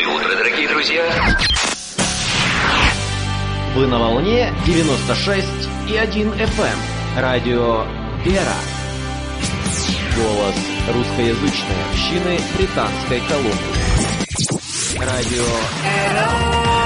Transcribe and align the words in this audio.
Доброе 0.00 0.16
утро, 0.16 0.34
дорогие 0.34 0.66
друзья. 0.66 1.36
Вы 3.74 3.86
на 3.86 3.98
волне 3.98 4.50
96 4.64 5.46
и 5.90 5.96
1 5.96 6.32
FM. 6.32 6.78
Радио 7.18 7.84
Вера. 8.24 8.56
Голос 10.16 10.56
русскоязычной 10.94 11.84
общины 11.90 12.40
Британской 12.56 13.20
Колумбии. 13.28 14.98
Радио 14.98 15.44
Bring 15.84 16.79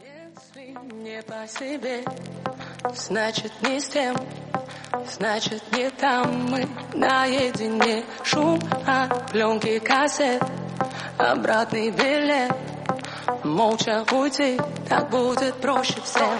Если 0.00 0.76
не 0.94 1.22
по 1.22 1.46
себе, 1.46 2.04
значит 2.94 3.52
не 3.62 3.80
с 3.80 3.88
тем, 3.88 4.16
значит 5.14 5.62
не 5.72 5.90
там 5.90 6.50
мы 6.50 6.66
наедине. 6.94 8.04
Шум 8.24 8.60
от 8.86 9.30
пленки 9.30 9.78
кассет, 9.78 10.42
обратный 11.18 11.90
билет. 11.90 12.56
Молча 13.44 14.04
уйти, 14.12 14.58
так 14.88 15.10
будет 15.10 15.54
проще 15.56 16.00
всем. 16.02 16.38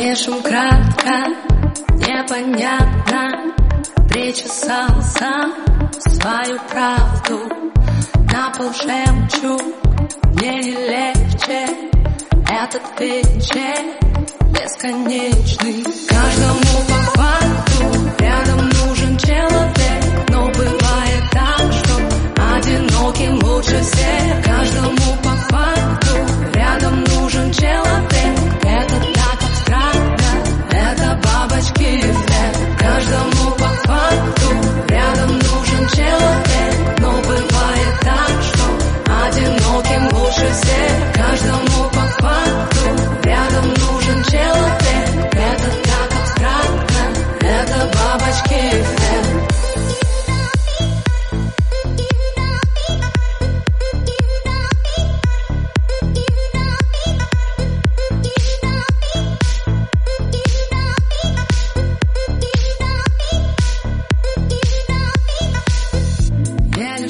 Пишем 0.00 0.40
кратко, 0.42 1.26
непонятно 1.98 3.52
Причесал 4.08 5.02
сам 5.02 5.52
свою 5.98 6.58
правду 6.70 7.40
На 8.32 8.50
пол 8.56 8.72
шепчу, 8.72 9.58
мне 10.32 10.54
не 10.62 10.72
легче 10.72 11.66
Этот 12.48 12.98
вечер 12.98 13.76
бесконечный. 14.48 15.84
Каждому 16.08 16.78
по 16.88 17.20
факту 17.20 17.84
рядом 18.20 18.70
нужен 18.70 19.18
человек 19.18 20.30
Но 20.30 20.46
бывает 20.46 21.24
так, 21.30 21.72
что 21.74 21.94
одиноким 22.56 23.34
лучше 23.46 23.78
всех. 23.82 24.44
Каждому 24.46 25.16
по 25.22 25.36
факту 25.50 26.16
рядом 26.54 27.04
нужен 27.04 27.52
человек 27.52 27.89
всех 40.60 41.12
Каждому 41.14 41.90
по 41.90 42.22
факту. 42.22 42.80
Рядом 43.24 43.66
нужен 43.68 44.22
человек 44.24 44.80
Это 45.32 45.70
так 45.84 46.10
абстрактно, 46.20 47.02
это 47.40 47.90
бабочки 47.94 48.54
эффект 48.54 49.10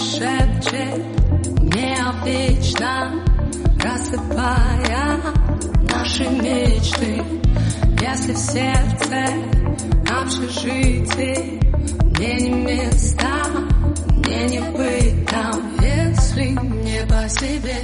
шепчет 0.00 1.04
необычно, 1.74 3.12
рассыпая 3.82 5.20
наши 5.88 6.28
мечты. 6.28 7.22
Если 8.00 8.32
в 8.32 8.38
сердце 8.38 9.26
общежитие, 10.08 11.60
мне 12.16 12.34
не 12.40 12.50
места, 12.50 13.46
мне 14.16 14.46
не 14.46 14.60
быть 14.60 15.26
там. 15.26 15.76
Если 15.80 16.48
не 16.48 17.06
по 17.06 17.28
себе, 17.28 17.76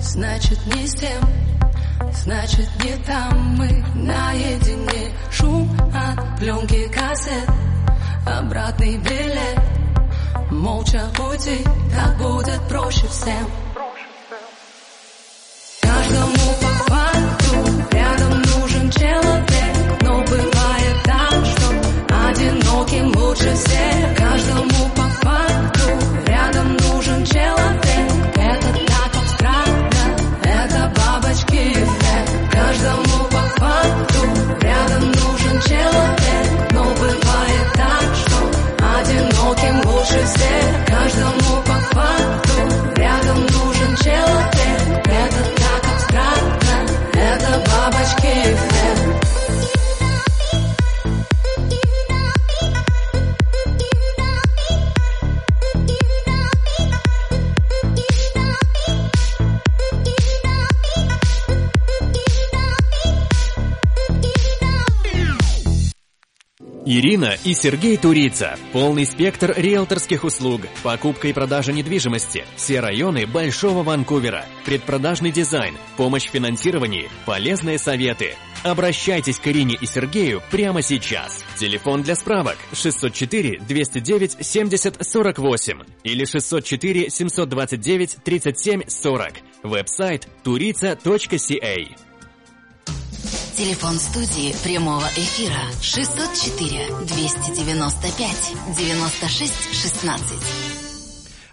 значит 0.00 0.58
не 0.74 0.86
с 0.86 0.94
тем, 0.94 1.28
значит 2.12 2.68
не 2.84 2.96
там 3.04 3.56
мы 3.58 3.84
наедине. 3.94 5.12
Шум 5.30 5.70
от 5.94 6.38
пленки 6.38 6.88
кассет, 6.88 7.48
обратный 8.26 8.96
билет. 8.98 9.60
Молча 10.50 11.02
уйти, 11.18 11.64
так 11.92 12.16
будет 12.18 12.60
проще 12.68 13.06
всем. 13.08 13.65
Ирина 66.98 67.36
и 67.44 67.52
Сергей 67.52 67.98
Турица. 67.98 68.58
Полный 68.72 69.04
спектр 69.04 69.52
риэлторских 69.54 70.24
услуг. 70.24 70.62
Покупка 70.82 71.28
и 71.28 71.34
продажа 71.34 71.70
недвижимости. 71.74 72.46
Все 72.56 72.80
районы 72.80 73.26
Большого 73.26 73.82
Ванкувера. 73.82 74.46
Предпродажный 74.64 75.30
дизайн. 75.30 75.76
Помощь 75.98 76.26
в 76.26 76.30
финансировании. 76.30 77.10
Полезные 77.26 77.78
советы. 77.78 78.34
Обращайтесь 78.64 79.38
к 79.38 79.46
Ирине 79.46 79.76
и 79.78 79.84
Сергею 79.84 80.40
прямо 80.50 80.80
сейчас. 80.80 81.44
Телефон 81.58 82.02
для 82.02 82.16
справок 82.16 82.56
604 82.72 83.60
209 83.60 84.36
70 84.40 85.06
48 85.06 85.78
или 86.02 86.24
604 86.24 87.10
729 87.10 88.16
37 88.24 88.82
40. 88.88 89.32
Веб-сайт 89.64 90.28
turica.ca. 90.42 92.05
Телефон 93.56 93.98
студии 93.98 94.54
прямого 94.62 95.06
эфира 95.16 95.62
604 95.80 96.88
295 97.06 98.52
96 98.76 99.54
16. 99.72 100.75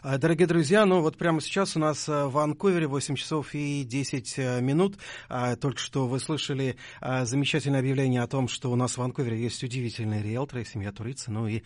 А, 0.05 0.17
Дорогие 0.17 0.47
друзья, 0.47 0.85
ну 0.85 1.01
вот 1.01 1.15
прямо 1.17 1.39
сейчас 1.39 1.77
у 1.77 1.79
нас 1.79 2.09
а, 2.09 2.27
в 2.27 2.33
Ванкувере 2.33 2.87
8 2.87 3.15
часов 3.15 3.55
и 3.55 3.85
10 3.85 4.33
э, 4.35 4.59
минут. 4.59 4.97
А, 5.29 5.55
Только 5.55 5.79
что 5.79 6.07
вы 6.07 6.19
слышали 6.19 6.75
замечательное 7.01 7.79
объявление 7.79 8.21
о 8.21 8.27
том, 8.27 8.49
что 8.49 8.69
у 8.69 8.75
нас 8.75 8.93
в 8.93 8.97
Ванкувере 8.97 9.41
есть 9.41 9.63
удивительные 9.63 10.21
риэлторы, 10.21 10.65
семья 10.65 10.91
Турицы. 10.91 11.31
Ну 11.31 11.47
и 11.47 11.61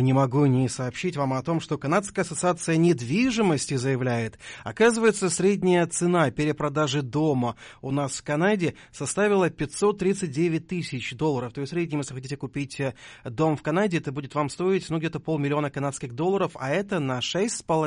не 0.00 0.12
могу 0.12 0.44
не 0.44 0.68
сообщить 0.68 1.16
вам 1.16 1.32
о 1.32 1.42
том, 1.42 1.60
что 1.60 1.78
Канадская 1.78 2.24
ассоциация 2.24 2.76
недвижимости 2.76 3.74
заявляет, 3.74 4.38
оказывается, 4.64 5.30
средняя 5.30 5.86
цена 5.86 6.30
перепродажи 6.30 7.00
дома 7.00 7.56
у 7.80 7.90
нас 7.90 8.18
в 8.18 8.24
Канаде 8.24 8.74
составила 8.92 9.48
539 9.48 10.66
тысяч 10.66 11.14
долларов. 11.14 11.54
То 11.54 11.62
есть 11.62 11.72
в 11.72 11.74
среднем, 11.74 12.00
если 12.00 12.14
хотите 12.14 12.36
купить 12.36 12.80
э, 12.80 12.94
дом 13.24 13.56
в 13.56 13.62
Канаде, 13.62 13.98
это 13.98 14.12
будет 14.12 14.34
вам 14.34 14.50
стоить, 14.50 14.90
ну, 14.90 14.98
где-то 14.98 15.20
полмиллиона 15.20 15.70
канадских 15.70 16.14
долларов, 16.14 16.52
а 16.54 16.70
это 16.70 16.98
на 16.98 17.20
6,5% 17.20 17.77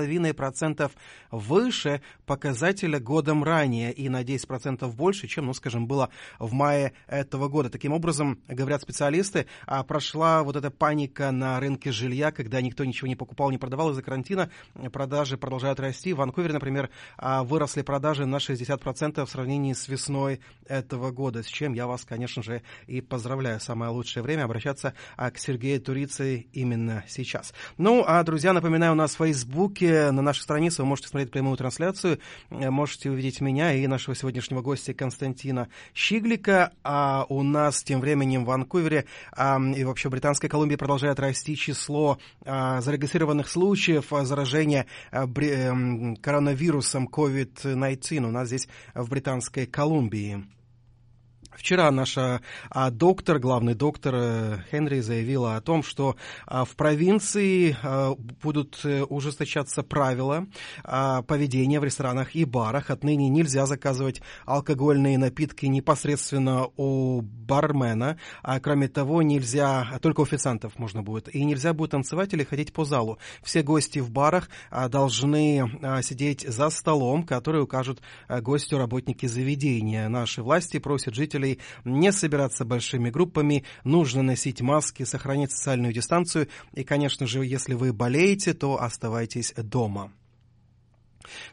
выше 1.31 2.01
показателя 2.25 2.99
годом 2.99 3.43
ранее 3.43 3.91
и 3.91 4.09
на 4.09 4.23
10% 4.23 4.89
больше, 4.93 5.27
чем, 5.27 5.47
ну, 5.47 5.53
скажем, 5.53 5.87
было 5.87 6.09
в 6.39 6.53
мае 6.53 6.93
этого 7.07 7.47
года. 7.47 7.69
Таким 7.69 7.93
образом, 7.93 8.39
говорят 8.47 8.81
специалисты, 8.81 9.47
а, 9.65 9.83
прошла 9.83 10.43
вот 10.43 10.55
эта 10.55 10.71
паника 10.71 11.31
на 11.31 11.59
рынке 11.59 11.91
жилья, 11.91 12.31
когда 12.31 12.61
никто 12.61 12.85
ничего 12.85 13.07
не 13.07 13.15
покупал, 13.15 13.51
не 13.51 13.57
продавал 13.57 13.91
из-за 13.91 14.01
карантина, 14.01 14.49
продажи 14.91 15.37
продолжают 15.37 15.79
расти. 15.79 16.13
В 16.13 16.17
Ванкувере, 16.17 16.53
например, 16.53 16.89
а, 17.17 17.43
выросли 17.43 17.81
продажи 17.81 18.25
на 18.25 18.39
60% 18.39 19.25
в 19.25 19.29
сравнении 19.29 19.73
с 19.73 19.87
весной 19.87 20.39
этого 20.67 21.11
года, 21.11 21.43
с 21.43 21.47
чем 21.47 21.73
я 21.73 21.87
вас, 21.87 22.05
конечно 22.05 22.43
же, 22.43 22.61
и 22.87 23.01
поздравляю. 23.01 23.59
Самое 23.59 23.91
лучшее 23.91 24.23
время 24.23 24.43
обращаться 24.43 24.93
а, 25.17 25.31
к 25.31 25.37
Сергею 25.37 25.81
Турице 25.81 26.47
именно 26.53 27.03
сейчас. 27.07 27.53
Ну, 27.77 28.03
а, 28.05 28.23
друзья, 28.23 28.53
напоминаю, 28.53 28.93
у 28.93 28.95
нас 28.95 29.19
в 29.19 29.23
Фейсбуке, 29.81 30.11
на 30.11 30.21
нашей 30.21 30.41
странице 30.41 30.81
вы 30.83 30.87
можете 30.87 31.07
смотреть 31.09 31.31
прямую 31.31 31.57
трансляцию, 31.57 32.19
э, 32.51 32.69
можете 32.69 33.09
увидеть 33.09 33.41
меня 33.41 33.73
и 33.73 33.87
нашего 33.87 34.15
сегодняшнего 34.15 34.61
гостя 34.61 34.93
Константина 34.93 35.69
Щиглика. 35.95 36.71
А 36.83 37.25
у 37.29 37.41
нас 37.41 37.83
тем 37.83 37.99
временем 37.99 38.43
в 38.43 38.47
Ванкувере 38.47 39.05
а, 39.31 39.59
и 39.59 39.83
вообще 39.83 40.09
Британской 40.09 40.49
Колумбии 40.49 40.75
продолжает 40.75 41.19
расти 41.19 41.55
число 41.55 42.19
а, 42.45 42.81
зарегистрированных 42.81 43.49
случаев 43.49 44.13
а, 44.13 44.23
заражения 44.23 44.85
а, 45.11 45.25
бри- 45.25 45.51
эм, 45.51 46.15
коронавирусом 46.17 47.07
COVID-19 47.07 48.27
у 48.27 48.31
нас 48.31 48.47
здесь 48.47 48.67
в 48.93 49.09
Британской 49.09 49.65
Колумбии. 49.65 50.45
Вчера 51.55 51.91
наша 51.91 52.41
а, 52.69 52.89
доктор, 52.89 53.37
главный 53.37 53.75
доктор 53.75 54.15
э, 54.15 54.57
Хенри 54.71 55.01
заявила 55.01 55.57
о 55.57 55.61
том, 55.61 55.83
что 55.83 56.15
а, 56.47 56.63
в 56.63 56.75
провинции 56.75 57.75
а, 57.83 58.15
будут 58.15 58.79
э, 58.83 59.03
ужесточаться 59.03 59.83
правила 59.83 60.47
поведения 61.27 61.79
в 61.79 61.83
ресторанах 61.83 62.35
и 62.35 62.45
барах. 62.45 62.89
Отныне 62.89 63.29
нельзя 63.29 63.65
заказывать 63.65 64.21
алкогольные 64.45 65.17
напитки 65.17 65.65
непосредственно 65.65 66.67
у 66.77 67.21
бармена. 67.21 68.17
А 68.43 68.59
кроме 68.59 68.87
того, 68.87 69.21
нельзя, 69.21 69.99
только 70.01 70.21
официантов 70.21 70.77
можно 70.77 71.03
будет. 71.03 71.33
И 71.33 71.43
нельзя 71.43 71.73
будет 71.73 71.91
танцевать 71.91 72.33
или 72.33 72.43
ходить 72.43 72.73
по 72.73 72.85
залу. 72.85 73.17
Все 73.43 73.61
гости 73.63 73.99
в 73.99 74.11
барах 74.11 74.49
должны 74.89 75.69
сидеть 76.01 76.41
за 76.47 76.69
столом, 76.69 77.23
который 77.23 77.61
укажут 77.61 78.01
гостю 78.29 78.77
работники 78.77 79.25
заведения. 79.25 80.07
Наши 80.09 80.41
власти 80.41 80.79
просят 80.79 81.15
жителей 81.15 81.40
не 81.85 82.11
собираться 82.11 82.65
большими 82.65 83.09
группами, 83.09 83.63
нужно 83.83 84.21
носить 84.23 84.61
маски, 84.61 85.03
сохранять 85.03 85.51
социальную 85.51 85.93
дистанцию 85.93 86.47
и, 86.73 86.83
конечно 86.83 87.27
же, 87.27 87.45
если 87.45 87.73
вы 87.73 87.93
болеете, 87.93 88.53
то 88.53 88.81
оставайтесь 88.81 89.53
дома. 89.57 90.11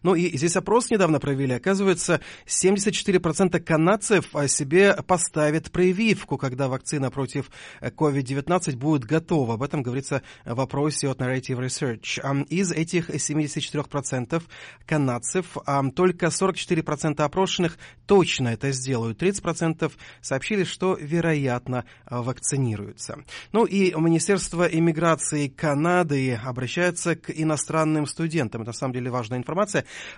Ну 0.02 0.14
и 0.14 0.37
здесь 0.37 0.56
опрос 0.56 0.90
недавно 0.90 1.20
провели. 1.20 1.54
Оказывается, 1.54 2.20
74% 2.46 3.60
канадцев 3.60 4.34
о 4.34 4.48
себе 4.48 4.94
поставят 5.06 5.70
прививку, 5.70 6.38
когда 6.38 6.68
вакцина 6.68 7.10
против 7.10 7.50
COVID-19 7.80 8.76
будет 8.76 9.04
готова. 9.04 9.54
Об 9.54 9.62
этом 9.62 9.82
говорится 9.82 10.22
в 10.44 10.60
опросе 10.60 11.08
от 11.08 11.20
Narrative 11.20 11.58
Research. 11.58 12.46
Из 12.48 12.72
этих 12.72 13.10
74% 13.10 14.42
канадцев 14.87 15.56
только 15.94 16.26
44% 16.26 17.20
опрошенных 17.22 17.78
точно 18.06 18.48
это 18.48 18.72
сделают. 18.72 19.22
30% 19.22 19.92
сообщили, 20.20 20.64
что, 20.64 20.96
вероятно, 21.00 21.84
вакцинируются. 22.08 23.25
Ну 23.52 23.64
и 23.64 23.92
Министерство 23.94 24.64
иммиграции 24.64 25.48
Канады 25.48 26.34
обращается 26.34 27.16
к 27.16 27.30
иностранным 27.30 28.06
студентам. 28.06 28.62
Это 28.62 28.70
на 28.70 28.75
самом 28.75 28.94
деле 28.94 29.10
важная 29.10 29.38
информация. 29.38 29.58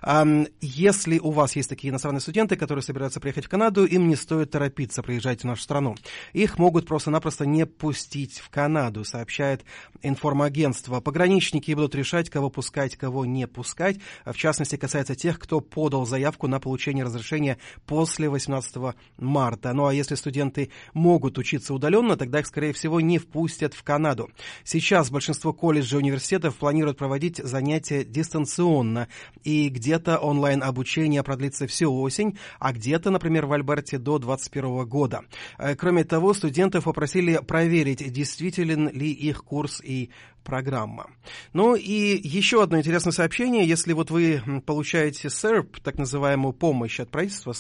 Ам, 0.03 0.47
Если 0.61 1.19
у 1.19 1.31
вас 1.31 1.57
есть 1.57 1.69
такие 1.69 1.91
иностранные 1.91 2.21
студенты, 2.21 2.57
которые 2.57 2.83
собираются 2.83 3.21
приехать 3.21 3.47
в 3.47 3.49
Канаду, 3.49 3.85
им 3.85 4.09
не 4.09 4.17
стоит 4.17 4.51
торопиться 4.51 5.03
приезжать 5.03 5.43
в 5.43 5.45
нашу 5.45 5.63
страну. 5.63 5.97
Их 6.33 6.59
могут 6.59 6.87
просто-напросто 6.87 7.47
не 7.47 7.67
пустить 7.67 8.39
в 8.39 8.51
Канаду, 8.51 9.05
сообщает 9.05 9.65
информагентство. 10.03 11.01
Пограничники 11.01 11.73
будут 11.73 11.95
решать, 11.95 12.31
кого 12.31 12.51
пускать, 12.51 12.97
кого 12.97 13.25
не 13.25 13.47
пускать. 13.47 13.99
В 14.25 14.35
частности, 14.35 14.77
касается 14.77 15.15
тех, 15.15 15.39
кто 15.39 15.61
подал 15.61 16.07
заявку 16.07 16.47
на 16.47 16.61
получение 16.61 17.05
разрешения 17.05 17.59
после 17.87 18.29
18 18.29 18.95
марта. 19.19 19.73
Ну 19.73 19.87
а 19.87 19.95
если 19.95 20.15
студенты 20.15 20.71
могут 20.95 21.39
учиться 21.39 21.75
удаленно, 21.75 22.17
тогда 22.17 22.41
их, 22.41 22.47
скорее 22.47 22.73
всего, 22.73 23.01
не 23.01 23.19
впустят 23.19 23.75
в 23.75 23.83
Канаду. 23.83 24.31
Сейчас 24.65 25.11
большинство 25.11 25.53
колледжей 25.53 25.97
и 25.97 26.03
университетов 26.03 26.57
планируют 26.57 26.99
проводить 26.99 27.39
занятия 27.39 28.05
дистанционно. 28.05 29.09
И 29.45 29.69
где-то 29.69 30.19
онлайн-обучение 30.19 31.23
продлится 31.23 31.67
всю 31.67 31.95
осень, 32.01 32.39
а 32.59 32.73
где-то, 32.73 33.11
например, 33.11 33.47
в 33.47 33.53
Альберте 33.53 33.99
до 33.99 34.19
2021 34.19 34.87
года. 34.87 35.23
Э, 35.59 35.75
Кроме 35.75 36.05
того, 36.05 36.35
студентов 36.35 36.85
попросили 36.85 37.39
проверить, 37.47 38.13
действителен 38.13 38.89
ли 38.91 39.11
их 39.11 39.45
курс 39.45 39.81
и 39.83 40.11
программа. 40.43 41.11
Ну 41.53 41.75
и 41.75 42.21
еще 42.27 42.63
одно 42.63 42.79
интересное 42.79 43.13
сообщение. 43.13 43.67
Если 43.67 43.93
вот 43.93 44.11
вы 44.11 44.43
получаете 44.67 45.29
SERP, 45.29 45.81
так 45.83 45.99
называемую 45.99 46.53
помощь 46.53 47.01
от 47.01 47.11
правительства 47.11 47.55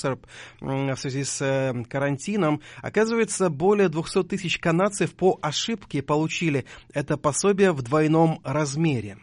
м, 0.60 0.94
в 0.94 0.98
связи 0.98 1.24
с 1.24 1.40
э, 1.42 1.84
карантином, 1.88 2.60
оказывается, 2.82 3.48
более 3.48 3.88
200 3.88 4.24
тысяч 4.24 4.58
канадцев 4.58 5.14
по 5.14 5.38
ошибке 5.42 6.02
получили 6.02 6.64
это 6.92 7.16
пособие 7.16 7.72
в 7.72 7.82
двойном 7.82 8.40
размере. 8.44 9.18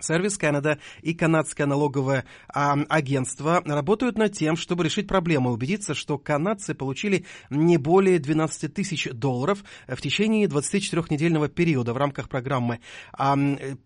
Сервис 0.00 0.36
Канада 0.36 0.78
и 1.02 1.14
канадское 1.14 1.66
налоговое 1.66 2.24
а, 2.48 2.74
агентство 2.88 3.62
работают 3.64 4.18
над 4.18 4.32
тем, 4.32 4.56
чтобы 4.56 4.84
решить 4.84 5.06
проблему 5.06 5.50
и 5.50 5.52
убедиться, 5.52 5.94
что 5.94 6.18
канадцы 6.18 6.74
получили 6.74 7.24
не 7.48 7.76
более 7.76 8.18
12 8.18 8.74
тысяч 8.74 9.08
долларов 9.10 9.62
в 9.86 10.00
течение 10.00 10.46
24-недельного 10.46 11.48
периода 11.48 11.92
в 11.92 11.96
рамках 11.96 12.28
программы. 12.28 12.80
А, 13.12 13.36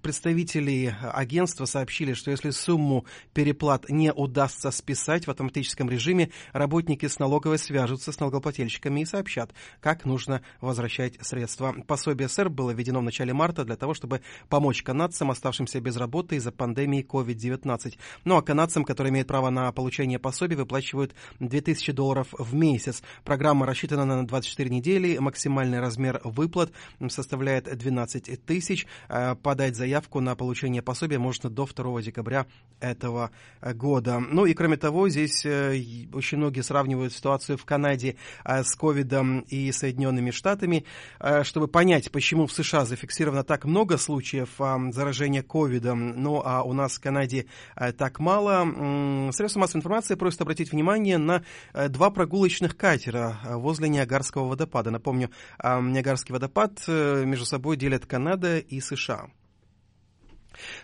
представители 0.03 0.97
агентства 1.12 1.67
сообщили, 1.67 2.15
что 2.15 2.31
если 2.31 2.50
сумму 2.50 3.05
переплат 3.35 3.91
не 3.91 4.12
удастся 4.12 4.71
списать 4.71 5.27
в 5.27 5.31
автоматическом 5.31 5.91
режиме, 5.91 6.31
работники 6.53 7.07
с 7.07 7.19
налоговой 7.19 7.59
свяжутся 7.59 8.12
с 8.12 8.19
налогоплательщиками 8.19 9.03
и 9.03 9.05
сообщат, 9.05 9.53
как 9.81 10.07
нужно 10.07 10.43
возвращать 10.62 11.15
средства. 11.21 11.75
Пособие 11.87 12.29
СР 12.29 12.49
было 12.49 12.71
введено 12.71 13.00
в 13.00 13.05
начале 13.05 13.35
марта 13.35 13.65
для 13.65 13.77
того, 13.77 13.93
чтобы 13.93 14.23
помочь 14.49 14.83
канадцам, 14.83 15.31
оставшимся 15.31 15.81
без 15.81 15.98
работы 15.99 16.37
из-за 16.37 16.52
пандемии 16.52 17.07
COVID-19. 17.09 17.95
Ну 18.25 18.37
а 18.37 18.43
канадцам, 18.43 18.85
которые 18.85 19.11
имеют 19.11 19.28
право 19.28 19.50
на 19.50 19.71
получение 19.73 20.19
пособий, 20.19 20.57
выплачивают 20.57 21.14
2000 21.40 21.93
долларов 21.93 22.28
в 22.38 22.55
месяц. 22.55 23.02
Программа 23.25 23.67
рассчитана 23.67 24.05
на 24.05 24.26
24 24.26 24.71
недели. 24.71 25.19
Максимальный 25.19 25.81
размер 25.81 26.21
выплат 26.25 26.73
составляет 27.09 27.76
12 27.76 28.45
тысяч. 28.45 28.87
Э, 29.09 29.35
Подать 29.35 29.76
заявку 29.76 30.21
на 30.21 30.35
получение 30.37 30.83
пособия 30.83 31.19
можно 31.19 31.50
до 31.50 31.67
2 31.67 32.02
декабря 32.02 32.47
этого 32.81 33.31
года. 33.61 34.19
Ну 34.19 34.47
и 34.47 34.55
кроме 34.55 34.76
того, 34.76 35.09
здесь 35.09 35.45
э, 35.45 35.76
очень 36.12 36.38
многие 36.38 36.62
сравнивают 36.62 37.12
ситуацию 37.12 37.59
в 37.59 37.64
Канаде 37.64 38.17
э, 38.45 38.62
с 38.62 38.75
ковидом 38.75 39.40
и 39.40 39.73
Соединенными 39.73 40.31
Штатами, 40.31 40.85
чтобы 41.43 41.69
понять, 41.69 42.11
почему 42.11 42.47
в 42.47 42.52
США 42.52 42.85
зафиксировано 42.85 43.45
так 43.45 43.64
много 43.64 43.97
случаев 43.97 44.49
заражения 44.59 45.43
ковидом, 45.43 45.88
ну 45.95 46.42
а 46.45 46.62
у 46.62 46.73
нас 46.73 46.97
в 46.97 47.00
Канаде 47.00 47.47
э, 47.76 47.92
так 47.92 48.18
мало. 48.21 49.30
Средства 49.33 49.61
массовой 49.61 49.80
информации 49.80 50.14
просят 50.14 50.40
обратить 50.42 50.73
внимание 50.73 51.18
на 51.18 51.42
э, 51.73 51.88
два 51.88 52.11
прогулочных 52.11 52.76
катера 52.76 53.38
э, 53.45 53.54
возле 53.57 53.88
Ниагарского 53.88 54.49
водопада. 54.49 54.90
Напомню, 54.90 55.30
Ниагарский 55.62 56.33
водопад 56.33 56.87
между 56.88 57.45
собой 57.45 57.76
делят 57.76 58.07
Канада 58.07 58.59
и 58.59 58.80
США. 58.80 59.28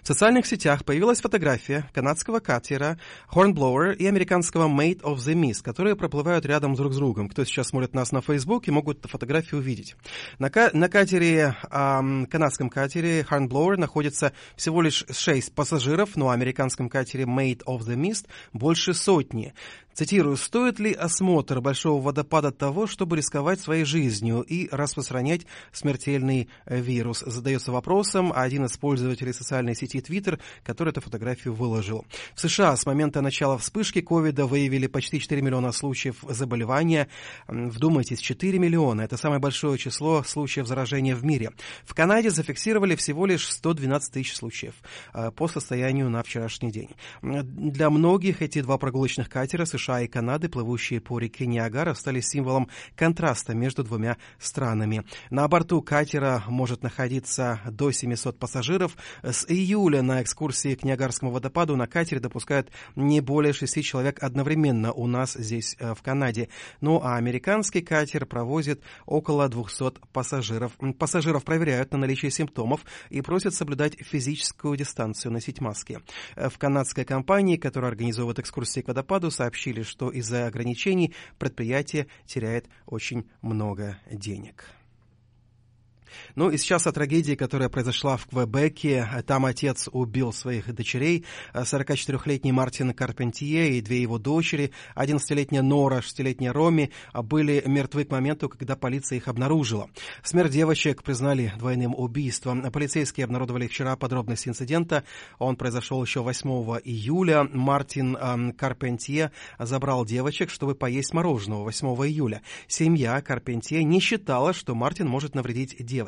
В 0.03 0.07
социальных 0.07 0.47
сетях 0.47 0.85
появилась 0.85 1.21
фотография 1.21 1.89
канадского 1.93 2.41
катера 2.41 2.99
Hornblower 3.33 3.95
и 3.95 4.07
американского 4.07 4.69
Mate 4.69 5.01
of 5.01 5.17
the 5.17 5.35
Mist, 5.35 5.63
которые 5.63 5.97
проплывают 5.97 6.47
рядом 6.47 6.75
друг 6.75 6.93
с 6.93 6.97
другом. 6.97 7.29
Кто 7.29 7.45
сейчас 7.45 7.69
смотрит 7.69 7.95
нас 7.95 8.13
на 8.13 8.21
и 8.69 8.71
могут 8.71 9.05
фотографию 9.05 9.61
увидеть. 9.61 9.97
На, 10.39 10.51
ка- 10.51 10.71
на 10.73 10.89
катере, 10.89 11.57
эм, 11.71 12.27
канадском 12.27 12.71
катере 12.71 13.27
Hornblower 13.29 13.77
находится 13.77 14.33
всего 14.57 14.83
лишь 14.83 15.05
6 15.11 15.55
пассажиров, 15.55 16.17
но 16.17 16.31
американском 16.31 16.89
катере 16.89 17.25
Mate 17.25 17.63
of 17.67 17.81
the 17.81 17.97
Mist 17.97 18.27
больше 18.53 18.95
сотни. 18.95 19.55
Цитирую, 19.95 20.37
«Стоит 20.37 20.81
ли 20.81 20.93
осмотр 20.93 21.61
большого 21.61 22.03
водопада 22.03 22.51
того, 22.51 22.89
чтобы 22.89 23.17
рисковать 23.17 23.61
своей 23.61 23.85
жизнью 23.85 24.41
и 24.41 24.69
распространять 24.73 25.47
смертельный 25.71 26.49
э, 26.67 26.81
вирус?» 26.81 27.23
Задается 27.25 27.71
вопросом 27.71 28.33
один 28.35 28.65
из 28.65 28.77
пользователей 28.77 29.33
социальной 29.33 29.77
сети 29.77 29.99
Twitter, 30.01 30.41
который 30.65 30.89
эту 30.89 31.01
фотографию 31.01 31.55
выложил. 31.55 32.05
В 32.35 32.41
США 32.41 32.75
с 32.75 32.87
момента 32.87 33.21
начала 33.21 33.57
вспышки 33.57 34.01
ковида 34.01 34.47
выявили 34.47 34.89
почти 34.89 35.21
4 35.21 35.41
миллиона 35.41 35.71
случаев 35.71 36.17
заболевания. 36.29 37.07
Вдумайтесь, 37.47 38.19
4 38.19 38.59
миллиона– 38.59 39.03
это 39.03 39.17
самое 39.17 39.41
большое 39.41 39.79
число 39.79 40.25
случаев 40.25 40.67
заражения 40.67 41.15
в 41.15 41.25
мире. 41.25 41.53
В 41.85 41.95
Канаде 41.95 42.31
зафиксировали 42.31 42.97
всего 42.97 43.27
лишь 43.27 43.49
112 43.49 44.13
тысяч 44.13 44.35
случаев 44.35 44.75
э, 45.13 45.31
по 45.31 45.47
состоянию 45.47 46.11
на 46.11 46.25
вчерашний 46.25 46.73
день. 46.73 46.91
Для 47.23 47.91
многих 47.91 48.43
эти 48.43 48.61
два 48.61 48.77
прогулочных 48.77 49.29
катера 49.29 49.65
США 49.65 49.84
и 49.89 50.07
Канады, 50.07 50.49
плывущие 50.49 51.01
по 51.01 51.19
реке 51.19 51.47
Ниагара, 51.47 51.95
стали 51.95 52.21
символом 52.21 52.69
контраста 52.97 53.55
между 53.55 53.85
двумя 53.85 54.17
странами. 54.39 55.05
На 55.31 55.47
борту 55.49 55.83
катера 55.83 56.43
может 56.49 56.83
находиться 56.83 57.61
до 57.71 57.91
700 57.91 58.39
пассажиров. 58.39 58.97
С 59.23 59.45
июля 59.49 60.03
на 60.03 60.23
экскурсии 60.23 60.75
к 60.75 60.85
Ниагарскому 60.85 61.31
водопаду 61.31 61.77
на 61.77 61.87
катере 61.87 62.21
допускают 62.21 62.71
не 62.97 63.21
более 63.21 63.53
6 63.53 63.83
человек 63.83 64.23
одновременно 64.23 64.93
у 64.93 65.07
нас 65.07 65.35
здесь, 65.35 65.77
э, 65.79 65.95
в 65.95 66.03
Канаде. 66.03 66.49
Ну 66.81 67.01
а 67.03 67.17
американский 67.17 67.83
катер 67.83 68.27
провозит 68.27 68.81
около 69.07 69.49
200 69.49 70.01
пассажиров. 70.13 70.73
Пассажиров 70.99 71.45
проверяют 71.45 71.93
на 71.93 71.99
наличие 71.99 72.31
симптомов 72.31 72.81
и 73.11 73.21
просят 73.21 73.55
соблюдать 73.55 73.97
физическую 74.01 74.77
дистанцию, 74.77 75.33
носить 75.33 75.61
маски. 75.61 76.01
Э, 76.37 76.49
В 76.49 76.59
канадской 76.59 77.05
компании, 77.05 77.57
которая 77.57 77.91
организовывает 77.91 78.39
экскурсии 78.39 78.81
к 78.81 78.89
водопаду, 78.89 79.31
сообщили, 79.31 79.74
что 79.83 80.11
из-за 80.11 80.47
ограничений 80.47 81.15
предприятие 81.39 82.07
теряет 82.27 82.67
очень 82.87 83.29
много 83.43 83.99
денег. 84.11 84.65
Ну 86.35 86.51
и 86.51 86.57
сейчас 86.57 86.87
о 86.87 86.93
трагедии, 86.93 87.35
которая 87.35 87.69
произошла 87.69 88.17
в 88.17 88.27
Квебеке. 88.27 89.09
Там 89.27 89.47
отец 89.47 89.89
убил 89.93 90.33
своих 90.33 90.73
дочерей. 90.75 91.25
44-летний 91.55 92.53
Мартин 92.53 92.93
Карпентье 92.93 93.77
и 93.77 93.81
две 93.81 94.03
его 94.03 94.19
дочери, 94.19 94.73
11-летняя 94.97 95.63
Нора, 95.63 95.99
6-летняя 95.99 96.53
Роми, 96.53 96.91
были 97.13 97.63
мертвы 97.67 98.05
к 98.05 98.11
моменту, 98.11 98.49
когда 98.49 98.77
полиция 98.77 99.17
их 99.17 99.29
обнаружила. 99.29 99.91
Смерть 100.23 100.53
девочек 100.53 101.03
признали 101.03 101.53
двойным 101.59 101.95
убийством. 101.95 102.63
Полицейские 102.71 103.25
обнародовали 103.25 103.67
вчера 103.67 103.97
подробности 103.97 104.49
инцидента. 104.49 105.05
Он 105.39 105.57
произошел 105.57 106.03
еще 106.03 106.21
8 106.21 106.49
июля. 106.85 107.45
Мартин 107.53 108.17
эм, 108.17 108.53
Карпентье 108.53 109.33
забрал 109.59 110.05
девочек, 110.05 110.51
чтобы 110.51 110.75
поесть 110.75 111.13
мороженого 111.13 111.65
8 111.65 111.87
июля. 112.07 112.43
Семья 112.67 113.21
Карпентье 113.21 113.83
не 113.85 114.01
считала, 114.01 114.53
что 114.53 114.75
Мартин 114.75 115.09
может 115.09 115.35
навредить 115.35 115.77
девочкам. 115.79 116.04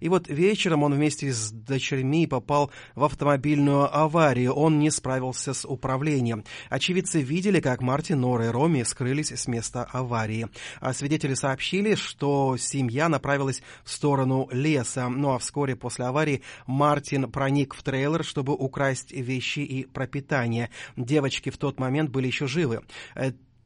И 0.00 0.08
вот 0.08 0.28
вечером 0.28 0.82
он 0.82 0.94
вместе 0.94 1.32
с 1.32 1.50
дочерьми 1.50 2.26
попал 2.26 2.70
в 2.94 3.04
автомобильную 3.04 3.94
аварию. 3.94 4.52
Он 4.52 4.78
не 4.78 4.90
справился 4.90 5.54
с 5.54 5.66
управлением. 5.66 6.44
Очевидцы 6.70 7.20
видели, 7.20 7.60
как 7.60 7.80
Мартин, 7.80 8.20
Нора 8.20 8.46
и 8.46 8.48
Роми 8.48 8.84
скрылись 8.84 9.32
с 9.32 9.46
места 9.46 9.84
аварии. 9.84 10.48
А 10.80 10.92
свидетели 10.92 11.34
сообщили, 11.34 11.94
что 11.94 12.56
семья 12.56 13.08
направилась 13.08 13.62
в 13.84 13.90
сторону 13.90 14.48
леса. 14.52 15.08
Ну 15.08 15.34
а 15.34 15.38
вскоре 15.38 15.76
после 15.76 16.06
аварии 16.06 16.42
Мартин 16.66 17.30
проник 17.30 17.74
в 17.74 17.82
трейлер, 17.82 18.24
чтобы 18.24 18.54
украсть 18.54 19.12
вещи 19.12 19.60
и 19.60 19.84
пропитание. 19.86 20.70
Девочки 20.96 21.50
в 21.50 21.58
тот 21.58 21.78
момент 21.78 22.10
были 22.10 22.26
еще 22.26 22.46
живы. 22.46 22.82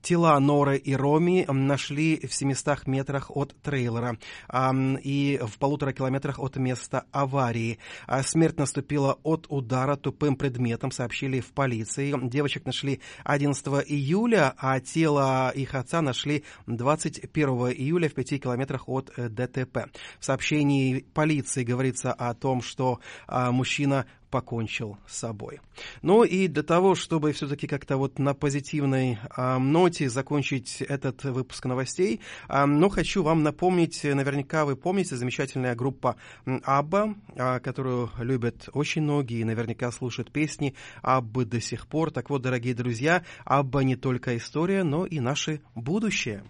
Тела 0.02 0.38
Норы 0.40 0.76
и 0.78 0.94
Роми 0.94 1.46
нашли 1.48 2.26
в 2.26 2.34
700 2.34 2.86
метрах 2.86 3.30
от 3.34 3.54
трейлера 3.62 4.18
и 4.52 5.40
в 5.40 5.58
полутора 5.58 5.92
километрах 5.92 6.38
от 6.40 6.56
места 6.56 7.04
аварии. 7.12 7.78
А 8.06 8.22
смерть 8.22 8.58
наступила 8.58 9.18
от 9.22 9.46
удара 9.48 9.96
тупым 9.96 10.36
предметом, 10.36 10.90
сообщили 10.90 11.40
в 11.40 11.52
полиции. 11.52 12.14
Девочек 12.28 12.66
нашли 12.66 13.00
11 13.24 13.66
июля, 13.86 14.54
а 14.58 14.80
тело 14.80 15.50
их 15.54 15.74
отца 15.74 16.02
нашли 16.02 16.44
21 16.66 17.48
июля 17.48 18.08
в 18.08 18.14
5 18.14 18.42
километрах 18.42 18.88
от 18.88 19.10
э, 19.16 19.28
ДТП. 19.28 19.90
В 20.18 20.24
сообщении 20.24 21.04
полиции 21.14 21.62
говорится 21.62 22.12
о 22.12 22.34
том, 22.34 22.62
что 22.62 23.00
а, 23.26 23.52
мужчина 23.52 24.06
покончил 24.32 24.96
с 25.06 25.18
собой. 25.18 25.60
Ну 26.00 26.24
и 26.24 26.48
для 26.48 26.62
того, 26.62 26.94
чтобы 26.94 27.32
все-таки 27.32 27.66
как-то 27.66 27.98
вот 27.98 28.18
на 28.18 28.32
позитивной 28.32 29.18
а, 29.36 29.58
ноте 29.58 30.08
закончить 30.08 30.80
этот 30.80 31.22
выпуск 31.24 31.66
новостей, 31.66 32.20
а, 32.48 32.66
ну, 32.66 32.88
хочу 32.88 33.22
вам 33.22 33.42
напомнить, 33.42 34.02
наверняка 34.02 34.64
вы 34.64 34.74
помните, 34.74 35.16
замечательная 35.16 35.74
группа 35.74 36.16
Абба, 36.64 37.14
а, 37.36 37.60
которую 37.60 38.10
любят 38.18 38.70
очень 38.72 39.02
многие 39.02 39.40
и 39.40 39.44
наверняка 39.44 39.92
слушают 39.92 40.32
песни 40.32 40.74
Аббы 41.02 41.44
до 41.44 41.60
сих 41.60 41.86
пор. 41.86 42.10
Так 42.10 42.30
вот, 42.30 42.40
дорогие 42.40 42.74
друзья, 42.74 43.24
Абба 43.44 43.84
не 43.84 43.96
только 43.96 44.34
история, 44.38 44.82
но 44.82 45.04
и 45.04 45.20
наше 45.20 45.60
будущее. 45.74 46.42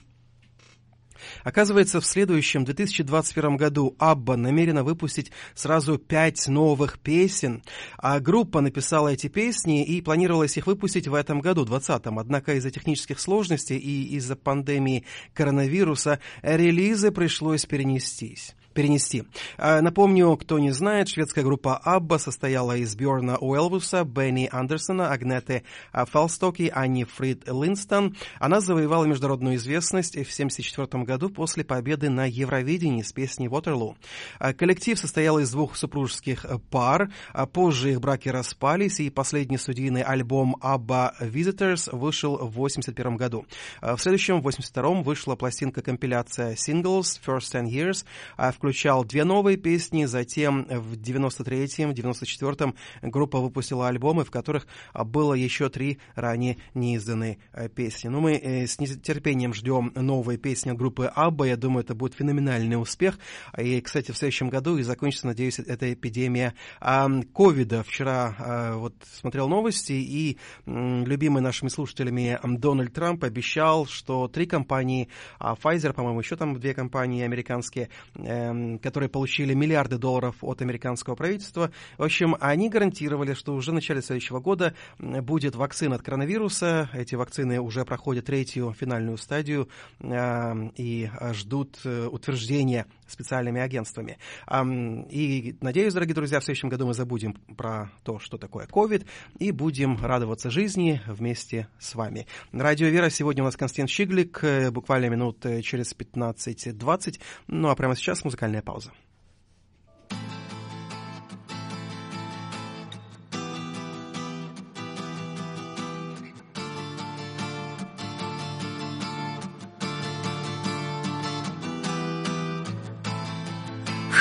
Оказывается, 1.45 2.01
в 2.01 2.07
следующем 2.07 2.65
2021 2.65 3.57
году 3.57 3.97
Абба 3.99 4.37
намерена 4.37 4.85
выпустить 4.85 5.33
сразу 5.55 5.99
пять 5.99 6.49
новых 6.49 6.99
песен, 6.99 7.63
а 7.99 8.21
группа 8.21 8.61
написала 8.61 9.09
эти 9.09 9.29
песни 9.29 9.85
и 9.85 10.01
планировалось 10.01 10.57
их 10.57 10.67
выпустить 10.67 11.09
в 11.09 11.15
этом 11.15 11.41
году, 11.41 11.65
2020. 11.65 12.07
Однако 12.19 12.55
из-за 12.55 12.71
технических 12.71 13.21
сложностей 13.21 13.77
и 13.77 14.17
из-за 14.17 14.37
пандемии 14.37 15.05
коронавируса 15.35 16.21
релизы 16.43 17.11
пришлось 17.11 17.67
перенестись 17.67 18.55
перенести. 18.73 19.25
А, 19.59 19.81
Напомню, 19.81 20.37
кто 20.37 20.59
не 20.59 20.71
знает, 20.71 21.09
шведская 21.09 21.43
группа 21.43 21.77
Абба 21.77 22.19
состояла 22.19 22.77
из 22.77 22.95
Бьорна 22.95 23.37
Уэлвуса, 23.39 24.05
Бенни 24.05 24.49
Андерсона, 24.51 25.11
Агнеты 25.11 25.65
а, 25.93 26.07
Фелстоки, 26.07 26.71
Анни 26.75 27.05
Фрид 27.05 27.47
Линстон. 27.47 28.17
Она 28.39 28.61
завоевала 28.61 29.05
международную 29.05 29.57
известность 29.57 30.13
в 30.13 30.33
1974 30.33 31.05
году 31.05 31.29
после 31.29 31.65
победы 31.65 32.11
на 32.11 32.25
Евровидении 32.27 33.03
с 33.03 33.13
песней 33.13 33.49
«Waterloo». 33.49 33.97
А, 34.39 34.53
Коллектив 34.53 34.99
состоял 34.99 35.39
из 35.39 35.51
двух 35.51 35.77
супружеских 35.77 36.47
пар, 36.71 37.13
а 37.33 37.47
позже 37.47 37.93
их 37.93 38.01
браки 38.01 38.29
распались, 38.29 39.01
и 39.01 39.11
последний 39.11 39.59
студийный 39.59 40.03
альбом 40.03 40.57
Абба 40.61 41.15
Visitors 41.21 41.95
вышел 41.95 42.37
в 42.37 42.57
1981 42.57 43.17
году. 43.17 43.47
В 43.81 43.99
следующем, 43.99 44.37
в 44.37 44.47
1982 44.47 45.03
вышла 45.03 45.37
пластинка-компиляция 45.37 46.55
Singles 46.55 47.21
First 47.25 47.53
Ten 47.53 47.67
Years, 47.67 48.05
а 48.37 48.49
включал 48.63 49.05
две 49.05 49.25
новые 49.25 49.57
песни, 49.57 50.05
затем 50.05 50.67
в 50.71 50.93
93-м, 50.93 51.91
94-м 51.91 52.77
группа 53.03 53.41
выпустила 53.41 53.89
альбомы, 53.89 54.25
в 54.25 54.31
которых 54.31 54.69
а, 54.93 55.03
было 55.03 55.35
еще 55.35 55.69
три 55.69 55.99
ранее 56.15 56.59
неизданные 56.73 57.39
а, 57.53 57.69
песни. 57.69 58.07
Но 58.07 58.21
мы 58.21 58.35
э, 58.35 58.69
с 58.69 58.79
нетерпением 58.79 59.53
ждем 59.53 59.91
новые 59.97 60.39
песни 60.39 60.71
от 60.71 60.77
группы 60.77 61.07
Абба, 61.07 61.49
я 61.49 61.57
думаю, 61.57 61.83
это 61.83 61.97
будет 61.97 62.15
феноменальный 62.15 62.81
успех. 62.81 63.19
И, 63.59 63.81
кстати, 63.81 64.13
в 64.13 64.17
следующем 64.17 64.49
году 64.49 64.79
и 64.79 64.85
закончится, 64.85 65.27
надеюсь, 65.27 65.59
эта 65.59 65.93
эпидемия 65.93 66.55
а, 66.81 67.11
ковида. 67.35 67.83
Вчера 67.83 68.37
а, 68.39 68.77
вот 68.77 68.95
смотрел 69.13 69.49
новости, 69.49 69.95
и 69.95 70.39
любимый 70.67 71.43
нашими 71.43 71.69
слушателями 71.69 72.39
Дональд 72.45 72.93
Трамп 72.93 73.25
обещал, 73.25 73.87
что 73.87 74.29
три 74.29 74.47
компании, 74.47 75.09
а, 75.41 75.55
Pfizer, 75.55 75.93
по-моему, 75.93 76.21
еще 76.21 76.37
там 76.37 76.61
две 76.61 76.75
компании 76.75 77.25
американские, 77.25 77.89
эм, 78.15 78.52
которые 78.83 79.09
получили 79.09 79.55
миллиарды 79.55 79.99
долларов 79.99 80.37
от 80.43 80.63
американского 80.63 81.15
правительства. 81.15 81.71
В 81.99 82.03
общем, 82.03 82.37
они 82.41 82.69
гарантировали, 82.69 83.35
что 83.35 83.55
уже 83.55 83.71
в 83.71 83.75
начале 83.75 84.03
следующего 84.03 84.41
года 84.41 84.75
будет 84.99 85.55
вакцина 85.55 85.97
от 85.97 86.03
коронавируса. 86.03 86.89
Эти 86.93 87.15
вакцины 87.15 87.61
уже 87.61 87.85
проходят 87.85 88.27
третью 88.27 88.75
финальную 88.79 89.19
стадию 89.19 89.69
э, 90.01 90.71
и 90.77 91.11
ждут 91.33 91.81
э, 91.85 92.09
утверждения 92.11 92.87
специальными 93.13 93.61
агентствами. 93.61 94.19
Ам, 94.47 95.03
И 95.03 95.57
надеюсь, 95.61 95.95
дорогие 95.95 96.15
друзья, 96.15 96.41
в 96.41 96.45
следующем 96.45 96.69
году 96.69 96.87
мы 96.87 96.95
забудем 96.95 97.35
про 97.57 97.91
то, 98.03 98.19
что 98.19 98.39
такое 98.39 98.67
COVID, 98.67 99.07
и 99.39 99.51
будем 99.53 99.99
радоваться 100.05 100.51
жизни 100.51 101.01
вместе 101.07 101.69
с 101.79 101.95
вами. 101.95 102.27
Радио 102.53 102.89
Вера 102.89 103.11
сегодня 103.11 103.43
у 103.43 103.47
нас 103.47 103.57
Константин 103.57 103.87
Щиглик, 103.87 104.43
э, 104.43 104.71
буквально 104.71 105.07
минут 105.07 105.45
э, 105.47 105.63
через 105.63 105.95
15-20. 105.95 107.21
Ну 107.47 107.69
а 107.69 107.77
прямо 107.77 107.95
сейчас 107.95 108.25
музыкальная 108.25 108.63
пауза. 108.63 108.93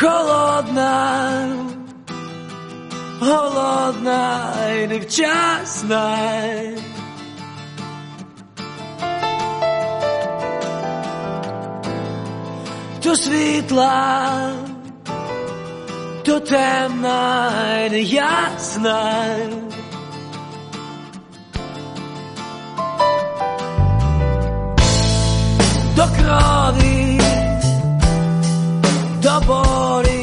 Холодна, 0.02 1.56
голодна 3.20 4.54
і 4.84 4.88
невчасна. 4.88 6.18
То 13.04 13.16
світла, 13.16 14.52
то 16.26 16.40
темна 16.40 17.52
і 17.86 17.90
неясна. 17.90 19.36
До 25.96 26.04
крові, 26.04 26.91
до 29.32 29.40
болі, 29.48 30.21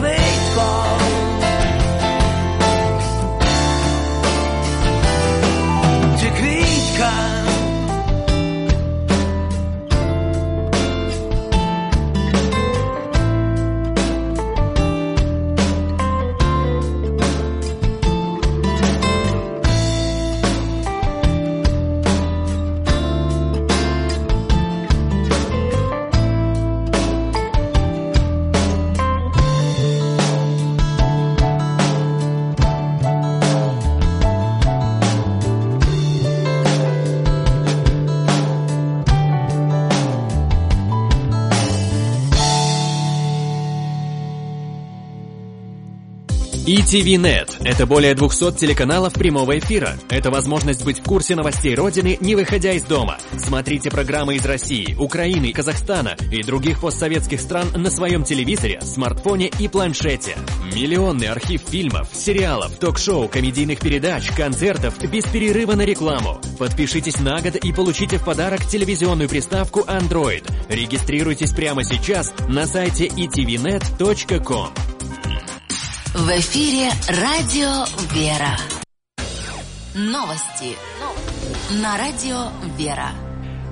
baseball. 0.00 0.97
ETV.net– 46.88 47.56
это 47.66 47.84
более 47.86 48.14
200 48.14 48.52
телеканалов 48.52 49.12
прямого 49.12 49.58
эфира. 49.58 49.98
Это 50.08 50.30
возможность 50.30 50.84
быть 50.86 51.00
в 51.00 51.02
курсе 51.02 51.34
новостей 51.34 51.74
Родины, 51.74 52.16
не 52.20 52.34
выходя 52.34 52.72
из 52.72 52.84
дома. 52.84 53.18
Смотрите 53.36 53.90
программы 53.90 54.36
из 54.36 54.46
России, 54.46 54.94
Украины, 54.98 55.52
Казахстана 55.52 56.16
и 56.32 56.42
других 56.42 56.80
постсоветских 56.80 57.42
стран 57.42 57.68
на 57.74 57.90
своем 57.90 58.24
телевизоре, 58.24 58.80
смартфоне 58.80 59.50
и 59.58 59.68
планшете. 59.68 60.36
Миллионный 60.74 61.28
архив 61.28 61.60
фильмов, 61.60 62.08
сериалов, 62.14 62.72
ток-шоу, 62.78 63.28
комедийных 63.28 63.80
передач, 63.80 64.30
концертов 64.30 64.98
без 65.10 65.24
перерыва 65.24 65.74
на 65.74 65.82
рекламу. 65.82 66.40
Подпишитесь 66.58 67.20
на 67.20 67.38
год 67.42 67.56
и 67.56 67.70
получите 67.70 68.16
в 68.16 68.24
подарок 68.24 68.64
телевизионную 68.64 69.28
приставку 69.28 69.80
Android. 69.80 70.50
Регистрируйтесь 70.70 71.52
прямо 71.52 71.84
сейчас 71.84 72.32
на 72.48 72.66
сайте 72.66 73.08
etvnet.com. 73.08 74.70
В 76.14 76.30
эфире 76.38 76.90
Радио 77.06 77.84
Вера. 78.14 78.56
Новости. 79.94 80.74
На 81.82 81.98
Радио 81.98 82.48
Вера. 82.78 83.27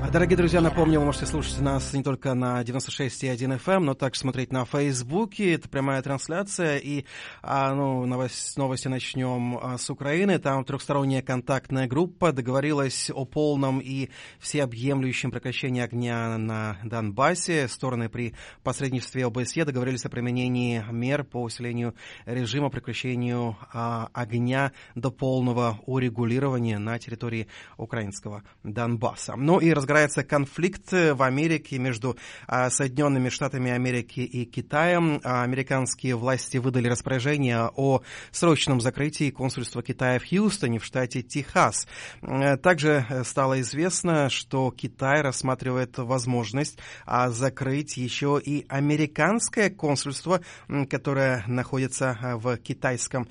А, 0.06 0.10
Дорогие 0.10 0.36
друзья, 0.36 0.60
напомню, 0.60 1.00
вы 1.00 1.06
можете 1.06 1.26
слушать 1.26 1.60
нас 1.60 1.92
не 1.92 2.02
только 2.02 2.34
на 2.34 2.62
96,1 2.62 3.60
FM, 3.60 3.80
но 3.80 3.94
также 3.94 4.20
смотреть 4.20 4.52
на 4.52 4.64
Фейсбуке. 4.64 5.54
Это 5.54 5.68
прямая 5.68 6.00
трансляция. 6.00 6.78
И 6.78 7.04
а, 7.42 7.74
ну, 7.74 8.06
новость, 8.06 8.56
новости 8.56 8.88
начнем 8.88 9.58
а, 9.58 9.78
с 9.78 9.90
Украины. 9.90 10.38
Там 10.38 10.64
трехсторонняя 10.64 11.22
контактная 11.22 11.88
группа 11.88 12.32
договорилась 12.32 13.10
о 13.12 13.24
полном 13.24 13.80
и 13.80 14.10
всеобъемлющем 14.38 15.30
прекращении 15.30 15.82
огня 15.82 16.38
на 16.38 16.78
Донбассе. 16.84 17.66
Стороны 17.66 18.08
при 18.08 18.34
посредничестве 18.62 19.26
ОБСЕ 19.26 19.64
договорились 19.64 20.04
о 20.04 20.08
применении 20.08 20.84
мер 20.90 21.24
по 21.24 21.42
усилению 21.42 21.94
режима 22.26 22.70
прекращению 22.70 23.56
а, 23.72 24.08
огня 24.12 24.72
до 24.94 25.10
полного 25.10 25.80
урегулирования 25.86 26.78
на 26.78 26.98
территории 26.98 27.48
украинского 27.76 28.44
Донбасса. 28.62 29.34
Ну 29.36 29.58
и 29.58 29.72
разгорается 29.72 29.95
разгорается 29.96 30.24
конфликт 30.24 30.92
в 30.92 31.22
Америке 31.22 31.78
между 31.78 32.18
а, 32.46 32.68
Соединенными 32.68 33.30
Штатами 33.30 33.70
Америки 33.70 34.20
и 34.20 34.44
Китаем. 34.44 35.22
А, 35.24 35.42
Американские 35.42 36.16
власти 36.16 36.58
выдали 36.58 36.88
распоряжение 36.88 37.70
о 37.74 38.02
срочном 38.30 38.82
закрытии 38.82 39.30
консульства 39.30 39.82
Китая 39.82 40.18
в 40.18 40.28
Хьюстоне 40.28 40.78
в 40.78 40.84
штате 40.84 41.22
Техас. 41.22 41.86
Э, 42.20 42.58
Также 42.58 43.06
э, 43.08 43.24
стало 43.24 43.60
известно, 43.62 44.28
что 44.28 44.70
Китай 44.70 45.22
рассматривает 45.22 45.96
возможность 45.96 46.78
а, 47.06 47.30
закрыть 47.30 47.96
еще 47.96 48.38
и 48.44 48.66
американское 48.68 49.70
консульство, 49.70 50.42
которое 50.90 51.42
находится 51.46 52.18
а, 52.20 52.36
в 52.36 52.58
китайском 52.58 53.28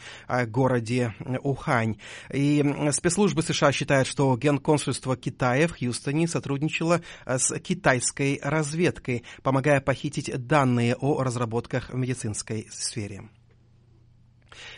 городе 0.47 1.13
Ухань. 1.43 1.97
И 2.33 2.63
спецслужбы 2.91 3.43
США 3.43 3.71
считают, 3.71 4.07
что 4.07 4.35
генконсульство 4.35 5.15
Китая 5.15 5.67
в 5.67 5.77
Хьюстоне 5.77 6.27
сотрудничало 6.27 6.54
а, 7.25 7.39
с 7.39 7.57
китайской 7.59 8.39
разведкой, 8.41 9.23
помогая 9.43 9.81
похитить 9.81 10.31
данные 10.47 10.95
о 10.95 11.23
разработках 11.23 11.89
в 11.89 11.95
медицинской 11.95 12.67
сфере. 12.71 13.29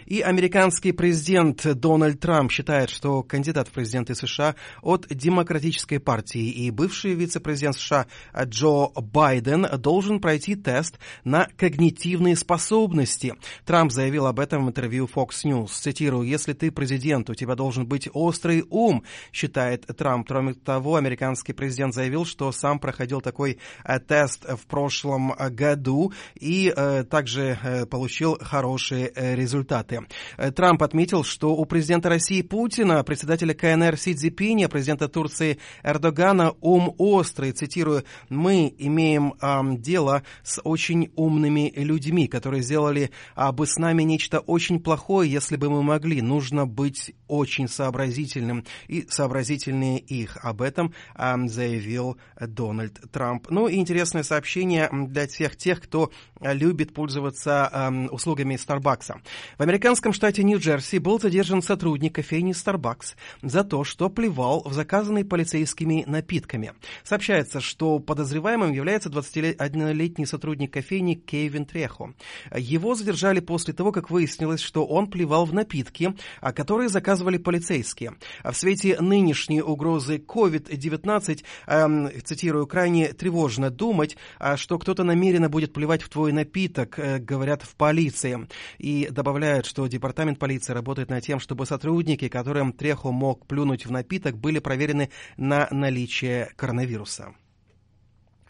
И 0.08 0.22
американский 0.22 0.94
президент 0.94 1.68
Дональд 1.78 2.22
Трамп 2.22 2.50
считает, 2.50 2.90
что 2.90 3.24
кандидат 3.24 3.68
в 3.68 3.72
президенты 3.72 4.16
США 4.16 4.56
от 4.82 5.06
Демократической 5.10 6.00
партии 6.00 6.50
и 6.50 6.72
бывший 6.72 7.14
вице-президент 7.14 7.76
США 7.76 8.08
Джо 8.46 8.88
Байден 8.96 9.68
должен 9.80 10.22
пройти 10.22 10.56
тест 10.56 10.98
на 11.26 11.50
когнитивные 11.58 12.38
способности. 12.38 13.34
Трамп 13.66 13.92
заявил 13.92 14.28
об 14.28 14.40
этом 14.40 14.66
в 14.66 14.70
интервью 14.70 15.10
Fox 15.14 15.44
News. 15.44 15.72
Цитирую, 15.72 16.26
«Если 16.26 16.54
ты 16.54 16.72
президент, 16.72 17.30
у 17.30 17.36
тебя 17.36 17.56
должен 17.56 17.86
быть 17.86 18.08
острый 18.14 18.64
ум», 18.70 19.04
считает 19.34 19.88
Трамп. 19.88 20.26
Кроме 20.26 20.54
того, 20.54 20.96
американский 20.96 21.52
президент 21.52 21.94
заявил, 21.94 22.24
что 22.24 22.54
сам 22.54 22.80
проходил 22.80 23.20
такой 23.20 23.60
э, 23.84 24.00
тест 24.00 24.46
в 24.46 24.68
прошлом 24.68 25.34
году 25.50 26.14
и 26.40 26.74
э, 26.74 27.04
также 27.04 27.60
э, 27.62 27.86
получил 27.86 28.38
хорошие 28.40 29.12
э, 29.14 29.36
результаты. 29.36 29.97
Э, 30.38 30.52
Трамп 30.52 30.84
отметил, 30.84 31.24
что 31.24 31.56
у 31.56 31.66
президента 31.66 32.10
России 32.10 32.42
Путина, 32.42 33.04
председателя 33.04 33.54
КНР 33.54 33.98
Си 33.98 34.16
Цзипиня, 34.16 34.70
президента 34.70 35.08
Турции 35.08 35.58
Эрдогана 35.84 36.54
ум 36.62 36.94
острый. 36.98 37.52
Цитирую, 37.52 38.04
«Мы 38.30 38.74
имеем 38.78 39.34
эм, 39.42 39.82
дело 39.82 40.24
с 40.44 40.62
очень 40.64 41.12
умными 41.16 41.72
людьми, 41.76 42.28
которые 42.28 42.62
сделали 42.62 43.12
а, 43.36 43.52
бы 43.52 43.66
с 43.66 43.78
нами 43.78 44.04
нечто 44.04 44.40
очень 44.40 44.80
плохое, 44.80 45.32
если 45.32 45.56
бы 45.56 45.70
мы 45.70 45.84
могли. 45.84 46.22
Нужно 46.22 46.66
быть 46.66 47.14
очень 47.28 47.68
сообразительным 47.68 48.66
и 48.88 49.06
сообразительнее 49.10 50.00
их». 50.00 50.38
Об 50.44 50.62
этом 50.62 50.94
заявил 51.16 52.18
Дональд 52.40 53.00
Трамп. 53.12 53.50
Ну 53.50 53.68
и 53.68 53.76
интересное 53.76 54.24
сообщение 54.24 54.90
для 54.92 55.28
всех 55.28 55.56
тех, 55.56 55.82
кто 55.82 56.12
любит 56.40 56.94
пользоваться 56.94 57.92
услугами 58.12 58.56
Starbucks. 58.56 59.16
В 59.58 59.62
американском 59.62 60.14
штате 60.14 60.44
Нью-Джерси 60.44 61.00
был 61.00 61.20
задержан 61.20 61.62
сотрудник 61.62 62.16
кофейни 62.16 62.54
Starbucks 62.54 63.16
за 63.42 63.64
то, 63.64 63.84
что 63.84 64.10
плевал 64.10 64.64
в 64.66 64.74
заказанные 64.74 65.26
полицейскими 65.26 66.04
напитками. 66.08 66.74
Сообщается, 67.04 67.60
что 67.60 68.00
подозреваемым 68.00 68.72
является 68.72 69.10
21-летний 69.10 70.26
сотрудник 70.26 70.74
кофейни 70.74 71.16
Кевин 71.16 71.66
Трехо. 71.66 72.14
Его 72.56 72.96
задержали 72.96 73.40
после 73.40 73.74
того, 73.74 73.92
как 73.92 74.10
выяснилось, 74.10 74.62
что 74.62 74.86
он 74.86 75.08
плевал 75.10 75.46
в 75.46 75.54
напитки, 75.54 76.16
а 76.42 76.54
которые 76.54 76.90
заказывали 76.90 77.17
полицейские. 77.38 78.14
В 78.44 78.54
свете 78.54 79.00
нынешней 79.00 79.62
угрозы 79.62 80.18
COVID-19, 80.18 81.44
эм, 81.68 82.10
цитирую, 82.24 82.68
крайне 82.68 83.14
тревожно 83.14 83.70
думать, 83.70 84.18
а, 84.40 84.58
что 84.58 84.80
кто-то 84.80 85.04
намеренно 85.04 85.50
будет 85.50 85.74
плевать 85.74 86.02
в 86.02 86.10
твой 86.10 86.32
напиток, 86.32 87.00
э, 87.00 87.20
говорят 87.20 87.64
в 87.64 87.76
полиции. 87.76 88.48
И 88.78 89.08
добавляют, 89.12 89.66
что 89.66 89.88
департамент 89.88 90.40
полиции 90.40 90.74
работает 90.74 91.10
над 91.10 91.24
тем, 91.24 91.40
чтобы 91.40 91.66
сотрудники, 91.66 92.28
которым 92.28 92.74
Трехо 92.74 93.12
мог 93.12 93.46
плюнуть 93.46 93.86
в 93.86 93.92
напиток, 93.92 94.38
были 94.38 94.60
проверены 94.60 95.10
на 95.38 95.68
наличие 95.72 96.52
коронавируса. 96.56 97.34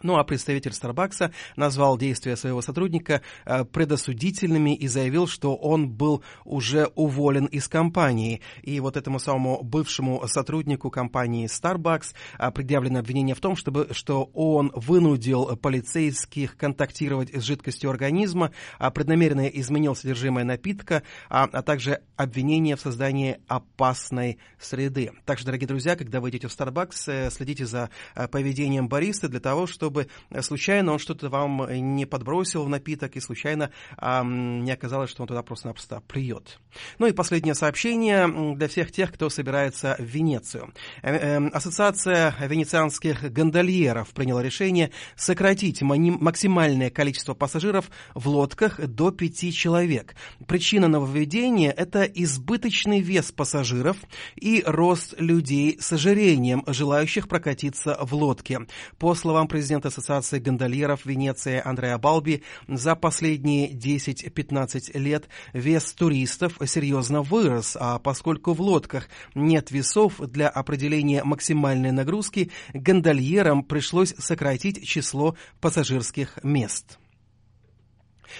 Ну 0.03 0.17
а 0.17 0.23
представитель 0.23 0.73
Старбакса 0.73 1.31
назвал 1.55 1.97
действия 1.97 2.35
своего 2.35 2.61
сотрудника 2.61 3.21
э, 3.45 3.65
предосудительными 3.65 4.75
и 4.75 4.87
заявил, 4.87 5.27
что 5.27 5.55
он 5.55 5.89
был 5.89 6.23
уже 6.45 6.91
уволен 6.95 7.45
из 7.45 7.67
компании. 7.67 8.41
И 8.61 8.79
вот 8.79 8.95
этому 8.95 9.19
самому 9.19 9.63
бывшему 9.63 10.27
сотруднику 10.27 10.91
компании 10.91 11.47
Starbucks 11.47 12.13
э, 12.37 12.51
предъявлено 12.51 12.99
обвинение 12.99 13.35
в 13.35 13.39
том, 13.39 13.55
чтобы, 13.55 13.87
что 13.91 14.29
он 14.33 14.71
вынудил 14.75 15.57
полицейских 15.57 16.57
контактировать 16.57 17.33
с 17.33 17.41
жидкостью 17.41 17.89
организма, 17.89 18.51
а 18.77 18.91
преднамеренно 18.91 19.47
изменил 19.47 19.95
содержимое 19.95 20.43
напитка, 20.43 21.01
а, 21.29 21.45
а 21.51 21.61
также 21.63 22.01
обвинение 22.15 22.75
в 22.75 22.81
создании 22.81 23.39
опасной 23.47 24.37
среды. 24.59 25.11
Также, 25.25 25.45
дорогие 25.45 25.67
друзья, 25.67 25.95
когда 25.95 26.21
вы 26.21 26.29
идете 26.29 26.47
в 26.47 26.51
Starbucks, 26.51 26.95
э, 27.07 27.31
следите 27.31 27.65
за 27.65 27.89
поведением 28.31 28.87
бариста 28.87 29.27
для 29.27 29.39
того, 29.39 29.65
чтобы 29.65 29.86
чтобы 29.87 30.07
случайно 30.41 30.93
он 30.93 30.99
что-то 30.99 31.29
вам 31.29 31.65
не 31.95 32.05
подбросил 32.05 32.63
в 32.63 32.69
напиток 32.69 33.15
и 33.15 33.21
случайно 33.21 33.71
а, 33.97 34.21
не 34.23 34.69
оказалось, 34.71 35.09
что 35.09 35.21
он 35.21 35.27
туда 35.27 35.41
просто-напросто 35.43 36.01
плюет. 36.07 36.59
Ну 36.99 37.07
и 37.07 37.13
последнее 37.13 37.55
сообщение 37.55 38.55
для 38.55 38.67
всех 38.67 38.91
тех, 38.91 39.13
кто 39.13 39.29
собирается 39.29 39.95
в 39.97 40.03
Венецию. 40.03 40.73
Э, 41.01 41.15
э, 41.15 41.47
Ассоциация 41.49 42.35
венецианских 42.41 43.31
гондольеров 43.31 44.09
приняла 44.09 44.43
решение 44.43 44.91
сократить 45.15 45.81
максимальное 45.81 46.89
количество 46.89 47.33
пассажиров 47.33 47.89
в 48.13 48.27
лодках 48.27 48.85
до 48.85 49.11
5 49.11 49.53
человек. 49.53 50.15
Причина 50.47 50.89
нововведения– 50.89 51.71
это 51.77 52.03
избыточный 52.03 52.99
вес 52.99 53.31
пассажиров 53.31 53.95
и 54.35 54.63
рост 54.65 55.15
людей 55.17 55.77
с 55.79 55.93
ожирением, 55.93 56.63
желающих 56.67 57.29
прокатиться 57.29 57.97
в 58.01 58.13
лодке. 58.13 58.67
По 58.97 59.15
словам 59.15 59.47
президента 59.47 59.76
президент 59.77 59.85
Ассоциации 59.85 60.39
гондольеров 60.39 61.05
Венеции 61.05 61.61
Андреа 61.63 61.97
Балби, 61.97 62.43
за 62.67 62.95
последние 62.95 63.71
10-15 63.71 64.97
лет 64.97 65.25
вес 65.53 65.93
туристов 65.93 66.57
серьезно 66.65 67.21
вырос, 67.21 67.77
а 67.79 67.99
поскольку 67.99 68.53
в 68.53 68.61
лодках 68.61 69.07
нет 69.35 69.71
весов 69.71 70.19
для 70.19 70.49
определения 70.49 71.23
максимальной 71.23 71.91
нагрузки, 71.91 72.51
гондольерам 72.73 73.63
пришлось 73.63 74.15
сократить 74.17 74.85
число 74.87 75.35
пассажирских 75.61 76.39
мест. 76.43 76.97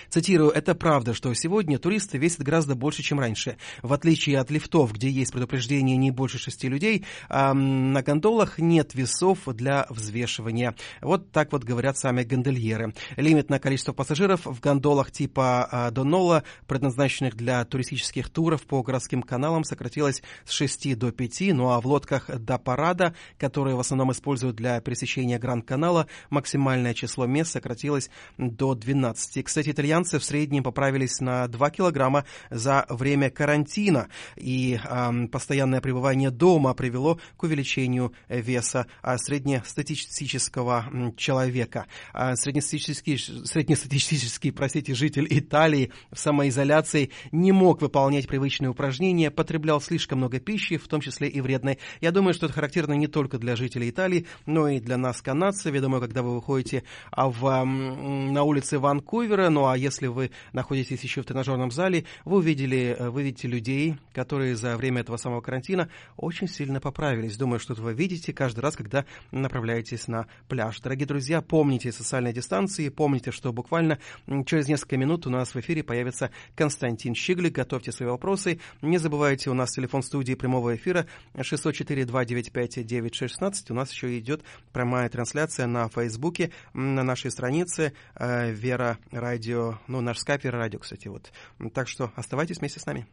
Цитирую, 0.10 0.52
это 0.52 0.76
правда, 0.76 1.14
что 1.14 1.34
сегодня 1.34 1.78
туристы 1.78 2.18
весят 2.18 2.42
гораздо 2.42 2.76
больше, 2.76 3.04
чем 3.04 3.20
раньше. 3.20 3.58
В 3.82 3.94
отличие 3.94 4.40
от 4.40 4.52
лифтов, 4.52 4.94
где 4.94 5.10
есть 5.10 5.32
предупреждение 5.32 5.98
не 5.98 6.12
больше 6.12 6.38
шести 6.38 6.68
людей, 6.68 7.06
а 7.30 7.54
на 7.54 8.02
гондолах 8.02 8.60
нет 8.60 8.94
весов 8.96 9.40
для 9.46 9.86
взвешивания. 9.90 10.76
Вот 11.02 11.32
так 11.32 11.52
вот 11.52 11.64
говорят 11.64 11.98
сами 11.98 12.24
гондольеры. 12.24 12.94
Лимит 13.16 13.50
на 13.50 13.60
количество 13.60 13.94
пассажиров 13.94 14.46
в 14.46 14.60
гондолах 14.60 15.12
типа 15.12 15.68
а, 15.72 15.92
Донола, 15.92 16.44
предназначенных 16.68 17.36
для 17.36 17.64
туристических 17.66 18.30
туров 18.30 18.64
по 18.64 18.82
городским 18.84 19.22
каналам, 19.22 19.64
сократилось 19.64 20.22
с 20.46 20.52
6 20.52 20.98
до 20.98 21.12
5, 21.12 21.42
ну 21.54 21.70
а 21.70 21.82
в 21.82 21.88
лодках 21.88 22.30
до 22.30 22.58
парада, 22.58 23.16
которые 23.38 23.76
в 23.76 23.80
основном 23.80 24.12
используют 24.12 24.56
для 24.56 24.80
пересечения 24.82 25.40
Гранд-канала, 25.40 26.08
максимальное 26.30 26.94
число 26.94 27.26
мест 27.26 27.52
сократилось 27.52 28.10
до 28.38 28.76
12. 28.76 29.46
Кстати, 29.46 29.74
итальянцы 29.78 30.18
в 30.18 30.24
среднем 30.24 30.64
поправились 30.64 31.20
на 31.20 31.48
2 31.48 31.70
килограмма 31.70 32.26
за 32.50 32.88
время 32.90 33.30
карантина, 33.30 34.08
и 34.36 34.80
э, 34.84 35.28
постоянное 35.32 35.82
пребывание 35.82 36.32
дома 36.32 36.74
привело 36.74 37.20
к 37.36 37.44
увеличению 37.44 38.12
веса 38.28 38.88
э, 39.04 39.18
среднестатистического 39.18 41.14
человека. 41.16 41.86
Э, 42.16 42.36
среднестатистический, 42.36 43.18
среднестатистический, 43.18 44.50
простите, 44.50 44.96
житель 44.96 45.28
Италии 45.30 45.92
в 46.12 46.18
самоизоляции 46.18 47.12
не 47.32 47.52
мог 47.52 47.80
выполнять 47.84 48.28
привычные 48.28 48.72
упражнения, 48.72 49.30
потреблял 49.30 49.80
слишком 49.80 50.18
много 50.18 50.40
пищи, 50.40 50.78
в 50.78 50.88
том 50.88 51.02
числе 51.02 51.28
и 51.28 51.40
вредной. 51.40 51.78
Я 52.02 52.12
думаю, 52.12 52.34
что 52.34 52.48
это 52.48 52.56
характерно 52.56 52.94
не 52.94 53.06
только 53.06 53.38
для 53.38 53.56
жителей 53.56 53.92
Италии, 53.92 54.26
но 54.48 54.70
и 54.70 54.80
для 54.80 54.98
нас, 54.98 55.22
канадцев. 55.22 55.76
Я 55.76 55.82
думаю, 55.82 56.02
когда 56.02 56.24
вы 56.24 56.34
выходите 56.34 56.84
в, 57.16 57.64
на 57.64 58.42
улице 58.42 58.80
Ванкувера, 58.80 59.50
ну 59.50 59.67
А 59.68 59.78
если 59.78 60.08
вы 60.08 60.32
находитесь 60.54 61.04
еще 61.04 61.22
в 61.22 61.26
тренажерном 61.26 61.72
зале, 61.72 62.06
вы 62.26 62.38
увидели, 62.38 62.96
э, 62.98 63.10
вы 63.10 63.24
видите 63.24 63.48
людей, 63.48 63.98
которые 64.14 64.56
за 64.56 64.78
время 64.78 65.02
этого 65.02 65.18
самого 65.18 65.42
карантина 65.42 65.90
очень 66.16 66.48
сильно 66.48 66.80
поправились. 66.80 67.38
Думаю, 67.38 67.60
что 67.60 67.74
вы 67.74 67.94
видите 67.94 68.34
каждый 68.34 68.62
раз, 68.62 68.76
когда 68.76 69.06
направляетесь 69.32 70.08
на 70.08 70.28
пляж. 70.48 70.80
Дорогие 70.80 71.06
друзья, 71.06 71.42
помните 71.42 71.92
социальные 71.92 72.34
дистанции, 72.34 72.90
помните, 72.90 73.32
что 73.32 73.54
буквально 73.54 74.00
через 74.46 74.68
несколько 74.68 74.98
минут 74.98 75.26
у 75.28 75.30
нас 75.30 75.54
в 75.54 75.60
эфире 75.60 75.84
появится 75.84 76.32
Константин 76.56 77.14
Щиглик. 77.16 77.54
Готовьте 77.54 77.92
свои 77.92 78.10
вопросы. 78.10 78.60
Не 78.82 78.98
забывайте, 78.98 79.50
у 79.50 79.54
нас 79.54 79.72
телефон 79.72 80.04
студии 80.04 80.34
прямого 80.34 80.76
эфира 80.76 81.08
604-295-916. 81.36 83.54
У 83.70 83.74
нас 83.74 83.92
еще 83.92 84.20
идет 84.20 84.42
прямая 84.72 85.10
трансляция 85.10 85.68
на 85.68 85.90
Фейсбуке, 85.90 86.52
на 86.74 87.04
нашей 87.04 87.32
странице 87.32 87.94
э, 88.16 88.52
Вера 88.52 88.98
Радио, 89.12 89.57
ну, 89.88 90.02
наш 90.02 90.20
скайп 90.20 90.44
Вера 90.44 90.58
Радио, 90.58 90.80
кстати, 90.80 91.08
вот. 91.08 91.32
Так 91.74 91.88
что 91.88 92.12
оставайтесь 92.16 92.60
вместе 92.60 92.80
с 92.80 92.86
нами. 92.86 93.08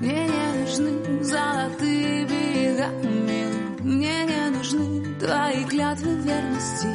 Мне 0.00 0.28
не 0.28 0.60
нужны 0.60 1.24
золотые 1.24 2.24
берега, 2.26 2.88
мне 3.80 4.24
не 4.24 4.50
нужны 4.50 5.18
твои 5.18 5.64
клятвы 5.64 6.14
верности. 6.22 6.86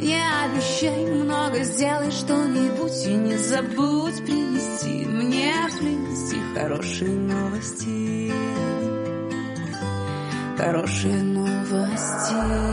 Не 0.00 0.20
обещай 0.44 1.06
много, 1.06 1.62
сделай 1.64 2.10
что-нибудь 2.10 3.06
и 3.06 3.14
не 3.14 3.36
забудь 3.36 4.24
принести 4.24 5.04
мне 5.06 5.54
принести 5.78 6.36
хорошие 6.54 7.14
новости. 7.14 8.32
Хорошие 10.56 11.22
новости. 11.22 12.63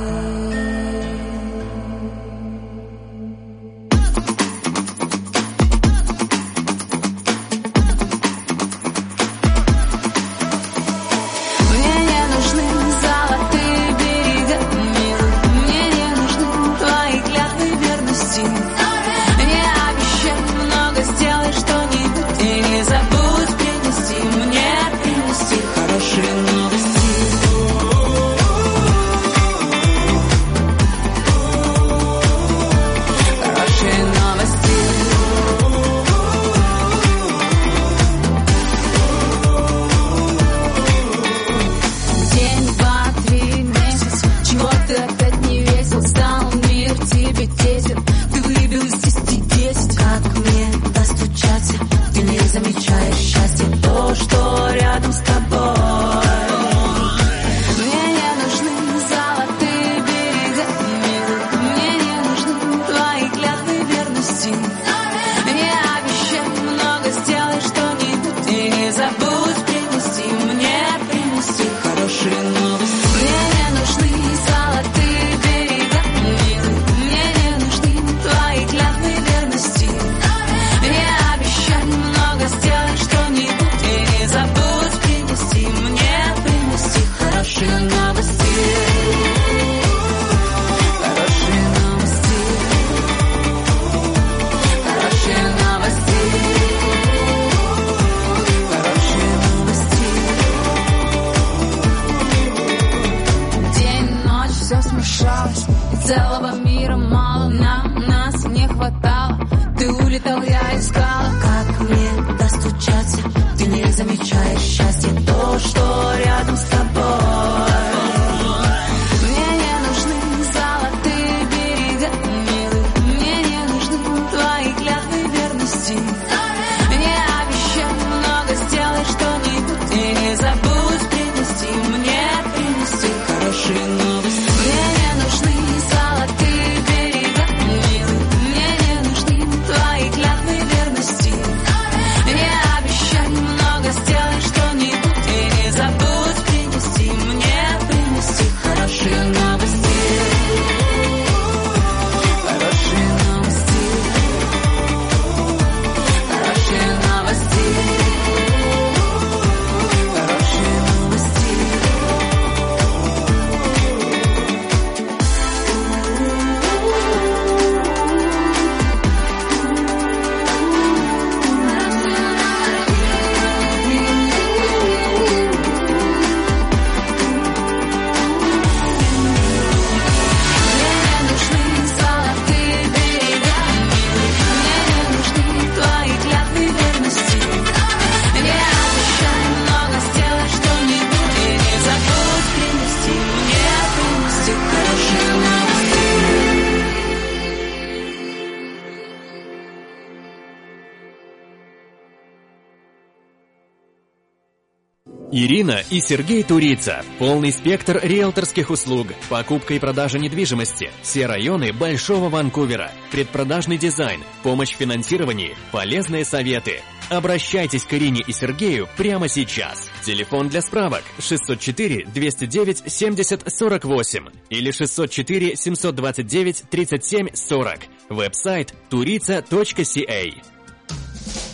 Ирина 205.44 205.84
и 205.90 206.00
Сергей 206.00 206.44
Турица. 206.44 207.04
Полный 207.18 207.52
спектр 207.52 208.00
риэлторских 208.04 208.70
услуг. 208.70 209.08
Покупка 209.28 209.74
и 209.74 209.80
продажа 209.80 210.20
недвижимости. 210.20 210.92
Все 211.02 211.26
районы 211.26 211.74
Большого 211.74 212.30
Ванкувера. 212.30 212.92
Предпродажный 213.12 213.80
дизайн. 213.80 214.24
Помощь 214.44 214.74
в 214.74 214.78
финансировании. 214.78 215.56
Полезные 215.72 216.26
советы. 216.26 216.82
Обращайтесь 217.10 217.86
к 217.86 217.94
Ирине 217.94 218.22
и 218.26 218.32
Сергею 218.32 218.88
прямо 218.98 219.28
сейчас. 219.28 219.90
Телефон 220.06 220.48
для 220.48 220.62
справок 220.62 221.04
604 221.20 222.06
209 222.06 222.84
70 222.86 223.52
48 223.52 224.26
или 224.50 224.72
604 224.72 225.56
729 225.56 226.64
37 226.70 227.34
40. 227.34 227.80
Веб-сайт 228.10 228.76
turica.ca. 228.92 230.51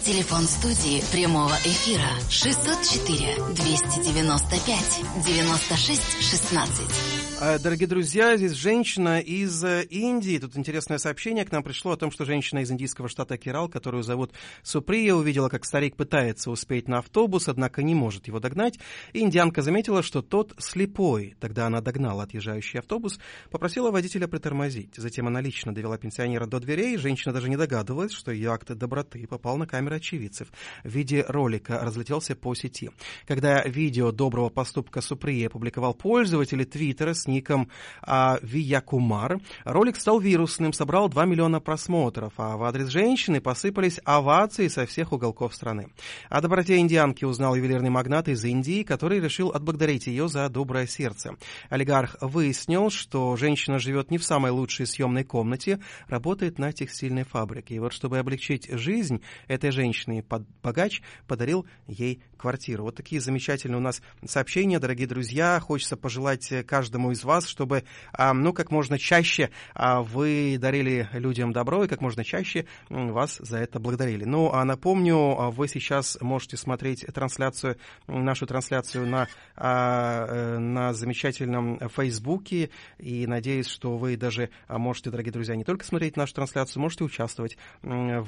Телефон 0.08 0.44
студии 0.48 1.04
прямого 1.12 1.52
эфира 1.66 2.08
604 2.30 3.36
295 3.56 5.02
96 5.26 6.02
16. 6.22 7.17
А, 7.40 7.60
Дорогие 7.60 7.88
друзья, 7.88 8.36
здесь 8.36 8.54
женщина 8.54 9.20
из 9.20 9.64
э, 9.64 9.84
Индии. 9.92 10.40
Тут 10.40 10.58
интересное 10.58 10.98
сообщение 10.98 11.46
к 11.46 11.52
нам 11.52 11.62
пришло 11.62 11.92
о 11.92 11.96
том, 11.96 12.10
что 12.10 12.26
женщина 12.26 12.60
из 12.60 12.72
индийского 12.72 13.08
штата 13.08 13.38
Керал, 13.38 13.70
которую 13.70 14.02
зовут 14.02 14.32
Суприя, 14.64 15.14
увидела, 15.14 15.48
как 15.48 15.64
старик 15.64 15.96
пытается 15.96 16.50
успеть 16.50 16.88
на 16.88 16.98
автобус, 16.98 17.48
однако 17.48 17.84
не 17.84 17.94
может 17.94 18.26
его 18.26 18.40
догнать. 18.40 18.80
И 19.14 19.20
индианка 19.20 19.62
заметила, 19.62 20.02
что 20.02 20.24
тот 20.24 20.56
слепой. 20.58 21.36
Тогда 21.40 21.68
она 21.68 21.80
догнала 21.80 22.24
отъезжающий 22.24 22.80
автобус, 22.80 23.20
попросила 23.52 23.92
водителя 23.92 24.28
притормозить. 24.28 24.96
Затем 24.96 25.28
она 25.28 25.40
лично 25.40 25.76
довела 25.76 26.00
пенсионера 26.00 26.48
до 26.48 26.60
дверей. 26.60 26.98
Женщина 26.98 27.36
даже 27.36 27.50
не 27.50 27.56
догадывалась, 27.56 28.14
что 28.14 28.32
ее 28.32 28.52
акт 28.52 28.72
доброты 28.72 29.28
попал 29.28 29.58
на 29.58 29.68
камеру 29.68 29.98
очевидцев. 29.98 30.48
В 30.84 30.90
виде 30.90 31.24
ролика 31.28 31.82
разлетелся 31.84 32.36
по 32.36 32.56
сети. 32.56 32.90
Когда 33.28 33.62
видео 33.64 34.12
доброго 34.12 34.50
поступка 34.50 35.02
Суприи 35.02 35.46
опубликовал 35.46 35.94
пользователь 35.94 36.66
Твиттера 36.66 37.14
с 37.14 37.27
ником 37.28 37.70
а, 38.02 38.40
Виякумар, 38.42 39.40
ролик 39.66 39.98
стал 39.98 40.20
вирусным, 40.20 40.74
собрал 40.74 41.10
2 41.10 41.26
миллиона 41.26 41.60
просмотров, 41.60 42.34
а 42.38 42.58
в 42.58 42.64
адрес 42.64 42.88
женщины 42.88 43.42
посыпались 43.42 44.00
овации 44.04 44.68
со 44.68 44.86
всех 44.86 45.12
уголков 45.12 45.54
страны. 45.54 45.90
О 46.30 46.42
доброте 46.42 46.78
индианки 46.78 47.26
узнал 47.26 47.56
ювелирный 47.56 47.90
магнат 47.90 48.28
из 48.28 48.44
Индии, 48.44 48.84
который 48.84 49.20
решил 49.20 49.50
отблагодарить 49.50 50.08
ее 50.08 50.28
за 50.28 50.48
доброе 50.50 50.88
сердце. 50.88 51.36
Олигарх 51.70 52.18
выяснил, 52.22 52.90
что 52.90 53.36
женщина 53.36 53.80
живет 53.80 54.12
не 54.12 54.18
в 54.18 54.24
самой 54.24 54.52
лучшей 54.52 54.88
съемной 54.88 55.24
комнате, 55.24 55.80
работает 56.08 56.60
на 56.60 56.72
текстильной 56.72 57.24
фабрике. 57.24 57.76
И 57.76 57.80
вот 57.80 57.94
чтобы 57.94 58.20
облегчить 58.20 58.70
жизнь 58.70 59.22
этой 59.48 59.72
женщины, 59.72 60.24
богач 60.64 61.02
подарил 61.28 61.66
ей 61.88 62.22
квартиру. 62.38 62.84
Вот 62.84 62.96
такие 62.96 63.20
замечательные 63.20 63.78
у 63.78 63.82
нас 63.82 64.02
сообщения, 64.26 64.80
дорогие 64.80 65.08
друзья. 65.08 65.60
Хочется 65.60 65.98
пожелать 65.98 66.52
каждому 66.66 67.12
из 67.12 67.17
вас, 67.24 67.48
чтобы, 67.48 67.84
а, 68.14 68.34
ну, 68.34 68.54
как 68.54 68.72
можно 68.72 68.98
чаще 68.98 69.50
а, 69.74 70.02
вы 70.02 70.58
дарили 70.60 71.10
людям 71.14 71.54
добро 71.54 71.84
и 71.84 71.88
как 71.88 72.02
можно 72.02 72.24
чаще 72.24 72.66
вас 72.90 73.38
за 73.40 73.58
это 73.58 73.80
благодарили. 73.80 74.24
Ну, 74.24 74.52
а 74.52 74.64
напомню, 74.66 75.16
а, 75.16 75.52
вы 75.52 75.68
сейчас 75.68 76.18
можете 76.22 76.58
смотреть 76.58 77.06
трансляцию, 77.14 77.78
нашу 78.08 78.46
трансляцию 78.48 79.08
на, 79.08 79.28
э, 79.56 80.58
на 80.58 80.94
замечательном 80.94 81.80
Фейсбуке, 81.90 82.70
и 82.98 83.28
надеюсь, 83.28 83.68
что 83.68 83.98
вы 83.98 84.18
даже 84.18 84.50
можете, 84.70 85.10
дорогие 85.10 85.32
друзья, 85.32 85.56
не 85.56 85.64
только 85.64 85.86
смотреть 85.86 86.18
нашу 86.18 86.34
трансляцию, 86.34 86.82
можете 86.82 87.04
участвовать 87.04 87.58
в, 87.82 88.28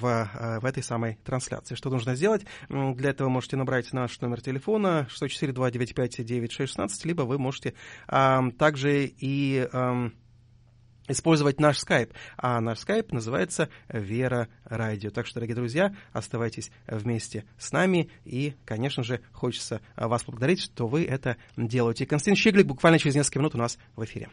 в 0.61 0.65
этой 0.65 0.83
самой 0.83 1.17
трансляции. 1.23 1.75
Что 1.75 1.89
нужно 1.89 2.15
сделать? 2.15 2.45
Для 2.69 3.11
этого 3.11 3.29
можете 3.29 3.57
набрать 3.57 3.91
наш 3.93 4.19
номер 4.21 4.41
телефона 4.41 5.07
642-95-9616, 5.09 6.89
либо 7.03 7.23
вы 7.23 7.37
можете 7.37 7.73
а, 8.07 8.49
также 8.79 9.05
и... 9.05 9.67
А, 9.73 10.09
использовать 11.07 11.59
наш 11.59 11.79
скайп. 11.79 12.13
А 12.37 12.61
наш 12.61 12.79
скайп 12.79 13.11
называется 13.11 13.69
Вера 13.87 14.47
Радио. 14.63 15.09
Так 15.09 15.25
что, 15.25 15.35
дорогие 15.35 15.55
друзья, 15.55 15.95
оставайтесь 16.13 16.69
вместе 16.85 17.45
с 17.57 17.71
нами. 17.71 18.11
И, 18.25 18.53
конечно 18.63 19.01
же, 19.01 19.19
хочется 19.31 19.81
вас 19.95 20.23
поблагодарить, 20.23 20.61
что 20.61 20.87
вы 20.87 21.05
это 21.05 21.37
делаете. 21.57 22.05
Константин 22.05 22.35
Щеглик 22.35 22.67
буквально 22.67 22.99
через 22.99 23.15
несколько 23.15 23.39
минут 23.39 23.55
у 23.55 23.57
нас 23.57 23.79
в 23.95 24.03
эфире. 24.03 24.29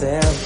myself. 0.00 0.37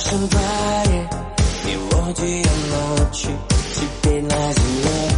нашем 0.00 0.26
баре 0.28 1.10
Мелодия 1.66 2.46
ночи 2.70 3.28
теперь 3.74 4.22
на 4.22 4.52
земле 4.52 5.10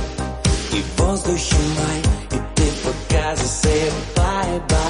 И 0.73 0.83
в 0.83 1.01
воздухе 1.01 1.57
май, 1.79 2.03
и 2.31 2.57
ты 2.57 2.65
пока 2.83 3.37
засыпай, 3.37 4.61
бай 4.69 4.82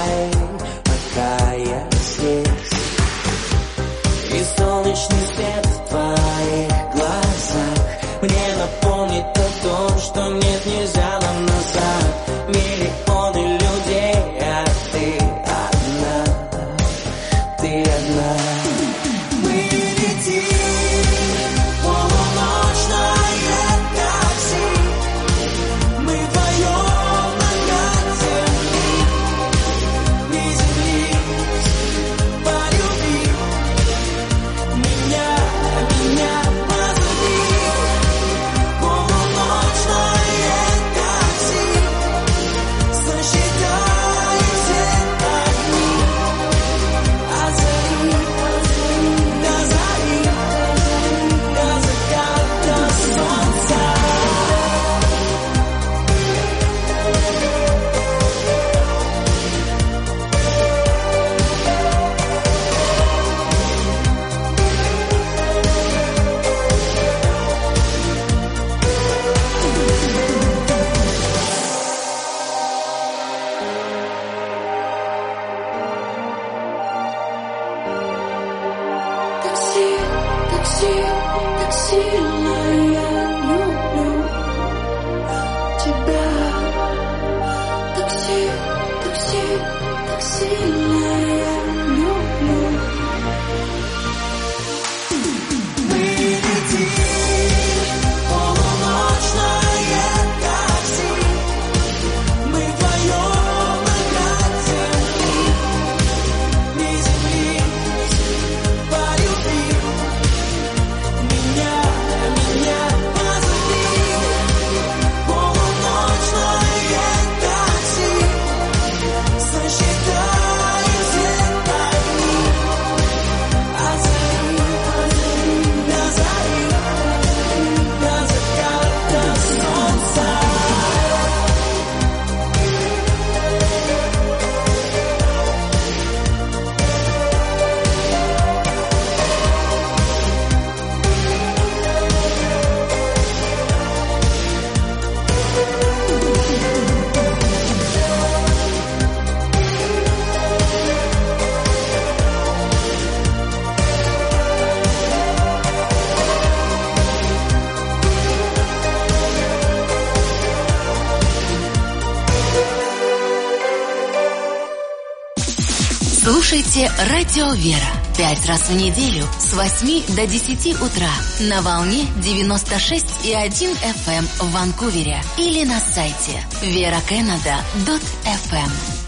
Слушайте 166.73 167.13
«Радио 167.13 167.53
Вера» 167.53 167.93
пять 168.17 168.47
раз 168.47 168.71
в 168.71 168.75
неделю 168.75 169.27
с 169.39 169.53
8 169.53 170.17
до 170.17 170.27
10 170.27 170.81
утра 170.81 171.11
на 171.51 171.61
волне 171.61 172.07
96,1 172.25 173.77
FM 173.77 174.19
эм 174.19 174.25
в 174.25 174.51
Ванкувере 174.53 175.21
или 175.37 175.65
на 175.65 175.79
сайте 175.79 176.43
veracannada.fm. 176.63 179.03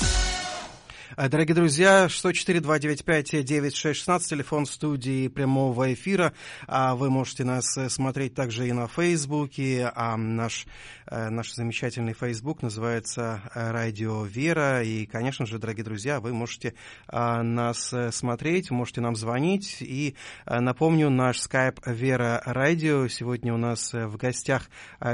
А, 1.17 1.29
Дорогие 1.29 1.55
друзья, 1.55 2.07
104-295-9616, 2.07 4.29
телефон 4.29 4.67
студии 4.67 5.29
прямого 5.29 5.95
эфира. 5.95 6.33
А 6.67 6.97
Вы 6.97 7.09
можете 7.09 7.45
нас 7.45 7.79
э, 7.79 7.89
смотреть 7.89 8.35
также 8.35 8.67
и 8.67 8.73
на 8.73 8.89
Фейсбуке. 8.89 9.93
А 9.95 10.17
наш, 10.17 10.67
э, 11.04 11.04
наш 11.11 11.53
замечательный 11.55 12.13
Фейсбук 12.15 12.63
называется 12.63 13.43
э, 13.55 13.71
«Радио 13.71 14.25
Вера». 14.25 14.83
И, 14.83 15.07
конечно 15.07 15.47
же, 15.47 15.59
дорогие 15.59 15.85
друзья, 15.85 16.21
вы 16.21 16.33
можете 16.33 16.75
нас 17.11 17.95
смотреть, 18.11 18.71
можете 18.71 19.01
нам 19.01 19.15
звонить. 19.17 19.79
И 19.81 20.17
напомню, 20.47 21.11
наш 21.11 21.41
скайп 21.41 21.81
«Вера 21.87 22.43
Радио». 22.45 23.09
Сегодня 23.09 23.55
у 23.55 23.59
нас 23.59 23.93
в 23.93 24.17
гостях 24.17 24.69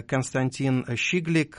Константин 0.07 0.85
Щиглик. 0.97 1.59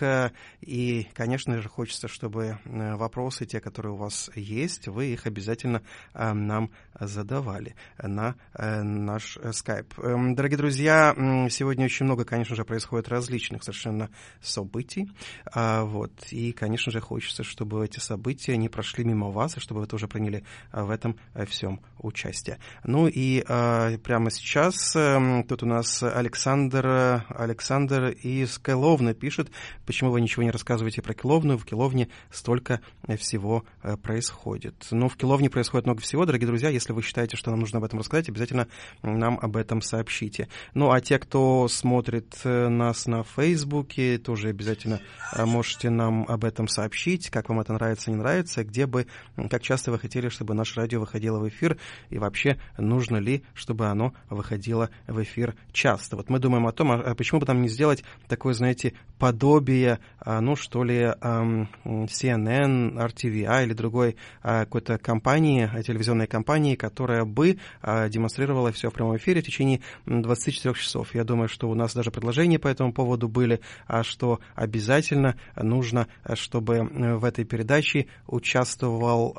И, 0.61 1.07
конечно 1.13 1.61
же, 1.61 1.69
хочется, 1.69 2.07
чтобы 2.07 2.59
вопросы, 2.65 3.45
те, 3.45 3.59
которые 3.59 3.93
у 3.93 3.97
вас 3.97 4.29
есть, 4.35 4.87
вы 4.87 5.07
их 5.07 5.25
обязательно 5.25 5.81
э, 6.13 6.33
нам 6.33 6.71
задавали 6.99 7.75
на 8.01 8.35
э, 8.53 8.81
наш 8.81 9.37
скайп. 9.51 9.97
Эм, 9.99 10.35
дорогие 10.35 10.57
друзья, 10.57 11.13
сегодня 11.49 11.85
очень 11.85 12.05
много, 12.05 12.25
конечно 12.25 12.55
же, 12.55 12.65
происходит 12.65 13.09
различных 13.09 13.63
совершенно 13.63 14.09
событий. 14.41 15.09
А, 15.53 15.83
вот. 15.83 16.11
И, 16.31 16.51
конечно 16.51 16.91
же, 16.91 16.99
хочется, 16.99 17.43
чтобы 17.43 17.85
эти 17.85 17.99
события 17.99 18.57
не 18.57 18.69
прошли 18.69 19.03
мимо 19.03 19.29
вас, 19.29 19.57
и 19.57 19.59
чтобы 19.59 19.81
вы 19.81 19.87
тоже 19.87 20.07
приняли 20.07 20.43
э, 20.71 20.83
в 20.83 20.89
этом 20.89 21.17
всем 21.47 21.81
участие. 21.99 22.57
Ну 22.83 23.07
и 23.07 23.41
прямо 23.41 24.31
сейчас 24.31 24.95
эм, 24.95 25.43
тут 25.43 25.63
у 25.63 25.65
нас 25.65 26.01
Александр, 26.01 27.23
Александр 27.29 28.09
из 28.09 28.57
Кайловны 28.57 29.13
пишет, 29.13 29.51
почему 29.85 30.11
вы 30.11 30.21
ничего 30.21 30.43
не 30.43 30.51
рассказываете 30.51 31.01
про 31.01 31.13
Киловну, 31.13 31.57
в 31.57 31.65
Киловне 31.65 32.09
столько 32.31 32.81
всего 33.17 33.65
происходит. 34.01 34.87
Но 34.91 35.09
в 35.09 35.17
Киловне 35.17 35.49
происходит 35.49 35.85
много 35.85 36.01
всего. 36.01 36.25
Дорогие 36.25 36.47
друзья, 36.47 36.69
если 36.69 36.93
вы 36.93 37.01
считаете, 37.01 37.37
что 37.37 37.51
нам 37.51 37.59
нужно 37.59 37.77
об 37.77 37.83
этом 37.83 37.99
рассказать, 37.99 38.29
обязательно 38.29 38.67
нам 39.03 39.39
об 39.41 39.57
этом 39.57 39.81
сообщите. 39.81 40.47
Ну, 40.73 40.91
а 40.91 41.01
те, 41.01 41.19
кто 41.19 41.67
смотрит 41.67 42.35
э, 42.43 42.67
нас 42.67 43.05
на 43.05 43.23
Фейсбуке, 43.23 44.10
тоже 44.17 44.49
обязательно 44.49 44.99
э, 45.35 45.45
можете 45.45 45.89
нам 45.89 46.25
об 46.27 46.45
этом 46.45 46.67
сообщить, 46.67 47.29
как 47.29 47.49
вам 47.49 47.59
это 47.59 47.73
нравится, 47.73 48.11
не 48.11 48.17
нравится, 48.17 48.63
где 48.63 48.85
бы, 48.85 49.07
как 49.49 49.61
часто 49.61 49.91
вы 49.91 49.99
хотели, 49.99 50.29
чтобы 50.29 50.53
наше 50.53 50.79
радио 50.79 50.99
выходило 50.99 51.39
в 51.39 51.47
эфир, 51.47 51.77
и 52.09 52.17
вообще 52.17 52.59
нужно 52.77 53.17
ли, 53.17 53.43
чтобы 53.53 53.87
оно 53.87 54.13
выходило 54.29 54.89
в 55.07 55.21
эфир 55.21 55.55
часто. 55.71 56.15
Вот 56.15 56.29
мы 56.29 56.39
думаем 56.39 56.67
о 56.67 56.71
том, 56.71 56.91
а 56.91 57.15
почему 57.15 57.39
бы 57.39 57.45
там 57.45 57.61
не 57.61 57.69
сделать 57.69 58.03
такое, 58.27 58.53
знаете, 58.53 58.93
подобие, 59.19 59.99
а, 60.19 60.41
ну, 60.41 60.55
что 60.55 60.83
ли, 60.83 61.13
CNN, 61.83 62.97
RTVI 62.97 63.63
или 63.63 63.73
другой 63.73 64.15
а, 64.41 64.61
какой-то 64.61 64.97
компании, 64.97 65.69
телевизионной 65.83 66.27
компании, 66.27 66.75
которая 66.75 67.25
бы 67.25 67.57
а, 67.81 68.09
демонстрировала 68.09 68.71
все 68.71 68.89
в 68.89 68.93
прямом 68.93 69.17
эфире 69.17 69.41
в 69.41 69.45
течение 69.45 69.81
24 70.05 70.73
часов. 70.75 71.13
Я 71.13 71.23
думаю, 71.23 71.49
что 71.49 71.69
у 71.69 71.75
нас 71.75 71.93
даже 71.93 72.11
предложения 72.11 72.59
по 72.59 72.67
этому 72.67 72.93
поводу 72.93 73.27
были, 73.27 73.61
а 73.87 74.00
что 74.03 74.39
обязательно 74.55 75.37
нужно, 75.55 76.07
чтобы 76.33 76.83
в 76.83 77.25
этой 77.25 77.45
передаче 77.45 78.07
участвовал, 78.27 79.37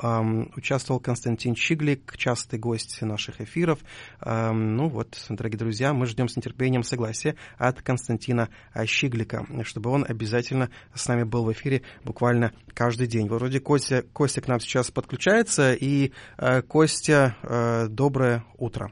участвовал 0.55 0.99
Константин 0.99 1.55
Чиглик, 1.55 2.15
частый 2.17 2.59
гость 2.59 3.01
наших 3.01 3.41
эфиров. 3.41 3.79
Ну 4.25 4.87
вот, 4.89 5.17
дорогие 5.29 5.57
друзья, 5.57 5.93
мы 5.93 6.05
ждем 6.05 6.27
с 6.27 6.35
нетерпением 6.35 6.83
согласия 6.83 7.35
от 7.57 7.81
Константина 7.81 8.49
Щиглика, 8.85 9.45
чтобы 9.63 9.89
он 9.89 10.05
обязательно 10.07 10.69
с 10.93 11.07
нами 11.07 11.23
был 11.23 11.45
в 11.45 11.51
эфире 11.51 11.81
буквально 12.03 12.51
каждый 12.73 13.07
день. 13.07 13.27
Вроде 13.27 13.59
Костя, 13.59 14.03
Костя 14.13 14.41
к 14.41 14.47
нам 14.47 14.59
сейчас 14.59 14.91
подключается. 14.91 15.73
И 15.73 16.11
э, 16.37 16.61
Костя, 16.61 17.35
э, 17.43 17.87
доброе 17.89 18.43
утро. 18.57 18.91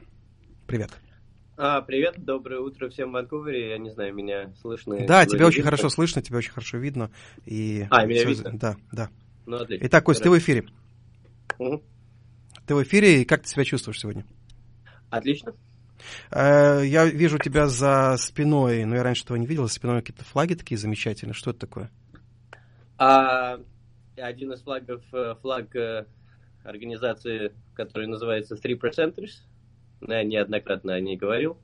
Привет. 0.66 0.90
А, 1.64 1.80
привет, 1.80 2.16
доброе 2.18 2.58
утро 2.58 2.88
всем 2.88 3.10
в 3.10 3.12
Ванкувере. 3.12 3.70
Я 3.70 3.78
не 3.78 3.88
знаю, 3.90 4.12
меня 4.12 4.52
слышно? 4.60 5.06
Да, 5.06 5.24
тебя 5.26 5.46
очень 5.46 5.62
хорошо 5.62 5.90
слышно, 5.90 6.20
тебя 6.20 6.38
очень 6.38 6.50
хорошо 6.50 6.78
видно. 6.78 7.12
И 7.46 7.86
а, 7.88 8.04
меня 8.04 8.24
видно? 8.24 8.50
Да, 8.52 8.76
да. 8.90 9.10
Ну, 9.46 9.58
отлично. 9.58 9.86
Итак, 9.86 10.02
Костя, 10.02 10.24
Хорошо. 10.24 10.34
ты 10.34 10.40
в 10.40 10.44
эфире. 10.44 10.66
Угу. 11.60 11.82
Ты 12.66 12.74
в 12.74 12.82
эфире, 12.82 13.22
и 13.22 13.24
как 13.24 13.42
ты 13.42 13.48
себя 13.48 13.64
чувствуешь 13.64 14.00
сегодня? 14.00 14.26
Отлично. 15.08 15.54
Э, 16.32 16.82
я 16.84 17.06
вижу 17.06 17.38
тебя 17.38 17.68
за 17.68 18.16
спиной, 18.18 18.84
но 18.84 18.96
я 18.96 19.04
раньше 19.04 19.22
этого 19.22 19.36
не 19.36 19.46
видел, 19.46 19.68
за 19.68 19.72
спиной 19.72 20.00
какие-то 20.00 20.24
флаги 20.24 20.54
такие 20.54 20.78
замечательные. 20.78 21.32
Что 21.32 21.50
это 21.50 21.60
такое? 21.60 21.92
А, 22.98 23.60
один 24.16 24.52
из 24.52 24.62
флагов, 24.62 25.04
э, 25.12 25.36
флаг 25.40 25.76
э, 25.76 26.06
организации, 26.64 27.52
которая 27.74 28.08
называется 28.08 28.56
Three 28.56 28.76
Percenters. 28.76 29.44
Я 30.06 30.24
неоднократно 30.24 30.94
о 30.94 31.00
ней 31.00 31.16
говорил. 31.16 31.58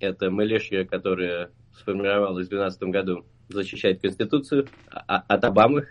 Это 0.00 0.30
милишия, 0.30 0.84
которая 0.84 1.50
сформировалась 1.74 2.46
в 2.46 2.50
2012 2.50 2.82
году, 2.84 3.26
защищает 3.48 4.00
Конституцию 4.00 4.68
а, 4.90 5.18
от 5.28 5.44
Обамы. 5.44 5.88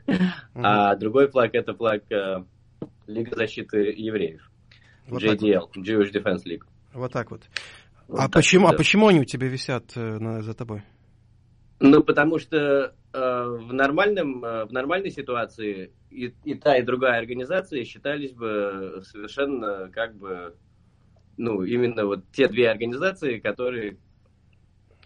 А 0.53 0.95
другой 0.95 1.27
флаг 1.27 1.51
это 1.53 1.73
флаг 1.73 2.03
э, 2.11 2.43
Лига 3.07 3.35
защиты 3.35 3.93
евреев. 3.95 4.49
Вот 5.07 5.23
JDL, 5.23 5.69
Jewish 5.77 6.11
Defense 6.11 6.43
League. 6.45 6.63
Вот 6.93 7.11
так 7.11 7.31
вот. 7.31 7.41
Вот 8.07 8.19
а, 8.19 8.23
так 8.23 8.33
почему, 8.33 8.65
вот, 8.65 8.69
а 8.69 8.71
да. 8.73 8.77
почему 8.77 9.07
они 9.07 9.21
у 9.21 9.25
тебя 9.25 9.47
висят 9.47 9.85
э, 9.95 10.17
на- 10.19 10.41
за 10.41 10.53
тобой? 10.53 10.83
Ну, 11.79 12.03
потому 12.03 12.37
что 12.37 12.57
э, 12.57 12.89
в, 13.13 13.73
нормальном, 13.73 14.43
э, 14.43 14.65
в 14.65 14.71
нормальной 14.71 15.09
ситуации 15.09 15.91
и, 16.09 16.33
и 16.43 16.55
та, 16.55 16.77
и 16.77 16.83
другая 16.83 17.19
организация 17.19 17.83
считались 17.83 18.33
бы 18.33 19.01
совершенно 19.03 19.89
как 19.89 20.15
бы, 20.15 20.55
ну, 21.37 21.63
именно 21.63 22.05
вот 22.05 22.23
те 22.31 22.47
две 22.47 22.69
организации, 22.69 23.39
которые 23.39 23.97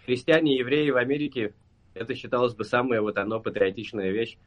христиане 0.05 0.55
и 0.55 0.59
евреи 0.59 0.89
в 0.89 0.97
Америке, 0.97 1.53
это 1.93 2.13
считалось 2.15 2.53
бы 2.53 2.63
самая 2.63 3.01
вот 3.01 3.17
оно 3.17 3.39
патриотичная 3.39 4.11
вещь. 4.11 4.37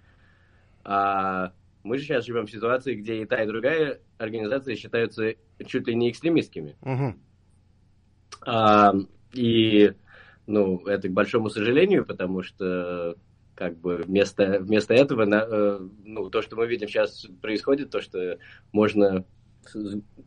А 0.84 1.52
мы 1.82 1.98
же 1.98 2.04
сейчас 2.04 2.24
живем 2.24 2.46
в 2.46 2.50
ситуации, 2.50 2.94
где 2.94 3.22
и 3.22 3.24
та, 3.26 3.42
и 3.42 3.46
другая 3.46 4.00
организация 4.18 4.76
считаются 4.76 5.34
чуть 5.66 5.86
ли 5.86 5.94
не 5.94 6.10
экстремистскими. 6.10 6.76
Мгм. 6.82 7.20
А, 8.46 8.94
и, 9.32 9.92
ну, 10.46 10.86
это 10.86 11.08
к 11.08 11.12
большому 11.12 11.50
сожалению, 11.50 12.04
потому 12.04 12.42
что 12.42 13.16
как 13.54 13.76
бы 13.76 13.96
вместо, 13.96 14.60
вместо 14.60 14.94
этого, 14.94 15.24
на- 15.24 15.46
э, 15.50 15.80
ну, 16.04 16.30
то, 16.30 16.42
что 16.42 16.54
мы 16.54 16.68
видим 16.68 16.86
сейчас 16.86 17.26
происходит, 17.42 17.90
то, 17.90 18.00
что 18.00 18.38
можно 18.72 19.24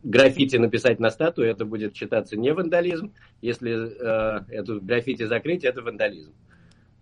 граффити 0.02 0.56
написать 0.56 1.00
на 1.00 1.10
статую, 1.10 1.48
это 1.48 1.64
будет 1.64 1.96
считаться 1.96 2.36
не 2.36 2.52
вандализм. 2.52 3.12
Если 3.40 3.72
э, 3.72 4.44
эту 4.48 4.80
граффити 4.80 5.24
закрыть, 5.24 5.64
это 5.64 5.82
вандализм. 5.82 6.32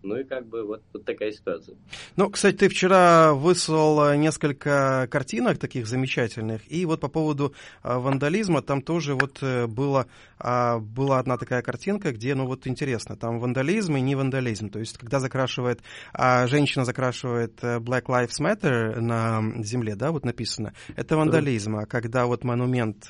Ну 0.03 0.17
и 0.17 0.23
как 0.23 0.47
бы 0.47 0.63
вот, 0.65 0.81
вот 0.93 1.05
такая 1.05 1.31
ситуация. 1.31 1.77
Ну, 2.15 2.29
кстати, 2.29 2.55
ты 2.55 2.69
вчера 2.69 3.33
выслал 3.33 4.09
э, 4.09 4.17
несколько 4.17 5.07
картинок 5.11 5.59
таких 5.59 5.85
замечательных, 5.85 6.61
и 6.71 6.85
вот 6.85 7.01
по 7.01 7.07
поводу 7.07 7.53
э, 7.83 7.97
вандализма, 7.97 8.63
там 8.63 8.81
тоже 8.81 9.13
вот 9.13 9.37
э, 9.41 9.67
было, 9.67 10.07
а, 10.39 10.79
была 10.79 11.19
одна 11.19 11.37
такая 11.37 11.61
картинка, 11.61 12.11
где, 12.11 12.33
ну 12.33 12.47
вот 12.47 12.65
интересно, 12.65 13.15
там 13.15 13.39
вандализм 13.39 13.95
и 13.95 14.01
не 14.01 14.15
вандализм, 14.15 14.69
то 14.69 14.79
есть 14.79 14.97
когда 14.97 15.19
закрашивает, 15.19 15.81
а, 16.13 16.47
женщина 16.47 16.83
закрашивает 16.83 17.61
Black 17.61 18.05
Lives 18.05 18.39
Matter 18.41 18.99
на 18.99 19.63
земле, 19.63 19.95
да, 19.95 20.11
вот 20.11 20.25
написано, 20.25 20.73
это 20.95 21.15
вандализм, 21.15 21.75
а 21.75 21.85
когда 21.85 22.25
вот 22.25 22.43
монумент 22.43 23.07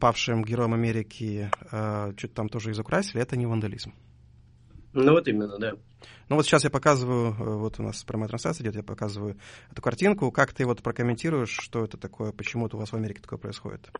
павшим 0.00 0.42
героям 0.44 0.72
Америки 0.72 1.50
что-то 1.68 2.34
там 2.34 2.48
тоже 2.48 2.70
изукрасили, 2.70 3.20
это 3.20 3.36
не 3.36 3.46
вандализм. 3.46 3.92
Ну 4.96 5.12
вот 5.12 5.28
именно, 5.28 5.58
да. 5.58 5.72
Ну 6.28 6.36
вот 6.36 6.44
сейчас 6.44 6.64
я 6.64 6.70
показываю, 6.70 7.32
э, 7.32 7.56
вот 7.56 7.78
у 7.78 7.82
нас 7.82 8.02
прямая 8.04 8.28
трансляция 8.28 8.64
идет, 8.64 8.76
я 8.76 8.82
показываю 8.82 9.36
эту 9.70 9.82
картинку. 9.82 10.30
Как 10.32 10.52
ты 10.52 10.66
вот 10.66 10.82
прокомментируешь, 10.82 11.56
что 11.60 11.84
это 11.84 11.96
такое, 11.96 12.32
почему 12.32 12.68
у 12.72 12.76
вас 12.76 12.90
в 12.90 12.96
Америке 12.96 13.20
такое 13.20 13.38
происходит? 13.38 13.90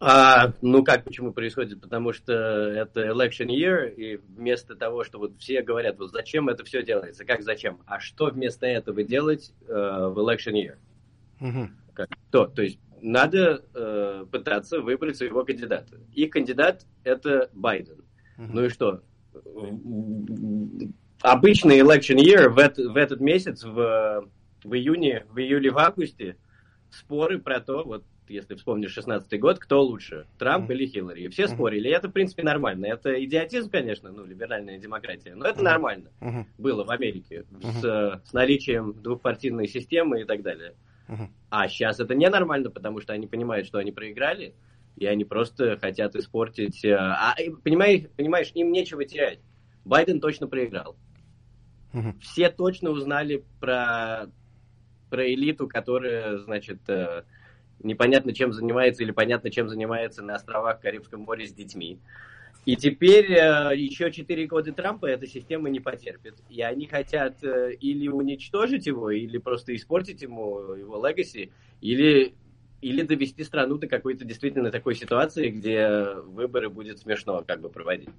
А, 0.00 0.52
ну 0.60 0.84
как, 0.84 1.04
почему 1.04 1.32
происходит? 1.32 1.80
Потому 1.80 2.12
что 2.12 2.32
это 2.32 3.06
election 3.06 3.46
year, 3.46 3.88
и 3.94 4.16
вместо 4.16 4.74
того, 4.74 5.04
что 5.04 5.18
вот 5.18 5.38
все 5.38 5.62
говорят, 5.62 5.98
вот 5.98 6.10
зачем 6.10 6.48
это 6.48 6.64
все 6.64 6.82
делается, 6.82 7.24
как 7.24 7.42
зачем, 7.42 7.80
а 7.86 8.00
что 8.00 8.26
вместо 8.26 8.66
этого 8.66 9.02
делать 9.02 9.54
э, 9.66 9.72
в 9.72 10.18
election 10.18 10.52
year? 10.52 10.76
Мгм. 11.40 11.76
Как, 11.94 12.08
то, 12.30 12.46
то 12.46 12.62
есть 12.62 12.78
надо 13.00 13.64
э, 13.74 14.26
пытаться 14.30 14.80
выбрать 14.80 15.16
своего 15.16 15.44
кандидата. 15.44 15.98
Их 16.12 16.30
кандидат 16.30 16.86
это 17.04 17.48
Байден. 17.52 18.04
Мгм. 18.36 18.54
Ну 18.54 18.64
и 18.64 18.68
что? 18.68 19.02
Обычный 21.22 21.78
election 21.80 22.16
year 22.18 22.48
в, 22.48 22.58
эт- 22.58 22.82
в 22.82 22.96
этот 22.96 23.20
месяц, 23.20 23.64
в, 23.64 24.28
в 24.62 24.74
июне, 24.74 25.24
в 25.30 25.38
июле, 25.38 25.70
в 25.70 25.78
августе, 25.78 26.36
споры 26.90 27.38
про 27.38 27.60
то, 27.60 27.82
вот 27.84 28.04
если 28.28 28.54
вспомнишь 28.54 28.92
16 28.92 29.38
год, 29.40 29.58
кто 29.58 29.82
лучше, 29.82 30.26
Трамп 30.38 30.64
Мгм. 30.64 30.72
или 30.72 30.86
Хиллари. 30.86 31.22
И 31.24 31.28
все 31.28 31.44
Мгм. 31.44 31.54
спорили, 31.54 31.88
и 31.88 31.92
это, 31.92 32.08
в 32.08 32.12
принципе, 32.12 32.42
нормально. 32.42 32.86
Это 32.86 33.22
идиотизм, 33.22 33.70
конечно, 33.70 34.10
ну, 34.12 34.24
либеральная 34.24 34.78
демократия, 34.78 35.34
но 35.34 35.46
это 35.46 35.56
Мгм. 35.56 35.64
нормально 35.64 36.10
Мгм. 36.20 36.46
было 36.58 36.84
в 36.84 36.90
Америке 36.90 37.44
Мгм. 37.50 37.62
с, 37.62 38.22
с 38.24 38.32
наличием 38.32 38.94
двухпартийной 39.02 39.68
системы 39.68 40.22
и 40.22 40.24
так 40.24 40.42
далее. 40.42 40.74
Мгм. 41.08 41.34
А 41.50 41.68
сейчас 41.68 42.00
это 42.00 42.14
ненормально, 42.14 42.70
потому 42.70 43.00
что 43.00 43.12
они 43.12 43.26
понимают, 43.26 43.66
что 43.66 43.78
они 43.78 43.92
проиграли, 43.92 44.54
и 44.96 45.06
они 45.06 45.24
просто 45.24 45.76
хотят 45.78 46.14
испортить... 46.16 46.84
э, 46.84 46.94
А, 46.94 47.34
понимаешь, 47.62 48.04
понимаешь, 48.16 48.50
им 48.54 48.70
нечего 48.72 49.04
терять. 49.04 49.40
Байден 49.84 50.20
точно 50.20 50.46
проиграл. 50.46 50.96
Все 52.20 52.50
точно 52.50 52.90
узнали 52.90 53.44
про, 53.60 54.26
про 55.10 55.32
элиту, 55.32 55.68
которая, 55.68 56.38
значит, 56.38 56.78
э, 56.88 57.22
непонятно 57.80 58.32
чем 58.32 58.52
занимается 58.52 59.02
или 59.02 59.12
понятно 59.12 59.50
чем 59.50 59.68
занимается 59.68 60.22
на 60.22 60.34
островах 60.34 60.78
в 60.78 60.82
Карибском 60.82 61.20
море 61.20 61.46
с 61.46 61.52
детьми. 61.52 62.00
И 62.64 62.76
теперь 62.76 63.30
э, 63.32 63.76
еще 63.76 64.10
4 64.10 64.46
года 64.46 64.72
Трампа 64.72 65.06
эта 65.06 65.26
система 65.26 65.68
не 65.70 65.80
потерпит. 65.80 66.34
И 66.48 66.62
они 66.62 66.86
хотят 66.86 67.42
или 67.42 68.08
уничтожить 68.08 68.86
его, 68.86 69.10
или 69.10 69.38
просто 69.38 69.74
испортить 69.76 70.22
ему 70.22 70.72
его 70.72 71.06
легаси, 71.06 71.52
или, 71.80 72.34
или 72.84 73.02
довести 73.02 73.42
страну 73.44 73.78
до 73.78 73.86
какой-то 73.86 74.26
действительно 74.26 74.70
такой 74.70 74.94
ситуации, 74.94 75.48
где 75.48 76.06
выборы 76.26 76.68
будет 76.68 76.98
смешно 76.98 77.42
как 77.46 77.62
бы 77.62 77.70
проводить. 77.70 78.10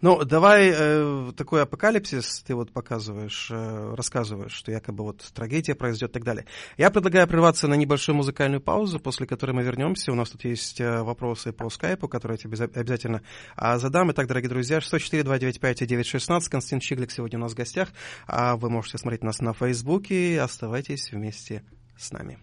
Ну, 0.00 0.24
давай 0.24 0.72
э, 0.74 1.32
такой 1.36 1.62
апокалипсис 1.62 2.42
ты 2.42 2.54
вот 2.54 2.72
показываешь, 2.72 3.50
э, 3.50 3.94
рассказываешь, 3.94 4.52
что 4.52 4.72
якобы 4.72 5.04
вот 5.04 5.18
трагедия 5.34 5.74
произойдет 5.74 6.10
и 6.10 6.12
так 6.14 6.24
далее. 6.24 6.46
Я 6.78 6.90
предлагаю 6.90 7.28
прерваться 7.28 7.68
на 7.68 7.74
небольшую 7.74 8.16
музыкальную 8.16 8.62
паузу, 8.62 8.98
после 8.98 9.26
которой 9.26 9.50
мы 9.50 9.62
вернемся. 9.62 10.10
У 10.10 10.14
нас 10.14 10.30
тут 10.30 10.42
есть 10.44 10.80
э, 10.80 11.02
вопросы 11.02 11.52
по 11.52 11.68
скайпу, 11.68 12.08
которые 12.08 12.36
я 12.36 12.38
тебе 12.44 12.56
за- 12.56 12.64
обязательно 12.64 13.20
а, 13.56 13.76
задам. 13.78 14.10
Итак, 14.12 14.26
дорогие 14.26 14.48
друзья, 14.48 14.78
604-295-916, 14.78 16.48
Константин 16.50 16.80
Чиглик 16.80 17.10
сегодня 17.10 17.38
у 17.38 17.42
нас 17.42 17.52
в 17.52 17.56
гостях. 17.56 17.90
А 18.26 18.56
вы 18.56 18.70
можете 18.70 18.96
смотреть 18.96 19.22
нас 19.22 19.40
на 19.40 19.52
Фейсбуке. 19.52 20.40
Оставайтесь 20.40 21.12
вместе 21.12 21.62
с 21.98 22.10
нами. 22.10 22.38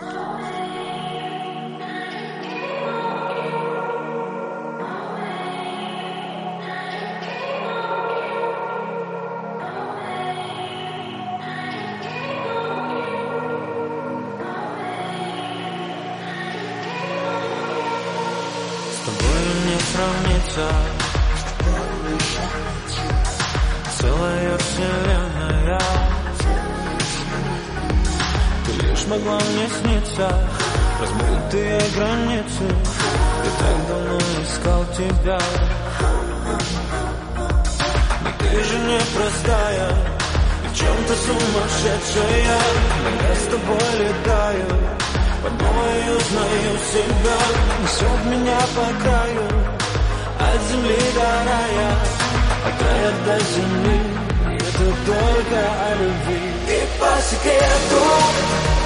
С 0.00 0.65
могла 29.16 29.38
мне 29.38 29.68
сниться. 29.68 30.28
Размытые 31.00 31.80
границы. 31.94 32.64
Я 33.44 33.50
так 33.60 33.88
давно 33.88 34.18
искал 34.42 34.84
тебя. 34.96 35.38
Но 38.22 38.30
ты 38.38 38.64
же 38.64 38.78
не 38.78 38.98
простая 39.14 39.90
И 40.64 40.68
в 40.68 40.76
чем-то 40.76 41.14
сумасшедшая. 41.14 42.58
Но 43.02 43.10
я 43.28 43.34
с 43.34 43.44
тобой 43.50 43.90
летаю. 43.98 44.66
Под 45.42 45.52
новой 45.60 46.16
узнаю 46.16 46.72
себя. 46.92 47.38
Несет 47.82 48.24
меня 48.26 48.60
по 48.74 49.02
краю. 49.02 49.46
От 50.38 50.60
земли 50.70 50.98
до 51.14 51.28
рая. 51.48 51.90
От 52.66 52.82
рая 52.82 53.12
до 53.26 53.38
земли. 53.54 54.00
Это 54.56 54.86
только 55.06 55.58
о 55.58 55.94
любви. 56.02 56.56
И 56.68 57.00
по 57.00 57.20
секрету 57.22 58.85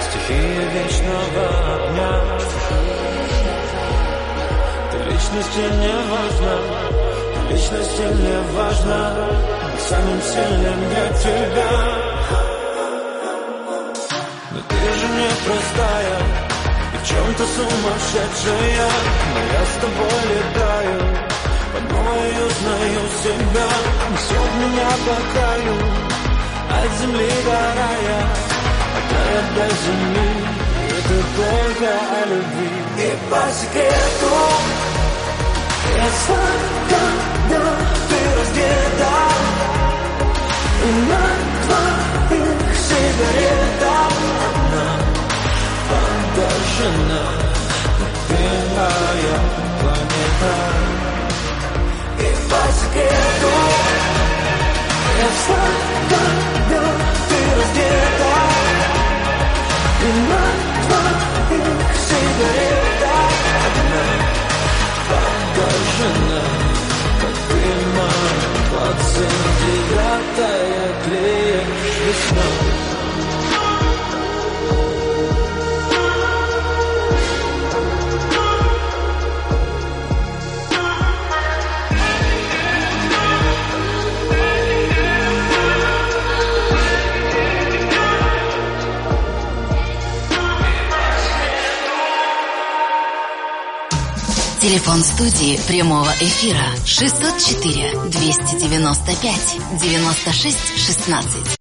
Стихия 0.00 0.62
вечного 0.74 1.46
огня. 1.74 2.12
Ты 4.90 4.98
личности 5.10 5.64
не 5.82 5.96
важна 6.12 6.54
Ты 7.34 7.52
личности 7.52 8.04
не 8.22 8.38
важна. 8.56 9.02
Быть 9.72 9.82
самым 9.82 10.20
сильным 10.22 10.78
для 10.88 11.06
тебя. 11.22 11.70
Но 14.52 14.58
ты 14.68 14.76
же 14.98 15.08
не 15.18 15.30
простая 15.44 16.18
И 16.94 16.96
в 16.96 17.06
чем-то 17.06 17.44
сумасшедшая. 17.54 18.88
Но 19.34 19.40
я 19.52 19.62
с 19.66 19.74
тобой 19.82 20.20
летаю 20.32 20.98
Под 21.74 21.84
новой 21.92 22.30
узнаю 22.46 23.02
себя. 23.22 23.68
Несет 24.10 24.50
меня 24.58 24.90
по 25.06 25.16
краю 25.32 26.15
От 26.70 27.00
земли 27.00 27.30
до 27.44 27.50
рая 27.50 28.20
От 28.96 29.12
рая 29.12 29.42
до 29.56 29.66
земли. 29.82 30.30
Это 30.98 31.16
только 31.36 31.90
о 31.90 32.26
любви. 32.26 32.70
И 32.98 33.16
по 33.30 33.42
секрету 33.52 34.36
знаю, 36.26 36.66
когда 36.88 37.62
ты 38.08 38.18
раздета 38.38 39.14
И 40.84 40.90
на 41.10 41.24
твоих 41.66 42.76
сигаретах 42.86 44.16
Одна 46.36 47.22
ты 48.28 48.42
моя 48.76 49.38
планета. 49.80 50.54
И 52.18 52.22
по 52.50 52.62
секрету 52.72 53.85
Я 55.26 55.32
знаю, 55.32 55.72
когда 56.08 56.82
ты 57.28 57.36
раздета 57.56 58.34
И 60.04 60.45
Телефон 94.66 95.00
студии 95.04 95.60
прямого 95.68 96.10
эфира 96.20 96.64
604 96.84 98.10
295 98.10 99.58
96 99.80 100.58
16. 100.76 101.55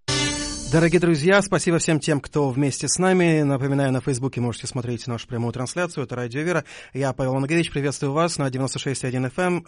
Дорогие 0.72 1.00
друзья, 1.00 1.44
спасибо 1.44 1.78
всем 1.78 2.00
тем, 2.00 2.20
кто 2.20 2.50
вместе 2.50 2.88
с 2.88 2.98
нами. 2.98 3.44
Напоминаю, 3.44 3.94
на 3.94 4.02
Фейсбуке 4.02 4.42
можете 4.42 4.66
смотреть 4.66 5.06
нашу 5.06 5.28
прямую 5.28 5.54
трансляцию. 5.54 6.06
Это 6.06 6.16
Радио 6.16 6.42
Вера. 6.42 6.66
Я, 6.92 7.14
Павел 7.14 7.36
Магович, 7.36 7.70
приветствую 7.70 8.14
вас 8.14 8.40
на 8.40 8.48
96.1 8.50 9.32
FM, 9.32 9.64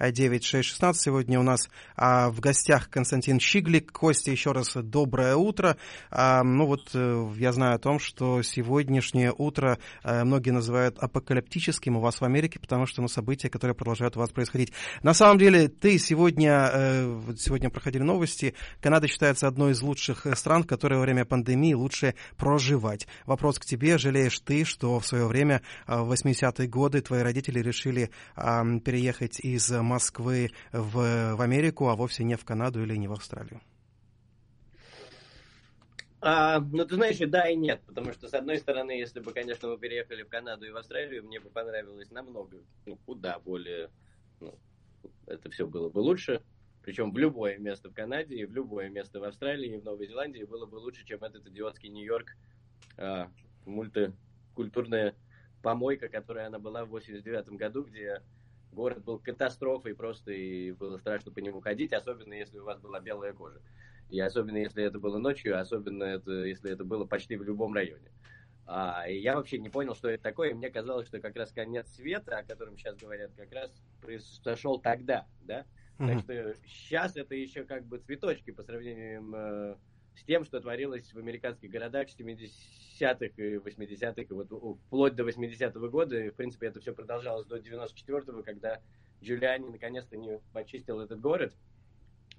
604-295-9616. 0.00 0.94
Сегодня 0.94 1.38
у 1.38 1.44
нас 1.44 1.70
а, 1.96 2.30
в 2.30 2.40
гостях 2.40 2.90
Константин 2.90 3.38
Щиглик. 3.38 3.92
Костя, 3.92 4.32
еще 4.32 4.50
раз 4.50 4.72
доброе 4.74 5.36
утро. 5.36 5.76
А, 6.10 6.42
ну 6.42 6.66
вот, 6.66 6.90
э, 6.94 7.28
я 7.36 7.52
знаю 7.52 7.76
о 7.76 7.78
том, 7.78 8.00
что 8.00 8.42
сегодняшнее 8.42 9.32
утро 9.32 9.78
а, 10.02 10.24
многие 10.24 10.50
называют 10.50 10.98
апокалиптическим 10.98 11.96
у 11.96 12.00
вас 12.00 12.20
в 12.20 12.24
Америке, 12.24 12.58
потому 12.58 12.86
что 12.86 13.02
ну, 13.02 13.08
события, 13.08 13.48
которые 13.48 13.76
продолжают 13.76 14.16
у 14.16 14.20
вас 14.20 14.30
происходить. 14.30 14.72
На 15.02 15.14
самом 15.14 15.38
деле, 15.38 15.68
ты 15.68 15.96
сегодня, 15.98 16.70
э, 16.72 17.20
сегодня 17.38 17.70
проходили 17.70 18.02
новости, 18.02 18.54
Канада 18.80 19.06
считается 19.38 19.46
одной 19.46 19.72
из 19.72 19.82
лучших 19.82 20.26
э, 20.26 20.34
стран, 20.34 20.64
в 20.64 20.66
которой 20.66 20.94
во 20.94 21.02
время 21.02 21.24
пандемии 21.24 21.74
лучше 21.74 22.14
проживать. 22.36 23.06
Вопрос 23.24 23.58
к 23.58 23.64
тебе. 23.64 23.98
Жалеешь 23.98 24.38
ты, 24.40 24.64
что 24.64 24.98
в 24.98 25.06
свое 25.06 25.26
время, 25.26 25.62
э, 25.86 25.96
в 26.00 26.12
80-е 26.12 26.66
годы, 26.66 27.00
твои 27.00 27.22
родители 27.22 27.60
решили 27.60 28.10
переехать 28.36 29.40
из 29.40 29.70
Москвы 29.70 30.50
в, 30.72 31.34
в 31.34 31.40
Америку, 31.40 31.88
а 31.88 31.96
вовсе 31.96 32.24
не 32.24 32.36
в 32.36 32.44
Канаду 32.44 32.82
или 32.82 32.96
не 32.96 33.08
в 33.08 33.12
Австралию? 33.12 33.60
А, 36.20 36.60
ну, 36.60 36.84
ты 36.84 36.94
знаешь, 36.96 37.18
да, 37.18 37.48
и 37.48 37.56
нет. 37.56 37.80
Потому 37.86 38.12
что, 38.12 38.28
с 38.28 38.34
одной 38.34 38.58
стороны, 38.58 38.92
если 38.92 39.20
бы, 39.20 39.32
конечно, 39.32 39.68
мы 39.68 39.78
переехали 39.78 40.22
в 40.22 40.28
Канаду 40.28 40.66
и 40.66 40.70
в 40.70 40.76
Австралию, 40.76 41.24
мне 41.24 41.40
бы 41.40 41.50
понравилось 41.50 42.10
намного, 42.10 42.58
ну, 42.86 42.96
куда 43.06 43.38
более, 43.38 43.90
ну, 44.40 44.54
это 45.26 45.50
все 45.50 45.66
было 45.66 45.88
бы 45.88 46.00
лучше. 46.00 46.42
Причем 46.88 47.12
в 47.12 47.18
любое 47.18 47.58
место 47.58 47.90
в 47.90 47.92
Канаде, 47.92 48.46
в 48.46 48.54
любое 48.54 48.88
место 48.88 49.20
в 49.20 49.24
Австралии, 49.24 49.76
в 49.76 49.84
Новой 49.84 50.06
Зеландии 50.06 50.44
было 50.44 50.64
бы 50.64 50.76
лучше, 50.76 51.04
чем 51.04 51.22
этот 51.22 51.46
идиотский 51.46 51.90
Нью-Йорк, 51.90 52.34
а, 52.96 53.30
мультикультурная 53.66 55.14
помойка, 55.62 56.08
которая 56.08 56.46
она 56.46 56.58
была 56.58 56.86
в 56.86 56.88
89 56.88 57.58
году, 57.58 57.84
где 57.84 58.22
город 58.72 59.04
был 59.04 59.18
катастрофой 59.18 59.94
просто, 59.94 60.32
и 60.32 60.72
было 60.72 60.96
страшно 60.96 61.30
по 61.30 61.40
нему 61.40 61.60
ходить, 61.60 61.92
особенно 61.92 62.32
если 62.32 62.58
у 62.58 62.64
вас 62.64 62.80
была 62.80 63.00
белая 63.00 63.34
кожа. 63.34 63.60
И 64.08 64.18
особенно 64.18 64.56
если 64.56 64.82
это 64.82 64.98
было 64.98 65.18
ночью, 65.18 65.60
особенно 65.60 66.04
это, 66.04 66.32
если 66.44 66.70
это 66.72 66.84
было 66.84 67.04
почти 67.04 67.36
в 67.36 67.42
любом 67.42 67.74
районе. 67.74 68.10
А, 68.64 69.06
и 69.06 69.18
я 69.18 69.36
вообще 69.36 69.58
не 69.58 69.68
понял, 69.68 69.94
что 69.94 70.08
это 70.08 70.22
такое, 70.22 70.52
и 70.52 70.54
мне 70.54 70.70
казалось, 70.70 71.08
что 71.08 71.20
как 71.20 71.36
раз 71.36 71.52
конец 71.52 71.86
света, 71.90 72.38
о 72.38 72.44
котором 72.44 72.78
сейчас 72.78 72.96
говорят, 72.96 73.32
как 73.36 73.52
раз 73.52 73.70
произошел 74.00 74.80
тогда, 74.80 75.26
да? 75.42 75.66
Так 75.98 76.20
что 76.20 76.54
сейчас 76.66 77.16
это 77.16 77.34
еще 77.34 77.64
как 77.64 77.84
бы 77.84 77.98
цветочки 77.98 78.50
по 78.52 78.62
сравнению 78.62 79.34
э, 79.34 79.76
с 80.14 80.24
тем, 80.24 80.44
что 80.44 80.60
творилось 80.60 81.12
в 81.12 81.18
американских 81.18 81.70
городах 81.70 82.08
70-х 82.08 83.32
и 83.36 83.56
80-х, 83.56 84.22
и 84.22 84.32
вот 84.32 84.78
вплоть 84.86 85.14
до 85.14 85.28
80-го 85.28 85.88
года. 85.88 86.18
И, 86.18 86.30
в 86.30 86.34
принципе, 86.34 86.68
это 86.68 86.80
все 86.80 86.92
продолжалось 86.92 87.46
до 87.46 87.56
94-го, 87.58 88.42
когда 88.42 88.80
Джулиани 89.22 89.68
наконец-то 89.68 90.16
не 90.16 90.40
почистил 90.52 91.00
этот 91.00 91.20
город. 91.20 91.54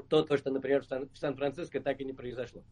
То, 0.08 0.24
то 0.24 0.38
что, 0.38 0.50
например, 0.52 0.82
в, 0.82 0.86
Сан- 0.86 1.10
в 1.10 1.18
Сан-Франциско 1.18 1.82
так 1.82 2.00
и 2.00 2.06
не 2.06 2.14
произошло. 2.14 2.64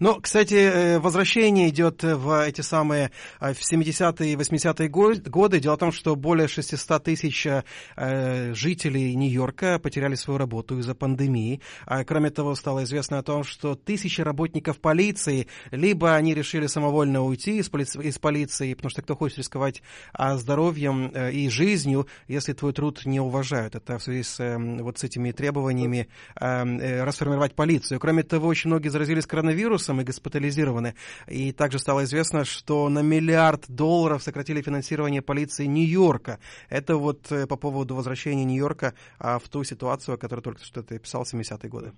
Ну, 0.00 0.20
кстати, 0.20 0.54
э, 0.54 0.98
возвращение 0.98 1.68
идет 1.68 2.02
в 2.02 2.44
эти 2.44 2.60
самые 2.60 3.12
э, 3.40 3.52
в 3.54 3.60
70-е 3.60 4.32
и 4.32 4.36
80-е 4.36 4.88
годы. 4.88 5.60
Дело 5.60 5.76
в 5.76 5.78
том, 5.78 5.92
что 5.92 6.16
более 6.16 6.48
600 6.48 7.04
тысяч 7.04 7.46
э, 7.46 8.54
жителей 8.54 9.14
Нью-Йорка 9.14 9.78
потеряли 9.78 10.16
свою 10.16 10.38
работу 10.38 10.78
из-за 10.78 10.94
пандемии. 10.94 11.60
А 11.86 12.04
кроме 12.04 12.30
того, 12.30 12.54
стало 12.56 12.82
известно 12.84 13.18
о 13.18 13.22
том, 13.22 13.44
что 13.44 13.76
тысячи 13.76 14.20
работников 14.20 14.80
полиции, 14.80 15.46
либо 15.70 16.14
они 16.14 16.34
решили 16.34 16.66
самовольно 16.66 17.22
уйти 17.22 17.58
из, 17.58 17.70
поли- 17.70 18.02
из 18.02 18.18
полиции, 18.18 18.74
потому 18.74 18.90
что 18.90 19.02
кто 19.02 19.14
хочет 19.14 19.38
рисковать 19.38 19.82
а, 20.12 20.36
здоровьем 20.36 21.08
и 21.08 21.48
жизнью, 21.48 22.08
если 22.26 22.52
твой 22.54 22.72
труд 22.72 23.06
не 23.06 23.20
уважают. 23.20 23.76
Это 23.76 23.98
в 23.98 24.02
связи 24.02 24.22
с 24.22 24.58
вот 24.80 24.98
с 24.98 25.04
этими 25.04 25.30
требованиями 25.30 26.08
расформировать 26.34 27.54
полицию. 27.54 28.00
Кроме 28.00 28.22
того, 28.22 28.48
очень 28.48 28.70
многие 28.70 28.88
заразились 28.88 29.27
коронавирусом 29.28 30.00
и 30.00 30.04
госпитализированы. 30.04 30.94
И 31.26 31.52
также 31.52 31.78
стало 31.78 32.04
известно, 32.04 32.44
что 32.44 32.88
на 32.88 33.02
миллиард 33.02 33.64
долларов 33.68 34.22
сократили 34.22 34.62
финансирование 34.62 35.22
полиции 35.22 35.66
Нью-Йорка. 35.66 36.40
Это 36.68 36.96
вот 36.96 37.30
э, 37.30 37.46
по 37.46 37.56
поводу 37.56 37.94
возвращения 37.94 38.44
Нью-Йорка 38.44 38.94
а, 39.18 39.38
в 39.38 39.48
ту 39.48 39.64
ситуацию, 39.64 40.14
о 40.16 40.18
которой 40.18 40.40
только 40.40 40.64
что 40.64 40.82
ты 40.82 40.98
писал 40.98 41.24
в 41.24 41.32
70-е 41.32 41.68
годы. 41.70 41.92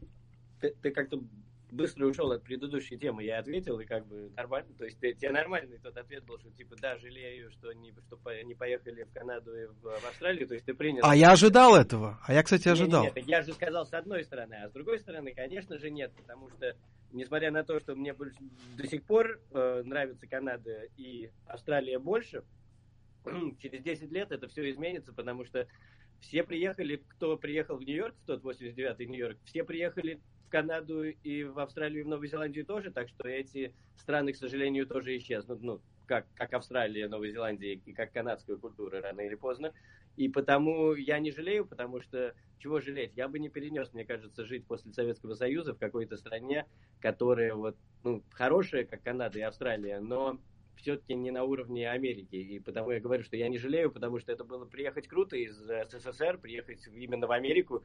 Ты, 0.61 0.75
ты 0.83 0.91
как-то 0.91 1.21
быстро 1.73 2.07
ушел 2.07 2.31
от 2.33 2.43
предыдущей 2.43 2.99
темы, 2.99 3.25
я 3.25 3.39
ответил, 3.39 3.79
и 3.81 3.85
как 3.85 4.07
бы 4.07 4.31
нормально, 4.37 4.73
то 4.77 4.85
есть 4.85 4.99
тебе 5.01 5.31
нормальный 5.31 5.79
тот 5.79 5.97
ответ 5.97 6.25
был, 6.25 6.39
что 6.39 6.51
типа 6.51 6.77
да, 6.81 6.97
жалею, 6.99 7.51
что 7.51 7.73
не, 7.73 7.93
что 7.93 8.43
не 8.43 8.55
поехали 8.55 9.05
в 9.05 9.13
Канаду 9.13 9.55
и 9.57 9.67
в, 9.67 9.83
в 9.83 10.07
Австралию, 10.09 10.47
то 10.47 10.55
есть 10.55 10.67
ты 10.67 10.75
принял... 10.75 11.03
А 11.05 11.15
я 11.15 11.33
ожидал 11.33 11.77
этого, 11.77 12.19
а 12.27 12.33
я, 12.33 12.43
кстати, 12.43 12.69
ожидал. 12.69 13.05
Нет, 13.05 13.17
нет, 13.17 13.27
я 13.27 13.43
же 13.43 13.53
сказал 13.53 13.87
с 13.87 13.93
одной 13.93 14.25
стороны, 14.25 14.55
а 14.55 14.69
с 14.69 14.73
другой 14.73 14.99
стороны, 14.99 15.33
конечно 15.35 15.79
же, 15.79 15.91
нет, 15.91 16.13
потому 16.17 16.51
что, 16.51 16.77
несмотря 17.13 17.51
на 17.51 17.65
то, 17.65 17.79
что 17.81 17.95
мне 17.95 18.15
до 18.15 18.87
сих 18.87 19.03
пор 19.05 19.41
э, 19.53 19.83
нравится 19.85 20.27
Канада 20.27 20.85
и 20.97 21.31
Австралия 21.47 21.99
больше, 21.99 22.45
через 23.61 23.83
10 23.83 24.11
лет 24.11 24.33
это 24.33 24.49
все 24.49 24.71
изменится, 24.71 25.13
потому 25.13 25.45
что 25.45 25.67
все 26.21 26.45
приехали, 26.45 27.03
кто 27.09 27.37
приехал 27.37 27.77
в 27.77 27.83
Нью-Йорк, 27.83 28.15
в 28.23 28.27
тот 28.27 28.43
89-й 28.43 29.07
Нью-Йорк, 29.07 29.39
все 29.45 29.65
приехали 29.65 30.21
в 30.47 30.51
Канаду 30.51 31.05
и 31.05 31.45
в 31.45 31.59
Австралию 31.59 32.01
и 32.01 32.05
в 32.05 32.09
Новую 32.09 32.29
Зеландию 32.29 32.67
тоже, 32.67 32.91
так 32.91 33.09
что 33.09 33.29
эти 33.29 33.75
страны, 33.97 34.33
к 34.33 34.37
сожалению, 34.37 34.87
тоже 34.87 35.17
исчезнут, 35.17 35.63
ну, 35.63 35.81
как, 36.07 36.27
как 36.35 36.53
Австралия, 36.55 37.09
Новая 37.09 37.31
Зеландия 37.31 37.75
и 37.75 37.93
как 37.93 38.13
канадская 38.13 38.57
культура 38.57 39.01
рано 39.01 39.21
или 39.21 39.37
поздно. 39.37 39.73
И 40.21 40.29
потому 40.29 40.93
я 40.93 41.19
не 41.19 41.31
жалею, 41.31 41.67
потому 41.67 42.03
что 42.03 42.35
чего 42.59 42.79
жалеть? 42.79 43.17
Я 43.17 43.27
бы 43.27 43.39
не 43.39 43.49
перенес, 43.49 43.95
мне 43.95 44.05
кажется, 44.05 44.45
жить 44.45 44.67
после 44.67 44.93
Советского 44.93 45.33
Союза 45.33 45.73
в 45.73 45.79
какой-то 45.79 46.19
стране, 46.19 46.67
которая 46.99 47.55
вот, 47.55 47.79
ну, 48.03 48.23
хорошая, 48.31 48.85
как 48.85 49.03
Канада 49.03 49.39
и 49.39 49.43
Австралия, 49.43 49.99
но 49.99 50.39
все-таки 50.77 51.15
не 51.15 51.31
на 51.31 51.45
уровне 51.45 51.91
Америки. 51.91 52.37
И 52.37 52.59
потому 52.61 52.91
я 52.91 53.01
говорю, 53.01 53.23
что 53.23 53.37
я 53.37 53.49
не 53.49 53.59
жалею, 53.59 53.91
потому 53.91 54.19
что 54.19 54.33
это 54.33 54.45
было 54.45 54.65
приехать 54.65 55.09
круто 55.09 55.37
из 55.37 55.57
СССР, 55.57 56.39
приехать 56.39 56.87
именно 56.95 57.27
в 57.27 57.33
Америку. 57.33 57.83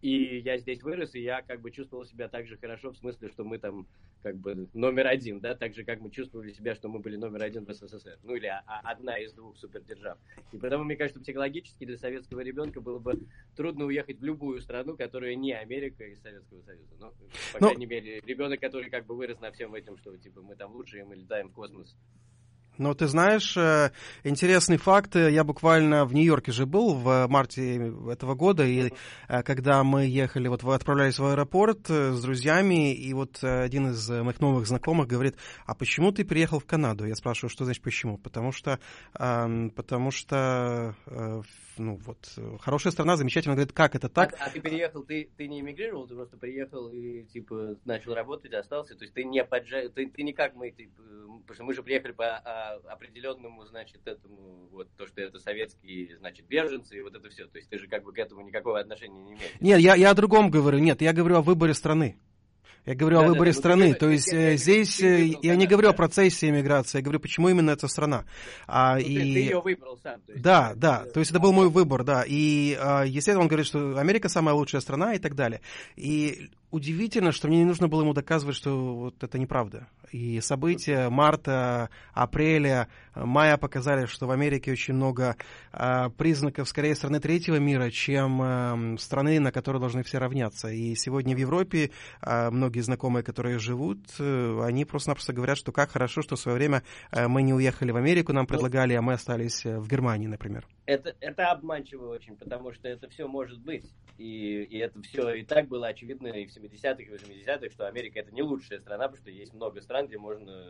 И 0.00 0.38
я 0.38 0.58
здесь 0.58 0.82
вырос, 0.82 1.14
и 1.16 1.20
я 1.20 1.42
как 1.42 1.60
бы 1.60 1.70
чувствовал 1.72 2.04
себя 2.04 2.28
так 2.28 2.46
же 2.46 2.56
хорошо, 2.56 2.92
в 2.92 2.96
смысле, 2.96 3.28
что 3.30 3.42
мы 3.44 3.58
там 3.58 3.88
как 4.22 4.36
бы 4.36 4.68
номер 4.72 5.08
один, 5.08 5.40
да, 5.40 5.54
так 5.56 5.74
же, 5.74 5.84
как 5.84 6.00
мы 6.00 6.10
чувствовали 6.10 6.52
себя, 6.52 6.74
что 6.76 6.88
мы 6.88 7.00
были 7.00 7.16
номер 7.16 7.42
один 7.42 7.64
в 7.64 7.72
СССР. 7.72 8.18
Ну, 8.22 8.34
или 8.36 8.50
одна 8.66 9.18
из 9.18 9.32
двух 9.32 9.56
супердержав. 9.56 10.18
И 10.52 10.58
потому, 10.58 10.84
мне 10.84 10.96
кажется, 10.96 11.20
психологически 11.20 11.84
для 11.84 11.96
советского 11.98 12.40
ребенка 12.40 12.80
было 12.80 12.98
бы 13.00 13.18
трудно 13.56 13.86
уехать 13.86 14.20
в 14.20 14.24
любую 14.24 14.60
страну, 14.60 14.96
которая 14.96 15.34
не 15.34 15.52
Америка 15.52 16.04
из 16.04 16.20
Советского 16.22 16.62
Союза. 16.62 16.94
Ну, 17.00 17.10
по 17.52 17.58
Ну- 17.60 17.66
крайней 17.68 17.86
мере, 17.86 18.20
ребенок, 18.20 18.60
который 18.60 18.90
как 18.90 19.04
бы 19.06 19.16
вырос 19.16 19.40
на 19.40 19.50
всем 19.50 19.74
этом, 19.74 19.98
что 19.98 20.16
типа 20.16 20.42
мы 20.42 20.54
там 20.54 20.72
лучшие, 20.74 21.04
мы 21.04 21.16
летаем 21.16 21.48
в 21.48 21.52
космос. 21.52 21.96
Но 22.78 22.94
ты 22.94 23.08
знаешь, 23.08 23.56
э, 23.56 23.90
интересный 24.22 24.76
факт, 24.76 25.16
э, 25.16 25.32
я 25.32 25.42
буквально 25.42 26.04
в 26.04 26.14
Нью-Йорке 26.14 26.52
же 26.52 26.64
был 26.64 26.94
в 26.94 27.26
марте 27.28 27.92
этого 28.10 28.34
года, 28.34 28.64
и 28.64 28.92
э, 29.28 29.42
когда 29.42 29.82
мы 29.82 30.06
ехали, 30.06 30.48
вот 30.48 30.62
вы 30.62 30.74
отправлялись 30.74 31.18
в 31.18 31.24
аэропорт 31.26 31.90
э, 31.90 32.12
с 32.12 32.22
друзьями, 32.22 32.94
и 32.94 33.12
вот 33.14 33.42
э, 33.42 33.62
один 33.64 33.90
из 33.90 34.08
э, 34.08 34.22
моих 34.22 34.40
новых 34.40 34.66
знакомых 34.66 35.08
говорит, 35.08 35.36
а 35.66 35.74
почему 35.74 36.12
ты 36.12 36.24
приехал 36.24 36.60
в 36.60 36.66
Канаду? 36.66 37.04
Я 37.04 37.16
спрашиваю, 37.16 37.50
что 37.50 37.64
значит 37.64 37.82
почему? 37.82 38.16
Потому 38.16 38.52
что, 38.52 38.78
потому 39.12 40.10
что, 40.12 40.94
э, 41.06 41.42
ну 41.78 41.96
вот, 42.04 42.32
э, 42.36 42.56
хорошая 42.60 42.92
страна, 42.92 43.16
замечательно, 43.16 43.54
говорит, 43.54 43.72
как 43.72 43.94
это 43.94 44.08
так? 44.08 44.34
А, 44.34 44.46
а 44.46 44.50
ты 44.50 44.60
переехал, 44.60 45.02
ты, 45.02 45.30
ты 45.36 45.48
не 45.48 45.60
эмигрировал, 45.60 46.06
ты 46.06 46.14
просто 46.14 46.36
приехал 46.36 46.88
и 46.90 47.24
типа 47.24 47.76
начал 47.84 48.14
работать, 48.14 48.52
остался. 48.52 48.94
То 48.94 49.04
есть 49.04 49.14
ты 49.14 49.24
не 49.24 49.44
поджа... 49.44 49.88
ты, 49.88 50.08
ты 50.08 50.22
не 50.22 50.32
как 50.32 50.54
мы, 50.54 50.70
ты, 50.70 50.90
потому 51.46 51.54
что 51.54 51.64
мы 51.64 51.74
же 51.74 51.82
приехали 51.82 52.12
по 52.12 52.24
а, 52.24 52.74
определенному, 52.88 53.64
значит, 53.64 54.06
этому, 54.06 54.68
вот 54.70 54.88
то, 54.96 55.06
что 55.06 55.20
это 55.20 55.38
советские, 55.38 56.16
значит, 56.18 56.46
беженцы 56.46 56.98
и 56.98 57.02
вот 57.02 57.14
это 57.14 57.28
все. 57.30 57.46
То 57.46 57.58
есть 57.58 57.68
ты 57.70 57.78
же 57.78 57.88
как 57.88 58.02
бы 58.02 58.12
к 58.12 58.18
этому 58.18 58.42
никакого 58.42 58.78
отношения 58.78 59.22
не 59.22 59.32
имеешь. 59.34 59.52
Нет, 59.60 59.80
я, 59.80 59.94
я 59.94 60.10
о 60.10 60.14
другом 60.14 60.50
говорю, 60.50 60.78
нет, 60.78 61.00
я 61.00 61.12
говорю 61.12 61.36
о 61.36 61.42
выборе 61.42 61.74
страны. 61.74 62.18
Я 62.86 62.94
говорю 62.94 63.16
о 63.18 63.20
Да-да-да, 63.20 63.32
выборе 63.34 63.50
ну, 63.52 63.58
страны. 63.58 63.92
ты- 63.92 63.98
То 63.98 64.06
ты- 64.06 64.12
есть 64.12 64.30
ты- 64.30 64.36
э, 64.36 64.50
ты- 64.52 64.56
здесь 64.56 64.96
ты 64.96 65.32
э, 65.32 65.34
я 65.42 65.56
не 65.56 65.66
говорю 65.66 65.88
о 65.88 65.92
да? 65.92 65.96
процессе 65.96 66.48
иммиграции, 66.48 66.98
я 66.98 67.02
говорю, 67.02 67.20
почему 67.20 67.48
именно 67.50 67.70
эта 67.72 67.86
страна. 67.86 68.24
А, 68.66 68.96
Ну, 68.96 69.02
ты, 69.04 69.08
и... 69.12 69.18
ты 69.34 69.38
ее 69.40 69.60
выбрал 69.60 69.98
сам. 70.02 70.20
то 70.26 70.32
есть, 70.32 70.42
Да, 70.42 70.70
э, 70.72 70.76
да, 70.76 71.04
то 71.12 71.20
есть 71.20 71.30
это 71.30 71.38
был 71.40 71.52
мой 71.52 71.68
выбор, 71.68 72.02
да. 72.04 72.24
И, 72.26 72.76
а, 72.80 73.02
естественно, 73.04 73.40
он 73.42 73.48
говорит, 73.48 73.66
что 73.66 73.98
Америка 73.98 74.28
самая 74.30 74.54
лучшая 74.54 74.80
страна 74.80 75.14
и 75.14 75.18
так 75.18 75.34
далее. 75.34 75.60
И 75.96 76.50
удивительно, 76.70 77.32
что 77.32 77.48
мне 77.48 77.58
не 77.58 77.64
нужно 77.64 77.88
было 77.88 78.02
ему 78.02 78.14
доказывать, 78.14 78.56
что 78.56 78.94
вот 78.94 79.22
это 79.22 79.38
неправда. 79.38 79.88
И 80.12 80.40
события 80.40 81.08
марта, 81.08 81.90
апреля, 82.12 82.88
мая 83.14 83.56
показали, 83.56 84.06
что 84.06 84.26
в 84.26 84.30
Америке 84.30 84.72
очень 84.72 84.94
много 84.94 85.36
э, 85.72 86.08
признаков 86.16 86.68
скорее 86.68 86.94
страны 86.94 87.20
третьего 87.20 87.56
мира, 87.56 87.90
чем 87.90 88.40
э, 88.42 88.96
страны, 88.98 89.38
на 89.40 89.52
которые 89.52 89.80
должны 89.80 90.02
все 90.02 90.18
равняться. 90.18 90.68
И 90.68 90.94
сегодня 90.94 91.34
в 91.34 91.38
Европе 91.38 91.90
э, 92.22 92.50
многие 92.50 92.80
знакомые, 92.80 93.22
которые 93.22 93.58
живут, 93.58 93.98
э, 94.18 94.62
они 94.64 94.84
просто-напросто 94.84 95.32
говорят, 95.32 95.58
что 95.58 95.72
как 95.72 95.90
хорошо, 95.90 96.22
что 96.22 96.36
в 96.36 96.40
свое 96.40 96.56
время 96.56 96.82
э, 97.10 97.28
мы 97.28 97.42
не 97.42 97.52
уехали 97.52 97.90
в 97.90 97.96
Америку, 97.96 98.32
нам 98.32 98.46
предлагали, 98.46 98.94
а 98.94 99.02
мы 99.02 99.14
остались 99.14 99.66
э, 99.66 99.78
в 99.78 99.88
Германии, 99.88 100.26
например. 100.26 100.66
Это, 100.88 101.14
это 101.20 101.50
обманчиво 101.50 102.08
очень, 102.08 102.34
потому 102.34 102.72
что 102.72 102.88
это 102.88 103.10
все 103.10 103.28
может 103.28 103.60
быть. 103.60 103.84
И, 104.16 104.62
и 104.62 104.78
это 104.78 105.02
все 105.02 105.34
и 105.34 105.44
так 105.44 105.68
было 105.68 105.88
очевидно 105.88 106.28
и 106.28 106.46
в 106.46 106.56
70-х, 106.56 107.02
и 107.02 107.04
в 107.04 107.12
80-х, 107.12 107.68
что 107.70 107.86
Америка 107.86 108.20
это 108.20 108.32
не 108.32 108.40
лучшая 108.40 108.80
страна, 108.80 109.04
потому 109.04 109.20
что 109.20 109.30
есть 109.30 109.52
много 109.52 109.82
стран, 109.82 110.06
где 110.06 110.16
можно 110.16 110.64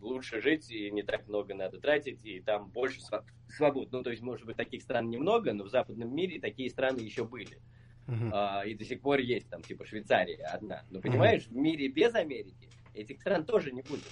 лучше 0.00 0.40
жить, 0.40 0.68
и 0.72 0.90
не 0.90 1.04
так 1.04 1.28
много 1.28 1.54
надо 1.54 1.80
тратить, 1.80 2.24
и 2.24 2.40
там 2.40 2.68
больше 2.70 3.00
свобод. 3.46 3.92
Ну, 3.92 4.02
то 4.02 4.10
есть, 4.10 4.22
может 4.22 4.44
быть, 4.44 4.56
таких 4.56 4.82
стран 4.82 5.08
немного, 5.08 5.52
но 5.52 5.62
в 5.62 5.68
западном 5.68 6.12
мире 6.12 6.40
такие 6.40 6.68
страны 6.68 6.98
еще 6.98 7.24
были. 7.24 7.58
Uh-huh. 8.08 8.30
А, 8.32 8.66
и 8.66 8.74
до 8.74 8.84
сих 8.84 9.00
пор 9.00 9.20
есть 9.20 9.48
там, 9.50 9.62
типа, 9.62 9.86
Швейцария 9.86 10.46
одна. 10.46 10.82
Но 10.90 11.00
понимаешь, 11.00 11.44
uh-huh. 11.44 11.54
в 11.54 11.56
мире 11.56 11.86
без 11.86 12.12
Америки 12.16 12.68
этих 12.92 13.20
стран 13.20 13.44
тоже 13.46 13.70
не 13.70 13.82
будет 13.82 14.02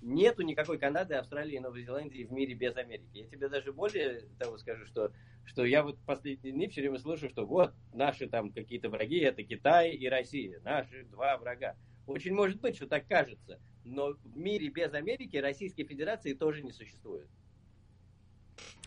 нету 0.00 0.42
никакой 0.42 0.78
Канады, 0.78 1.14
Австралии, 1.14 1.58
Новой 1.58 1.82
Зеландии 1.82 2.24
в 2.24 2.32
мире 2.32 2.54
без 2.54 2.76
Америки. 2.76 3.18
Я 3.18 3.26
тебе 3.26 3.48
даже 3.48 3.72
более 3.72 4.22
того 4.38 4.58
скажу, 4.58 4.86
что, 4.86 5.12
что 5.44 5.64
я 5.64 5.82
вот 5.82 5.98
последние 6.06 6.52
дни 6.52 6.68
все 6.68 6.80
время 6.82 6.98
слышу, 6.98 7.28
что 7.28 7.46
вот 7.46 7.74
наши 7.92 8.28
там 8.28 8.52
какие-то 8.52 8.90
враги, 8.90 9.18
это 9.18 9.42
Китай 9.42 9.92
и 9.92 10.08
Россия, 10.08 10.60
наши 10.60 11.04
два 11.04 11.36
врага. 11.38 11.76
Очень 12.06 12.34
может 12.34 12.60
быть, 12.60 12.76
что 12.76 12.86
так 12.86 13.06
кажется, 13.06 13.60
но 13.84 14.12
в 14.12 14.36
мире 14.36 14.68
без 14.68 14.92
Америки 14.94 15.36
Российской 15.36 15.84
Федерации 15.84 16.32
тоже 16.32 16.62
не 16.62 16.72
существует. 16.72 17.28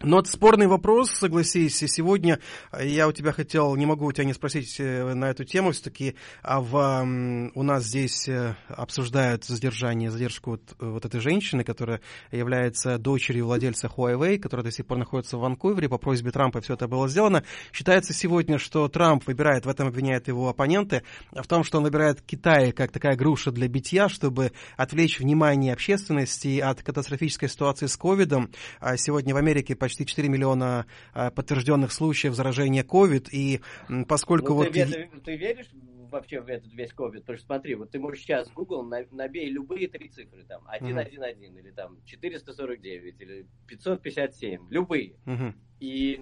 Но 0.04 0.20
это 0.20 0.32
спорный 0.32 0.66
вопрос, 0.66 1.12
согласись. 1.12 1.78
Сегодня 1.78 2.40
я 2.80 3.08
у 3.08 3.12
тебя 3.12 3.32
хотел, 3.32 3.76
не 3.76 3.86
могу 3.86 4.06
у 4.06 4.12
тебя 4.12 4.26
не 4.26 4.34
спросить 4.34 4.80
э, 4.80 5.14
на 5.14 5.30
эту 5.30 5.44
тему, 5.44 5.72
все-таки 5.72 6.16
а 6.42 6.60
в, 6.60 7.52
у 7.54 7.64
нас 7.64 7.84
здесь 7.84 8.28
э, 8.28 8.56
обсуждают 8.68 9.46
задержание, 9.46 10.10
задержку 10.10 10.52
вот, 10.52 10.76
вот 10.80 11.06
этой 11.06 11.20
женщины, 11.20 11.64
которая 11.64 12.02
является 12.32 12.98
дочерью 12.98 13.46
владельца 13.46 13.92
Huawei, 13.96 14.40
которая 14.40 14.64
до 14.64 14.72
сих 14.72 14.88
пор 14.88 14.98
находится 14.98 15.38
в 15.38 15.42
Ванкувере. 15.42 15.88
По 15.88 16.00
просьбе 16.00 16.32
Трампа 16.32 16.62
все 16.62 16.74
это 16.74 16.88
было 16.88 17.08
сделано. 17.08 17.44
Считается 17.72 18.14
сегодня, 18.14 18.58
что 18.58 18.88
Трамп 18.88 19.28
выбирает, 19.28 19.68
в 19.68 19.70
этом 19.70 19.88
обвиняют 19.88 20.28
его 20.28 20.50
оппоненты, 20.50 21.04
в 21.32 21.48
том, 21.48 21.64
что 21.64 21.78
он 21.78 21.84
выбирает 21.84 22.22
Китай 22.22 22.72
как 22.72 22.92
такая 22.92 23.16
груша 23.16 23.52
для 23.52 23.68
битья, 23.68 24.10
чтобы 24.10 24.52
отвлечь 24.78 25.20
внимание 25.20 25.74
общественности 25.74 26.60
от 26.60 26.82
катастрофической 26.82 27.50
ситуации 27.50 27.86
с 27.86 27.96
ковидом. 27.96 28.50
А 28.80 28.98
сегодня 28.98 29.36
в 29.36 29.38
Америке 29.38 29.61
почти 29.62 29.92
почти 29.92 30.06
4 30.06 30.30
миллиона 30.30 30.86
а, 31.14 31.32
подтвержденных 31.32 31.92
случаев 31.92 32.34
заражения 32.34 32.84
COVID, 32.84 33.30
и 33.32 33.62
поскольку 34.08 34.50
ну, 34.50 34.56
вот... 34.56 34.72
Ты, 34.72 34.86
ты, 34.86 35.10
ты 35.24 35.36
веришь 35.38 35.70
вообще 36.10 36.42
в 36.42 36.48
этот 36.48 36.74
весь 36.74 36.92
COVID? 36.92 37.22
Потому 37.22 37.38
что 37.38 37.46
смотри, 37.46 37.76
вот 37.76 37.92
ты 37.92 38.00
можешь 38.00 38.22
сейчас 38.22 38.50
в 38.50 38.54
Google 38.54 38.84
набей 38.84 39.50
любые 39.50 39.88
три 39.88 40.10
цифры, 40.10 40.44
там, 40.44 40.64
111 40.64 41.14
uh-huh. 41.14 41.60
или 41.60 41.72
там 41.72 41.98
449 42.06 43.16
или 43.20 43.48
557, 43.68 44.68
любые. 44.70 45.16
Uh-huh. 45.26 45.54
И, 45.80 46.22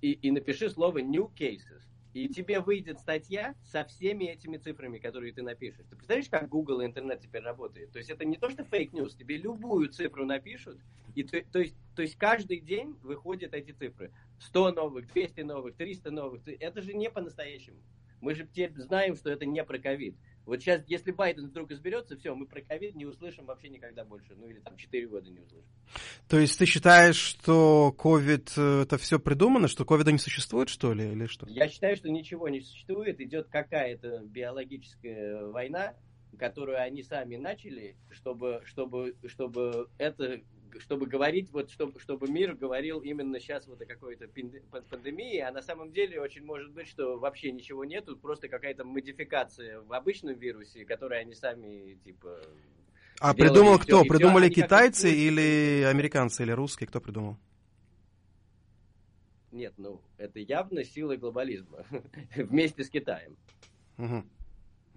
и, 0.00 0.12
и 0.12 0.30
напиши 0.30 0.70
слово 0.70 0.98
new 0.98 1.30
cases 1.34 1.82
и 2.24 2.28
тебе 2.28 2.60
выйдет 2.60 2.98
статья 2.98 3.54
со 3.64 3.84
всеми 3.84 4.24
этими 4.24 4.56
цифрами, 4.56 4.98
которые 4.98 5.32
ты 5.32 5.42
напишешь. 5.42 5.86
Ты 5.88 5.96
представляешь, 5.96 6.28
как 6.28 6.48
Google 6.48 6.80
и 6.80 6.86
интернет 6.86 7.20
теперь 7.20 7.42
работает? 7.42 7.92
То 7.92 7.98
есть 7.98 8.10
это 8.10 8.24
не 8.24 8.36
то, 8.36 8.50
что 8.50 8.64
fake 8.64 8.86
news, 8.86 9.14
тебе 9.14 9.36
любую 9.36 9.88
цифру 9.88 10.24
напишут, 10.24 10.78
и 11.14 11.22
то, 11.22 11.40
то, 11.52 11.58
есть, 11.60 11.74
то 11.94 12.02
есть 12.02 12.16
каждый 12.16 12.60
день 12.60 12.96
выходят 13.02 13.54
эти 13.54 13.72
цифры. 13.72 14.12
100 14.40 14.72
новых, 14.72 15.12
200 15.12 15.40
новых, 15.42 15.76
300 15.76 16.10
новых. 16.10 16.42
Это 16.46 16.82
же 16.82 16.94
не 16.94 17.10
по-настоящему. 17.10 17.78
Мы 18.20 18.34
же 18.34 18.46
теперь 18.46 18.72
знаем, 18.76 19.14
что 19.16 19.30
это 19.30 19.46
не 19.46 19.62
про 19.64 19.78
ковид. 19.78 20.16
Вот 20.48 20.60
сейчас, 20.60 20.82
если 20.86 21.10
Байден 21.10 21.48
вдруг 21.48 21.70
изберется, 21.72 22.16
все, 22.16 22.34
мы 22.34 22.46
про 22.46 22.62
ковид 22.62 22.94
не 22.94 23.04
услышим 23.04 23.44
вообще 23.44 23.68
никогда 23.68 24.02
больше. 24.06 24.34
Ну 24.34 24.48
или 24.48 24.60
там 24.60 24.78
4 24.78 25.06
года 25.06 25.28
не 25.28 25.40
услышим. 25.40 25.68
То 26.26 26.38
есть 26.38 26.58
ты 26.58 26.64
считаешь, 26.64 27.16
что 27.16 27.92
ковид 27.92 28.54
э, 28.56 28.82
это 28.84 28.96
все 28.96 29.18
придумано, 29.18 29.68
что 29.68 29.84
ковида 29.84 30.10
не 30.10 30.18
существует, 30.18 30.70
что 30.70 30.94
ли, 30.94 31.12
или 31.12 31.26
что? 31.26 31.46
Я 31.50 31.68
считаю, 31.68 31.96
что 31.96 32.08
ничего 32.08 32.48
не 32.48 32.62
существует. 32.62 33.20
Идет 33.20 33.48
какая-то 33.48 34.22
биологическая 34.24 35.44
война, 35.48 35.94
которую 36.38 36.80
они 36.80 37.02
сами 37.02 37.36
начали, 37.36 37.96
чтобы, 38.10 38.62
чтобы, 38.64 39.16
чтобы 39.26 39.90
это 39.98 40.40
чтобы 40.78 41.06
говорить, 41.06 41.50
вот 41.50 41.70
чтобы, 41.70 41.98
чтобы 42.00 42.28
мир 42.28 42.54
говорил 42.54 43.00
именно 43.00 43.40
сейчас 43.40 43.66
вот 43.66 43.80
о 43.80 43.86
какой-то 43.86 44.28
пандемии, 44.90 45.38
а 45.38 45.50
на 45.50 45.62
самом 45.62 45.92
деле 45.92 46.20
очень 46.20 46.44
может 46.44 46.72
быть, 46.72 46.88
что 46.88 47.18
вообще 47.18 47.50
ничего 47.52 47.84
нету, 47.84 48.16
просто 48.16 48.48
какая-то 48.48 48.84
модификация 48.84 49.80
в 49.80 49.92
обычном 49.92 50.34
вирусе, 50.38 50.84
которую 50.84 51.20
они 51.20 51.34
сами, 51.34 51.94
типа... 52.04 52.40
А 53.20 53.34
придумал 53.34 53.78
кто? 53.78 54.00
Все, 54.00 54.08
Придумали 54.08 54.48
все, 54.48 54.62
китайцы 54.62 55.12
или 55.12 55.82
американцы, 55.82 56.44
или 56.44 56.52
русские? 56.52 56.86
Кто 56.86 57.00
придумал? 57.00 57.36
Нет, 59.50 59.74
ну, 59.76 60.00
это 60.18 60.38
явно 60.38 60.84
сила 60.84 61.16
глобализма 61.16 61.84
вместе 62.36 62.84
с 62.84 62.90
Китаем. 62.90 63.36
Угу. 63.96 64.24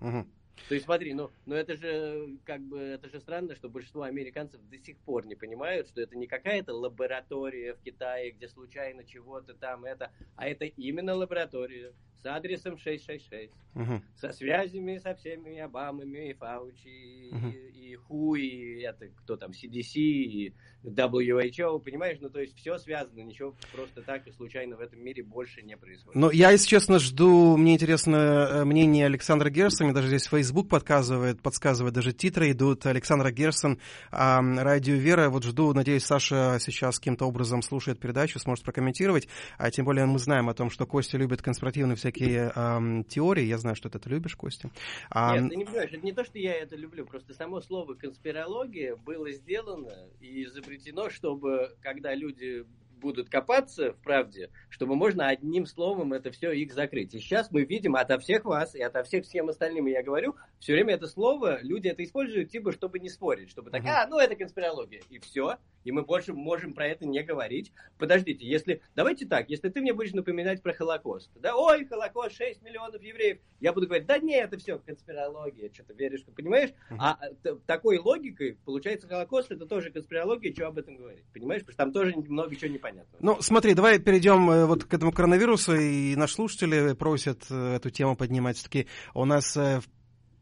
Угу. 0.01 0.27
То 0.67 0.75
есть 0.75 0.85
смотри, 0.85 1.13
ну, 1.13 1.31
ну 1.45 1.55
это 1.55 1.75
же 1.75 2.37
как 2.45 2.61
бы 2.61 2.79
это 2.79 3.09
же 3.09 3.19
странно, 3.19 3.55
что 3.55 3.69
большинство 3.69 4.03
американцев 4.03 4.61
до 4.69 4.77
сих 4.77 4.97
пор 4.99 5.25
не 5.25 5.35
понимают, 5.35 5.87
что 5.87 6.01
это 6.01 6.15
не 6.15 6.27
какая-то 6.27 6.73
лаборатория 6.73 7.73
в 7.73 7.81
Китае, 7.81 8.31
где 8.31 8.47
случайно 8.47 9.03
чего-то 9.03 9.53
там 9.53 9.85
это, 9.85 10.11
а 10.35 10.47
это 10.47 10.65
именно 10.65 11.15
лаборатория 11.15 11.93
с 12.21 12.25
адресом 12.25 12.77
666, 12.77 13.51
угу. 13.75 14.01
со 14.15 14.31
связями 14.31 14.97
со 14.97 15.15
всеми 15.15 15.59
Обамами, 15.59 16.29
и 16.29 16.33
Фаучи, 16.33 17.29
угу. 17.31 17.47
и, 17.47 17.91
и 17.91 17.95
Ху, 17.95 18.35
и 18.35 18.81
это 18.81 19.07
кто 19.07 19.35
там, 19.37 19.51
CDC, 19.51 19.95
и 19.95 20.53
WHO, 20.83 21.79
понимаешь? 21.79 22.17
Ну, 22.21 22.29
то 22.29 22.39
есть 22.39 22.55
все 22.57 22.77
связано, 22.77 23.19
ничего 23.19 23.55
просто 23.73 24.01
так 24.01 24.27
и 24.27 24.31
случайно 24.31 24.77
в 24.77 24.79
этом 24.79 25.03
мире 25.03 25.23
больше 25.23 25.61
не 25.61 25.77
происходит. 25.77 26.15
Ну, 26.15 26.31
я, 26.31 26.51
если 26.51 26.67
честно, 26.67 26.99
жду, 26.99 27.55
мне 27.57 27.75
интересно 27.75 28.15
э, 28.15 28.65
мнение 28.65 29.05
Александра 29.05 29.49
Герсона, 29.49 29.93
даже 29.93 30.07
здесь 30.07 30.27
Facebook 30.27 30.69
подсказывает, 30.69 31.41
подсказывает, 31.41 31.93
даже 31.93 32.13
титры 32.13 32.51
идут, 32.51 32.85
Александра 32.85 33.31
Герсон, 33.31 33.79
Радио 34.11 34.95
Вера, 34.95 35.29
вот 35.29 35.43
жду, 35.43 35.73
надеюсь, 35.73 36.03
Саша 36.03 36.57
сейчас 36.59 36.97
каким-то 36.97 37.25
образом 37.25 37.61
слушает 37.61 37.99
передачу, 37.99 38.39
сможет 38.39 38.63
прокомментировать, 38.65 39.27
а 39.57 39.69
тем 39.71 39.85
более 39.85 40.05
мы 40.05 40.19
знаем 40.19 40.49
о 40.49 40.53
том, 40.53 40.69
что 40.69 40.85
Костя 40.85 41.17
любит 41.17 41.41
конспиративные 41.41 41.95
всякие 41.95 42.10
всякие 42.11 42.51
эм, 42.55 43.03
теории. 43.03 43.43
Я 43.43 43.57
знаю, 43.57 43.75
что 43.75 43.89
ты 43.89 43.97
это 43.97 44.09
любишь, 44.09 44.35
Костя. 44.35 44.69
А... 45.09 45.37
Нет, 45.37 45.49
ты 45.49 45.55
не 45.55 45.65
понимаешь, 45.65 45.91
это 45.91 46.05
не 46.05 46.13
то, 46.13 46.23
что 46.23 46.37
я 46.37 46.53
это 46.53 46.75
люблю, 46.75 47.05
просто 47.05 47.33
само 47.33 47.61
слово 47.61 47.93
конспирология 47.93 48.95
было 48.95 49.31
сделано 49.31 50.09
и 50.19 50.43
изобретено, 50.43 51.09
чтобы 51.09 51.75
когда 51.81 52.13
люди 52.13 52.65
будут 53.01 53.29
копаться 53.29 53.93
в 53.93 53.97
правде, 53.97 54.51
чтобы 54.69 54.95
можно 54.95 55.27
одним 55.27 55.65
словом 55.65 56.13
это 56.13 56.31
все 56.31 56.51
их 56.51 56.71
закрыть. 56.71 57.13
И 57.15 57.19
сейчас 57.19 57.51
мы 57.51 57.63
видим 57.63 57.95
ото 57.95 58.19
всех 58.19 58.45
вас 58.45 58.75
и 58.75 58.81
ото 58.81 59.03
всех 59.03 59.25
всем 59.25 59.49
остальным, 59.49 59.87
я 59.87 60.03
говорю, 60.03 60.35
все 60.59 60.73
время 60.73 60.93
это 60.93 61.07
слово, 61.07 61.59
люди 61.63 61.87
это 61.87 62.03
используют, 62.03 62.51
типа, 62.51 62.71
чтобы 62.71 62.99
не 62.99 63.09
спорить, 63.09 63.49
чтобы 63.49 63.71
так, 63.71 63.83
а, 63.85 64.05
ну 64.07 64.19
это 64.19 64.35
конспирология, 64.35 65.01
и 65.09 65.17
все, 65.19 65.57
и 65.83 65.91
мы 65.91 66.03
больше 66.03 66.33
можем 66.33 66.73
про 66.73 66.87
это 66.87 67.05
не 67.05 67.23
говорить. 67.23 67.71
Подождите, 67.97 68.45
если, 68.45 68.81
давайте 68.95 69.25
так, 69.25 69.49
если 69.49 69.69
ты 69.69 69.81
мне 69.81 69.93
будешь 69.93 70.13
напоминать 70.13 70.61
про 70.61 70.73
Холокост, 70.73 71.29
да, 71.35 71.55
ой, 71.55 71.85
Холокост, 71.85 72.35
6 72.35 72.61
миллионов 72.61 73.01
евреев, 73.01 73.39
я 73.59 73.73
буду 73.73 73.87
говорить, 73.87 74.07
да 74.07 74.17
не, 74.17 74.35
это 74.35 74.57
все 74.57 74.79
конспирология, 74.79 75.71
что-то 75.73 75.93
веришь, 75.93 76.23
понимаешь? 76.35 76.71
А 76.97 77.17
такой 77.65 77.97
логикой, 77.97 78.57
получается, 78.65 79.07
Холокост 79.07 79.51
это 79.51 79.65
тоже 79.65 79.91
конспирология, 79.91 80.53
что 80.53 80.67
об 80.67 80.77
этом 80.77 80.97
говорить, 80.97 81.23
понимаешь? 81.33 81.61
Потому 81.61 81.73
что 81.73 81.83
там 81.83 81.91
тоже 81.91 82.15
много 82.15 82.55
чего 82.55 82.71
непонятно. 82.71 83.17
Ну, 83.19 83.41
смотри, 83.41 83.73
давай 83.73 83.99
перейдем 83.99 84.49
э, 84.49 84.65
вот 84.65 84.85
к 84.85 84.93
этому 84.93 85.11
коронавирусу, 85.11 85.75
и 85.75 86.15
наши 86.15 86.35
слушатели 86.35 86.93
просят 86.93 87.43
э, 87.49 87.75
эту 87.75 87.89
тему 87.89 88.15
поднимать. 88.15 88.57
Все-таки 88.57 88.87
у 89.13 89.25
нас 89.25 89.55
э, 89.57 89.81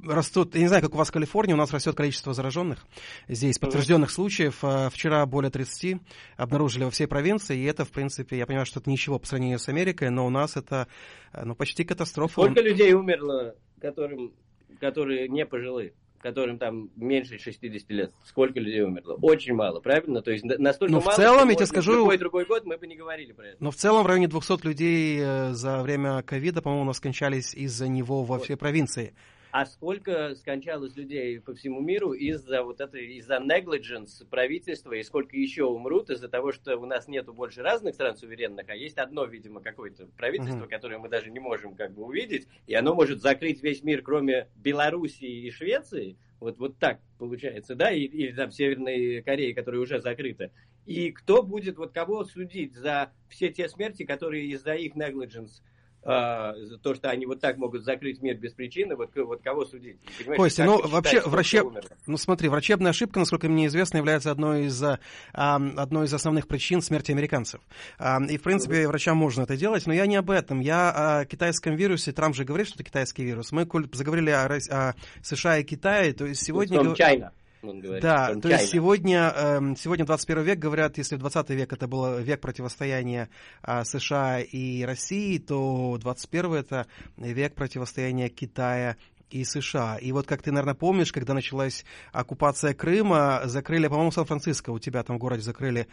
растут, 0.04 0.56
я 0.56 0.62
не 0.62 0.68
знаю, 0.68 0.84
как 0.84 0.94
у 0.94 0.98
вас 0.98 1.10
в 1.10 1.12
Калифорнии, 1.12 1.54
у 1.54 1.58
нас 1.58 1.72
растет 1.72 1.96
количество 1.96 2.34
зараженных. 2.34 2.86
Здесь 3.28 3.60
подтвержденных 3.60 4.12
случаев. 4.12 4.64
Вчера 4.94 5.26
более 5.26 5.52
30 5.52 6.02
обнаружили 6.38 6.84
во 6.84 6.92
всей 6.92 7.08
провинции, 7.08 7.58
и 7.58 7.66
это, 7.66 7.86
в 7.86 7.92
принципе, 7.92 8.38
я 8.38 8.46
понимаю, 8.46 8.66
что 8.66 8.80
это 8.80 8.90
ничего 8.90 9.20
по 9.20 9.28
сравнению 9.28 9.60
с 9.60 9.70
Америкой, 9.70 10.10
но 10.10 10.26
у 10.26 10.30
нас 10.30 10.58
это 10.58 10.88
ну, 11.34 11.56
почти 11.56 11.84
катастрофа. 11.84 12.42
Сколько 12.42 12.62
людей 12.62 12.94
умерло, 12.94 13.56
которым, 13.80 14.34
которые 14.80 15.28
не 15.28 15.46
пожилые? 15.46 15.94
которым 16.22 16.58
там 16.58 16.90
меньше 16.96 17.38
60 17.40 17.90
лет, 17.90 18.12
сколько 18.26 18.60
людей 18.60 18.82
умерло? 18.82 19.18
Очень 19.22 19.54
мало, 19.54 19.80
правильно? 19.80 20.22
То 20.22 20.32
есть 20.32 20.44
настолько 20.44 20.92
Но 20.92 21.02
мало, 21.02 21.12
в 21.12 21.16
целом, 21.16 21.50
я 21.50 21.56
тебе 21.56 21.66
скажу... 21.66 21.94
любой 21.94 22.18
другой 22.18 22.46
год 22.46 22.66
мы 22.66 22.78
бы 22.78 22.88
не 22.88 22.96
говорили 22.96 23.32
про 23.32 23.48
это. 23.48 23.58
Но 23.60 23.72
в 23.72 23.76
целом 23.76 24.04
в 24.04 24.08
районе 24.08 24.28
200 24.28 24.66
людей 24.66 25.20
э, 25.22 25.54
за 25.54 25.82
время 25.82 26.22
ковида, 26.22 26.62
по-моему, 26.62 26.84
у 26.84 26.88
нас 26.88 26.98
скончались 26.98 27.54
из-за 27.54 27.88
него 27.88 28.24
во 28.24 28.36
вот. 28.36 28.44
всей 28.44 28.56
провинции. 28.56 29.14
А 29.52 29.66
сколько 29.66 30.36
скончалось 30.36 30.96
людей 30.96 31.40
по 31.40 31.56
всему 31.56 31.82
миру 31.82 32.14
из-за 32.14 32.64
вот 32.64 32.80
этой, 32.82 33.16
из-за 33.16 33.38
negligence 33.38 34.24
правительства, 34.30 34.94
и 34.94 35.02
сколько 35.02 35.36
еще 35.36 35.64
умрут 35.64 36.12
из-за 36.12 36.30
того, 36.30 36.52
что 36.52 36.78
у 36.78 36.86
нас 36.86 37.08
нету 37.08 37.34
больше 37.34 37.64
разных 37.64 37.96
стран 37.96 38.16
суверенных, 38.16 38.70
а 38.70 38.76
есть 38.76 39.00
одно, 39.00 39.26
видимо, 39.26 39.60
какое-то 39.62 40.06
правительство, 40.18 40.60
Мгм. 40.62 40.70
которое 40.70 41.00
мы 41.00 41.10
даже 41.10 41.32
не 41.32 41.40
можем 41.40 41.76
как 41.76 41.94
бы 41.94 42.04
увидеть, 42.04 42.48
и 42.68 42.76
оно 42.76 42.94
может 42.94 43.22
закрыть 43.22 43.64
весь 43.64 43.84
мир, 43.84 44.04
кроме 44.04 44.50
Белоруссии 44.56 45.48
и 45.48 45.50
Швеции, 45.50 46.18
вот, 46.40 46.60
вот 46.60 46.78
так 46.78 47.00
получается, 47.18 47.74
да, 47.74 47.92
и- 47.92 48.02
или 48.04 48.32
там 48.32 48.52
Северной 48.52 49.24
Кореи, 49.24 49.54
которая 49.54 49.82
уже 49.82 50.00
закрыта. 50.00 50.52
И 50.86 51.12
кто 51.12 51.42
будет, 51.42 51.78
вот 51.78 51.92
кого 51.92 52.24
судить 52.24 52.76
за 52.76 53.12
все 53.30 53.50
те 53.50 53.68
смерти, 53.68 54.04
которые 54.06 54.46
из-за 54.46 54.76
их 54.76 54.96
negligence 54.96 55.62
то, 56.02 56.96
что 56.96 57.10
они 57.10 57.26
вот 57.26 57.42
так 57.42 57.58
могут 57.58 57.84
закрыть 57.84 58.22
мир 58.22 58.38
без 58.38 58.54
причины, 58.54 58.96
вот, 58.96 59.10
вот 59.16 59.42
кого 59.42 59.66
судить? 59.66 59.98
Понимаешь, 60.18 60.38
Костя, 60.38 60.66
ну, 60.66 60.88
вообще, 60.88 61.22
врачеб-? 61.22 61.84
Ну 62.08 62.18
смотри, 62.18 62.50
врачебная 62.50 62.92
ошибка, 62.92 63.20
насколько 63.20 63.50
мне 63.50 63.68
известно, 63.68 63.98
является 63.98 64.32
одной 64.32 64.66
из, 64.66 64.82
а, 64.82 64.98
одной 65.34 66.06
из 66.06 66.14
основных 66.14 66.48
причин 66.48 66.82
смерти 66.82 67.12
американцев. 67.12 67.62
А, 67.98 68.20
и, 68.24 68.38
в 68.38 68.42
принципе, 68.42 68.88
врачам 68.88 69.18
можно 69.18 69.44
это 69.44 69.58
делать, 69.58 69.86
но 69.88 69.94
я 69.94 70.06
не 70.06 70.16
об 70.16 70.32
этом. 70.32 70.60
Я 70.60 71.20
о 71.20 71.26
китайском 71.26 71.76
вирусе. 71.76 72.12
Трамп 72.12 72.36
же 72.36 72.46
говорит, 72.46 72.68
что 72.68 72.76
это 72.76 72.84
китайский 72.84 73.24
вирус. 73.24 73.52
Мы 73.52 73.66
коль 73.66 73.88
заговорили 73.92 74.30
о, 74.30 74.46
о 74.46 74.96
США 75.22 75.58
и 75.58 75.64
Китае, 75.64 76.14
то 76.14 76.26
есть 76.26 76.44
сегодня... 76.44 76.80
From 76.80 76.88
гов- 76.90 77.00
China, 77.00 77.32
он 77.62 77.80
говорит. 77.82 78.02
Да, 78.02 78.32
From 78.32 78.42
то 78.42 78.50
есть 78.50 78.70
сегодня, 78.70 79.34
эм, 79.36 79.76
сегодня 79.76 80.06
21 80.06 80.44
век, 80.44 80.60
говорят, 80.60 80.98
если 80.98 81.16
в 81.16 81.20
20 81.20 81.50
век 81.52 81.74
это 81.74 81.88
был 81.88 82.18
век 82.20 82.40
противостояния 82.40 83.30
а, 83.62 83.84
США 83.84 84.40
и 84.40 84.84
России, 84.84 85.38
то 85.38 85.98
21 86.00 86.54
это 86.54 86.88
век 87.18 87.56
противостояния 87.56 88.30
Китая 88.30 88.96
и 89.30 89.44
США. 89.44 89.98
И 89.98 90.12
вот 90.12 90.28
как 90.28 90.42
ты, 90.42 90.52
наверное, 90.52 90.74
помнишь, 90.76 91.12
когда 91.12 91.34
началась 91.34 91.86
оккупация 92.12 92.74
Крыма, 92.74 93.42
закрыли, 93.46 93.88
по-моему, 93.88 94.12
Сан-Франциско, 94.12 94.72
у 94.72 94.80
тебя 94.80 95.04
там 95.04 95.18
в 95.18 95.20
городе 95.20 95.42
закрыли 95.42 95.88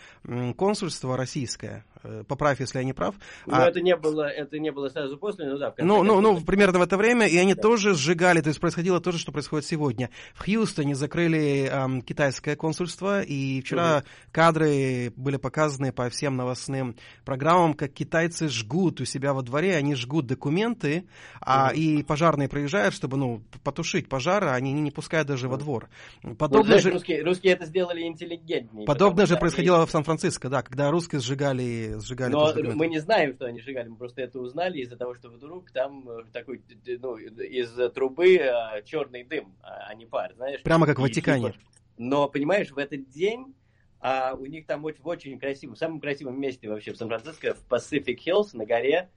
консульство 0.56 1.16
российское. 1.16 1.84
Э, 2.02 2.24
Поправь, 2.26 2.60
если 2.60 2.78
я 2.78 2.84
не 2.84 2.92
прав. 2.92 3.14
Ну, 3.46 3.54
А- 3.54 3.68
это 3.68 3.80
не 3.80 3.96
было, 3.96 4.28
это 4.28 4.58
не 4.58 4.70
было 4.70 4.88
сразу 4.88 5.16
после, 5.18 5.46
ну 5.46 5.58
да, 5.58 5.74
ну, 5.78 6.02
ну, 6.02 6.20
ну, 6.20 6.40
примерно 6.40 6.78
в 6.78 6.82
это 6.82 6.96
время, 6.96 7.26
и 7.26 7.36
они 7.36 7.54
тоже 7.54 7.94
сжигали, 7.94 8.40
то 8.40 8.48
есть 8.48 8.60
происходило 8.60 9.00
то 9.00 9.12
же, 9.12 9.18
что 9.18 9.32
происходит 9.32 9.66
сегодня. 9.66 10.10
В 10.34 10.44
Хьюстоне 10.44 10.94
закрыли 10.94 11.68
ам, 11.72 12.02
китайское 12.02 12.56
консульство, 12.56 13.22
и 13.22 13.60
вчера 13.62 14.04
кадры 14.32 15.12
были 15.16 15.36
показаны 15.36 15.92
по 15.92 16.08
всем 16.10 16.36
новостным 16.36 16.96
программам, 17.24 17.74
как 17.74 17.92
китайцы 17.92 18.48
жгут 18.48 19.00
у 19.00 19.04
себя 19.04 19.32
во 19.34 19.42
дворе, 19.42 19.76
они 19.76 19.94
жгут 19.94 20.26
документы, 20.26 21.06
а, 21.40 21.72
и 21.74 22.02
пожарные 22.02 22.48
проезжают, 22.48 22.94
чтобы, 22.94 23.16
ну, 23.16 23.25
потушить 23.64 24.08
пожар, 24.08 24.44
а 24.44 24.54
они 24.54 24.72
не 24.72 24.90
пускают 24.90 25.28
даже 25.28 25.48
во 25.48 25.56
двор. 25.56 25.88
Ну, 26.22 26.34
Подобно 26.34 26.66
знаешь, 26.66 26.82
же... 26.82 26.90
русские, 26.90 27.22
русские 27.22 27.54
это 27.54 27.64
сделали 27.64 28.02
интеллигентнее. 28.02 28.86
Подобное 28.86 29.24
потому 29.24 29.26
же 29.26 29.40
происходило 29.40 29.86
в 29.86 29.90
Сан-Франциско, 29.90 30.48
да, 30.48 30.62
когда 30.62 30.90
русские 30.90 31.20
сжигали, 31.20 31.96
сжигали 32.00 32.32
Но 32.32 32.52
мы 32.74 32.88
не 32.88 32.98
знаем, 32.98 33.34
что 33.34 33.46
они 33.46 33.60
сжигали, 33.60 33.88
мы 33.88 33.96
просто 33.96 34.22
это 34.22 34.38
узнали 34.38 34.78
из-за 34.78 34.96
того, 34.96 35.14
что 35.14 35.28
вдруг 35.30 35.70
там 35.70 36.08
э, 36.08 36.24
такой, 36.32 36.62
ну, 36.86 37.16
из 37.16 37.70
трубы 37.92 38.36
э, 38.36 38.82
черный 38.84 39.24
дым, 39.24 39.56
а 39.62 39.86
а 39.86 39.94
не 39.94 40.06
пар, 40.06 40.32
знаешь. 40.34 40.62
Прямо 40.62 40.86
как 40.86 40.98
в 40.98 41.00
И 41.00 41.02
Ватикане. 41.02 41.52
типа- 41.52 41.64
Но, 41.98 42.28
понимаешь, 42.28 42.70
в 42.70 42.78
этот 42.78 43.08
день 43.08 43.54
а, 44.00 44.34
у 44.34 44.46
них 44.46 44.66
там 44.66 44.84
очень, 44.84 45.02
в 45.02 45.06
очень 45.06 45.38
красивом, 45.38 45.74
в 45.74 45.78
самом 45.78 46.00
красивом 46.00 46.40
месте 46.40 46.68
вообще 46.68 46.92
в 46.92 46.96
Сан-Франциско, 46.96 47.54
в 47.54 47.66
Pacific 47.72 48.18
Hills 48.26 48.50
на 48.52 48.66
горе, 48.66 49.10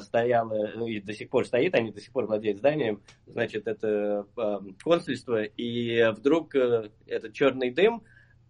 стояло, 0.00 0.72
ну 0.76 0.86
и 0.86 1.00
до 1.00 1.12
сих 1.12 1.28
пор 1.28 1.46
стоит, 1.46 1.74
они 1.74 1.90
до 1.90 2.00
сих 2.00 2.12
пор 2.12 2.26
владеют 2.26 2.58
зданием, 2.58 3.02
значит, 3.26 3.66
это 3.66 4.26
а, 4.36 4.60
консульство, 4.82 5.42
и 5.42 6.12
вдруг 6.12 6.54
э, 6.54 6.90
этот 7.06 7.32
черный 7.32 7.70
дым, 7.70 8.04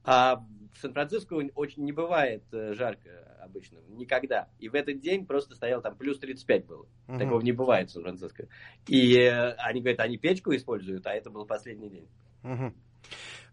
а 0.04 0.44
в 0.74 0.78
Сан-Франциско 0.80 1.34
очень 1.54 1.84
не 1.84 1.92
бывает 1.92 2.42
э, 2.52 2.74
жарко 2.74 3.38
обычно, 3.42 3.78
никогда. 3.88 4.48
И 4.58 4.68
в 4.68 4.74
этот 4.74 5.00
день 5.00 5.26
просто 5.26 5.54
стоял 5.54 5.82
там 5.82 5.96
плюс 5.96 6.18
35 6.18 6.66
было. 6.66 6.86
Мгм. 7.06 7.18
Такого 7.18 7.40
не 7.40 7.52
бывает 7.52 7.90
в 7.90 7.92
Сан-Франциско. 7.92 8.48
И 8.86 9.16
э, 9.16 9.52
они 9.52 9.80
говорят, 9.80 10.00
они 10.00 10.16
печку 10.16 10.54
используют, 10.54 11.06
а 11.06 11.14
это 11.14 11.30
был 11.30 11.46
последний 11.46 11.90
день. 11.90 12.08
Мгм. 12.42 12.74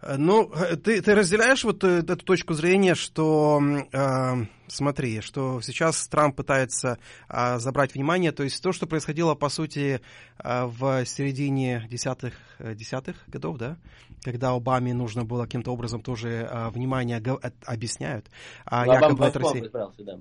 Э, 0.01 0.15
Ну, 0.17 0.51
э, 0.53 0.75
ты, 0.77 1.01
ты 1.01 1.15
разделяешь 1.15 1.63
вот 1.63 1.83
э, 1.83 1.99
эту 1.99 2.17
точку 2.17 2.53
зрения, 2.53 2.95
что, 2.95 3.61
э, 3.91 4.45
смотри, 4.67 5.21
что 5.21 5.61
сейчас 5.61 6.07
Трамп 6.07 6.35
пытается 6.35 6.97
а, 7.27 7.59
забрать 7.59 7.93
внимание, 7.93 8.31
то 8.31 8.43
есть 8.43 8.61
то, 8.61 8.71
что 8.71 8.87
происходило, 8.87 9.35
по 9.35 9.49
сути, 9.49 10.01
а, 10.37 10.67
в 10.67 11.05
середине 11.05 11.87
десятых, 11.89 12.33
э, 12.59 12.75
десятых 12.75 13.17
годов, 13.27 13.57
да, 13.57 13.77
когда 14.23 14.51
Обаме 14.51 14.93
нужно 14.93 15.25
было 15.25 15.43
каким-то 15.43 15.71
образом 15.71 16.01
тоже 16.01 16.47
а, 16.49 16.69
внимание 16.69 17.17
объясняют, 17.65 18.29
а 18.65 18.85
якобы 18.85 19.25
от 19.25 19.35
России. 19.35 19.69
да. 19.99 20.19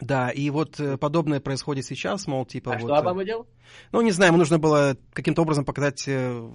Да, 0.00 0.30
и 0.30 0.50
вот 0.50 0.78
э, 0.78 0.96
подобное 0.98 1.40
происходит 1.40 1.86
сейчас, 1.86 2.26
мол, 2.26 2.44
типа 2.44 2.72
А 2.74 2.78
вот... 2.78 2.82
что 2.82 2.94
э, 2.94 2.98
Обама 2.98 3.24
делал? 3.24 3.46
ну, 3.92 4.00
не 4.00 4.10
знаю, 4.10 4.30
ему 4.30 4.38
нужно 4.38 4.58
было 4.58 4.96
каким-то 5.12 5.42
образом 5.42 5.64
показать 5.64 6.04
э, 6.06 6.48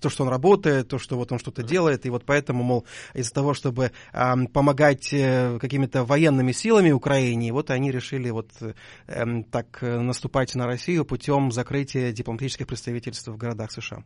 то, 0.00 0.08
что 0.08 0.24
он 0.24 0.28
работает, 0.28 0.88
то, 0.88 0.98
что 0.98 1.16
вот 1.16 1.32
он 1.32 1.38
что-то 1.38 1.62
делает, 1.62 2.06
и 2.06 2.10
вот 2.10 2.24
поэтому, 2.24 2.62
мол, 2.62 2.86
из-за 3.14 3.32
того, 3.32 3.54
чтобы 3.54 3.92
ам, 4.12 4.46
помогать 4.46 5.12
э, 5.12 5.58
какими-то 5.60 6.04
военными 6.04 6.52
силами 6.52 6.92
Украине, 6.92 7.52
вот 7.52 7.70
они 7.70 7.90
решили 7.90 8.30
вот 8.30 8.50
э, 8.60 8.74
так 9.50 9.78
э, 9.82 10.00
наступать 10.00 10.54
на 10.54 10.66
Россию 10.66 11.04
путем 11.04 11.52
закрытия 11.52 12.12
дипломатических 12.12 12.66
представительств 12.66 13.28
в 13.28 13.36
городах 13.36 13.72
США. 13.72 14.04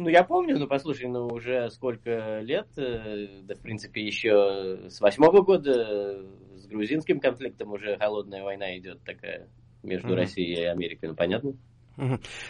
Ну, 0.00 0.08
я 0.08 0.24
помню, 0.24 0.58
ну, 0.58 0.66
послушай, 0.66 1.08
ну, 1.08 1.26
уже 1.26 1.68
сколько 1.68 2.40
лет, 2.40 2.68
э, 2.78 3.42
да, 3.42 3.54
в 3.54 3.60
принципе, 3.60 4.02
еще 4.02 4.88
с 4.88 4.98
восьмого 4.98 5.42
года 5.42 5.74
э, 5.76 6.56
с 6.56 6.66
грузинским 6.66 7.20
конфликтом 7.20 7.74
уже 7.74 7.98
холодная 7.98 8.42
война 8.42 8.78
идет 8.78 9.04
такая 9.04 9.50
между 9.82 10.08
Мгм. 10.08 10.16
Россией 10.16 10.54
и 10.54 10.64
Америкой, 10.64 11.10
ну, 11.10 11.14
понятно? 11.14 11.52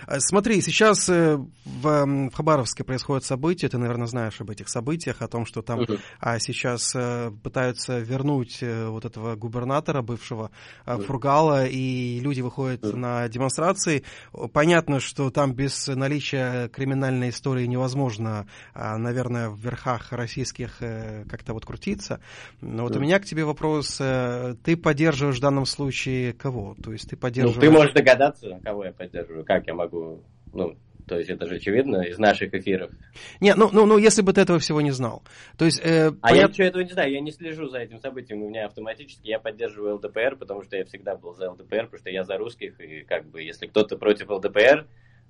А, 0.06 0.20
Смотри, 0.20 0.60
сейчас 0.60 1.08
э, 1.08 1.36
в, 1.64 2.30
Хабаровске 2.30 2.84
происходят 2.84 3.24
события, 3.24 3.68
ты, 3.68 3.78
наверное, 3.78 4.06
знаешь 4.06 4.40
об 4.40 4.50
этих 4.50 4.68
событиях, 4.68 5.22
о 5.22 5.28
том, 5.28 5.46
что 5.46 5.62
там 5.62 5.86
а 6.18 6.38
сейчас 6.38 6.94
э, 6.94 7.30
пытаются 7.42 7.98
вернуть 7.98 8.58
э, 8.62 8.86
вот 8.88 9.04
этого 9.04 9.36
губернатора 9.36 10.02
бывшего 10.02 10.50
э, 10.86 10.94
Мгм. 10.94 11.04
Фургала, 11.04 11.66
и 11.66 12.20
люди 12.20 12.40
выходят 12.40 12.82
на 12.82 13.28
демонстрации. 13.28 14.04
Понятно, 14.52 15.00
что 15.00 15.30
там 15.30 15.54
без 15.54 15.86
наличия 15.88 16.68
криминальной 16.68 17.30
истории 17.30 17.66
невозможно, 17.66 18.46
а, 18.74 18.96
наверное, 18.98 19.48
в 19.48 19.58
верхах 19.58 20.12
российских 20.12 20.76
э, 20.80 21.24
как-то 21.28 21.54
вот 21.54 21.64
крутиться. 21.64 22.20
Но 22.60 22.84
вот 22.84 22.96
у 22.96 23.00
меня 23.00 23.18
к 23.18 23.24
тебе 23.24 23.44
вопрос. 23.44 23.98
э, 24.00 24.54
Ты 24.64 24.76
поддерживаешь 24.76 25.38
в 25.38 25.40
данном 25.40 25.66
случае 25.66 26.32
кого? 26.32 26.76
То 26.82 26.92
есть 26.92 27.08
ты 27.08 27.16
Ну, 27.16 27.20
поддерживаешь... 27.20 27.60
ты 27.60 27.70
можешь 27.70 27.94
догадаться, 27.94 28.60
кого 28.62 28.84
я 28.84 28.92
поддерживаю, 28.92 29.39
как 29.44 29.66
я 29.66 29.74
могу, 29.74 30.22
ну, 30.52 30.76
то 31.06 31.18
есть 31.18 31.28
это 31.28 31.46
же 31.46 31.56
очевидно 31.56 32.02
из 32.02 32.18
наших 32.18 32.54
эфиров. 32.54 32.92
Не, 33.40 33.54
ну, 33.56 33.68
ну, 33.72 33.84
ну, 33.84 33.98
если 33.98 34.22
бы 34.22 34.32
ты 34.32 34.42
этого 34.42 34.60
всего 34.60 34.80
не 34.80 34.92
знал. 34.92 35.22
То 35.58 35.64
есть, 35.64 35.80
э, 35.84 36.08
А 36.08 36.08
я 36.08 36.12
понятно- 36.20 36.52
ничего 36.52 36.66
этого 36.68 36.82
не 36.82 36.92
знаю, 36.92 37.12
я 37.12 37.20
не 37.20 37.32
слежу 37.32 37.68
за 37.68 37.78
этим 37.78 37.98
событием, 37.98 38.42
у 38.42 38.48
меня 38.48 38.66
автоматически, 38.66 39.26
я 39.26 39.40
поддерживаю 39.40 39.96
ЛДПР, 39.96 40.36
потому 40.36 40.62
что 40.62 40.76
я 40.76 40.84
всегда 40.84 41.16
был 41.16 41.34
за 41.34 41.50
ЛДПР, 41.50 41.86
потому 41.86 41.98
что 41.98 42.10
я 42.10 42.22
за 42.22 42.36
русских, 42.36 42.78
и 42.80 43.02
как 43.02 43.26
бы, 43.28 43.42
если 43.42 43.66
кто-то 43.66 43.96
против 43.96 44.30
ЛДПР, 44.30 44.86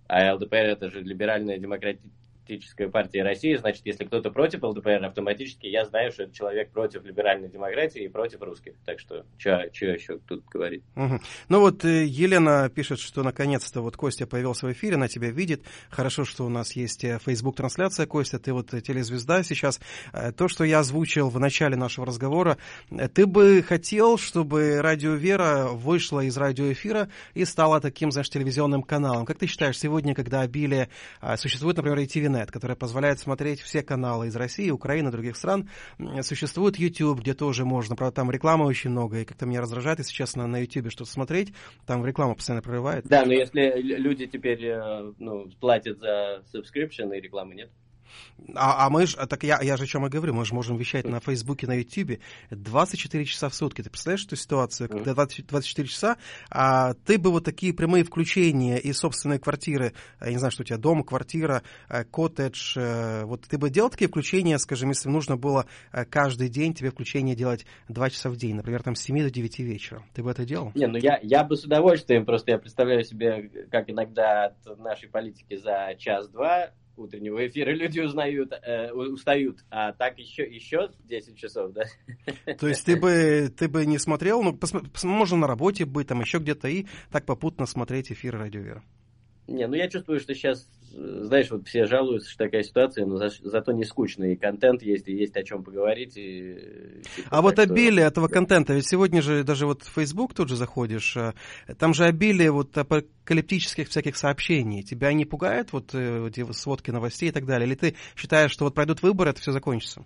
а 0.07 0.35
ЛДПР 0.35 0.57
это 0.57 0.91
же 0.91 1.01
либеральная 1.01 1.57
демократическая 2.51 2.89
партия 2.89 3.23
России, 3.23 3.55
значит, 3.55 3.83
если 3.85 4.05
кто-то 4.05 4.31
против 4.31 4.63
ЛДПР, 4.63 5.05
автоматически 5.05 5.67
я 5.67 5.85
знаю, 5.85 6.11
что 6.13 6.25
это 6.25 6.35
человек 6.35 6.71
против 6.71 7.05
либеральной 7.05 7.49
демократии 7.49 8.05
и 8.05 8.09
против 8.09 8.43
русских. 8.43 8.75
Так 8.85 8.99
что, 8.99 9.25
что 9.39 9.71
еще 9.81 10.19
тут 10.27 10.45
говорить? 10.47 10.83
Мгм. 10.95 11.21
Ну 11.49 11.61
вот 11.61 11.85
э, 11.85 12.05
Елена 12.05 12.69
пишет, 12.69 12.99
что 12.99 13.23
наконец-то 13.23 13.83
вот 13.83 13.97
Костя 13.97 14.27
появился 14.27 14.67
в 14.67 14.73
эфире, 14.73 14.97
она 14.97 15.09
тебя 15.09 15.31
видит. 15.31 15.63
Хорошо, 15.91 16.25
что 16.25 16.45
у 16.45 16.49
нас 16.49 16.73
есть 16.73 17.05
э, 17.05 17.19
Facebook-трансляция, 17.25 18.07
Костя, 18.07 18.39
ты 18.39 18.53
вот 18.53 18.75
э, 18.75 18.81
телезвезда 18.81 19.43
сейчас. 19.45 19.81
То, 20.37 20.49
что 20.49 20.65
я 20.65 20.81
озвучил 20.81 21.29
в 21.29 21.39
начале 21.39 21.77
нашего 21.77 22.07
разговора, 22.07 22.59
ты 23.15 23.27
бы 23.27 23.63
хотел, 23.63 24.19
чтобы 24.19 24.81
Радио 24.81 25.15
Вера 25.15 25.69
вышла 25.69 26.21
из 26.21 26.37
радиоэфира 26.37 27.09
и 27.35 27.45
стала 27.45 27.81
таким, 27.81 28.11
знаешь, 28.11 28.29
телевизионным 28.29 28.83
каналом. 28.83 29.25
Как 29.25 29.39
ты 29.39 29.47
считаешь, 29.47 29.79
сегодня, 29.79 30.15
когда 30.15 30.41
обилие... 30.41 30.89
а, 31.21 31.37
Существует, 31.37 31.77
например, 31.77 31.99
и 32.01 32.07
TVNet, 32.41 32.51
которая 32.51 32.77
позволяет 32.77 33.19
смотреть 33.19 33.61
все 33.61 33.83
каналы 33.83 34.29
из 34.29 34.37
России, 34.37 34.71
Украины, 34.71 35.11
других 35.11 35.37
стран. 35.37 35.69
Существует 36.23 36.79
YouTube, 36.79 37.21
где 37.21 37.35
тоже 37.35 37.65
можно, 37.65 37.97
правда, 37.97 38.17
там 38.17 38.31
рекламы 38.31 38.67
очень 38.67 38.91
много, 38.91 39.21
и 39.21 39.25
как-то 39.25 39.47
меня 39.47 39.61
раздражает, 39.61 39.99
если 39.99 40.13
честно, 40.13 40.47
на 40.47 40.59
YouTube 40.59 40.91
что-то 40.91 41.11
смотреть, 41.11 41.53
там 41.87 42.05
реклама 42.05 42.35
постоянно 42.35 42.63
прорывает. 42.63 43.07
Да, 43.07 43.25
но 43.25 43.33
если 43.33 43.81
люди 43.81 44.27
теперь, 44.27 44.65
э, 44.65 45.13
ну, 45.19 45.49
платят 45.61 45.99
за 45.99 46.43
subscription 46.53 47.17
и 47.17 47.21
рекламы 47.21 47.55
нет, 47.55 47.71
А, 48.55 48.87
а 48.87 48.91
мы 48.91 49.07
же, 49.07 49.17
так 49.17 49.43
я, 49.45 49.61
я 49.63 49.77
же 49.77 49.85
о 49.85 49.87
чем 49.87 50.07
и 50.07 50.09
говорю, 50.09 50.35
мы 50.35 50.45
же 50.45 50.55
можем 50.55 50.77
вещать 50.77 51.07
на 51.07 51.21
Фейсбуке, 51.21 51.67
на 51.67 51.75
Ютубе 51.75 52.21
24 52.51 53.25
часа 53.25 53.49
в 53.49 53.55
сутки. 53.55 53.83
Ты 53.83 53.91
представляешь 53.91 54.25
эту 54.25 54.37
ситуацию, 54.37 54.89
когда 54.89 55.15
20, 55.15 55.47
24 55.47 55.89
часа, 55.89 56.17
а 56.51 56.95
ты 56.95 57.19
бы 57.19 57.31
вот 57.31 57.45
такие 57.45 57.73
прямые 57.75 58.05
включения 58.05 58.79
из 58.79 58.99
собственной 58.99 59.39
квартиры, 59.39 59.93
я 60.21 60.31
не 60.31 60.39
знаю, 60.39 60.53
что 60.53 60.63
у 60.63 60.65
тебя 60.65 60.79
дом, 60.79 61.03
квартира, 61.05 61.63
э, 61.89 62.05
коттедж, 62.05 62.77
э, 62.77 63.25
вот 63.25 63.43
ты 63.43 63.59
бы 63.59 63.71
делал 63.71 63.91
такие 63.91 64.09
включения, 64.09 64.59
скажем, 64.59 64.91
если 64.91 65.09
нужно 65.09 65.37
было 65.37 65.67
э, 65.93 66.05
каждый 66.05 66.49
день 66.49 66.75
тебе 66.75 66.91
включение 66.91 67.37
делать 67.37 67.67
2 67.89 68.11
часа 68.11 68.31
в 68.31 68.37
день, 68.37 68.57
например, 68.57 68.83
там 68.83 68.95
с 68.95 69.03
7 69.03 69.23
до 69.23 69.31
9 69.31 69.59
вечера. 69.61 70.03
Ты 70.15 70.23
бы 70.23 70.31
это 70.31 70.45
делал? 70.45 70.73
Не, 70.75 70.87
ну 70.87 70.99
я, 70.99 71.19
я 71.23 71.45
бы 71.45 71.57
с 71.57 71.65
удовольствием, 71.65 72.25
просто 72.25 72.53
я 72.53 72.59
представляю 72.59 73.05
себе, 73.05 73.51
как 73.71 73.91
иногда 73.91 74.47
от 74.47 74.79
нашей 74.79 75.09
политики 75.09 75.57
за 75.57 75.95
час-два 75.99 76.71
утреннего 77.01 77.47
эфира 77.47 77.71
люди 77.71 78.01
узнают, 78.01 78.53
э, 78.53 78.93
устают, 78.93 79.65
а 79.71 79.93
так 79.93 80.19
еще, 80.19 80.43
еще 80.43 80.91
10 81.05 81.37
часов, 81.37 81.73
да? 81.73 81.85
То 82.59 82.69
есть 82.69 82.85
ты 82.85 82.97
бы, 82.97 83.53
ты 83.57 83.69
бы 83.69 83.87
не 83.87 83.99
смотрел, 83.99 84.43
ну, 84.43 84.57
пос, 84.57 84.73
можно 85.03 85.37
на 85.37 85.47
работе 85.47 85.85
быть, 85.85 86.09
там 86.09 86.21
еще 86.21 86.39
где-то, 86.39 86.69
и 86.69 86.87
так 87.11 87.27
попутно 87.27 87.67
смотреть 87.67 88.13
эфир 88.13 88.37
Радио 88.37 88.61
Вера. 88.61 88.85
Не, 89.51 89.67
ну 89.67 89.75
я 89.75 89.89
чувствую, 89.89 90.21
что 90.21 90.33
сейчас, 90.35 90.69
знаешь, 90.93 91.51
вот 91.51 91.67
все 91.67 91.87
жалуются, 91.87 92.31
что 92.31 92.45
такая 92.45 92.63
ситуация, 92.63 93.07
но 93.07 93.17
за, 93.17 93.31
зато 93.43 93.73
не 93.73 93.85
скучно, 93.85 94.25
и 94.25 94.37
контент 94.37 94.83
есть, 94.83 95.09
и 95.09 95.13
есть 95.13 95.37
о 95.37 95.43
чем 95.43 95.63
поговорить. 95.63 96.17
И, 96.17 97.03
типа, 97.17 97.29
а 97.31 97.43
вот 97.43 97.59
обилие 97.59 98.07
этого 98.07 98.29
контента, 98.29 98.75
ведь 98.75 98.89
сегодня 98.89 99.23
же 99.23 99.45
даже 99.45 99.67
вот 99.67 99.83
в 99.83 99.93
Facebook 99.93 100.35
тут 100.35 100.49
же 100.49 100.57
заходишь, 100.57 101.17
э, 101.17 101.33
там 101.79 101.95
же 101.95 102.05
обилие 102.05 102.51
вот 102.51 102.77
апокалиптических 102.77 103.89
всяких 103.89 104.17
сообщений. 104.17 104.83
Тебя 104.83 105.13
не 105.13 105.25
пугает 105.25 105.73
вот 105.73 105.91
э, 105.95 106.29
эти 106.29 106.51
сводки 106.53 106.91
новостей 106.91 107.29
и 107.29 107.33
так 107.33 107.47
далее? 107.47 107.67
Или 107.67 107.75
ты 107.75 107.97
считаешь, 108.17 108.51
что 108.51 108.65
вот 108.65 108.75
пройдут 108.75 109.03
выборы, 109.03 109.31
это 109.31 109.41
все 109.41 109.53
закончится? 109.53 110.05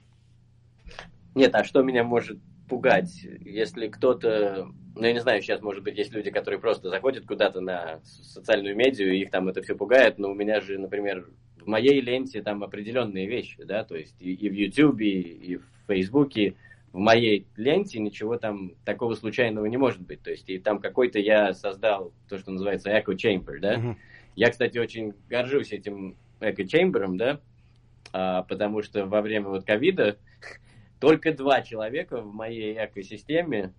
Нет, 1.34 1.54
а 1.54 1.64
что 1.64 1.82
меня 1.82 2.04
может 2.04 2.38
пугать, 2.68 3.26
если 3.40 3.88
кто-то, 3.88 4.68
ну 4.94 5.04
я 5.04 5.12
не 5.12 5.20
знаю, 5.20 5.42
сейчас 5.42 5.60
может 5.60 5.82
быть 5.82 5.96
есть 5.98 6.12
люди, 6.12 6.30
которые 6.30 6.60
просто 6.60 6.88
заходят 6.88 7.26
куда-то 7.26 7.60
на 7.60 8.00
социальную 8.04 8.76
медиа, 8.76 9.12
и 9.12 9.20
их 9.20 9.30
там 9.30 9.48
это 9.48 9.62
все 9.62 9.74
пугает, 9.74 10.18
но 10.18 10.30
у 10.30 10.34
меня 10.34 10.60
же, 10.60 10.78
например, 10.78 11.28
в 11.60 11.66
моей 11.66 12.00
ленте 12.00 12.42
там 12.42 12.62
определенные 12.62 13.26
вещи, 13.26 13.62
да, 13.64 13.84
то 13.84 13.96
есть 13.96 14.20
и, 14.20 14.32
и 14.34 14.48
в 14.48 14.52
YouTube, 14.52 15.00
и 15.00 15.56
в 15.56 15.64
Фейсбуке, 15.86 16.54
в 16.92 16.98
моей 16.98 17.46
ленте 17.56 17.98
ничего 17.98 18.38
там 18.38 18.72
такого 18.84 19.14
случайного 19.14 19.66
не 19.66 19.76
может 19.76 20.00
быть. 20.00 20.22
То 20.22 20.30
есть 20.30 20.48
и 20.48 20.58
там 20.58 20.78
какой-то 20.78 21.18
я 21.18 21.52
создал 21.52 22.12
то, 22.28 22.38
что 22.38 22.52
называется 22.52 22.90
Echo 22.90 23.16
Chamber, 23.16 23.58
да. 23.58 23.74
Uh-huh. 23.74 23.96
Я, 24.36 24.50
кстати, 24.50 24.78
очень 24.78 25.12
горжусь 25.28 25.72
этим 25.72 26.16
Echo 26.40 26.64
Chamber, 26.64 27.04
да, 27.16 27.40
а, 28.12 28.42
потому 28.44 28.82
что 28.82 29.06
во 29.06 29.22
время 29.22 29.48
вот 29.48 29.64
ковида 29.64 30.18
только 31.00 31.32
два 31.32 31.62
человека 31.62 32.20
в 32.20 32.32
моей 32.32 32.74
экосистеме, 32.84 33.72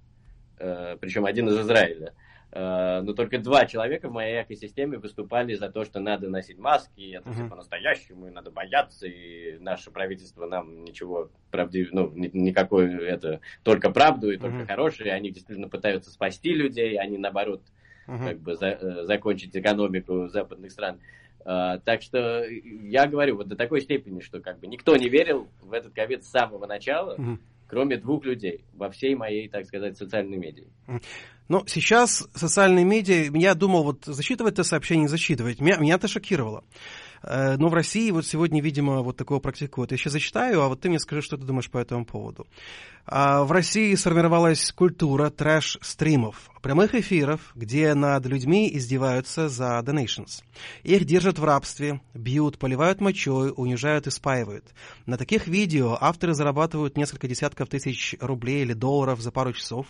э, 0.57 0.97
причем 0.99 1.26
один 1.26 1.49
из 1.49 1.59
Израиля, 1.59 2.13
э, 2.51 3.01
но 3.01 3.13
только 3.13 3.39
два 3.39 3.66
человека 3.66 4.09
в 4.09 4.11
моей 4.11 4.41
экосистеме 4.41 4.97
выступали 4.97 5.55
за 5.55 5.70
то, 5.70 5.86
что 5.86 5.99
надо 5.99 6.30
носить 6.30 6.57
маски, 6.57 7.01
и 7.01 7.11
это 7.11 7.30
uh-huh. 7.30 7.34
все 7.34 7.49
по-настоящему, 7.49 8.28
и 8.28 8.32
надо 8.32 8.51
бояться, 8.51 9.07
и 9.07 9.57
наше 9.59 9.91
правительство 9.91 10.45
нам 10.45 10.84
ничего 10.84 11.30
правдив... 11.51 11.89
ну, 11.91 12.11
никакой 12.13 12.93
это 13.05 13.41
только 13.63 13.89
правду 13.89 14.32
и 14.32 14.38
только 14.38 14.57
uh-huh. 14.57 14.68
хорошее, 14.68 15.13
они 15.13 15.32
действительно 15.32 15.70
пытаются 15.70 16.11
спасти 16.11 16.53
людей, 16.53 16.97
они 16.97 17.18
наоборот 17.18 17.61
uh-huh. 18.07 18.30
как 18.30 18.39
бы 18.39 18.55
за, 18.55 18.68
э, 18.68 19.03
закончить 19.05 19.55
экономику 19.55 20.28
западных 20.28 20.72
стран. 20.72 20.99
Так 21.46 22.02
что 22.02 22.43
я 22.43 23.06
говорю 23.06 23.38
вот 23.38 23.48
до 23.48 23.56
такой 23.56 23.82
степени, 23.82 24.20
что 24.20 24.39
как 24.39 24.60
бы 24.60 24.68
никто 24.68 24.96
не 24.96 25.10
верил 25.10 25.48
в 25.62 25.74
этот 25.74 25.93
ковид 25.93 26.26
с 26.26 26.32
самого 26.32 26.66
начала, 26.66 27.16
mm-hmm. 27.16 27.38
кроме 27.68 27.98
двух 27.98 28.26
людей 28.26 28.66
во 28.74 28.89
всей 28.89 29.16
моей, 29.16 29.48
так 29.48 29.66
сказать, 29.66 29.96
социальной 29.96 30.38
медиа. 30.38 30.66
Ну, 31.48 31.64
сейчас 31.68 32.28
социальные 32.34 32.86
медиа, 32.86 33.30
я 33.36 33.54
думал, 33.54 33.84
вот 33.84 34.06
засчитывать 34.06 34.54
это 34.54 34.64
сообщение, 34.64 35.04
не 35.04 35.08
засчитывать. 35.08 35.62
Меня, 35.62 35.78
меня 35.78 35.96
это 35.96 36.08
шокировало. 36.08 36.64
Uh, 37.24 37.56
но 37.58 37.70
в 37.70 37.74
России 37.74 38.12
вот 38.12 38.26
сегодня, 38.26 38.62
видимо, 38.62 39.02
вот 39.02 39.18
такого 39.18 39.39
практикуют. 39.39 39.91
Я 39.91 39.98
сейчас 39.98 40.14
зачитаю, 40.14 40.62
а 40.62 40.68
вот 40.68 40.82
ты 40.82 40.89
мне 40.89 41.00
скажи, 41.00 41.24
что 41.24 41.38
ты 41.38 41.43
думаешь 41.43 41.72
по 41.72 41.80
этому 41.80 42.06
поводу. 42.06 42.46
Uh, 43.08 43.43
в 43.45 43.51
России 43.51 43.93
сформировалась 43.93 44.72
культура 44.72 45.30
трэш-стримов 45.30 46.49
прямых 46.66 46.95
эфиров, 46.95 47.51
где 47.53 47.93
над 47.93 48.26
людьми 48.26 48.68
издеваются 48.76 49.49
за 49.49 49.84
donations. 49.86 50.41
Их 50.82 51.06
держат 51.06 51.38
в 51.38 51.43
рабстве, 51.43 52.01
бьют, 52.16 52.58
поливают 52.58 53.01
мочой, 53.01 53.53
унижают 53.56 54.08
и 54.08 54.10
спаивают. 54.10 54.66
На 55.06 55.16
таких 55.16 55.45
видео 55.45 55.95
авторы 56.01 56.34
зарабатывают 56.34 56.97
несколько 56.97 57.28
десятков 57.28 57.70
тысяч 57.70 58.16
рублей 58.20 58.64
или 58.64 58.74
долларов 58.74 59.22
за 59.22 59.30
пару 59.30 59.53
часов. 59.53 59.86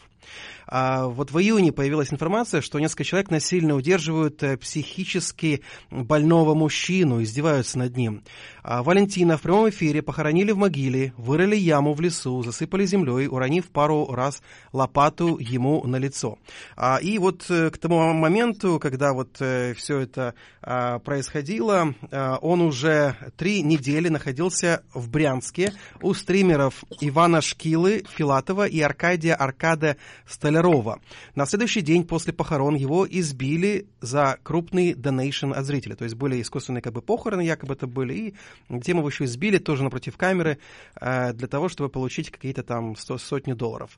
А 0.67 1.07
вот 1.07 1.31
в 1.31 1.39
июне 1.39 1.71
появилась 1.71 2.11
информация, 2.11 2.59
что 2.59 2.77
несколько 2.77 3.05
человек 3.05 3.31
насильно 3.31 3.75
удерживают 3.75 4.43
э, 4.43 4.57
психически 4.57 5.61
больного 5.89 6.55
мужчину, 6.55 7.23
издеваются 7.23 7.77
над 7.77 7.95
ним. 7.95 8.23
А 8.63 8.83
Валентина 8.83 9.37
в 9.37 9.41
прямом 9.41 9.69
эфире 9.69 10.01
похоронили 10.01 10.51
в 10.51 10.57
могиле, 10.57 11.13
вырыли 11.15 11.55
яму 11.55 11.93
в 11.93 12.01
лесу, 12.01 12.43
засыпали 12.43 12.83
землей, 13.05 13.27
уронив 13.27 13.69
пару 13.71 14.07
раз 14.11 14.41
лопату 14.73 15.37
ему 15.39 15.83
на 15.85 15.97
лицо. 15.97 16.37
А, 16.75 16.97
и 17.01 17.17
вот 17.17 17.45
э, 17.49 17.69
к 17.69 17.77
тому 17.77 18.13
моменту, 18.13 18.79
когда 18.79 19.13
вот 19.13 19.37
э, 19.39 19.73
все 19.75 19.99
это 19.99 20.33
а, 20.61 20.99
происходило, 20.99 21.93
а, 22.11 22.37
он 22.41 22.61
уже 22.61 23.15
три 23.37 23.61
недели 23.61 24.09
находился 24.09 24.83
в 24.93 25.09
Брянске 25.09 25.73
у 26.01 26.13
стримеров 26.13 26.83
Ивана 27.01 27.41
Шкилы, 27.41 28.03
Филатова 28.15 28.67
и 28.67 28.79
Аркадия 28.81 29.35
Аркада 29.35 29.97
Столярова. 30.27 30.99
На 31.35 31.45
следующий 31.45 31.81
день 31.81 32.05
после 32.05 32.33
похорон 32.33 32.75
его 32.75 33.07
избили 33.09 33.87
за 34.01 34.37
крупный 34.43 34.93
донейшн 34.93 35.51
от 35.53 35.65
зрителей. 35.65 35.95
То 35.95 36.03
есть 36.03 36.15
были 36.15 36.41
искусственные 36.41 36.81
как 36.81 36.93
бы 36.93 37.01
похороны, 37.01 37.41
якобы 37.41 37.73
это 37.73 37.87
были, 37.87 38.13
и 38.13 38.79
тем 38.81 38.97
его 38.97 39.07
еще 39.07 39.25
избили 39.25 39.57
тоже 39.57 39.83
напротив 39.83 40.17
камеры 40.17 40.57
для 40.99 41.47
того, 41.47 41.69
чтобы 41.69 41.89
получить 41.89 42.29
какие-то 42.29 42.63
там 42.63 42.94
сотни 42.95 43.53
долларов. 43.53 43.97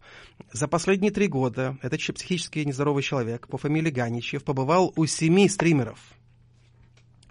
За 0.51 0.67
последние 0.67 1.11
три 1.11 1.27
года 1.27 1.77
этот 1.81 1.99
психически 1.99 2.59
нездоровый 2.59 3.03
человек 3.03 3.47
по 3.47 3.57
фамилии 3.57 3.91
Ганичев 3.91 4.43
побывал 4.43 4.93
у 4.95 5.05
семи 5.05 5.47
стримеров. 5.49 5.99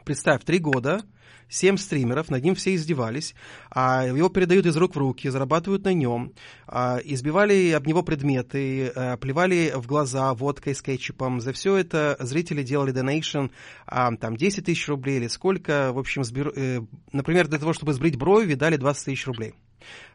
Представь, 0.04 0.44
три 0.44 0.58
года, 0.58 1.02
семь 1.48 1.76
стримеров, 1.76 2.30
над 2.30 2.42
ним 2.44 2.54
все 2.54 2.74
издевались, 2.74 3.34
а 3.70 4.06
его 4.06 4.28
передают 4.28 4.66
из 4.66 4.76
рук 4.76 4.94
в 4.94 4.98
руки, 4.98 5.28
зарабатывают 5.28 5.84
на 5.84 5.92
нем, 5.92 6.32
а, 6.66 6.98
избивали 7.02 7.70
об 7.70 7.86
него 7.86 8.02
предметы, 8.02 8.88
а, 8.94 9.16
плевали 9.16 9.72
в 9.74 9.86
глаза 9.86 10.32
водкой 10.34 10.74
с 10.74 10.82
кетчупом. 10.82 11.40
За 11.40 11.52
все 11.52 11.76
это 11.76 12.16
зрители 12.20 12.62
делали 12.62 12.90
донейшн, 12.90 13.46
а, 13.86 14.14
там 14.16 14.36
10 14.36 14.66
тысяч 14.66 14.88
рублей 14.88 15.18
или 15.18 15.28
сколько, 15.28 15.92
в 15.92 15.98
общем, 15.98 16.24
сбер... 16.24 16.52
Э, 16.54 16.80
например, 17.12 17.48
для 17.48 17.58
того, 17.58 17.72
чтобы 17.72 17.92
сбрить 17.92 18.16
брови, 18.16 18.54
дали 18.54 18.76
20 18.76 19.04
тысяч 19.04 19.26
рублей. 19.26 19.54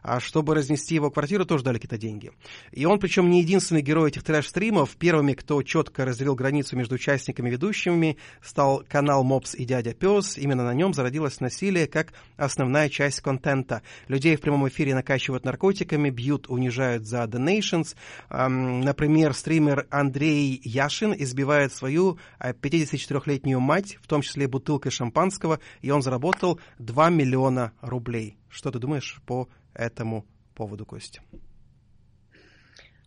А 0.02 0.20
чтобы 0.20 0.54
разнести 0.54 0.94
его 0.94 1.10
квартиру, 1.10 1.44
тоже 1.44 1.64
дали 1.64 1.76
какие-то 1.76 1.98
деньги. 1.98 2.32
И 2.72 2.84
он, 2.84 2.98
причем, 2.98 3.30
не 3.30 3.40
единственный 3.40 3.82
герой 3.82 4.10
этих 4.10 4.24
трэш-стримов. 4.24 4.96
Первыми, 4.96 5.34
кто 5.34 5.62
четко 5.62 6.04
разделил 6.04 6.34
границу 6.34 6.76
между 6.76 6.96
участниками 6.96 7.48
и 7.48 7.52
ведущими, 7.52 8.16
стал 8.42 8.84
канал 8.88 9.22
Мопс 9.22 9.54
и 9.54 9.64
Дядя 9.64 9.94
Пес. 9.94 10.36
Именно 10.36 10.64
на 10.64 10.74
нем 10.74 10.92
зародилось 10.92 11.40
насилие 11.40 11.86
как 11.86 12.12
основная 12.36 12.88
часть 12.88 13.20
контента. 13.20 13.82
Людей 14.08 14.36
в 14.36 14.40
прямом 14.40 14.68
эфире 14.68 14.94
накачивают 14.94 15.44
наркотиками, 15.44 16.10
бьют, 16.10 16.48
унижают 16.48 17.06
за 17.06 17.22
donations. 17.24 17.94
Например, 18.28 19.34
стример 19.34 19.86
Андрей 19.90 20.60
Яшин 20.64 21.14
избивает 21.16 21.72
свою 21.72 22.18
54-летнюю 22.40 23.58
э, 23.58 23.60
мать, 23.60 23.98
в 24.00 24.06
том 24.06 24.22
числе 24.22 24.48
бутылкой 24.48 24.90
шампанского, 24.90 25.60
и 25.80 25.90
он 25.90 26.02
заработал 26.02 26.60
2 26.78 27.10
миллиона 27.10 27.72
рублей. 27.80 28.36
Что 28.52 28.70
ты 28.70 28.78
думаешь 28.78 29.20
по 29.26 29.48
этому 29.72 30.26
поводу, 30.54 30.84
Костя? 30.84 31.22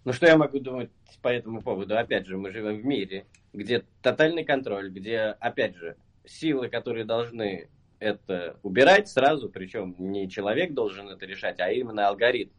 Ну, 0.04 0.12
что 0.12 0.26
я 0.26 0.38
могу 0.38 0.60
думать 0.60 0.90
по 1.22 1.28
этому 1.28 1.62
поводу? 1.62 1.96
Опять 1.98 2.26
же, 2.26 2.36
мы 2.36 2.52
живем 2.52 2.82
в 2.82 2.86
мире, 2.86 3.28
где 3.54 3.84
тотальный 4.02 4.44
контроль, 4.44 4.90
где, 4.90 5.20
опять 5.40 5.76
же, 5.76 5.98
силы, 6.26 6.68
которые 6.68 7.06
должны 7.06 7.70
это 8.00 8.58
убирать 8.64 9.08
сразу, 9.08 9.48
причем 9.50 9.96
не 10.00 10.28
человек 10.30 10.74
должен 10.74 11.10
это 11.10 11.28
решать, 11.28 11.60
а 11.60 11.72
именно 11.72 12.08
алгоритм. 12.08 12.52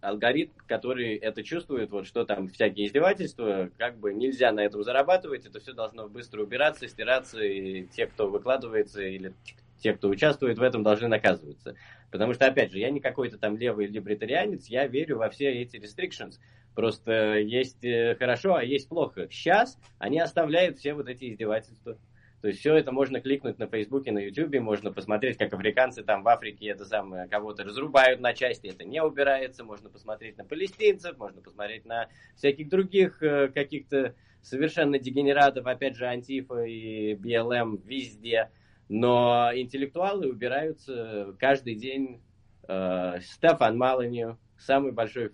Алгоритм, 0.00 0.52
который 0.66 1.16
это 1.16 1.42
чувствует, 1.42 1.90
вот 1.90 2.06
что 2.06 2.24
там 2.24 2.48
всякие 2.48 2.86
издевательства, 2.86 3.70
как 3.76 3.98
бы 3.98 4.14
нельзя 4.14 4.50
на 4.50 4.60
этом 4.60 4.82
зарабатывать, 4.82 5.44
это 5.44 5.60
все 5.60 5.74
должно 5.74 6.08
быстро 6.08 6.42
убираться, 6.42 6.88
стираться, 6.88 7.42
и 7.42 7.86
те, 7.86 8.06
кто 8.06 8.30
выкладывается, 8.30 9.02
или 9.02 9.34
те, 9.78 9.92
кто 9.94 10.08
участвует 10.08 10.58
в 10.58 10.62
этом, 10.62 10.82
должны 10.82 11.08
наказываться. 11.08 11.76
Потому 12.10 12.34
что, 12.34 12.46
опять 12.46 12.72
же, 12.72 12.78
я 12.78 12.90
не 12.90 13.00
какой-то 13.00 13.38
там 13.38 13.56
левый 13.56 13.86
либертарианец, 13.86 14.66
я 14.66 14.86
верю 14.86 15.18
во 15.18 15.30
все 15.30 15.50
эти 15.50 15.76
restrictions. 15.76 16.38
Просто 16.74 17.38
есть 17.38 17.84
э, 17.84 18.16
хорошо, 18.18 18.54
а 18.54 18.64
есть 18.64 18.88
плохо. 18.88 19.28
Сейчас 19.30 19.78
они 19.98 20.20
оставляют 20.20 20.78
все 20.78 20.94
вот 20.94 21.08
эти 21.08 21.30
издевательства. 21.30 21.98
То 22.40 22.48
есть 22.48 22.60
все 22.60 22.74
это 22.74 22.90
можно 22.90 23.20
кликнуть 23.20 23.58
на 23.58 23.66
Фейсбуке, 23.66 24.12
на 24.12 24.18
Ютубе, 24.18 24.60
можно 24.60 24.90
посмотреть, 24.92 25.36
как 25.36 25.52
африканцы 25.52 26.02
там 26.02 26.22
в 26.22 26.28
Африке 26.28 26.68
это 26.68 26.86
самое 26.86 27.28
кого-то 27.28 27.64
разрубают 27.64 28.20
на 28.20 28.32
части, 28.32 28.68
это 28.68 28.84
не 28.84 29.02
убирается, 29.02 29.62
можно 29.62 29.90
посмотреть 29.90 30.38
на 30.38 30.44
палестинцев, 30.46 31.18
можно 31.18 31.42
посмотреть 31.42 31.84
на 31.84 32.08
всяких 32.36 32.70
других 32.70 33.22
э, 33.22 33.48
каких-то 33.48 34.14
совершенно 34.40 34.98
дегенератов, 34.98 35.66
опять 35.66 35.96
же, 35.96 36.06
Антифа 36.06 36.62
и 36.62 37.14
БЛМ 37.14 37.76
везде. 37.84 38.50
Но 38.90 39.50
интеллектуалы 39.54 40.28
убираются 40.28 41.36
каждый 41.38 41.76
день. 41.76 42.20
Э, 42.66 43.20
Стефан 43.22 43.78
Маланью, 43.78 44.36
самый 44.58 44.90
большой 44.90 45.30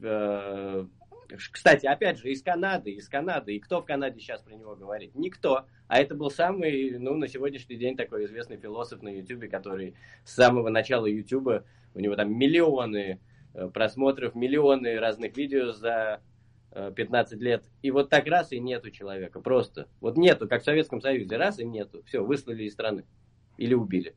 э, 0.00 0.86
кстати, 1.52 1.86
опять 1.86 2.18
же, 2.18 2.30
из 2.30 2.40
Канады, 2.40 2.92
из 2.92 3.08
Канады. 3.08 3.56
И 3.56 3.58
кто 3.58 3.82
в 3.82 3.84
Канаде 3.84 4.20
сейчас 4.20 4.42
про 4.42 4.54
него 4.54 4.76
говорит? 4.76 5.14
Никто. 5.16 5.66
А 5.88 6.00
это 6.00 6.14
был 6.14 6.30
самый, 6.30 6.98
ну, 6.98 7.16
на 7.16 7.26
сегодняшний 7.26 7.76
день 7.76 7.96
такой 7.96 8.26
известный 8.26 8.58
философ 8.58 9.02
на 9.02 9.08
Ютубе, 9.08 9.48
который 9.48 9.94
с 10.24 10.34
самого 10.34 10.68
начала 10.68 11.06
Ютуба, 11.06 11.64
у 11.94 12.00
него 12.00 12.14
там 12.14 12.32
миллионы 12.32 13.20
э, 13.54 13.68
просмотров, 13.68 14.36
миллионы 14.36 15.00
разных 15.00 15.36
видео 15.36 15.72
за 15.72 16.20
15 16.72 17.32
э, 17.32 17.44
лет. 17.44 17.64
И 17.82 17.90
вот 17.90 18.10
так 18.10 18.26
раз 18.26 18.52
и 18.52 18.60
нету 18.60 18.90
человека. 18.90 19.40
Просто. 19.40 19.88
Вот 20.00 20.16
нету, 20.16 20.48
как 20.48 20.62
в 20.62 20.64
Советском 20.64 21.00
Союзе. 21.00 21.36
Раз 21.36 21.58
и 21.58 21.64
нету. 21.64 22.02
Все, 22.06 22.24
выслали 22.24 22.64
из 22.64 22.72
страны. 22.72 23.04
Или 23.56 23.74
убили. 23.74 24.14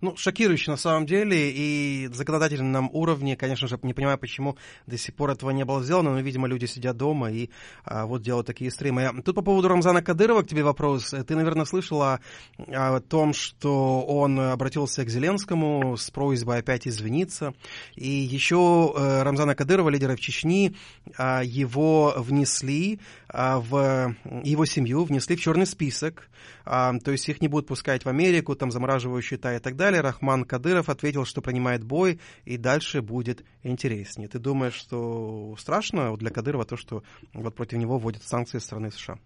Ну, 0.00 0.16
шокирующе 0.16 0.70
на 0.70 0.76
самом 0.76 1.06
деле, 1.06 1.50
и 1.50 2.08
в 2.08 2.14
законодательном 2.14 2.90
уровне, 2.92 3.36
конечно 3.36 3.68
же, 3.68 3.78
не 3.82 3.94
понимаю, 3.94 4.18
почему 4.18 4.56
до 4.86 4.98
сих 4.98 5.14
пор 5.14 5.30
этого 5.30 5.50
не 5.50 5.64
было 5.64 5.82
сделано, 5.82 6.10
но, 6.12 6.20
видимо, 6.20 6.46
люди 6.46 6.66
сидят 6.66 6.96
дома 6.96 7.30
и 7.30 7.50
а, 7.84 8.06
вот 8.06 8.22
делают 8.22 8.46
такие 8.46 8.70
стримы. 8.70 9.22
Тут 9.24 9.34
по 9.34 9.42
поводу 9.42 9.68
Рамзана 9.68 10.02
Кадырова 10.02 10.42
к 10.42 10.48
тебе 10.48 10.62
вопрос. 10.62 11.14
Ты, 11.26 11.36
наверное, 11.36 11.64
слышала 11.64 12.20
о 12.68 13.00
том, 13.00 13.32
что 13.32 14.02
он 14.02 14.38
обратился 14.38 15.04
к 15.04 15.08
Зеленскому 15.08 15.96
с 15.96 16.10
просьбой 16.10 16.58
опять 16.58 16.86
извиниться, 16.86 17.54
и 17.94 18.08
еще 18.08 18.92
э, 18.96 19.22
Рамзана 19.22 19.54
Кадырова, 19.54 19.88
лидера 19.88 20.16
в 20.16 20.20
Чечни, 20.20 20.76
а, 21.16 21.42
его 21.42 22.14
внесли 22.16 23.00
а, 23.28 23.60
в 23.60 24.14
его 24.42 24.64
семью, 24.64 25.04
внесли 25.04 25.36
в 25.36 25.40
черный 25.40 25.66
список, 25.66 26.28
а, 26.64 26.98
то 26.98 27.12
есть 27.12 27.28
их 27.28 27.40
не 27.40 27.48
будут 27.48 27.68
пускать 27.68 28.04
в 28.04 28.08
Америку, 28.08 28.54
там 28.54 28.70
замораживают 28.70 29.24
счета 29.24 29.54
и 29.54 29.56
так 29.66 29.74
далее. 29.74 30.00
Рахман 30.00 30.44
Кадыров 30.44 30.88
ответил, 30.88 31.24
что 31.24 31.42
принимает 31.42 31.82
бой, 31.82 32.20
и 32.44 32.56
дальше 32.56 33.02
будет 33.02 33.44
интереснее. 33.64 34.28
Ты 34.28 34.38
думаешь, 34.38 34.74
что 34.74 35.56
страшно 35.58 36.16
для 36.16 36.30
Кадырова 36.30 36.64
то, 36.64 36.76
что 36.76 37.02
вот 37.34 37.52
против 37.56 37.78
него 37.78 37.98
вводят 37.98 38.22
санкции 38.22 38.58
страны 38.58 38.92
США? 38.92 39.18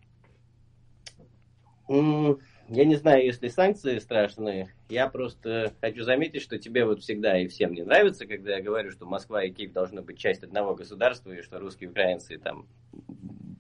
Я 1.89 2.85
не 2.87 2.97
знаю, 2.97 3.27
если 3.27 3.49
санкции 3.49 3.99
страшные. 3.99 4.73
Я 4.89 5.09
просто 5.09 5.75
хочу 5.83 6.05
заметить, 6.05 6.41
что 6.41 6.57
тебе 6.57 6.87
вот 6.87 7.03
всегда 7.03 7.39
и 7.39 7.47
всем 7.47 7.75
не 7.75 7.83
нравится, 7.83 8.27
когда 8.27 8.57
я 8.57 8.63
говорю, 8.63 8.93
что 8.93 9.05
Москва 9.05 9.45
и 9.45 9.51
Киев 9.51 9.73
должны 9.73 10.01
быть 10.01 10.17
часть 10.17 10.43
одного 10.43 10.75
государства, 10.75 11.33
и 11.33 11.43
что 11.43 11.59
русские 11.59 11.91
украинцы 11.91 12.39
там 12.39 12.67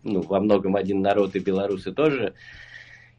ну, 0.02 0.22
во 0.22 0.40
многом 0.40 0.76
один 0.76 1.02
народ, 1.02 1.36
и 1.36 1.40
белорусы 1.40 1.92
тоже. 1.92 2.32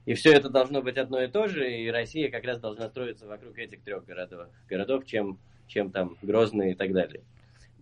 И 0.05 0.13
все 0.15 0.33
это 0.33 0.49
должно 0.49 0.81
быть 0.81 0.97
одно 0.97 1.21
и 1.21 1.27
то 1.27 1.47
же, 1.47 1.69
и 1.71 1.89
Россия 1.89 2.29
как 2.31 2.43
раз 2.43 2.59
должна 2.59 2.89
строиться 2.89 3.27
вокруг 3.27 3.57
этих 3.57 3.83
трех 3.83 4.05
городов, 4.05 4.47
городов 4.67 5.05
чем, 5.05 5.37
чем 5.67 5.91
там 5.91 6.17
Грозный 6.21 6.71
и 6.71 6.75
так 6.75 6.91
далее. 6.91 7.21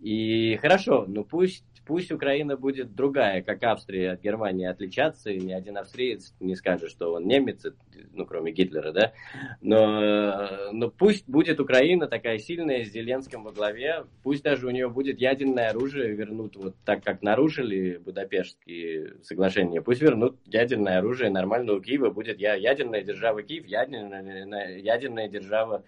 И 0.01 0.57
хорошо, 0.61 1.05
ну 1.07 1.23
пусть 1.23 1.65
Пусть 1.89 2.11
Украина 2.11 2.55
будет 2.55 2.93
другая, 2.93 3.41
как 3.41 3.63
Австрия 3.63 4.11
от 4.11 4.21
Германии 4.21 4.67
отличаться, 4.67 5.31
и 5.31 5.39
ни 5.39 5.51
один 5.51 5.75
австриец 5.75 6.35
не 6.39 6.55
скажет, 6.55 6.91
что 6.91 7.13
он 7.13 7.25
немец, 7.25 7.65
ну, 8.13 8.27
кроме 8.27 8.51
Гитлера, 8.51 8.91
да, 8.91 9.13
но, 9.59 10.71
но 10.71 10.91
пусть 10.91 11.27
будет 11.27 11.59
Украина 11.59 12.05
такая 12.05 12.37
сильная, 12.37 12.85
с 12.85 12.89
Зеленским 12.89 13.43
во 13.43 13.51
главе, 13.51 14.05
пусть 14.21 14.43
даже 14.43 14.67
у 14.67 14.69
нее 14.69 14.87
будет 14.87 15.19
ядерное 15.19 15.71
оружие, 15.71 16.13
вернут 16.13 16.55
вот 16.57 16.75
так, 16.85 17.03
как 17.03 17.23
нарушили 17.23 17.97
Будапештские 17.97 19.15
соглашения, 19.23 19.81
пусть 19.81 20.03
вернут 20.03 20.37
ядерное 20.45 20.99
оружие, 20.99 21.31
нормально 21.31 21.73
у 21.73 21.81
Киева 21.81 22.11
будет 22.11 22.39
ядерная 22.39 23.01
держава 23.01 23.41
Киев, 23.41 23.65
ядерная, 23.65 24.77
ядерная 24.77 25.27
держава 25.27 25.83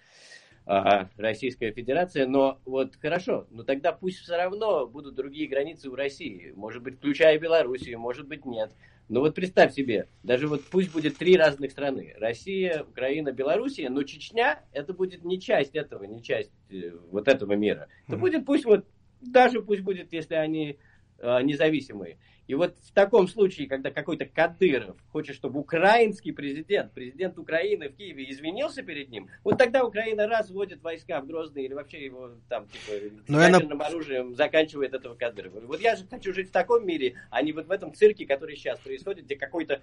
Российская 0.66 1.72
Федерация, 1.72 2.28
но 2.28 2.60
вот 2.66 2.96
хорошо, 3.02 3.48
но 3.50 3.64
тогда 3.64 3.92
пусть 3.92 4.20
все 4.20 4.38
равно 4.38 4.88
будут 4.88 5.16
другие 5.16 5.48
границы 5.48 5.90
у 5.90 5.96
России, 5.96 6.54
может 6.56 6.84
быть, 6.84 6.98
включая 6.98 7.40
Белоруссию, 7.40 8.00
может 8.00 8.28
быть, 8.28 8.46
нет. 8.46 8.72
Но 9.10 9.20
вот 9.20 9.36
представь 9.36 9.74
себе, 9.74 10.08
даже 10.24 10.48
вот 10.48 10.64
пусть 10.64 10.94
будет 10.94 11.18
три 11.18 11.36
разных 11.36 11.72
страны, 11.72 12.14
Россия, 12.18 12.84
Украина, 12.84 13.34
Белоруссия, 13.34 13.90
но 13.90 14.04
Чечня, 14.04 14.64
это 14.72 14.94
будет 14.94 15.26
не 15.26 15.38
часть 15.40 15.76
этого, 15.76 16.06
не 16.06 16.24
часть 16.24 16.52
э, 16.70 16.92
вот 17.10 17.28
этого 17.28 17.54
мира. 17.54 17.90
Это 18.08 18.16
будет 18.16 18.46
пусть 18.46 18.64
вот, 18.64 18.86
даже 19.20 19.62
пусть 19.62 19.82
будет, 19.82 20.14
если 20.14 20.36
они 20.36 20.78
э, 21.18 21.42
независимые. 21.44 22.20
И 22.52 22.54
вот 22.54 22.76
в 22.80 22.92
таком 22.92 23.30
случае, 23.30 23.70
когда 23.70 23.92
какой-то 23.92 24.26
Кадыров 24.26 24.98
хочет, 25.14 25.38
чтобы 25.38 25.62
украинский 25.62 26.34
президент, 26.34 26.92
президент 26.92 27.38
Украины 27.38 27.88
в 27.88 27.96
Киеве 27.96 28.30
извинился 28.30 28.84
перед 28.84 29.08
ним, 29.08 29.30
вот 29.46 29.58
тогда 29.58 29.86
Украина 29.86 30.28
раз 30.28 30.50
вводит 30.50 30.84
войска 30.84 31.22
в 31.22 31.28
Грозный 31.28 31.64
или 31.64 31.74
вообще 31.74 32.04
его 32.04 32.32
там 32.50 32.68
типа 32.68 33.06
Но 33.30 33.38
ну, 33.38 33.40
ядерным 33.40 33.80
я... 33.80 33.86
оружием 33.86 34.36
заканчивает 34.36 34.94
этого 34.94 35.16
Кадырова. 35.16 35.62
Вот 35.62 35.80
я 35.80 35.96
же 35.96 36.06
хочу 36.06 36.34
жить 36.34 36.50
в 36.50 36.52
таком 36.52 36.86
мире, 36.86 37.16
а 37.30 37.42
не 37.42 37.54
вот 37.54 37.68
в 37.68 37.72
этом 37.72 37.94
цирке, 37.94 38.26
который 38.26 38.58
сейчас 38.58 38.80
происходит, 38.80 39.24
где 39.24 39.38
какой-то 39.38 39.82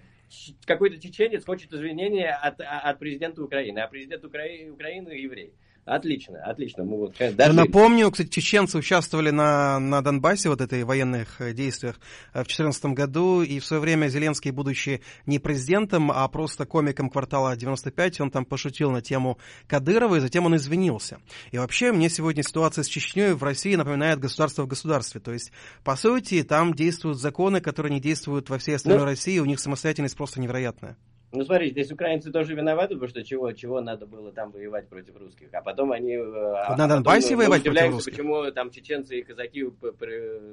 какой-то 0.67 1.01
чеченец 1.01 1.45
хочет 1.45 1.73
извинения 1.73 2.29
от, 2.29 2.61
от 2.61 2.99
президента 2.99 3.41
Украины, 3.41 3.79
а 3.79 3.87
президент 3.87 4.23
Укра... 4.23 4.43
Украины 4.71 5.09
еврей. 5.09 5.55
Отлично, 5.89 6.39
отлично. 6.43 6.83
Мы 6.83 6.97
вот 6.97 7.15
даже... 7.17 7.53
Напомню, 7.53 8.11
кстати, 8.11 8.29
чеченцы 8.29 8.77
участвовали 8.77 9.31
на, 9.31 9.79
на 9.79 10.03
Донбассе, 10.03 10.49
вот 10.49 10.61
этой 10.61 10.83
военных 10.83 11.41
э, 11.41 11.51
действиях 11.51 11.95
э, 12.33 12.41
в 12.41 12.45
2014 12.45 12.85
году, 12.85 13.41
и 13.41 13.59
в 13.59 13.65
свое 13.65 13.81
время 13.81 14.07
Зеленский, 14.07 14.51
будучи 14.51 15.01
не 15.25 15.39
президентом, 15.39 16.11
а 16.11 16.27
просто 16.27 16.67
комиком 16.67 17.09
квартала 17.09 17.55
95, 17.55 18.21
он 18.21 18.29
там 18.29 18.45
пошутил 18.45 18.91
на 18.91 19.01
тему 19.01 19.39
Кадырова, 19.67 20.17
и 20.17 20.19
затем 20.19 20.45
он 20.45 20.55
извинился. 20.57 21.17
И 21.51 21.57
вообще, 21.57 21.91
мне 21.91 22.07
сегодня 22.09 22.43
ситуация 22.43 22.83
с 22.83 22.87
Чечней 22.87 23.33
в 23.33 23.43
России 23.43 23.73
напоминает 23.73 24.19
государство 24.19 24.63
в 24.63 24.67
государстве. 24.67 25.19
То 25.19 25.33
есть, 25.33 25.51
по 25.83 25.95
сути, 25.95 26.43
там 26.43 26.75
действуют 26.75 27.17
законы, 27.17 27.61
которые 27.61 27.91
не 27.93 27.99
действуют 27.99 28.51
во 28.51 28.59
всей 28.59 28.75
остальной 28.75 28.99
ну, 28.99 29.05
России, 29.05 29.39
у 29.39 29.45
них 29.45 29.59
самостоятельность 29.59 30.15
просто 30.15 30.39
невероятная. 30.39 30.97
Ну, 31.31 31.43
смотри, 31.43 31.69
здесь 31.69 31.91
украинцы 31.91 32.31
тоже 32.31 32.55
виноваты, 32.55 32.95
потому 32.95 33.09
что 33.09 33.23
чего, 33.23 33.51
чего 33.51 33.81
надо 33.81 34.07
было 34.07 34.31
там 34.31 34.51
воевать 34.51 34.87
против 34.89 35.15
русских. 35.17 35.49
А 35.53 35.61
потом 35.61 35.91
они... 35.91 36.13
Э, 36.13 36.53
а 36.67 36.75
на 36.75 36.87
Донбассе 36.87 37.35
потом, 37.35 37.37
воевать 37.37 37.63
против 37.63 37.91
русских? 37.91 38.13
почему 38.13 38.51
там 38.51 38.71
чеченцы 38.71 39.19
и 39.19 39.23
казаки 39.23 39.65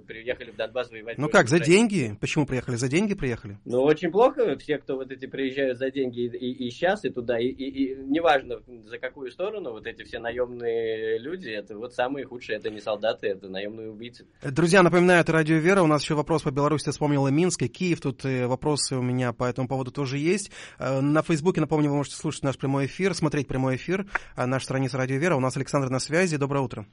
приехали 0.07 0.51
в 0.51 0.57
Донбасс 0.57 0.91
воевать 0.91 1.17
Ну 1.19 1.29
как, 1.29 1.49
за 1.49 1.61
деньги? 1.61 2.17
Почему 2.21 2.47
приехали? 2.47 2.77
За 2.77 2.89
деньги 2.89 3.15
приехали? 3.15 3.59
Ну, 3.65 3.83
очень 3.83 4.11
плохо. 4.11 4.57
Все, 4.59 4.79
кто 4.79 4.97
вот 4.97 5.11
эти 5.11 5.27
приезжают 5.27 5.79
за 5.79 5.91
деньги 5.91 6.21
и, 6.21 6.29
и, 6.29 6.67
и 6.67 6.71
сейчас, 6.71 7.05
и 7.05 7.11
туда, 7.11 7.39
и, 7.39 7.47
и, 7.47 7.93
и 7.93 7.97
неважно 7.97 8.61
за 8.85 8.99
какую 8.99 9.31
сторону, 9.31 9.73
вот 9.73 9.87
эти 9.87 10.03
все 10.03 10.19
наемные 10.19 11.19
люди, 11.19 11.49
это 11.49 11.77
вот 11.77 11.95
самые 11.95 12.27
худшие, 12.27 12.59
это 12.59 12.71
не 12.71 12.81
солдаты, 12.81 13.29
это 13.29 13.49
наемные 13.49 13.91
убийцы. 13.91 14.27
Друзья, 14.43 14.83
напоминаю, 14.83 15.21
это 15.21 15.33
Радио 15.33 15.57
Вера. 15.57 15.83
У 15.83 15.87
нас 15.87 16.03
еще 16.03 16.15
вопрос 16.15 16.43
по 16.43 16.51
Беларуси, 16.51 16.91
вспомнила 16.91 17.29
Минск 17.29 17.63
и 17.63 17.69
Киев. 17.69 18.01
Тут 18.01 18.25
э, 18.25 18.47
вопросы 18.47 18.97
у 18.97 19.03
меня 19.03 19.33
по 19.33 19.45
этому 19.45 19.69
поводу 19.69 19.91
тоже 19.91 20.19
есть. 20.19 20.51
Э, 20.79 21.01
на 21.01 21.23
Фейсбуке, 21.23 21.61
напомню, 21.61 21.91
вы 21.91 21.97
можете 21.97 22.17
слушать 22.17 22.43
наш 22.43 22.59
прямой 22.59 22.87
эфир, 22.87 23.15
смотреть 23.15 23.49
прямой 23.49 23.77
эфир, 23.77 24.07
а 24.35 24.47
наша 24.47 24.65
страница 24.65 24.99
Радио 24.99 25.17
Вера. 25.17 25.37
У 25.37 25.41
нас 25.41 25.57
Александр 25.57 25.91
на 25.91 25.99
связи. 25.99 26.37
Доброе 26.37 26.61
утро. 26.61 26.87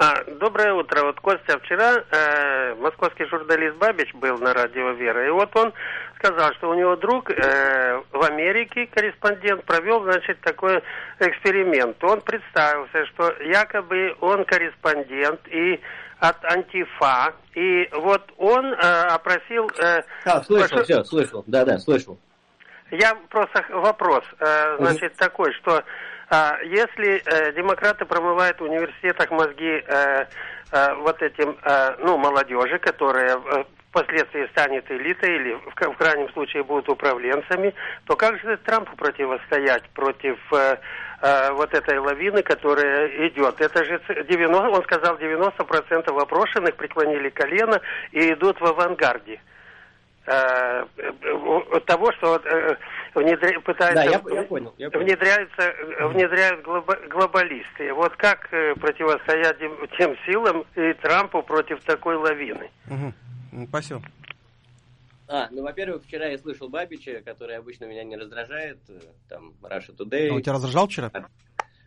А, 0.00 0.22
доброе 0.40 0.74
утро. 0.74 1.06
Вот 1.06 1.18
Костя 1.18 1.58
вчера 1.58 2.04
э, 2.12 2.74
московский 2.76 3.24
журналист 3.24 3.76
Бабич 3.78 4.14
был 4.14 4.38
на 4.38 4.54
радио 4.54 4.90
Вера, 4.92 5.26
и 5.26 5.30
вот 5.30 5.50
он 5.56 5.72
сказал, 6.18 6.52
что 6.54 6.70
у 6.70 6.74
него 6.74 6.94
друг 6.94 7.30
э, 7.30 8.00
в 8.12 8.22
Америке, 8.22 8.86
корреспондент, 8.86 9.64
провел, 9.64 10.04
значит, 10.04 10.40
такой 10.42 10.84
эксперимент. 11.18 11.96
Он 12.04 12.20
представился, 12.20 13.06
что 13.06 13.34
якобы 13.42 14.14
он 14.20 14.44
корреспондент 14.44 15.40
и 15.48 15.80
от 16.20 16.44
Антифа, 16.44 17.34
и 17.56 17.88
вот 17.92 18.22
он 18.36 18.66
э, 18.66 18.76
опросил... 18.76 19.68
Э, 19.80 20.02
а, 20.24 20.44
слышал, 20.44 20.68
прошу... 20.68 20.84
все, 20.84 21.04
слышал, 21.04 21.44
да-да, 21.48 21.78
слышал. 21.78 22.20
Я 22.90 23.14
просто 23.28 23.64
вопрос, 23.70 24.24
э, 24.40 24.76
значит, 24.78 25.14
такой, 25.16 25.52
что 25.54 25.84
э, 26.30 26.34
если 26.64 27.22
э, 27.24 27.52
демократы 27.52 28.04
промывают 28.04 28.58
в 28.60 28.64
университетах 28.64 29.30
мозги 29.30 29.84
вот 30.98 31.22
этим, 31.22 31.56
ну, 32.00 32.18
молодежи, 32.18 32.78
которая 32.78 33.38
впоследствии 33.90 34.46
станет 34.48 34.90
элитой 34.90 35.36
или 35.36 35.54
в, 35.54 35.74
в 35.74 35.96
крайнем 35.96 36.28
случае 36.32 36.62
будут 36.62 36.88
управленцами, 36.88 37.74
то 38.06 38.16
как 38.16 38.38
же 38.40 38.56
Трампу 38.58 38.96
противостоять 38.96 39.88
против 39.90 40.38
э, 40.52 40.76
э, 41.22 41.52
вот 41.52 41.72
этой 41.74 41.98
лавины, 41.98 42.42
которая 42.42 43.28
идет? 43.28 43.60
Это 43.60 43.84
же 43.84 44.00
90, 44.28 44.68
он 44.68 44.82
сказал, 44.84 45.16
90% 45.16 46.20
опрошенных 46.20 46.76
преклонили 46.76 47.30
колено 47.30 47.80
и 48.12 48.32
идут 48.32 48.60
в 48.60 48.64
авангарде. 48.64 49.40
Э, 50.28 50.86
э, 50.98 51.80
того, 51.86 52.12
что 52.12 52.36
э, 52.36 52.76
внедря- 53.14 53.60
пытаются, 53.60 53.94
Да, 53.94 54.04
я- 54.04 54.10
я 54.12 54.18
понял, 54.44 54.74
я 54.78 54.90
понял. 54.90 55.04
внедряются, 55.06 55.74
внедряют 56.08 56.64
глоба- 56.66 57.08
глобалисты. 57.08 57.92
Вот 57.94 58.14
как 58.16 58.48
противостоять 58.50 59.60
им- 59.60 59.88
тем 59.96 60.16
силам 60.26 60.64
и 60.76 60.92
Трампу 60.94 61.42
против 61.42 61.82
такой 61.84 62.16
лавины? 62.16 62.70
М, 62.88 63.14
Спасибо. 63.68 64.02
А, 65.30 65.48
ну, 65.50 65.62
во-первых, 65.62 66.04
вчера 66.04 66.26
я 66.26 66.38
слышал 66.38 66.68
Бабича, 66.70 67.20
который 67.22 67.56
обычно 67.56 67.84
меня 67.84 68.02
не 68.04 68.16
раздражает, 68.16 68.78
там, 69.28 69.52
Russia 69.62 69.94
Today. 69.96 70.30
А 70.30 70.34
Он 70.34 70.42
тебя 70.42 70.54
раздражал 70.54 70.86
вчера? 70.88 71.10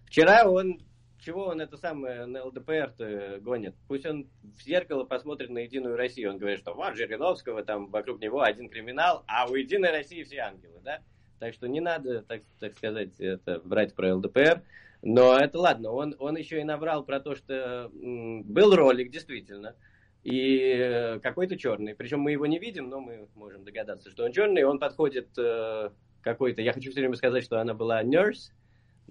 Вчера 0.06 0.44
он, 0.46 0.80
чего 1.22 1.46
он 1.46 1.62
это 1.62 1.78
самое 1.78 2.26
на 2.26 2.44
ЛДПР-то 2.46 3.40
гонит? 3.42 3.76
Пусть 3.88 4.06
он 4.06 4.28
в 4.44 4.62
зеркало 4.64 5.04
посмотрит 5.04 5.50
на 5.50 5.60
Единую 5.60 5.96
Россию. 5.96 6.32
Он 6.32 6.38
говорит, 6.38 6.60
что 6.60 6.74
вот 6.74 6.96
Жириновского, 6.96 7.64
там 7.64 7.88
вокруг 7.88 8.20
него 8.20 8.42
один 8.42 8.70
криминал, 8.70 9.24
а 9.28 9.48
у 9.50 9.56
Единой 9.56 9.92
России 9.92 10.24
все 10.24 10.40
ангелы, 10.40 10.80
да? 10.84 11.00
Так 11.40 11.54
что 11.54 11.68
не 11.68 11.80
надо, 11.80 12.24
так, 12.24 12.42
так 12.60 12.74
сказать, 12.74 13.20
это 13.20 13.60
брать 13.64 13.96
про 13.96 14.16
ЛДПР. 14.16 14.62
Но 15.04 15.38
это 15.38 15.60
ладно, 15.60 15.92
он, 15.92 16.16
он 16.20 16.38
еще 16.38 16.62
и 16.62 16.64
набрал 16.64 17.04
про 17.04 17.20
то, 17.20 17.36
что 17.36 17.90
был 17.92 18.76
ролик, 18.76 19.10
действительно, 19.10 19.76
и 20.24 20.76
э, 20.78 21.20
какой-то 21.20 21.58
черный. 21.58 21.96
Причем 21.96 22.20
мы 22.20 22.32
его 22.32 22.46
не 22.46 22.60
видим, 22.60 22.90
но 22.90 23.00
мы 23.00 23.28
можем 23.34 23.64
догадаться, 23.64 24.12
что 24.12 24.24
он 24.26 24.32
черный. 24.32 24.64
Он 24.64 24.78
подходит 24.78 25.30
э, 25.40 25.90
какой-то... 26.22 26.62
Я 26.62 26.74
хочу 26.74 26.92
все 26.92 27.00
время 27.00 27.16
сказать, 27.16 27.44
что 27.44 27.60
она 27.60 27.74
была 27.74 28.04
nurse, 28.04 28.52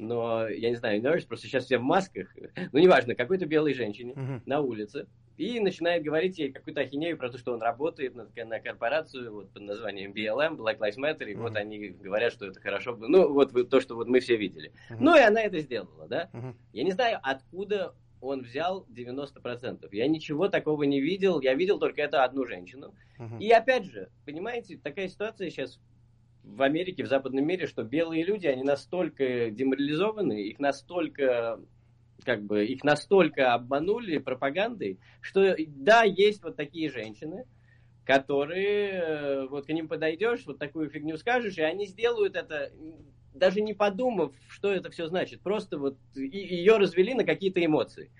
но 0.00 0.48
я 0.48 0.70
не 0.70 0.76
знаю, 0.76 1.00
nurse, 1.02 1.26
просто 1.26 1.46
сейчас 1.46 1.64
все 1.66 1.78
в 1.78 1.82
масках. 1.82 2.28
Ну, 2.72 2.78
неважно, 2.78 3.14
какой-то 3.14 3.46
белой 3.46 3.74
женщине 3.74 4.14
Мгм. 4.16 4.42
на 4.46 4.60
улице. 4.60 5.06
И 5.36 5.58
начинает 5.58 6.02
говорить 6.02 6.38
ей 6.38 6.52
какую-то 6.52 6.82
ахинею 6.82 7.16
про 7.16 7.30
то, 7.30 7.38
что 7.38 7.52
он 7.52 7.62
работает 7.62 8.14
на, 8.14 8.28
на 8.44 8.60
корпорацию 8.60 9.32
вот, 9.32 9.50
под 9.52 9.62
названием 9.62 10.12
BLM, 10.12 10.56
Black 10.56 10.78
Lives 10.78 10.98
Matter, 10.98 11.30
и 11.30 11.34
вот 11.34 11.52
Мгм. 11.52 11.56
они 11.56 11.88
говорят, 11.88 12.32
что 12.32 12.46
это 12.46 12.60
хорошо. 12.60 12.94
бы- 12.94 13.08
Ну, 13.08 13.32
вот 13.32 13.52
то, 13.70 13.80
что 13.80 13.94
вот 13.94 14.06
мы 14.08 14.20
все 14.20 14.36
видели. 14.36 14.72
Мгм. 14.90 15.04
Ну, 15.04 15.16
и 15.16 15.20
она 15.20 15.40
это 15.42 15.58
сделала, 15.60 16.06
да? 16.08 16.28
Мгм. 16.32 16.56
Я 16.72 16.84
не 16.84 16.92
знаю, 16.92 17.18
откуда 17.22 17.94
он 18.20 18.42
взял 18.42 18.84
90%. 18.90 19.88
Я 19.92 20.06
ничего 20.08 20.48
такого 20.48 20.82
не 20.82 21.00
видел. 21.00 21.40
Я 21.40 21.54
видел 21.54 21.78
только 21.78 22.02
эту 22.02 22.20
одну 22.20 22.44
женщину. 22.44 22.94
Мгм. 23.18 23.38
И 23.38 23.50
опять 23.50 23.84
же, 23.86 24.10
понимаете, 24.26 24.76
такая 24.82 25.08
ситуация 25.08 25.48
сейчас 25.48 25.80
в 26.42 26.62
Америке, 26.62 27.04
в 27.04 27.08
западном 27.08 27.46
мире, 27.46 27.66
что 27.66 27.82
белые 27.82 28.24
люди, 28.24 28.46
они 28.46 28.62
настолько 28.62 29.50
деморализованы, 29.50 30.42
их 30.42 30.58
настолько 30.58 31.60
как 32.24 32.42
бы 32.42 32.66
их 32.66 32.84
настолько 32.84 33.54
обманули 33.54 34.18
пропагандой, 34.18 34.98
что 35.20 35.56
да, 35.68 36.02
есть 36.02 36.42
вот 36.42 36.56
такие 36.56 36.90
женщины, 36.90 37.46
которые 38.04 38.90
э, 38.90 39.46
вот 39.48 39.66
к 39.66 39.68
ним 39.70 39.88
подойдешь, 39.88 40.44
вот 40.46 40.58
такую 40.58 40.90
фигню 40.90 41.16
скажешь, 41.16 41.58
и 41.58 41.62
они 41.62 41.86
сделают 41.86 42.36
это, 42.36 42.72
даже 43.34 43.60
не 43.60 43.74
подумав, 43.74 44.34
что 44.48 44.72
это 44.72 44.90
все 44.90 45.06
значит. 45.06 45.40
Просто 45.40 45.78
вот 45.78 45.96
ее 46.14 46.76
развели 46.76 47.14
на 47.14 47.24
какие-то 47.24 47.64
эмоции. 47.64 48.10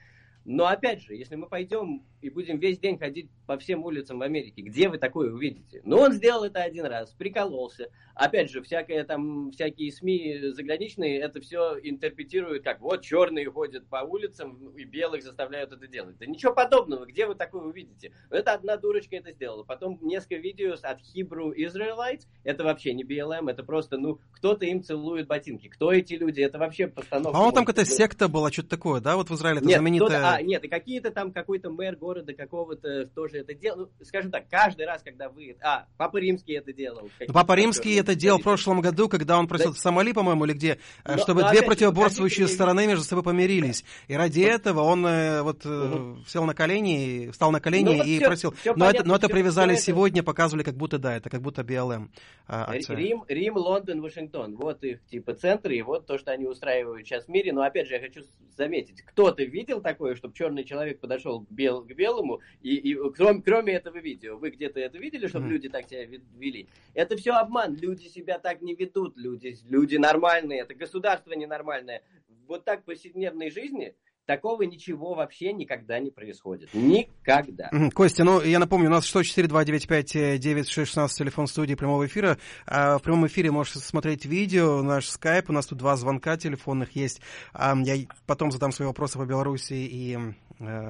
Но 0.45 0.67
опять 0.67 1.03
же, 1.03 1.15
если 1.15 1.37
мы 1.37 1.49
пойдем 1.49 2.05
и 2.21 2.31
будем 2.31 2.59
весь 2.59 2.79
день 2.79 2.99
ходить 2.99 3.31
по 3.47 3.59
всем 3.59 3.85
улицам 3.85 4.19
в 4.19 4.23
Америке, 4.23 4.63
где 4.63 4.89
вы 4.89 4.99
такое 4.99 5.33
увидите? 5.33 5.81
Ну, 5.85 5.99
он 5.99 6.13
сделал 6.13 6.45
это 6.45 6.63
один 6.63 6.87
раз, 6.87 7.13
прикололся. 7.13 7.91
Опять 8.15 8.51
же, 8.51 8.63
всякое 8.63 9.05
там, 9.05 9.51
всякие 9.53 9.93
СМИ 9.93 10.53
заграничные 10.53 11.21
это 11.21 11.41
все 11.41 11.79
интерпретируют 11.83 12.65
как 12.65 12.81
вот 12.81 13.03
черные 13.03 13.51
ходят 13.51 13.87
по 13.89 13.99
улицам 13.99 14.71
и 14.77 14.85
белых 14.85 15.23
заставляют 15.23 15.73
это 15.73 15.87
делать. 15.87 16.17
Да 16.19 16.27
ничего 16.27 16.53
подобного, 16.53 17.07
где 17.07 17.27
вы 17.27 17.35
такое 17.35 17.63
увидите? 17.63 18.13
Это 18.31 18.53
одна 18.53 18.77
дурочка 18.77 19.17
это 19.17 19.33
сделала. 19.33 19.65
Потом 19.65 19.99
несколько 20.03 20.37
видео 20.37 20.75
от 20.83 21.01
Hebrew 21.15 21.55
Israelites, 21.57 22.27
это 22.45 22.65
вообще 22.65 22.93
не 22.93 23.05
BLM, 23.05 23.51
это 23.51 23.63
просто, 23.63 23.99
ну, 23.99 24.21
кто-то 24.33 24.65
им 24.67 24.83
целует 24.83 25.27
ботинки. 25.27 25.69
Кто 25.69 25.93
эти 25.93 26.15
люди? 26.15 26.41
Это 26.41 26.59
вообще 26.59 26.87
постановка. 26.87 27.33
По-моему, 27.33 27.53
там 27.53 27.65
какая-то 27.65 27.91
секта 27.91 28.29
была, 28.29 28.51
что-то 28.51 28.71
такое, 28.71 29.01
да? 29.01 29.17
Вот 29.17 29.31
в 29.31 29.35
Израиле 29.35 29.59
это 29.59 29.67
нет, 29.67 29.79
знаменитая... 29.79 30.30
кто-то- 30.31 30.39
а, 30.39 30.43
нет, 30.43 30.65
и 30.65 30.69
какие-то 30.69 31.11
там 31.11 31.33
какой-то 31.33 31.71
мэр 31.71 31.97
города 31.97 32.33
какого-то 32.35 33.07
тоже 33.07 33.39
это 33.39 33.55
делал. 33.55 33.89
Ну, 33.99 34.05
скажем 34.05 34.31
так, 34.31 34.49
каждый 34.49 34.87
раз, 34.87 35.03
когда 35.03 35.29
вы... 35.29 35.57
А, 35.63 35.87
Папа 35.97 36.19
Римский 36.19 36.55
это 36.55 36.73
делал. 36.73 37.09
Ну, 37.21 37.33
Папа 37.35 37.55
Римский 37.55 37.95
это 37.97 38.15
делал 38.15 38.39
в 38.39 38.43
прошлом 38.43 38.81
году, 38.81 39.09
когда 39.09 39.39
он 39.39 39.47
просил 39.49 39.71
Да. 39.71 39.75
в 39.77 39.79
Сомали, 39.79 40.13
по-моему, 40.13 40.45
или 40.45 40.53
где, 40.55 40.79
э, 41.05 41.15
Но- 41.17 41.19
чтобы 41.19 41.43
но 41.43 41.49
две 41.49 41.59
опять 41.59 41.61
же, 41.61 41.67
противоборствующие 41.67 42.47
мне 42.47 42.55
стороны 42.55 42.87
между 42.87 43.05
собой 43.05 43.23
помирились. 43.25 43.85
И 44.09 44.15
ради 44.15 44.41
этого 44.41 44.81
он 44.81 45.07
э, 45.07 45.43
вот 45.43 45.63
э, 45.65 46.17
сел 46.27 46.45
на 46.45 46.55
колени, 46.55 47.31
встал 47.31 47.51
на 47.51 47.61
колени 47.61 47.85
Ну, 47.85 47.97
вот 47.99 48.07
и 48.07 48.17
всё- 48.19 48.27
просил. 48.27 48.53
всё 48.53 48.75
но, 48.75 48.85
это, 48.87 48.93
понятно, 48.95 49.09
но 49.09 49.17
это 49.17 49.27
всё- 49.27 49.35
привязали 49.35 49.73
это- 49.75 49.83
сегодня, 49.83 50.23
показывали, 50.23 50.63
как 50.65 50.75
будто 50.77 50.99
да, 50.99 51.17
это 51.17 51.31
как 51.31 51.41
будто 51.43 51.63
БЛМ. 51.65 52.11
акция. 52.47 52.97
Рим, 52.97 53.25
Рим, 53.29 53.57
Лондон, 53.57 54.01
Вашингтон. 54.03 54.57
Вот 54.57 54.83
их 54.83 55.05
типа 55.07 55.35
центры, 55.35 55.77
и 55.77 55.83
вот 55.83 56.07
то, 56.07 56.19
что 56.19 56.33
они 56.33 56.47
устраивают 56.47 57.07
сейчас 57.07 57.27
в 57.27 57.29
мире. 57.29 57.53
Но 57.53 57.63
опять 57.63 57.87
же, 57.89 57.95
я 57.95 58.01
хочу 58.01 58.23
заметить, 58.57 59.03
кто-то 59.03 59.43
видел 59.45 59.81
такое, 59.81 60.15
чтобы 60.21 60.35
черный 60.35 60.65
человек 60.65 61.01
подошел 61.01 61.41
к, 61.41 61.51
бел- 61.51 61.83
к 61.83 61.93
белому, 61.95 62.41
и, 62.63 62.77
и 62.77 62.95
кроме, 63.17 63.43
кроме 63.43 63.73
этого 63.73 63.99
видео, 63.99 64.37
вы 64.37 64.51
где-то 64.51 64.79
это 64.79 64.99
видели, 64.99 65.27
чтобы 65.27 65.47
Мгм. 65.47 65.55
люди 65.55 65.69
так 65.69 65.89
себя 65.89 66.05
ве- 66.05 66.23
вели? 66.39 66.69
Это 66.95 67.17
все 67.17 67.33
обман. 67.33 67.75
Люди 67.75 68.07
себя 68.07 68.39
так 68.39 68.61
не 68.63 68.75
ведут. 68.75 69.17
Люди, 69.17 69.57
люди 69.69 69.97
нормальные. 69.97 70.61
Это 70.61 70.75
государство 70.75 71.33
ненормальное. 71.33 72.03
Вот 72.47 72.65
так 72.65 72.83
в 72.83 72.85
повседневной 72.85 73.51
жизни 73.51 73.95
такого 74.31 74.63
ничего 74.63 75.15
вообще 75.15 75.53
никогда 75.53 75.99
не 75.99 76.13
происходит. 76.13 76.73
Никогда. 76.73 77.69
Костя, 77.93 78.23
ну, 78.23 78.41
я 78.41 78.61
напомню, 78.61 78.87
у 78.87 78.93
нас 78.93 79.13
104-295-9616, 79.13 81.09
телефон 81.19 81.49
студии 81.49 81.75
прямого 81.75 82.07
эфира. 82.07 82.39
А, 82.65 82.99
в 82.99 83.03
прямом 83.03 83.27
эфире 83.27 83.51
можете 83.51 83.81
смотреть 83.81 84.27
видео, 84.27 84.83
наш 84.83 85.09
скайп, 85.09 85.51
у 85.51 85.53
нас 85.53 85.67
тут 85.67 85.79
два 85.79 85.97
звонка 85.97 86.37
телефонных 86.37 86.95
есть. 86.95 87.21
А, 87.53 87.77
я 87.83 87.97
потом 88.25 88.53
задам 88.53 88.71
свои 88.71 88.87
вопросы 88.87 89.19
по 89.19 89.27
Беларуси 89.27 89.73
и 89.73 90.17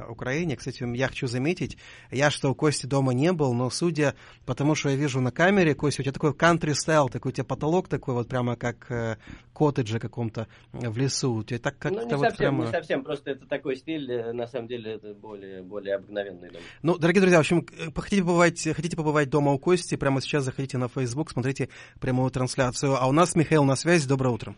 Украине. 0.08 0.56
Кстати, 0.56 0.84
я 0.96 1.08
хочу 1.08 1.26
заметить, 1.26 1.78
я 2.10 2.30
что 2.30 2.50
у 2.50 2.54
Кости 2.54 2.86
дома 2.86 3.12
не 3.12 3.32
был, 3.32 3.54
но 3.54 3.70
судя 3.70 4.14
по 4.44 4.54
тому, 4.54 4.74
что 4.74 4.88
я 4.88 4.96
вижу 4.96 5.20
на 5.20 5.30
камере, 5.30 5.74
Костя, 5.74 6.02
у 6.02 6.04
тебя 6.04 6.12
такой 6.12 6.32
country 6.32 6.74
style, 6.74 7.08
такой 7.10 7.30
у 7.30 7.32
тебя 7.32 7.44
потолок 7.44 7.88
такой 7.88 8.14
вот 8.14 8.28
прямо 8.28 8.56
как 8.56 8.90
э, 8.90 9.16
коттедже 9.52 9.98
каком-то 9.98 10.48
в 10.72 10.96
лесу. 10.98 11.34
У 11.34 11.42
тебя 11.44 11.58
так 11.58 11.78
как-то 11.78 12.00
ну, 12.00 12.06
не 12.06 12.16
вот 12.16 12.30
совсем, 12.30 12.36
прямо... 12.38 12.64
не 12.64 12.70
совсем, 12.70 13.04
просто 13.04 13.30
это 13.30 13.46
такой 13.46 13.76
стиль, 13.76 14.10
э, 14.10 14.32
на 14.32 14.46
самом 14.46 14.68
деле, 14.68 14.94
это 14.94 15.14
более, 15.14 15.62
более 15.62 15.96
обыкновенный 15.96 16.50
дом. 16.50 16.62
Ну, 16.82 16.98
дорогие 16.98 17.20
друзья, 17.20 17.38
в 17.38 17.40
общем, 17.40 17.66
э, 17.78 17.90
хотите 17.94 18.22
побывать, 18.22 18.62
хотите 18.74 18.96
побывать 18.96 19.30
дома 19.30 19.52
у 19.52 19.58
Кости, 19.58 19.96
прямо 19.96 20.20
сейчас 20.20 20.44
заходите 20.44 20.78
на 20.78 20.88
Facebook, 20.88 21.30
смотрите 21.30 21.68
прямую 22.00 22.30
трансляцию. 22.30 22.96
А 23.00 23.06
у 23.06 23.12
нас 23.12 23.34
Михаил 23.34 23.64
на 23.64 23.76
связи. 23.76 24.08
Доброе 24.08 24.30
утро. 24.30 24.54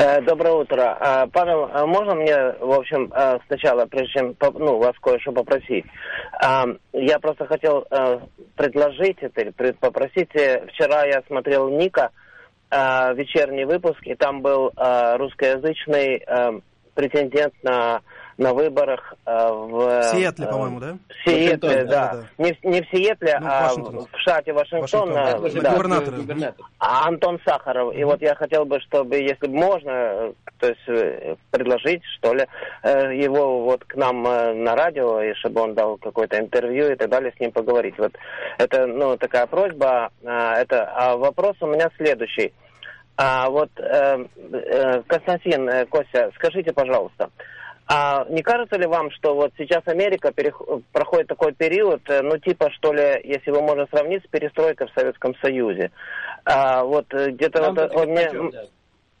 Э, 0.00 0.20
Доброе 0.20 0.52
утро. 0.52 0.96
А, 1.00 1.26
Павел, 1.26 1.68
а 1.72 1.84
можно 1.84 2.14
мне, 2.14 2.36
в 2.60 2.70
общем, 2.70 3.12
э, 3.12 3.38
сначала, 3.48 3.84
прежде 3.86 4.12
чем 4.12 4.36
ну, 4.54 4.78
вас 4.78 4.94
кое-что 5.02 5.32
попросить? 5.32 5.84
Я 6.92 7.18
просто 7.18 7.46
хотел 7.46 7.84
э, 7.90 8.20
предложить 8.54 9.16
это, 9.20 9.40
или 9.40 9.72
попросить. 9.72 10.30
э, 10.36 10.66
Вчера 10.68 11.04
я 11.04 11.20
смотрел 11.26 11.68
Ника, 11.68 12.10
э, 12.70 13.14
вечерний 13.14 13.64
выпуск, 13.64 13.98
и 14.02 14.14
там 14.14 14.40
был 14.40 14.68
э, 14.76 15.16
русскоязычный 15.16 16.22
э, 16.24 16.60
претендент 16.94 17.54
на, 17.64 18.00
на 18.38 18.54
выборах 18.54 19.14
э, 19.26 19.48
в... 19.52 20.00
В 20.00 20.02
Сиэтле, 20.04 20.46
э, 20.46 20.50
по-моему, 20.50 20.78
да? 20.80 20.96
В 21.08 21.28
Сиэтле, 21.28 21.84
да. 21.84 22.12
да, 22.14 22.24
Не, 22.38 22.52
в- 22.52 22.64
не 22.64 22.82
в 22.82 22.86
Сиэтле, 22.88 23.36
Ну, 23.40 23.46
а 23.50 23.74
в, 23.74 24.06
в 24.06 24.18
штате 24.20 24.52
Вашингтон. 24.52 25.10
Вашингтон, 25.12 25.58
э, 25.58 25.60
да. 25.60 25.70
Губернатор. 25.74 26.14
губернатор. 26.14 26.66
А 26.78 27.08
Антон 27.08 27.40
Сахаров. 27.44 27.94
И 27.94 28.04
вот 28.04 28.22
я 28.22 28.36
хотел 28.36 28.64
бы, 28.64 28.80
чтобы, 28.80 29.16
если 29.16 29.48
бы 29.48 29.54
можно, 29.54 29.90
э, 29.90 30.32
то 30.60 30.68
есть 30.68 30.88
э, 30.88 31.34
предложить, 31.50 32.02
что 32.18 32.32
ли, 32.32 32.46
э, 32.84 33.16
его 33.16 33.64
вот 33.64 33.84
к 33.84 33.96
нам 33.96 34.24
э, 34.26 34.54
на 34.54 34.76
радио, 34.76 35.20
и 35.20 35.34
чтобы 35.34 35.60
он 35.62 35.74
дал 35.74 35.96
какое-то 35.96 36.38
интервью 36.38 36.92
и 36.92 36.94
так 36.94 37.10
далее, 37.10 37.32
с 37.36 37.40
ним 37.40 37.50
поговорить. 37.50 37.98
Вот 37.98 38.12
это, 38.58 38.86
ну, 38.86 39.16
такая 39.16 39.46
просьба. 39.46 40.10
А, 40.24 40.54
Это, 40.60 40.84
а 40.94 41.16
вопрос 41.16 41.56
у 41.60 41.66
меня 41.66 41.90
следующий. 41.96 42.52
А 43.16 43.50
вот, 43.50 43.70
э, 43.78 44.24
э, 44.52 45.02
Константин, 45.08 45.68
э, 45.68 45.86
Костя, 45.86 46.30
скажите, 46.36 46.72
пожалуйста, 46.72 47.30
а 47.90 48.26
не 48.28 48.42
кажется 48.42 48.76
ли 48.76 48.86
вам, 48.86 49.10
что 49.10 49.34
вот 49.34 49.52
сейчас 49.56 49.82
Америка 49.86 50.28
перех- 50.28 50.82
проходит 50.92 51.28
такой 51.28 51.52
период, 51.54 52.02
э, 52.10 52.20
ну 52.20 52.36
типа 52.36 52.70
что 52.70 52.92
ли, 52.92 53.18
если 53.24 53.50
его 53.50 53.62
можно 53.62 53.86
сравнить 53.90 54.22
с 54.24 54.28
перестройкой 54.28 54.88
в 54.88 54.92
Советском 54.92 55.34
Союзе? 55.36 55.90
А, 56.44 56.84
вот 56.84 57.06
э, 57.14 57.30
где-то 57.30 57.62
вот, 57.72 57.94
вот 57.94 58.06
мне, 58.06 58.30
да. 58.30 58.64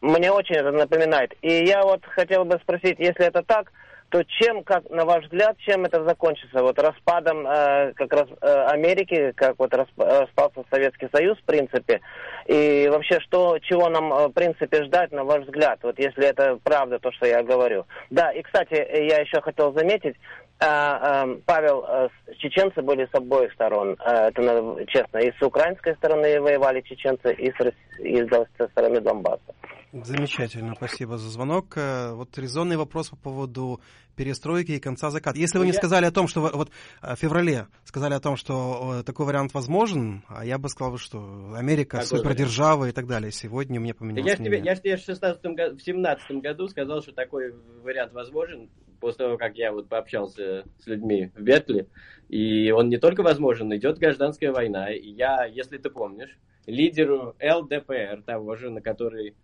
мне 0.02 0.30
очень 0.30 0.56
это 0.56 0.70
напоминает. 0.70 1.32
И 1.40 1.64
я 1.64 1.82
вот 1.82 2.04
хотел 2.04 2.44
бы 2.44 2.58
спросить, 2.62 2.98
если 2.98 3.24
это 3.24 3.42
так, 3.42 3.72
то 4.10 4.24
чем, 4.24 4.64
как 4.64 4.88
на 4.90 5.04
ваш 5.04 5.24
взгляд, 5.24 5.56
чем 5.58 5.84
это 5.84 6.02
закончится? 6.04 6.62
Вот 6.62 6.78
распадом 6.78 7.46
э, 7.46 7.92
как 7.94 8.12
раз 8.12 8.26
э, 8.40 8.64
Америки, 8.68 9.32
как 9.36 9.58
вот 9.58 9.72
расп- 9.72 10.20
распался 10.20 10.64
Советский 10.70 11.08
Союз, 11.12 11.38
в 11.38 11.44
принципе, 11.44 12.00
и 12.46 12.88
вообще, 12.90 13.20
что, 13.20 13.58
чего 13.58 13.88
нам, 13.90 14.12
э, 14.12 14.28
в 14.28 14.32
принципе, 14.32 14.84
ждать, 14.84 15.12
на 15.12 15.24
ваш 15.24 15.44
взгляд, 15.44 15.80
вот 15.82 15.98
если 15.98 16.24
это 16.24 16.58
правда, 16.62 16.98
то, 16.98 17.12
что 17.12 17.26
я 17.26 17.42
говорю. 17.42 17.84
Да, 18.10 18.32
и, 18.32 18.42
кстати, 18.42 18.74
я 18.74 19.18
еще 19.18 19.40
хотел 19.42 19.72
заметить, 19.74 20.16
Павел, 20.58 21.84
а, 21.84 22.08
с- 22.08 22.36
чеченцы 22.38 22.82
были 22.82 23.06
с 23.06 23.14
обоих 23.14 23.52
сторон. 23.52 23.96
А, 24.00 24.28
Это 24.28 24.42
надо 24.42 24.84
честно. 24.86 25.18
И 25.18 25.30
с 25.38 25.42
украинской 25.42 25.94
стороны 25.96 26.40
воевали 26.40 26.80
чеченцы, 26.82 27.32
и 27.32 27.50
с, 27.50 27.72
и 28.00 28.16
с 28.22 28.70
стороны 28.72 29.00
Донбасса. 29.00 29.54
Замечательно, 29.92 30.74
спасибо 30.76 31.16
за 31.16 31.30
звонок. 31.30 31.76
Э, 31.76 32.12
Вот 32.12 32.36
резонный 32.36 32.76
вопрос 32.76 33.08
по 33.08 33.16
поводу 33.16 33.80
перестройки 34.16 34.72
и 34.72 34.80
конца 34.80 35.08
заката. 35.10 35.38
Если 35.38 35.58
вы 35.58 35.64
не 35.64 35.72
сказали 35.72 36.04
о 36.04 36.10
том, 36.10 36.28
что 36.28 36.42
вы- 36.42 36.50
вот 36.52 36.70
э, 37.02 37.14
в 37.14 37.18
феврале 37.18 37.68
сказали 37.84 38.12
о 38.12 38.20
том, 38.20 38.36
что 38.36 38.98
э, 39.00 39.02
такой 39.04 39.24
вариант 39.24 39.54
возможен, 39.54 40.24
а 40.28 40.44
я 40.44 40.58
бы 40.58 40.68
сказал, 40.68 40.98
что 40.98 41.54
Америка 41.56 41.98
Какой 42.02 42.18
супердержава 42.18 42.86
и 42.88 42.92
так 42.92 43.06
далее. 43.06 43.32
Сегодня 43.32 43.80
мне 43.80 43.92
Да 43.94 43.98
поменялось 43.98 44.26
Я 44.30 44.34
ж 44.34 44.38
тебе, 44.38 44.48
мнение. 44.50 44.66
я 44.72 44.76
тебе 44.76 44.96
в 44.96 45.00
16 45.00 45.42
году, 45.54 45.76
в 45.76 45.80
17 45.82 46.30
году 46.42 46.68
сказал, 46.68 47.00
что 47.00 47.12
такой 47.12 47.54
вариант 47.82 48.12
возможен, 48.12 48.68
после 49.00 49.26
того, 49.26 49.38
как 49.38 49.56
я 49.56 49.72
вот 49.72 49.88
пообщался 49.88 50.64
с 50.78 50.86
людьми 50.86 51.30
в 51.34 51.42
Бертли, 51.42 51.86
и 52.28 52.70
он 52.70 52.88
не 52.88 52.98
только 52.98 53.22
возможен, 53.22 53.74
идет 53.74 53.98
гражданская 53.98 54.52
война, 54.52 54.90
и 54.92 55.08
я, 55.08 55.44
если 55.44 55.78
ты 55.78 55.90
помнишь, 55.90 56.38
лидеру 56.66 57.34
ЛДПР, 57.40 58.22
того 58.26 58.56
же, 58.56 58.70
на 58.70 58.80
который, 58.80 59.34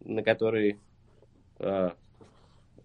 на 0.00 0.22
который, 0.22 0.78
э, 1.60 1.90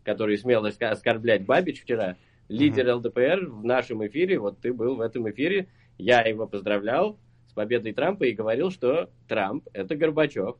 который 0.03 0.37
смел 0.37 0.65
оскорблять 0.65 1.45
Бабич 1.45 1.81
вчера, 1.81 2.17
лидер 2.49 2.95
ЛДПР 2.95 3.47
в 3.47 3.65
нашем 3.65 4.05
эфире, 4.05 4.39
вот 4.39 4.59
ты 4.59 4.73
был 4.73 4.95
в 4.95 5.01
этом 5.01 5.29
эфире, 5.31 5.67
я 5.97 6.21
его 6.21 6.47
поздравлял 6.47 7.17
с 7.47 7.53
победой 7.53 7.93
Трампа 7.93 8.25
и 8.25 8.33
говорил, 8.33 8.71
что 8.71 9.09
Трамп 9.27 9.67
это 9.73 9.95
Горбачев. 9.95 10.57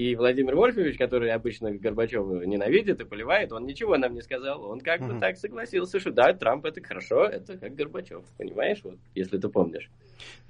И 0.00 0.16
Владимир 0.16 0.56
Вольфович, 0.56 0.96
который 0.96 1.30
обычно 1.30 1.72
Горбачева 1.72 2.42
ненавидит 2.46 3.02
и 3.02 3.04
поливает, 3.04 3.52
он 3.52 3.66
ничего 3.66 3.98
нам 3.98 4.14
не 4.14 4.22
сказал. 4.22 4.64
Он 4.64 4.80
как 4.80 5.00
бы 5.00 5.12
Мгм. 5.12 5.20
так 5.20 5.36
согласился, 5.36 6.00
что 6.00 6.10
да, 6.10 6.32
Трамп 6.32 6.64
это 6.64 6.82
хорошо, 6.82 7.26
это 7.26 7.58
как 7.58 7.74
Горбачев. 7.74 8.24
Понимаешь, 8.38 8.80
вот, 8.82 8.96
если 9.14 9.36
ты 9.36 9.50
помнишь. 9.50 9.90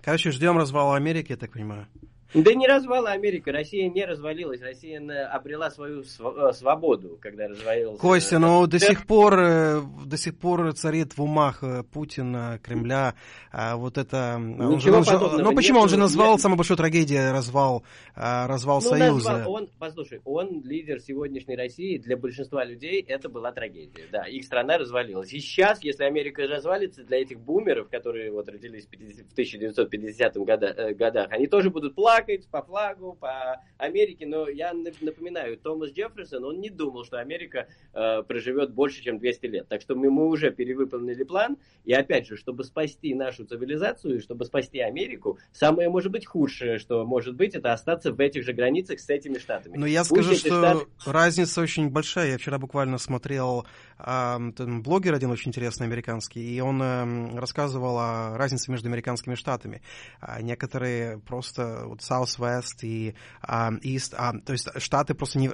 Короче, 0.02 0.31
ждем 0.31 0.56
развала 0.56 0.94
Америки, 0.94 1.32
я 1.32 1.36
так 1.36 1.51
понимаю. 1.51 1.89
Да 2.32 2.55
не 2.55 2.66
развала 2.69 3.11
Америка, 3.11 3.51
Россия 3.51 3.89
не 3.90 4.05
развалилась, 4.05 4.61
Россия 4.61 5.01
обрела 5.28 5.69
свою 5.70 6.05
св- 6.05 6.36
э, 6.36 6.52
свободу, 6.52 7.19
когда 7.20 7.48
развалился... 7.48 8.01
Костя, 8.01 8.36
э, 8.36 8.39
но 8.39 8.66
до 8.66 8.78
центр. 8.78 8.94
сих 8.98 9.07
пор 9.07 9.35
э, 9.40 9.81
до 10.07 10.16
сих 10.16 10.39
пор 10.39 10.73
царит 10.74 11.16
в 11.19 11.23
умах 11.23 11.65
э, 11.65 11.82
Путина, 11.82 12.61
Кремля 12.62 13.15
а, 13.51 13.74
вот 13.77 13.98
это. 13.98 14.36
он 14.36 14.78
же- 14.81 14.90
Ничего 14.90 14.98
он 14.98 15.05
же- 15.05 15.43
ну 15.43 15.55
почему 15.57 15.81
он 15.81 15.89
же 15.89 15.97
назвал 15.97 16.32
Нет. 16.32 16.40
самой 16.40 16.57
большой 16.57 16.77
трагедией 16.77 17.32
развал 17.32 17.82
а, 18.15 18.47
развал 18.47 18.81
Ну, 18.81 18.89
Союза? 18.90 19.32
назвал- 19.32 19.52
он, 19.52 19.69
послушай, 19.81 20.20
он 20.24 20.62
лидер 20.65 21.01
сегодняшней 21.01 21.57
России, 21.57 21.98
для 21.98 22.16
большинства 22.16 22.65
людей 22.65 23.05
это 23.09 23.28
была 23.28 23.51
трагедия. 23.51 24.05
Да, 24.12 24.23
их 24.23 24.44
страна 24.44 24.78
развалилась. 24.78 25.32
И 25.32 25.40
сейчас, 25.40 25.82
если 25.82 26.05
Америка 26.05 26.47
развалится, 26.47 27.02
для 27.02 27.23
этих 27.23 27.40
бумеров, 27.40 27.89
которые 27.89 28.31
вот 28.31 28.48
родились 28.48 28.86
в 28.86 28.90
50 28.90 29.27
в 29.27 29.32
1950 29.32 30.36
года, 30.36 30.66
э, 30.66 30.94
годах, 30.94 31.27
они 31.32 31.48
тоже 31.48 31.70
будут 31.70 31.97
плакать 31.97 32.20
по 32.51 32.63
флагу, 32.63 33.15
по 33.15 33.61
Америке. 33.79 34.27
Но 34.27 34.49
я 34.49 34.73
нап- 34.73 34.97
напоминаю, 35.01 35.57
Томас 35.59 35.91
Джефферсон, 35.91 36.45
он 36.45 36.61
не 36.61 36.71
думал, 36.71 37.05
что 37.05 37.19
Америка 37.19 37.67
э, 37.93 38.23
проживет 38.23 38.73
больше, 38.73 39.03
чем 39.03 39.19
200 39.19 39.47
лет. 39.47 39.69
Так 39.69 39.81
что 39.83 39.95
мы, 39.95 40.11
мы 40.11 40.27
уже 40.29 40.51
перевыполнили 40.51 41.25
план. 41.25 41.57
И 41.85 41.93
опять 41.93 42.27
же, 42.27 42.37
чтобы 42.37 42.65
спасти 42.65 43.15
нашу 43.15 43.45
цивилизацию, 43.45 44.21
чтобы 44.21 44.45
спасти 44.45 44.81
Америку, 44.81 45.39
самое, 45.53 45.89
может 45.89 46.13
быть, 46.13 46.27
худшее, 46.27 46.79
что 46.79 47.05
может 47.05 47.35
быть, 47.35 47.55
это 47.55 47.73
остаться 47.73 48.13
в 48.13 48.21
этих 48.21 48.45
же 48.45 48.53
границах 48.53 49.01
с 49.01 49.09
этими 49.09 49.39
штатами. 49.39 49.77
Но 49.77 49.87
я 49.87 50.01
Пусть 50.01 50.11
скажу, 50.13 50.33
эти 50.33 50.39
что 50.41 50.49
штаты- 50.49 50.87
разница 51.07 51.61
очень 51.61 51.91
большая. 51.91 52.33
Я 52.33 52.39
вчера 52.39 52.59
буквально 52.59 52.99
смотрел 52.99 53.67
там 53.99 54.83
блогер 54.83 55.15
один 55.15 55.31
очень 55.31 55.51
интересный 55.51 55.87
американский, 55.87 56.41
и 56.41 56.61
он 56.61 56.83
эм, 56.83 57.39
рассказывал 57.39 57.99
о 57.99 58.37
разнице 58.39 58.71
между 58.71 58.89
американскими 58.89 59.35
штатами. 59.35 59.83
А 60.21 60.41
некоторые 60.41 61.19
просто 61.19 61.83
вот 61.87 62.03
Southwest 62.11 62.82
и 62.82 63.15
ам, 63.43 63.77
East, 63.85 64.15
а, 64.16 64.32
то 64.45 64.53
есть 64.53 64.69
штаты 64.81 65.15
просто 65.15 65.39
не, 65.39 65.51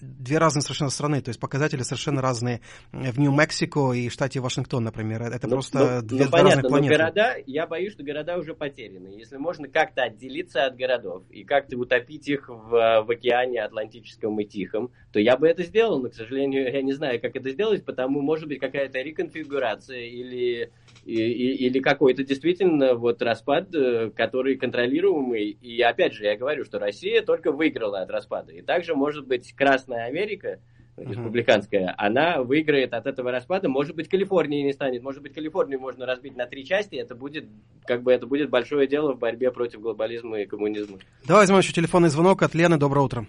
две 0.00 0.38
разные 0.38 0.62
совершенно 0.62 0.90
страны, 0.90 1.20
то 1.20 1.28
есть 1.28 1.40
показатели 1.40 1.82
совершенно 1.82 2.22
разные 2.22 2.60
в 2.92 3.18
Нью-Мексико 3.18 3.92
и 3.92 4.08
штате 4.08 4.40
Вашингтон, 4.40 4.84
например. 4.84 5.22
Это 5.22 5.46
Ну, 5.46 5.52
просто 5.52 5.78
ну, 5.78 5.84
две, 5.86 5.98
ну, 6.00 6.06
две 6.08 6.18
разных 6.24 6.30
понятно, 6.32 6.62
но 6.62 6.68
планеты. 6.68 6.96
города, 6.96 7.34
я 7.46 7.66
боюсь, 7.66 7.92
что 7.92 8.02
города 8.02 8.38
уже 8.38 8.54
потеряны. 8.54 9.08
Если 9.08 9.36
можно 9.36 9.68
как-то 9.68 10.02
отделиться 10.04 10.64
от 10.66 10.76
городов 10.76 11.24
и 11.30 11.44
как-то 11.44 11.76
утопить 11.76 12.28
их 12.28 12.48
в, 12.48 12.74
э, 12.74 13.02
в 13.02 13.10
океане 13.10 13.62
Атлантическом 13.62 14.38
и 14.40 14.44
Тихом, 14.44 14.90
то 15.12 15.20
я 15.20 15.36
бы 15.36 15.48
это 15.48 15.62
сделал, 15.64 16.00
но, 16.02 16.08
к 16.08 16.14
сожалению, 16.14 16.72
я 16.72 16.82
не 16.82 16.92
знаю, 16.92 17.20
как 17.20 17.36
это 17.36 17.50
сделать, 17.50 17.84
потому, 17.84 18.20
может 18.20 18.48
быть, 18.48 18.60
какая-то 18.60 18.98
реконфигурация 19.00 20.00
или, 20.00 20.70
и- 21.04 21.14
и- 21.14 21.66
или 21.66 21.80
какой-то 21.80 22.24
действительно 22.24 22.94
вот 22.94 23.22
распад, 23.22 23.74
э, 23.74 24.10
который 24.14 24.56
контролируемый. 24.56 25.50
И 25.50 25.80
опять 25.98 26.14
же, 26.14 26.24
я 26.24 26.36
говорю, 26.36 26.64
что 26.64 26.78
Россия 26.78 27.22
только 27.22 27.50
выиграла 27.50 28.00
от 28.00 28.10
распада. 28.10 28.52
И 28.52 28.62
также, 28.62 28.94
может 28.94 29.26
быть, 29.26 29.52
Красная 29.54 30.06
Америка, 30.06 30.60
республиканская, 30.96 31.94
она 31.98 32.42
выиграет 32.42 32.92
от 32.94 33.06
этого 33.06 33.32
распада. 33.32 33.68
Может 33.68 33.96
быть, 33.96 34.08
Калифорнии 34.08 34.62
не 34.62 34.72
станет. 34.72 35.02
Может 35.02 35.22
быть, 35.22 35.34
Калифорнию 35.34 35.80
можно 35.80 36.06
разбить 36.06 36.36
на 36.36 36.46
три 36.46 36.64
части. 36.64 36.94
Это 36.94 37.14
будет, 37.14 37.46
как 37.84 38.02
бы, 38.02 38.12
это 38.12 38.26
будет 38.26 38.48
большое 38.48 38.86
дело 38.86 39.12
в 39.12 39.18
борьбе 39.18 39.50
против 39.50 39.80
глобализма 39.80 40.40
и 40.40 40.46
коммунизма. 40.46 40.98
Давай 41.26 41.42
возьмем 41.42 41.58
еще 41.58 41.72
телефонный 41.72 42.10
звонок 42.10 42.42
от 42.42 42.54
Лены. 42.54 42.78
Доброе 42.78 43.00
утро. 43.00 43.26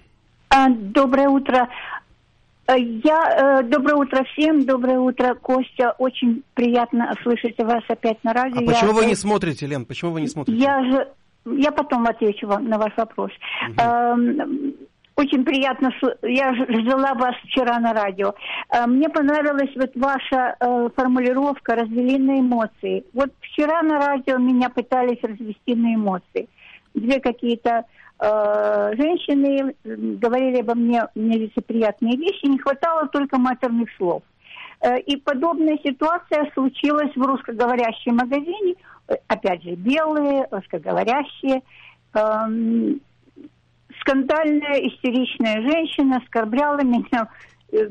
А, 0.49 0.69
Доброе 0.69 1.29
утро. 1.29 1.69
Э, 2.67 2.73
Я, 2.77 3.61
э, 3.61 3.63
доброе 3.63 3.95
утро 3.95 4.23
всем, 4.33 4.65
доброе 4.65 4.99
утро, 4.99 5.33
Костя. 5.35 5.95
Очень 5.97 6.43
приятно 6.53 7.13
слышать 7.23 7.57
вас 7.57 7.83
опять 7.87 8.23
на 8.23 8.33
радио. 8.33 8.59
А 8.59 8.61
Я, 8.61 8.67
почему 8.67 8.93
вы 8.93 9.03
э, 9.03 9.07
не 9.07 9.15
смотрите, 9.15 9.65
Лен? 9.65 9.85
Почему 9.85 10.11
вы 10.11 10.21
не 10.21 10.27
смотрите? 10.27 10.59
Я 10.59 10.83
же, 10.83 11.07
я 11.57 11.71
потом 11.71 12.05
отвечу 12.07 12.47
вам 12.47 12.65
на 12.67 12.77
ваш 12.77 12.93
вопрос. 12.97 13.31
Эм, 13.77 14.73
Очень 15.15 15.43
приятно, 15.43 15.91
я 16.21 16.53
ждала 16.53 17.13
вас 17.13 17.35
вчера 17.43 17.77
на 17.79 17.93
радио. 17.93 18.33
Э, 18.69 18.87
Мне 18.87 19.09
понравилась 19.09 19.75
вот 19.75 19.91
ваша 19.95 20.55
э, 20.59 20.89
формулировка 20.95 21.75
«развели 21.75 22.17
на 22.17 22.39
эмоции». 22.39 23.03
Вот 23.13 23.29
вчера 23.41 23.81
на 23.81 23.97
радио 23.99 24.37
меня 24.37 24.69
пытались 24.69 25.21
развести 25.21 25.75
на 25.75 25.93
эмоции. 25.95 26.47
Две 26.93 27.19
какие-то 27.19 27.83
э, 28.19 28.91
женщины 28.95 29.75
говорили 29.83 30.61
обо 30.61 30.75
мне 30.75 31.03
нелицеприятные 31.15 32.15
вещи, 32.15 32.47
не 32.47 32.57
хватало 32.57 33.07
только 33.07 33.37
матерных 33.37 33.89
слов. 33.97 34.23
Э, 34.81 34.99
И 35.01 35.17
подобная 35.17 35.77
ситуация 35.83 36.49
случилась 36.53 37.11
в 37.15 37.21
русскоговорящем 37.21 38.15
магазине. 38.15 38.75
Опять 39.27 39.63
же, 39.63 39.71
белые, 39.71 40.47
русскоговорящие. 40.51 41.61
Эм, 42.13 43.01
Скандальная, 44.01 44.87
истеричная 44.87 45.61
женщина 45.61 46.17
оскорбляла 46.17 46.81
меня, 46.83 47.27
э, 47.71 47.89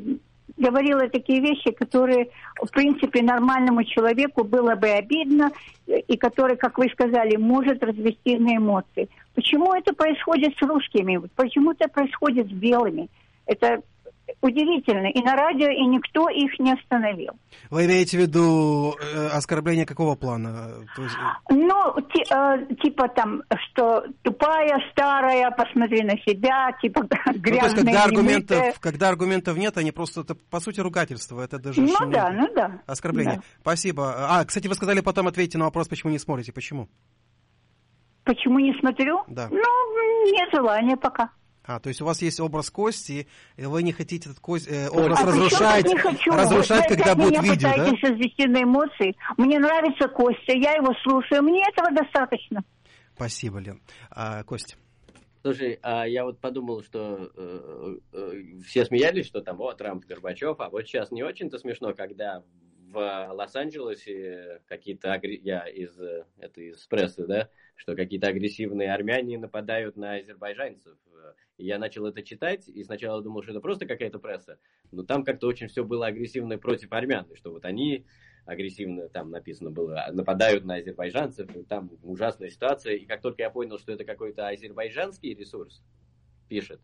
говорила 0.56 1.08
такие 1.08 1.40
вещи, 1.40 1.70
которые, 1.70 2.28
в 2.56 2.70
принципе, 2.70 3.22
нормальному 3.22 3.84
человеку 3.84 4.44
было 4.44 4.74
бы 4.74 4.88
обидно, 4.88 5.50
и 5.86 6.16
которые, 6.16 6.56
как 6.56 6.78
вы 6.78 6.88
сказали, 6.90 7.36
может 7.36 7.82
развести 7.82 8.38
на 8.38 8.56
эмоции. 8.56 9.08
Почему 9.34 9.74
это 9.74 9.94
происходит 9.94 10.56
с 10.56 10.62
русскими? 10.62 11.20
Почему 11.36 11.72
это 11.72 11.88
происходит 11.88 12.48
с 12.48 12.52
белыми? 12.52 13.08
Это 13.46 13.82
удивительно. 14.40 15.08
И 15.08 15.20
на 15.22 15.34
радио, 15.36 15.68
и 15.68 15.84
никто 15.86 16.28
их 16.28 16.58
не 16.58 16.72
остановил. 16.72 17.32
Вы 17.70 17.86
имеете 17.86 18.18
в 18.18 18.20
виду 18.20 18.94
э, 19.00 19.26
оскорбление 19.28 19.86
какого 19.86 20.14
плана? 20.14 20.74
Есть, 20.96 21.14
э, 21.14 21.54
Ну, 21.54 21.94
ти- 22.12 22.24
э, 22.32 22.74
типа 22.82 23.08
там, 23.08 23.42
что 23.70 24.04
тупая, 24.22 24.78
старая, 24.92 25.50
посмотри 25.50 26.02
на 26.02 26.16
себя, 26.18 26.72
типа 26.80 27.02
ну, 27.26 27.40
то 27.42 27.50
есть, 27.50 27.74
когда 27.76 28.04
аргументов, 28.04 28.80
когда 28.80 29.08
аргументов 29.08 29.56
нет, 29.56 29.76
они 29.78 29.92
просто, 29.92 30.20
это, 30.22 30.34
по 30.34 30.60
сути, 30.60 30.80
ругательство. 30.80 31.40
Это 31.40 31.58
даже 31.58 31.80
Ну 31.80 31.94
да, 32.10 32.30
ну 32.30 32.48
да. 32.54 32.80
оскорбление. 32.86 33.36
Да. 33.36 33.42
Спасибо. 33.60 34.14
А, 34.38 34.44
кстати, 34.44 34.68
вы 34.68 34.74
сказали 34.74 35.00
потом 35.00 35.26
ответьте 35.28 35.58
на 35.58 35.64
вопрос, 35.64 35.88
почему 35.88 36.12
не 36.12 36.18
смотрите. 36.18 36.52
Почему? 36.52 36.88
Почему 38.24 38.58
не 38.58 38.74
смотрю? 38.78 39.22
Да. 39.26 39.48
Ну, 39.50 40.32
нет 40.32 40.48
желания 40.52 40.96
пока. 40.96 41.30
А, 41.68 41.80
то 41.80 41.88
есть 41.88 42.00
у 42.00 42.06
вас 42.06 42.22
есть 42.22 42.40
образ 42.40 42.70
Кости, 42.70 43.28
и 43.58 43.66
вы 43.66 43.82
не 43.82 43.92
хотите 43.92 44.30
этот 44.30 44.40
кость, 44.40 44.66
э, 44.66 44.88
образ 44.88 45.20
а 45.20 45.26
разрушать, 45.26 45.84
не 45.84 45.98
хочу? 45.98 46.30
разрушать, 46.32 46.88
Вы 46.88 46.96
когда 46.96 47.14
будет 47.14 47.42
видео, 47.42 47.68
да? 47.76 47.90
развести 47.90 48.46
на 48.46 48.62
эмоции. 48.62 49.14
Мне 49.36 49.58
нравится 49.58 50.08
Костя, 50.08 50.54
я 50.54 50.76
его 50.76 50.94
слушаю, 51.02 51.42
мне 51.42 51.62
этого 51.68 51.90
достаточно. 51.92 52.64
Спасибо, 53.14 53.58
Лен. 53.58 53.82
А, 54.10 54.42
Костя. 54.44 54.76
Слушай, 55.42 55.78
а 55.82 56.08
я 56.08 56.24
вот 56.24 56.40
подумал, 56.40 56.82
что 56.82 57.30
э, 57.36 57.96
э, 58.14 58.32
все 58.66 58.86
смеялись, 58.86 59.26
что 59.26 59.42
там, 59.42 59.58
вот, 59.58 59.76
Трамп, 59.76 60.06
Горбачев, 60.06 60.58
а 60.60 60.70
вот 60.70 60.86
сейчас 60.86 61.10
не 61.10 61.22
очень-то 61.22 61.58
смешно, 61.58 61.92
когда 61.92 62.42
в 62.90 63.28
Лос-Анджелесе 63.32 64.62
какие-то, 64.66 65.14
агре- 65.14 65.40
я 65.42 65.66
из, 65.66 65.98
это 66.38 66.60
из 66.60 66.86
прессы, 66.86 67.26
да, 67.26 67.50
что 67.76 67.94
какие-то 67.94 68.28
агрессивные 68.28 68.92
армяне 68.92 69.38
нападают 69.38 69.96
на 69.96 70.14
азербайджанцев. 70.14 70.96
И 71.58 71.66
я 71.66 71.78
начал 71.78 72.06
это 72.06 72.22
читать, 72.22 72.68
и 72.68 72.84
сначала 72.84 73.20
думал, 73.20 73.42
что 73.42 73.50
это 73.52 73.60
просто 73.60 73.86
какая-то 73.86 74.18
пресса, 74.18 74.58
но 74.92 75.02
там 75.02 75.24
как-то 75.24 75.48
очень 75.48 75.68
все 75.68 75.84
было 75.84 76.06
агрессивно 76.06 76.56
против 76.56 76.92
армян, 76.92 77.26
что 77.34 77.50
вот 77.50 77.64
они 77.64 78.06
агрессивно 78.46 79.08
там 79.08 79.30
написано 79.30 79.70
было, 79.70 80.06
нападают 80.12 80.64
на 80.64 80.76
азербайджанцев, 80.76 81.54
и 81.54 81.64
там 81.64 81.90
ужасная 82.02 82.48
ситуация. 82.48 82.94
И 82.94 83.04
как 83.04 83.20
только 83.20 83.42
я 83.42 83.50
понял, 83.50 83.78
что 83.78 83.92
это 83.92 84.04
какой-то 84.04 84.48
азербайджанский 84.48 85.34
ресурс, 85.34 85.82
пишет, 86.48 86.80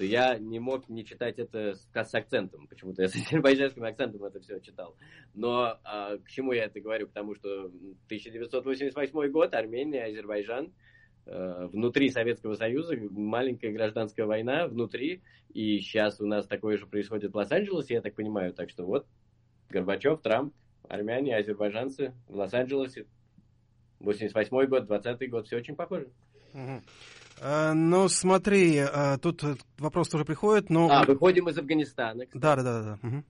то 0.00 0.06
я 0.06 0.38
не 0.38 0.58
мог 0.60 0.88
не 0.88 1.04
читать 1.04 1.38
это 1.38 1.74
с, 1.74 1.86
с 1.92 2.14
акцентом. 2.14 2.66
Почему-то 2.68 3.02
я 3.02 3.08
с 3.08 3.14
азербайджанским 3.14 3.84
акцентом 3.84 4.24
это 4.24 4.40
все 4.40 4.58
читал. 4.58 4.96
Но 5.34 5.78
а, 5.84 6.16
к 6.16 6.26
чему 6.30 6.52
я 6.52 6.64
это 6.64 6.80
говорю? 6.80 7.06
Потому 7.06 7.34
что 7.34 7.66
1988 7.66 9.30
год, 9.30 9.52
Армения, 9.52 10.06
Азербайджан, 10.06 10.72
э, 11.26 11.66
внутри 11.66 12.08
Советского 12.08 12.54
Союза, 12.54 12.96
маленькая 13.10 13.72
гражданская 13.72 14.24
война 14.24 14.68
внутри, 14.68 15.20
и 15.52 15.78
сейчас 15.80 16.18
у 16.18 16.26
нас 16.26 16.46
такое 16.46 16.78
же 16.78 16.86
происходит 16.86 17.34
в 17.34 17.36
Лос-Анджелесе, 17.36 17.92
я 17.92 18.00
так 18.00 18.14
понимаю. 18.14 18.54
Так 18.54 18.70
что 18.70 18.86
вот 18.86 19.06
Горбачев, 19.68 20.22
Трамп, 20.22 20.54
армяне, 20.88 21.36
азербайджанцы 21.36 22.14
в 22.26 22.36
Лос-Анджелесе. 22.36 23.04
88 23.98 24.66
год, 24.66 24.86
20 24.86 25.28
год, 25.28 25.46
все 25.46 25.58
очень 25.58 25.76
похоже. 25.76 26.08
Мгм. 26.54 26.82
А, 27.40 27.72
Ну, 27.72 28.08
смотри, 28.08 28.78
а, 28.78 29.16
тут 29.18 29.42
вопрос 29.78 30.08
тоже 30.08 30.24
приходит, 30.24 30.70
но... 30.70 30.88
А, 30.90 31.04
выходим 31.04 31.48
из 31.48 31.58
Афганистана. 31.58 32.24
Да, 32.34 32.56
да, 32.56 32.98
да. 33.02 33.22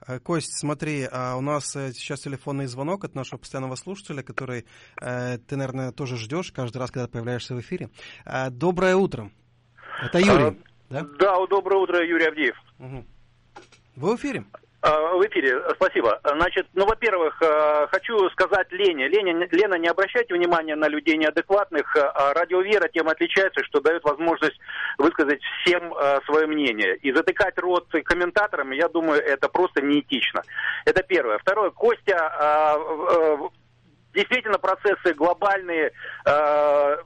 А, 0.00 0.20
Кость, 0.20 0.58
смотри, 0.58 1.08
а 1.10 1.36
у 1.36 1.40
нас 1.40 1.74
э, 1.74 1.92
сейчас 1.92 2.20
телефонный 2.20 2.66
звонок 2.66 3.04
от 3.04 3.14
нашего 3.14 3.38
постоянного 3.38 3.74
слушателя, 3.74 4.22
который 4.22 4.64
э, 5.00 5.38
ты, 5.38 5.56
наверное, 5.56 5.90
тоже 5.90 6.16
ждешь 6.16 6.52
каждый 6.52 6.78
раз, 6.78 6.90
когда 6.90 7.08
появляешься 7.08 7.54
в 7.54 7.60
эфире. 7.60 7.90
А, 8.24 8.50
Доброе 8.50 8.94
утро. 8.96 9.30
Это 10.02 10.18
Юрий, 10.18 10.58
да? 10.88 11.06
Да, 11.18 11.46
доброе 11.46 11.80
утро, 11.80 12.06
Юрий 12.06 12.26
Авдеев. 12.26 12.56
Мгм. 12.78 13.06
Вы 13.96 14.16
в 14.16 14.20
эфире? 14.20 14.44
А, 14.80 15.14
В 15.14 15.26
эфире, 15.26 15.60
спасибо. 15.74 16.20
Значит, 16.22 16.68
ну, 16.74 16.86
во-первых, 16.86 17.36
э, 17.42 17.88
хочу 17.90 18.30
сказать 18.30 18.70
Лене. 18.70 19.08
Лене. 19.08 19.48
Лена, 19.50 19.74
не 19.74 19.88
обращайте 19.88 20.34
внимания 20.34 20.76
на 20.76 20.86
людей 20.86 21.16
неадекватных. 21.16 21.96
А 21.96 22.32
Радио 22.32 22.60
Вера 22.60 22.88
тем 22.88 23.08
отличается, 23.08 23.64
что 23.64 23.80
дает 23.80 24.04
возможность 24.04 24.58
высказать 24.96 25.40
всем 25.64 25.92
э, 25.92 26.20
свое 26.26 26.46
мнение. 26.46 26.96
И 26.98 27.12
затыкать 27.12 27.58
рот 27.58 27.88
комментаторам, 28.04 28.70
я 28.70 28.88
думаю, 28.88 29.20
это 29.20 29.48
просто 29.48 29.82
неэтично. 29.82 30.42
Это 30.84 31.02
первое. 31.02 31.38
Второе, 31.38 31.70
Костя, 31.70 32.32
э, 32.40 33.48
действительно 34.14 34.58
процессы 34.58 35.12
глобальные, 35.14 35.86
э, 35.86 36.30
э, 36.30 36.96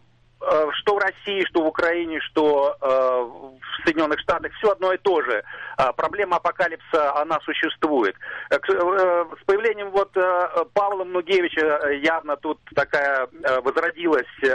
что 0.81 0.95
в 0.95 0.99
России, 0.99 1.45
что 1.47 1.63
в 1.63 1.67
Украине, 1.67 2.21
что 2.21 2.77
э, 2.81 2.87
в 2.87 3.85
Соединенных 3.85 4.21
Штатах, 4.21 4.53
все 4.55 4.73
одно 4.73 4.93
и 4.93 4.99
то 4.99 5.23
же. 5.23 5.43
А, 5.77 5.93
Проблема 5.93 6.37
апокалипса, 6.37 7.17
она 7.17 7.39
существует. 7.45 8.17
Э, 8.51 8.57
э, 8.57 9.25
С 9.41 9.45
появлением 9.45 9.91
вот 9.91 10.17
э, 10.17 10.65
Павла 10.75 11.05
Мнугевича 11.05 11.81
э, 11.85 11.97
явно 11.99 12.37
тут 12.37 12.59
такая 12.75 13.27
э, 13.43 13.61
возродилась 13.61 14.27
э, 14.43 14.49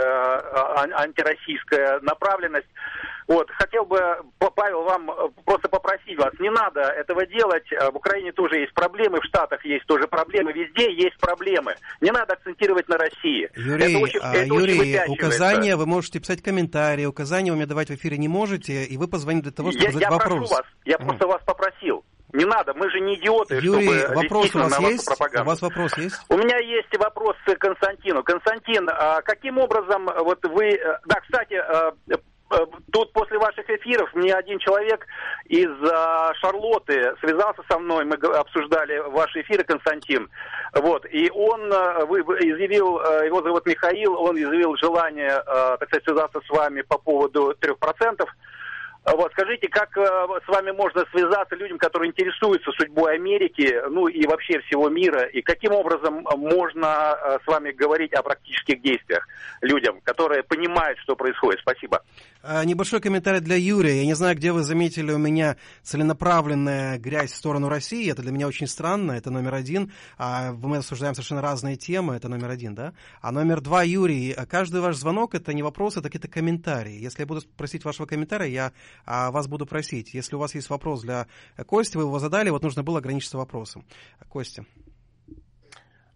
ан- 0.76 0.94
антироссийская 0.94 2.00
направленность. 2.00 2.68
Вот, 3.28 3.50
хотел 3.50 3.84
бы, 3.84 4.00
Павел, 4.56 4.84
вам 4.84 5.10
э, 5.10 5.28
просто 5.44 5.68
попросить 5.68 6.16
вас, 6.18 6.32
не 6.40 6.48
надо 6.50 6.80
этого 6.80 7.26
делать. 7.26 7.70
Э, 7.72 7.90
В 7.90 7.96
Украине 7.96 8.32
тоже 8.32 8.56
есть 8.60 8.72
проблемы, 8.72 9.20
в 9.20 9.24
Штатах 9.24 9.62
есть 9.66 9.84
тоже 9.86 10.08
проблемы, 10.08 10.50
везде 10.52 10.90
есть 10.94 11.18
проблемы. 11.18 11.74
Не 12.00 12.10
надо 12.10 12.32
акцентировать 12.32 12.88
на 12.88 12.96
России. 12.96 13.50
Юрий, 13.54 13.84
это 13.84 13.98
очень, 13.98 14.20
а, 14.22 14.32
это 14.34 14.54
очень 14.54 14.54
Юрий, 14.54 14.78
выпячивается. 14.78 15.12
указания 15.12 15.76
вы 15.76 15.84
можете 15.86 16.20
писать 16.20 16.42
комментарии, 16.42 17.04
указания 17.04 17.50
вы 17.50 17.58
мне 17.58 17.66
давать 17.66 17.88
в 17.90 17.94
эфире 17.96 18.16
не 18.16 18.28
можете, 18.28 18.84
и 18.84 18.96
вы 18.96 19.08
позвоните 19.08 19.42
для 19.44 19.52
того, 19.52 19.72
чтобы 19.72 19.84
Я, 19.84 19.92
задать 19.92 20.08
я 20.08 20.10
вопрос. 20.10 20.38
прошу 20.38 20.54
вас, 20.54 20.64
я 20.86 20.96
Мгм. 20.98 21.06
просто 21.08 21.26
вас 21.26 21.42
попросил. 21.44 22.04
Не 22.32 22.46
надо, 22.46 22.72
мы 22.74 22.90
же 22.90 23.00
не 23.00 23.14
идиоты, 23.16 23.56
Юрий, 23.56 23.98
чтобы 24.00 24.14
вопрос 24.22 24.54
у 24.54 24.58
вас 24.58 24.78
на 24.80 24.88
есть? 24.88 25.04
пропаганду. 25.06 25.42
У 25.42 25.46
вас 25.52 25.60
вопрос 25.62 25.98
есть? 25.98 26.16
У 26.30 26.36
меня 26.38 26.56
есть 26.58 26.96
вопрос 26.98 27.36
к 27.44 27.54
Константину. 27.56 28.22
Константин, 28.22 28.88
а 28.90 29.20
каким 29.20 29.58
образом 29.58 30.08
э, 30.08 30.22
вот 30.22 30.42
вы... 30.46 30.78
Да, 31.06 31.20
кстати, 31.20 31.54
тут 32.92 33.12
после 33.12 33.38
ваших 33.38 33.68
эфиров 33.68 34.12
мне 34.14 34.34
один 34.34 34.58
человек 34.58 35.06
из 35.46 35.68
э, 35.68 36.34
Шарлотты 36.40 37.14
связался 37.20 37.62
со 37.70 37.78
мной, 37.78 38.04
мы 38.04 38.14
обсуждали 38.14 38.98
ваши 39.10 39.42
эфиры, 39.42 39.64
Константин. 39.64 40.28
Вот, 40.74 41.06
и 41.10 41.30
он 41.30 41.72
э, 41.72 42.04
вы, 42.06 42.20
изъявил, 42.20 43.00
э, 43.00 43.26
его 43.26 43.42
зовут 43.42 43.66
Михаил, 43.66 44.14
он 44.14 44.36
изъявил 44.36 44.76
желание, 44.76 45.42
э, 45.46 45.76
так 45.78 45.88
сказать, 45.88 46.04
связаться 46.04 46.40
с 46.40 46.50
вами 46.50 46.82
по 46.82 46.98
поводу 46.98 47.54
3%. 47.60 48.26
Вот, 49.16 49.32
скажите, 49.32 49.68
как 49.68 49.96
э, 49.96 50.02
с 50.44 50.48
вами 50.48 50.70
можно 50.72 51.04
связаться 51.10 51.54
людям, 51.56 51.78
которые 51.78 52.10
интересуются 52.10 52.70
судьбой 52.72 53.14
Америки, 53.14 53.74
ну 53.90 54.06
и 54.08 54.26
вообще 54.26 54.60
всего 54.60 54.88
мира, 54.88 55.26
и 55.26 55.40
каким 55.40 55.72
образом 55.72 56.26
можно 56.36 57.16
э, 57.16 57.38
с 57.44 57.46
вами 57.46 57.70
говорить 57.72 58.12
о 58.14 58.22
практических 58.22 58.82
действиях 58.82 59.26
людям, 59.62 60.00
которые 60.02 60.42
понимают, 60.42 60.98
что 61.00 61.16
происходит? 61.16 61.60
Спасибо. 61.60 62.02
А, 62.42 62.64
Небольшой 62.64 63.00
комментарий 63.00 63.40
для 63.40 63.56
Юрия. 63.56 63.98
Я 63.98 64.06
не 64.06 64.14
знаю, 64.14 64.36
где 64.36 64.52
вы 64.52 64.62
заметили 64.62 65.12
у 65.12 65.18
меня 65.18 65.56
целенаправленная 65.82 66.98
грязь 66.98 67.32
в 67.32 67.36
сторону 67.36 67.68
России. 67.68 68.10
Это 68.10 68.22
для 68.22 68.32
меня 68.32 68.46
очень 68.46 68.66
странно. 68.66 69.12
Это 69.12 69.30
номер 69.30 69.54
один. 69.54 69.92
А 70.18 70.52
мы 70.52 70.78
обсуждаем 70.78 71.14
совершенно 71.14 71.42
разные 71.42 71.76
темы. 71.76 72.14
Это 72.14 72.28
номер 72.28 72.50
один, 72.50 72.74
да? 72.74 72.92
А 73.20 73.32
номер 73.32 73.60
два, 73.60 73.82
Юрий, 73.82 74.32
а 74.32 74.46
каждый 74.46 74.80
ваш 74.80 74.96
звонок 74.96 75.34
это 75.34 75.52
не 75.52 75.62
вопрос, 75.62 75.96
это 75.96 76.08
какие-то 76.08 76.28
комментарии. 76.28 76.92
Если 76.92 77.22
я 77.22 77.26
буду 77.26 77.42
просить 77.56 77.84
вашего 77.84 78.06
комментария, 78.06 78.48
я 78.48 78.72
а, 79.04 79.30
вас 79.30 79.48
буду 79.48 79.66
просить. 79.66 80.14
Если 80.14 80.36
у 80.36 80.38
вас 80.38 80.54
есть 80.54 80.70
вопрос 80.70 81.02
для 81.02 81.26
Кости, 81.66 81.96
вы 81.96 82.04
его 82.04 82.18
задали, 82.18 82.50
вот 82.50 82.62
нужно 82.62 82.82
было 82.82 82.98
ограничиться 82.98 83.38
вопросом. 83.38 83.84
Костя. 84.28 84.64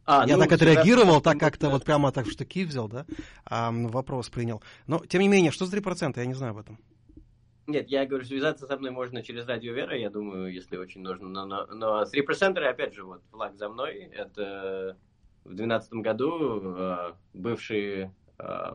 А, 0.04 0.24
Я 0.26 0.36
ну, 0.36 0.42
так 0.42 0.52
отреагировал, 0.52 1.20
так 1.20 1.38
как-то 1.38 1.70
вот 1.70 1.84
прямо 1.84 2.10
так 2.10 2.26
в 2.26 2.32
штыки 2.32 2.64
взял, 2.64 2.88
да, 2.88 3.06
а, 3.44 3.70
вопрос 3.70 4.30
принял. 4.30 4.62
Но, 4.86 4.98
тем 5.06 5.20
не 5.20 5.28
менее, 5.28 5.52
что 5.52 5.66
за 5.66 5.76
3%? 5.76 6.14
Я 6.16 6.26
не 6.26 6.34
знаю 6.34 6.52
об 6.52 6.58
этом. 6.58 6.78
Нет, 7.68 7.88
я 7.88 8.04
говорю, 8.06 8.24
связаться 8.24 8.66
со 8.66 8.76
мной 8.76 8.90
можно 8.90 9.22
через 9.22 9.46
радио 9.46 9.72
Вера, 9.72 9.96
я 9.96 10.10
думаю, 10.10 10.52
если 10.52 10.76
очень 10.76 11.02
нужно. 11.02 11.28
Но, 11.28 11.46
но, 11.46 11.66
но 11.66 12.02
Three 12.02 12.26
Percenter, 12.28 12.64
опять 12.64 12.94
же, 12.94 13.04
вот 13.04 13.22
флаг 13.30 13.54
за 13.56 13.68
мной, 13.68 14.10
это 14.12 14.96
в 15.44 15.54
2012 15.54 15.92
году 15.94 16.60
э, 16.76 17.12
бывшие, 17.34 18.12
э, 18.38 18.72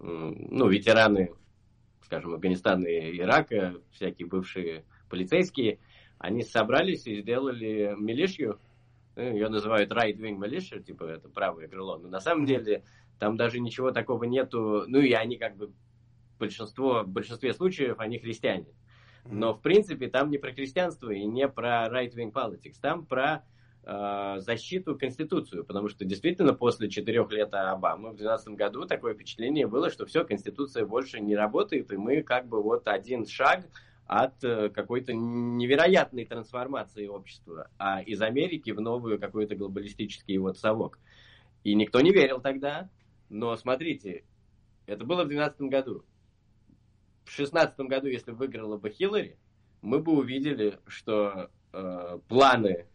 ну, 0.00 0.68
ветераны, 0.68 1.32
скажем, 2.12 2.34
Афганистана 2.34 2.84
и 2.84 3.18
Ирака, 3.18 3.74
всякие 3.90 4.28
бывшие 4.28 4.84
полицейские, 5.08 5.78
они 6.18 6.42
собрались 6.42 7.06
и 7.06 7.22
сделали 7.22 7.94
милишью, 7.98 8.58
ну, 9.16 9.22
ее 9.22 9.48
называют 9.48 9.90
right-wing 9.90 10.36
militia, 10.36 10.82
типа 10.82 11.04
это 11.04 11.30
правое 11.30 11.68
крыло, 11.68 11.96
но 11.96 12.08
на 12.08 12.20
самом 12.20 12.44
деле 12.44 12.84
там 13.18 13.38
даже 13.38 13.60
ничего 13.60 13.92
такого 13.92 14.24
нету, 14.24 14.84
ну 14.88 14.98
и 14.98 15.12
они 15.12 15.38
как 15.38 15.56
бы 15.56 15.72
большинство, 16.38 17.02
в 17.02 17.08
большинстве 17.08 17.54
случаев 17.54 17.98
они 17.98 18.18
христиане. 18.18 18.66
Но, 19.24 19.54
в 19.54 19.62
принципе, 19.62 20.08
там 20.08 20.30
не 20.30 20.36
про 20.36 20.52
христианство 20.52 21.10
и 21.10 21.24
не 21.24 21.48
про 21.48 21.88
right-wing 21.88 22.32
politics, 22.32 22.76
там 22.78 23.06
про 23.06 23.42
защиту 23.84 24.96
Конституцию, 24.96 25.64
потому 25.64 25.88
что 25.88 26.04
действительно 26.04 26.54
после 26.54 26.88
четырех 26.88 27.32
лет 27.32 27.52
Обамы 27.52 28.10
в 28.10 28.16
2012 28.16 28.48
году 28.50 28.86
такое 28.86 29.14
впечатление 29.14 29.66
было, 29.66 29.90
что 29.90 30.06
все, 30.06 30.24
Конституция 30.24 30.86
больше 30.86 31.18
не 31.18 31.34
работает, 31.34 31.92
и 31.92 31.96
мы 31.96 32.22
как 32.22 32.46
бы 32.46 32.62
вот 32.62 32.86
один 32.86 33.26
шаг 33.26 33.66
от 34.06 34.44
э, 34.44 34.68
какой-то 34.68 35.14
невероятной 35.14 36.26
трансформации 36.26 37.06
общества, 37.06 37.70
а 37.78 38.02
из 38.02 38.20
Америки 38.20 38.70
в 38.70 38.80
новую 38.80 39.18
какой-то 39.18 39.56
глобалистический 39.56 40.36
вот 40.36 40.58
совок. 40.58 40.98
И 41.64 41.74
никто 41.74 42.00
не 42.00 42.12
верил 42.12 42.40
тогда, 42.40 42.90
но 43.28 43.56
смотрите, 43.56 44.24
это 44.86 45.04
было 45.04 45.24
в 45.24 45.28
2012 45.28 45.60
году. 45.62 46.04
В 47.24 47.36
2016 47.36 47.80
году, 47.80 48.08
если 48.08 48.32
выиграла 48.32 48.76
бы 48.76 48.90
Хиллари, 48.90 49.38
мы 49.80 50.00
бы 50.00 50.12
увидели, 50.12 50.78
что 50.86 51.50
э, 51.72 52.18
планы 52.28 52.68
э, 52.68 52.86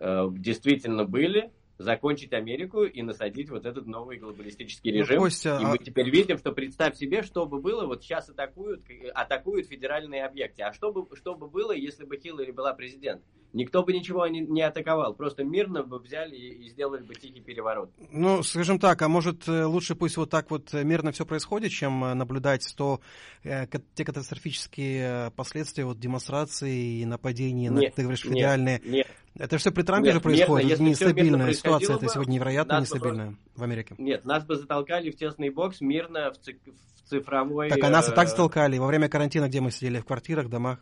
действительно 0.00 1.04
были 1.04 1.50
закончить 1.78 2.32
Америку 2.32 2.84
и 2.84 3.02
насадить 3.02 3.50
вот 3.50 3.66
этот 3.66 3.86
новый 3.86 4.18
глобалистический 4.18 4.92
Ну, 4.92 4.98
режим. 4.98 5.18
Костя, 5.18 5.58
и 5.60 5.64
а- 5.64 5.68
мы 5.68 5.78
теперь 5.78 6.10
видим, 6.10 6.38
что 6.38 6.52
представь 6.52 6.96
себе, 6.96 7.22
что 7.22 7.46
бы 7.46 7.60
было, 7.60 7.86
вот 7.86 8.02
сейчас 8.02 8.28
атакуют, 8.28 8.88
э, 8.88 9.08
атакуют 9.08 9.66
федеральные 9.68 10.24
объекты. 10.24 10.62
А 10.62 10.72
что 10.72 10.92
бы, 10.92 11.06
что 11.16 11.34
бы 11.34 11.48
было, 11.48 11.72
если 11.72 12.04
бы 12.04 12.16
Хиллари 12.16 12.52
была 12.52 12.72
президент? 12.72 13.22
Никто 13.52 13.82
бы 13.82 13.92
ничего 13.92 14.26
не, 14.28 14.40
не 14.40 14.62
атаковал, 14.62 15.12
просто 15.14 15.44
мирно 15.44 15.82
бы 15.82 15.98
взяли 15.98 16.34
и, 16.34 16.64
и 16.64 16.68
сделали 16.70 17.02
бы 17.02 17.14
тихий 17.14 17.40
переворот. 17.40 17.90
Ну, 18.10 18.42
скажем 18.42 18.78
так, 18.78 19.02
а 19.02 19.08
может 19.08 19.46
э, 19.46 19.64
лучше 19.66 19.94
пусть 19.94 20.16
вот 20.16 20.30
так 20.30 20.50
вот 20.50 20.72
э, 20.72 20.82
мирно 20.84 21.12
все 21.12 21.26
происходит, 21.26 21.70
чем 21.70 22.02
э, 22.04 22.14
наблюдать 22.14 22.72
то, 22.76 23.00
э, 23.44 23.66
те 23.94 24.04
катастрофические 24.06 25.26
э, 25.26 25.30
последствия 25.32 25.84
вот 25.84 25.98
демонстрации 25.98 27.00
и 27.00 27.04
нападений 27.04 27.68
на, 27.68 27.80
Нет, 27.80 27.94
ты 27.94 28.02
говоришь, 28.02 28.24
нет, 28.24 28.32
федеральные. 28.34 28.80
нет. 28.84 29.06
Это 29.38 29.56
все 29.56 29.70
при 29.70 29.82
Трампе 29.82 30.08
Нет, 30.08 30.14
же 30.14 30.20
происходит, 30.20 30.70
мирно, 30.78 30.88
нестабильная 30.88 31.52
ситуация, 31.54 31.96
это 31.96 32.08
сегодня 32.08 32.32
невероятно 32.34 32.80
нас 32.80 32.90
бы 32.90 32.96
нестабильная 32.96 33.36
в 33.54 33.62
Америке. 33.62 33.94
Нет, 33.98 34.24
нас 34.24 34.44
бы 34.44 34.56
затолкали 34.56 35.10
в 35.10 35.16
тесный 35.16 35.50
бокс 35.50 35.80
мирно 35.80 36.32
в, 36.32 36.38
ци- 36.38 36.58
в 36.66 37.08
цифровой... 37.08 37.70
Так, 37.70 37.82
а 37.82 37.88
нас 37.88 38.08
и 38.10 38.12
так 38.12 38.26
э, 38.26 38.28
затолкали 38.28 38.76
во 38.78 38.86
время 38.86 39.08
карантина, 39.08 39.48
где 39.48 39.60
мы 39.60 39.70
сидели 39.70 40.00
в 40.00 40.04
квартирах, 40.04 40.48
домах. 40.48 40.80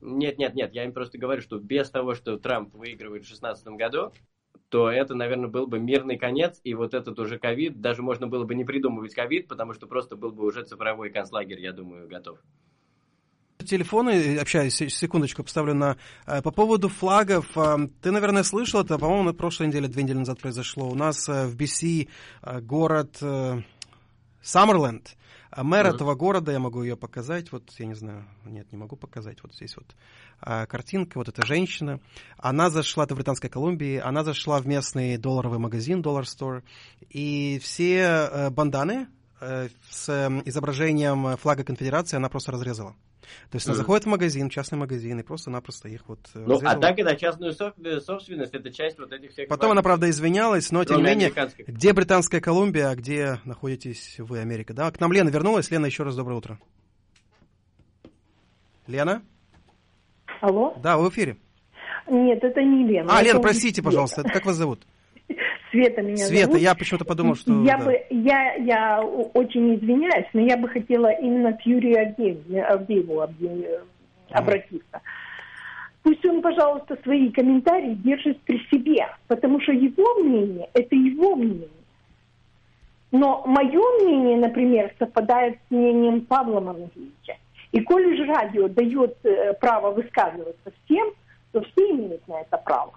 Нет, 0.00 0.38
нет, 0.38 0.54
нет, 0.54 0.72
я 0.74 0.84
им 0.84 0.92
просто 0.92 1.18
говорю, 1.18 1.40
что 1.40 1.58
без 1.58 1.88
того, 1.90 2.14
что 2.14 2.36
Трамп 2.36 2.74
выигрывает 2.74 3.22
в 3.22 3.28
2016 3.28 3.66
году, 3.68 4.12
то 4.68 4.90
это, 4.90 5.14
наверное, 5.14 5.48
был 5.48 5.66
бы 5.66 5.78
мирный 5.78 6.18
конец, 6.18 6.60
и 6.62 6.74
вот 6.74 6.94
этот 6.94 7.18
уже 7.18 7.38
ковид, 7.38 7.80
даже 7.80 8.02
можно 8.02 8.26
было 8.26 8.44
бы 8.44 8.54
не 8.54 8.64
придумывать 8.64 9.14
ковид, 9.14 9.48
потому 9.48 9.72
что 9.72 9.86
просто 9.86 10.16
был 10.16 10.32
бы 10.32 10.44
уже 10.44 10.64
цифровой 10.64 11.10
концлагерь, 11.10 11.60
я 11.60 11.72
думаю, 11.72 12.08
готов. 12.08 12.38
Телефоны, 13.66 14.38
общаюсь, 14.38 14.76
секундочку, 14.76 15.42
поставлю 15.42 15.74
на... 15.74 15.96
э, 16.26 16.42
По 16.42 16.52
поводу 16.52 16.88
флагов, 16.88 17.46
ты, 18.00 18.10
наверное, 18.12 18.44
слышал 18.44 18.82
это, 18.82 18.98
по-моему, 18.98 19.24
на 19.24 19.34
прошлой 19.34 19.66
неделе, 19.66 19.88
две 19.88 20.04
недели 20.04 20.18
назад 20.18 20.38
произошло. 20.38 20.88
У 20.88 20.94
нас 20.94 21.28
э, 21.28 21.46
в 21.48 21.56
BC 21.56 22.08
э, 22.42 22.60
город 22.60 23.20
Саммерленд, 24.40 25.16
а 25.50 25.64
мэр 25.64 25.86
Мгм. 25.86 25.94
этого 25.96 26.14
города, 26.14 26.52
я 26.52 26.60
могу 26.60 26.84
ее 26.84 26.96
показать, 26.96 27.50
вот, 27.50 27.68
я 27.78 27.86
не 27.86 27.94
знаю, 27.94 28.24
нет, 28.44 28.70
не 28.70 28.78
могу 28.78 28.94
показать, 28.94 29.42
вот 29.42 29.52
здесь 29.54 29.76
вот 29.76 29.96
а, 30.40 30.66
картинка, 30.66 31.18
вот 31.18 31.28
эта 31.28 31.44
женщина, 31.44 31.98
она 32.36 32.70
зашла, 32.70 33.04
это 33.04 33.14
в 33.14 33.16
Британской 33.16 33.50
Колумбии, 33.50 33.96
она 33.98 34.22
зашла 34.22 34.60
в 34.60 34.68
местный 34.68 35.16
долларовый 35.16 35.58
магазин, 35.58 36.00
Dollar 36.00 36.22
Store, 36.22 36.62
и 37.10 37.58
все 37.60 38.50
банданы 38.50 39.08
с 39.40 40.08
э, 40.08 40.42
изображением 40.44 41.36
флага 41.38 41.64
конфедерации 41.64 42.16
она 42.16 42.28
просто 42.28 42.52
разрезала. 42.52 42.94
То 43.50 43.56
есть 43.56 43.66
она 43.66 43.74
Мгм. 43.74 43.78
заходит 43.78 44.04
в 44.04 44.08
магазин, 44.08 44.48
частный 44.50 44.78
магазин, 44.78 45.18
и 45.20 45.22
просто-напросто 45.22 45.88
их 45.88 46.02
вот 46.08 46.20
э, 46.34 46.38
Ну, 46.38 46.44
а 46.44 46.54
разрезала. 46.54 46.80
так 46.82 46.98
это 46.98 47.16
частную 47.16 47.52
сов- 47.52 47.74
собственность, 48.04 48.54
это 48.54 48.70
часть 48.72 48.98
вот 48.98 49.12
этих 49.12 49.30
всех... 49.32 49.48
Потом 49.48 49.72
она, 49.72 49.82
правда, 49.82 50.08
извинялась, 50.10 50.70
но 50.72 50.84
тем 50.84 50.98
не 50.98 51.02
менее, 51.04 51.32
где 51.66 51.92
Британская 51.92 52.40
Колумбия, 52.40 52.90
а 52.90 52.94
где 52.96 53.40
находитесь 53.44 54.16
вы, 54.18 54.38
Америка? 54.40 54.74
Да, 54.74 54.90
к 54.90 55.00
нам 55.00 55.12
Лена 55.12 55.28
вернулась. 55.28 55.70
Лена, 55.70 55.86
еще 55.86 56.02
раз 56.02 56.16
доброе 56.16 56.34
утро. 56.36 56.58
Лена? 58.86 59.22
Алло? 60.40 60.74
Да, 60.82 60.96
вы 60.96 61.10
в 61.10 61.12
эфире. 61.12 61.36
Нет, 62.10 62.42
это 62.42 62.62
не 62.62 62.86
Лена. 62.86 63.18
А, 63.18 63.22
Лена, 63.22 63.40
простите, 63.40 63.74
Света. 63.76 63.82
пожалуйста, 63.84 64.20
это 64.22 64.30
как 64.30 64.46
вас 64.46 64.56
зовут? 64.56 64.86
Света 65.70 66.02
меня 66.02 66.16
Света, 66.16 66.46
зовут. 66.46 66.60
я 66.60 66.74
почему-то 66.74 67.04
подумал, 67.04 67.34
что... 67.34 67.52
Я 67.62 67.76
да. 67.78 67.84
бы, 67.84 68.02
я, 68.10 68.54
я 68.54 69.00
очень 69.02 69.76
извиняюсь, 69.76 70.26
но 70.32 70.40
я 70.40 70.56
бы 70.56 70.68
хотела 70.68 71.08
именно 71.08 71.52
к 71.52 71.60
Юрию 71.62 72.14
Авдееву, 72.68 73.20
обратиться. 74.30 75.00
Пусть 76.02 76.24
он, 76.24 76.40
пожалуйста, 76.40 76.96
свои 77.02 77.30
комментарии 77.30 77.94
держит 77.94 78.40
при 78.42 78.58
себе, 78.70 79.08
потому 79.26 79.60
что 79.60 79.72
его 79.72 80.22
мнение– 80.22 80.68
это 80.74 80.94
его 80.94 81.36
мнение. 81.36 81.68
Но 83.10 83.42
мое 83.46 83.80
мнение, 84.02 84.38
например, 84.38 84.94
совпадает 84.98 85.58
с 85.68 85.70
мнением 85.70 86.22
Павла 86.22 86.60
Мангевича. 86.60 87.36
И 87.72 87.80
коль 87.80 88.16
же 88.16 88.24
радио 88.24 88.68
дает 88.68 89.16
э, 89.24 89.54
право 89.54 89.90
высказываться 89.90 90.72
всем, 90.84 91.10
то 91.52 91.60
все 91.60 91.90
имеют 91.90 92.26
на 92.28 92.40
это 92.40 92.56
право. 92.58 92.92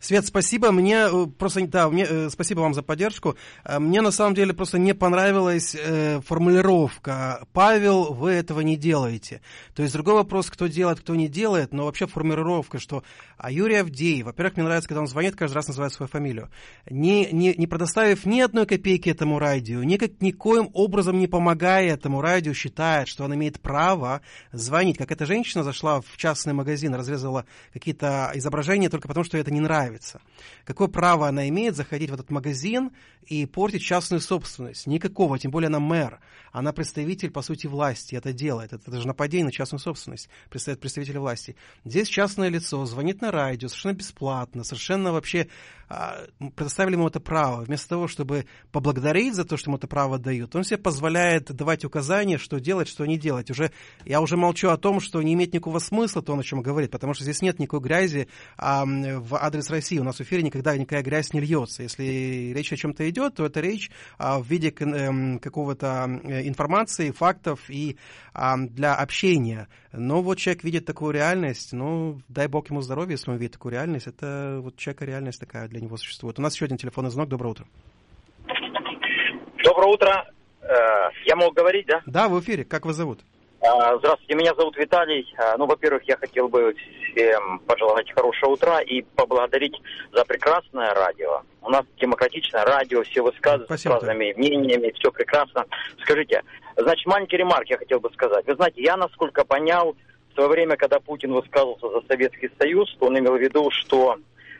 Свет, 0.00 0.26
спасибо. 0.26 0.70
Мне 0.72 1.06
э, 1.10 1.26
просто, 1.38 1.66
да, 1.66 1.88
мне, 1.88 2.06
э, 2.08 2.28
спасибо 2.30 2.60
вам 2.60 2.74
за 2.74 2.82
поддержку. 2.82 3.36
Э, 3.64 3.78
Мне 3.78 4.00
на 4.00 4.10
самом 4.10 4.34
деле 4.34 4.54
просто 4.54 4.78
не 4.78 4.94
понравилась 4.94 5.74
э, 5.74 6.20
формулировка. 6.26 7.46
Павел, 7.52 8.12
вы 8.12 8.30
этого 8.32 8.60
не 8.60 8.76
делаете. 8.76 9.40
То 9.74 9.82
есть 9.82 9.94
другой 9.94 10.14
вопрос, 10.14 10.50
кто 10.50 10.66
делает, 10.66 11.00
кто 11.00 11.14
не 11.14 11.28
делает, 11.28 11.72
но 11.72 11.84
вообще 11.84 12.06
формулировка, 12.06 12.78
что 12.78 13.02
а 13.36 13.52
Юрий 13.52 13.76
Авдеев, 13.76 14.26
во-первых, 14.26 14.56
мне 14.56 14.64
нравится, 14.64 14.88
когда 14.88 15.00
он 15.00 15.06
звонит, 15.06 15.36
каждый 15.36 15.54
раз 15.54 15.68
называет 15.68 15.92
свою 15.92 16.08
фамилию, 16.08 16.50
не, 16.90 17.28
не, 17.30 17.54
не 17.54 17.66
предоставив 17.66 18.26
ни 18.26 18.40
одной 18.40 18.66
копейки 18.66 19.08
этому 19.08 19.38
радио, 19.38 19.82
никак, 19.82 20.20
никоим 20.20 20.70
образом 20.72 21.18
не 21.18 21.26
помогая 21.28 21.94
этому 21.94 22.20
радио, 22.20 22.52
считает, 22.52 23.06
что 23.08 23.24
он 23.24 23.34
имеет 23.34 23.60
право 23.60 24.22
звонить. 24.52 24.98
Как 24.98 25.12
эта 25.12 25.24
женщина 25.24 25.62
зашла 25.62 26.00
в 26.00 26.16
частный 26.16 26.52
магазин, 26.52 26.94
разрезала 26.94 27.44
какие-то 27.72 28.32
изображения 28.34 28.88
только 28.88 29.06
потому, 29.08 29.24
что 29.24 29.38
это 29.38 29.52
не 29.52 29.60
нравится. 29.68 30.20
Какое 30.64 30.88
право 30.88 31.28
она 31.28 31.48
имеет 31.48 31.76
заходить 31.76 32.10
в 32.10 32.14
этот 32.14 32.30
магазин 32.30 32.90
и 33.26 33.44
портить 33.46 33.82
частную 33.82 34.20
собственность? 34.20 34.86
Никакого, 34.86 35.38
тем 35.38 35.50
более 35.50 35.68
она 35.68 35.78
мэр. 35.78 36.20
Она 36.58 36.72
представитель, 36.72 37.30
по 37.30 37.42
сути, 37.42 37.66
власти, 37.66 38.16
это 38.16 38.32
делает. 38.32 38.72
Это 38.72 38.90
даже 38.90 39.06
нападение 39.06 39.46
на 39.46 39.52
частную 39.52 39.80
собственность, 39.80 40.28
представляет 40.50 40.80
представителя 40.80 41.20
власти. 41.20 41.56
Здесь 41.84 42.08
частное 42.08 42.48
лицо 42.48 42.84
звонит 42.84 43.20
на 43.20 43.30
радио 43.30 43.68
совершенно 43.68 43.94
бесплатно, 43.94 44.64
совершенно 44.64 45.12
вообще 45.12 45.48
а, 45.88 46.26
предоставили 46.54 46.94
ему 46.94 47.08
это 47.08 47.20
право. 47.20 47.62
Вместо 47.62 47.88
того, 47.88 48.08
чтобы 48.08 48.46
поблагодарить 48.72 49.34
за 49.34 49.44
то, 49.44 49.56
что 49.56 49.70
ему 49.70 49.78
это 49.78 49.86
право 49.86 50.18
дают, 50.18 50.54
он 50.54 50.64
себе 50.64 50.78
позволяет 50.78 51.52
давать 51.52 51.84
указания, 51.84 52.38
что 52.38 52.58
делать, 52.60 52.88
что 52.88 53.06
не 53.06 53.18
делать. 53.18 53.50
Уже, 53.50 53.70
я 54.04 54.20
уже 54.20 54.36
молчу 54.36 54.68
о 54.68 54.76
том, 54.76 55.00
что 55.00 55.22
не 55.22 55.34
имеет 55.34 55.54
никакого 55.54 55.78
смысла 55.78 56.22
то, 56.22 56.36
о 56.36 56.42
чем 56.42 56.60
говорит, 56.60 56.90
потому 56.90 57.14
что 57.14 57.24
здесь 57.24 57.40
нет 57.40 57.58
никакой 57.58 57.80
грязи 57.80 58.28
а, 58.56 58.84
в 58.84 59.36
адрес 59.36 59.70
России. 59.70 59.98
У 59.98 60.04
нас 60.04 60.16
в 60.16 60.20
эфире 60.20 60.42
никогда 60.42 60.76
никакая 60.76 61.02
грязь 61.02 61.32
не 61.32 61.40
льется. 61.40 61.82
Если 61.84 62.52
речь 62.54 62.72
о 62.72 62.76
чем-то 62.76 63.08
идет, 63.08 63.36
то 63.36 63.46
это 63.46 63.60
речь 63.60 63.90
а, 64.18 64.40
в 64.40 64.46
виде 64.46 64.70
эм, 64.70 65.38
какого-то 65.38 66.20
э, 66.24 66.47
информации, 66.48 67.10
фактов 67.10 67.68
и 67.68 67.96
а, 68.34 68.56
для 68.56 68.94
общения. 68.94 69.68
Но 69.92 70.22
вот 70.22 70.38
человек 70.38 70.64
видит 70.64 70.84
такую 70.86 71.12
реальность, 71.12 71.72
ну, 71.72 72.20
дай 72.28 72.46
бог 72.48 72.70
ему 72.70 72.80
здоровья, 72.80 73.12
если 73.12 73.30
он 73.30 73.36
видит 73.36 73.52
такую 73.52 73.72
реальность. 73.72 74.06
Это 74.06 74.58
вот 74.62 74.76
человека 74.76 75.04
реальность 75.04 75.40
такая 75.40 75.68
для 75.68 75.80
него 75.80 75.96
существует. 75.96 76.38
У 76.38 76.42
нас 76.42 76.54
еще 76.54 76.64
один 76.64 76.76
телефонный 76.76 77.10
звонок. 77.10 77.30
Доброе 77.30 77.50
утро. 77.50 77.66
Доброе 79.64 79.88
утро. 79.92 80.24
Э, 80.62 81.10
Я 81.26 81.36
мог 81.36 81.54
говорить, 81.54 81.86
да? 81.86 82.02
Да, 82.06 82.28
в 82.28 82.38
эфире. 82.40 82.64
Как 82.64 82.86
вас 82.86 82.96
зовут? 82.96 83.20
А, 83.70 83.98
Здравствуйте, 83.98 84.34
меня 84.34 84.54
зовут 84.54 84.76
Виталий. 84.78 85.26
А, 85.36 85.56
Ну, 85.58 85.66
во-первых, 85.66 86.02
я 86.04 86.16
хотел 86.16 86.48
бы 86.48 86.74
всем 87.12 87.58
пожелать 87.66 88.10
хорошего 88.12 88.52
утра 88.52 88.80
и 88.80 89.02
поблагодарить 89.02 89.76
за 90.12 90.24
прекрасное 90.24 90.94
радио. 90.94 91.42
У 91.60 91.68
нас 91.70 91.84
демократичное 92.00 92.64
радио, 92.64 93.02
все 93.02 93.22
высказываются 93.22 93.76
с 93.76 93.84
разными 93.86 94.32
мнениями, 94.36 94.92
все 94.98 95.10
прекрасно. 95.12 95.66
Скажите, 96.02 96.42
значит, 96.76 97.06
маленький 97.06 97.36
ремарк 97.36 97.68
я 97.68 97.76
хотел 97.76 98.00
бы 98.00 98.10
сказать. 98.14 98.46
Вы 98.46 98.54
знаете, 98.54 98.82
я, 98.82 98.96
насколько 98.96 99.44
понял, 99.44 99.96
в 100.30 100.34
свое 100.34 100.48
время, 100.48 100.76
когда 100.76 100.98
Путин 101.00 101.32
высказывался 101.32 101.90
за 101.90 102.00
Советский 102.06 102.50
Союз, 102.58 102.96
он 103.00 103.18
имел 103.18 103.34
в 103.36 103.40
виду, 103.40 103.70
что 103.70 104.16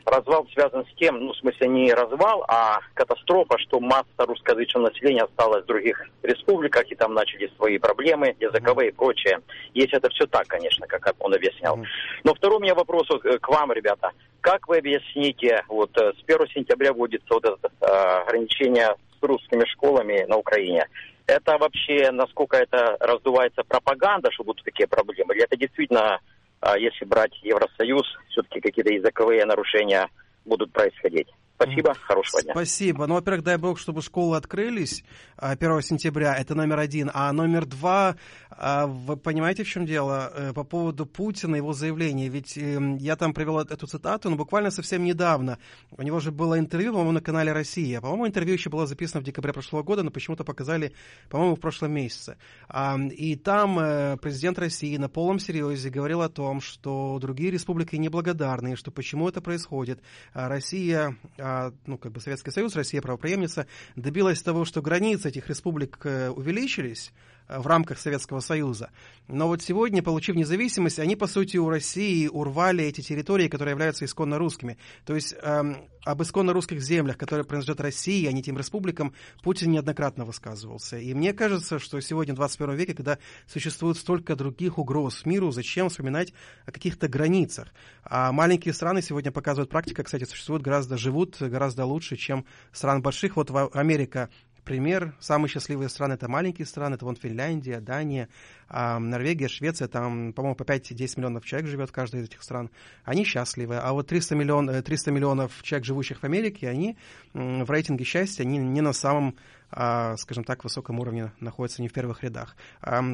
развал 0.09 0.47
связан 0.53 0.85
с 0.85 0.95
тем, 0.99 1.19
ну, 1.25 1.33
в 1.33 1.37
смысле, 1.37 1.67
не 1.67 1.93
развал, 1.93 2.43
а 2.47 2.79
катастрофа, 2.93 3.57
что 3.57 3.79
масса 3.79 4.05
русскоязычного 4.17 4.89
населения 4.89 5.23
осталась 5.23 5.63
в 5.63 5.67
других 5.67 6.05
республиках, 6.23 6.91
и 6.91 6.95
там 6.95 7.13
начались 7.13 7.53
свои 7.55 7.77
проблемы 7.77 8.35
языковые 8.39 8.89
и 8.89 8.93
прочее. 8.93 9.39
Если 9.73 9.97
это 9.97 10.09
все 10.09 10.25
так, 10.27 10.47
конечно, 10.47 10.87
как 10.87 11.15
он 11.19 11.33
объяснял. 11.33 11.79
Но 12.23 12.33
второй 12.33 12.57
у 12.57 12.61
меня 12.61 12.75
вопрос 12.75 13.07
вот, 13.09 13.25
э, 13.25 13.37
к 13.39 13.47
вам, 13.49 13.71
ребята. 13.71 14.11
Как 14.41 14.67
вы 14.67 14.77
объясните, 14.77 15.63
вот 15.67 15.91
э, 15.97 16.13
с 16.13 16.23
1 16.27 16.47
сентября 16.49 16.93
вводится 16.93 17.33
вот 17.33 17.45
это 17.45 17.71
э, 17.81 17.85
ограничение 17.85 18.95
с 19.19 19.23
русскими 19.23 19.65
школами 19.65 20.25
на 20.27 20.37
Украине. 20.37 20.87
Это 21.27 21.57
вообще, 21.57 22.09
насколько 22.11 22.57
это 22.57 22.97
раздувается 22.99 23.63
пропаганда, 23.63 24.31
что 24.31 24.43
будут 24.43 24.63
такие 24.63 24.87
проблемы? 24.87 25.35
Или 25.35 25.43
это 25.43 25.55
действительно, 25.55 26.19
если 26.77 27.05
брать 27.05 27.33
Евросоюз, 27.41 28.05
все-таки 28.29 28.61
какие-то 28.61 28.93
языковые 28.93 29.45
нарушения 29.45 30.09
будут 30.45 30.71
происходить? 30.71 31.27
Спасибо, 31.61 31.93
хорошего 31.93 32.41
дня. 32.41 32.53
Спасибо. 32.53 33.05
Ну, 33.05 33.15
во-первых, 33.15 33.43
дай 33.43 33.57
бог, 33.57 33.77
чтобы 33.79 34.01
школы 34.01 34.37
открылись 34.37 35.03
а, 35.35 35.51
1 35.51 35.81
сентября. 35.81 36.33
Это 36.35 36.55
номер 36.55 36.79
один. 36.79 37.11
А 37.13 37.33
номер 37.33 37.65
два, 37.65 38.15
а, 38.49 38.87
вы 38.87 39.17
понимаете, 39.17 39.63
в 39.63 39.67
чем 39.67 39.85
дело? 39.85 40.31
Э, 40.33 40.53
По 40.53 40.63
поводу 40.63 41.05
Путина, 41.05 41.57
его 41.57 41.73
заявления. 41.73 42.29
Ведь 42.29 42.57
эм, 42.57 42.95
я 42.95 43.17
там 43.17 43.33
привел 43.33 43.59
эту 43.59 43.87
цитату, 43.87 44.29
но 44.29 44.37
буквально 44.37 44.71
совсем 44.71 45.03
недавно. 45.03 45.57
У 45.91 46.01
него 46.01 46.21
же 46.21 46.31
было 46.31 46.57
интервью, 46.57 46.93
по-моему, 46.93 47.11
на 47.11 47.21
канале 47.21 47.51
«Россия». 47.51 47.99
По-моему, 47.99 48.27
интервью 48.27 48.53
еще 48.53 48.69
было 48.69 48.87
записано 48.87 49.19
в 49.19 49.25
декабре 49.25 49.51
прошлого 49.51 49.83
года, 49.83 50.03
но 50.03 50.11
почему-то 50.11 50.45
показали, 50.45 50.93
по-моему, 51.29 51.55
в 51.55 51.59
прошлом 51.59 51.91
месяце. 51.91 52.37
А, 52.69 52.97
И 52.97 53.35
там 53.35 53.77
э, 53.79 54.17
президент 54.21 54.59
России 54.59 54.95
на 54.95 55.09
полном 55.09 55.39
серьезе 55.39 55.89
говорил 55.89 56.21
о 56.21 56.29
том, 56.29 56.61
что 56.61 57.17
другие 57.19 57.51
республики 57.51 57.97
неблагодарны, 57.97 58.77
что 58.77 58.91
почему 58.91 59.27
это 59.27 59.41
происходит. 59.41 60.01
А 60.33 60.47
Россия, 60.47 61.17
а, 61.49 61.73
ну, 61.87 61.97
как 61.97 62.11
бы 62.11 62.21
Советский 62.21 62.51
Союз, 62.51 62.75
Россия 62.75 63.01
правопреемница, 63.01 63.65
добилась 63.95 64.41
того, 64.41 64.65
что 64.65 64.81
границы 64.81 65.29
этих 65.29 65.49
республик 65.49 65.97
э, 66.03 66.29
увеличились 66.29 67.11
в 67.49 67.65
рамках 67.67 67.99
Советского 67.99 68.39
Союза. 68.39 68.91
Но 69.27 69.47
вот 69.47 69.61
сегодня, 69.61 70.03
получив 70.03 70.35
независимость, 70.35 70.99
они, 70.99 71.15
по 71.15 71.27
сути, 71.27 71.57
у 71.57 71.69
России 71.69 72.27
урвали 72.27 72.83
эти 72.83 73.01
территории, 73.01 73.47
которые 73.47 73.73
являются 73.73 74.05
исконно 74.05 74.37
русскими. 74.37 74.77
То 75.05 75.15
есть 75.15 75.35
эм, 75.41 75.77
об 76.05 76.21
исконно 76.21 76.53
русских 76.53 76.81
землях, 76.81 77.17
которые 77.17 77.45
принадлежат 77.45 77.81
России, 77.81 78.25
а 78.27 78.31
не 78.31 78.43
тем 78.43 78.57
республикам, 78.57 79.13
Путин 79.43 79.71
неоднократно 79.71 80.25
высказывался. 80.25 80.97
И 80.97 81.13
мне 81.13 81.33
кажется, 81.33 81.79
что 81.79 81.99
сегодня, 81.99 82.33
в 82.33 82.37
21 82.37 82.75
веке, 82.75 82.93
когда 82.93 83.17
существует 83.47 83.97
столько 83.97 84.35
других 84.35 84.77
угроз 84.77 85.25
миру, 85.25 85.51
зачем 85.51 85.89
вспоминать 85.89 86.33
о 86.65 86.71
каких-то 86.71 87.07
границах? 87.07 87.69
А 88.03 88.31
маленькие 88.31 88.73
страны 88.73 89.01
сегодня 89.01 89.31
показывают 89.31 89.69
практика, 89.69 90.03
кстати, 90.03 90.23
существуют 90.23 90.63
гораздо, 90.63 90.97
живут 90.97 91.37
гораздо 91.39 91.85
лучше, 91.85 92.15
чем 92.15 92.45
стран 92.71 93.01
больших. 93.01 93.35
Вот 93.35 93.51
Америка 93.73 94.29
пример. 94.63 95.15
Самые 95.19 95.49
счастливые 95.49 95.89
страны 95.89 96.13
это 96.13 96.27
маленькие 96.27 96.65
страны, 96.65 96.95
это 96.95 97.05
вон 97.05 97.15
Финляндия, 97.15 97.79
Дания, 97.79 98.29
Норвегия, 98.69 99.47
Швеция, 99.47 99.87
там, 99.87 100.33
по-моему, 100.33 100.55
по 100.55 100.63
5-10 100.63 101.13
миллионов 101.17 101.45
человек 101.45 101.69
живет 101.69 101.89
в 101.89 101.93
каждой 101.93 102.21
из 102.21 102.25
этих 102.25 102.43
стран. 102.43 102.69
Они 103.03 103.23
счастливы. 103.23 103.77
А 103.77 103.91
вот 103.93 104.07
300, 104.07 104.35
миллион, 104.35 104.83
300 104.83 105.11
миллионов 105.11 105.63
человек, 105.63 105.85
живущих 105.85 106.19
в 106.19 106.23
Америке, 106.23 106.69
они 106.69 106.97
в 107.33 107.69
рейтинге 107.69 108.05
счастья, 108.05 108.43
они 108.43 108.57
не 108.57 108.81
на 108.81 108.93
самом 108.93 109.35
а, 109.71 110.17
скажем 110.17 110.43
так, 110.43 110.63
высоком 110.63 110.99
уровне 110.99 111.31
находятся 111.39 111.81
не 111.81 111.87
в 111.87 111.93
первых 111.93 112.23
рядах. 112.23 112.55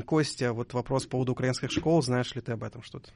Костя, 0.06 0.54
вот 0.54 0.74
вопрос 0.74 1.04
по 1.04 1.12
поводу 1.12 1.34
украинских 1.34 1.72
школ, 1.72 2.02
знаешь 2.02 2.34
ли 2.36 2.42
ты 2.42 2.54
об 2.54 2.64
этом 2.64 2.82
что-то? 2.82 3.12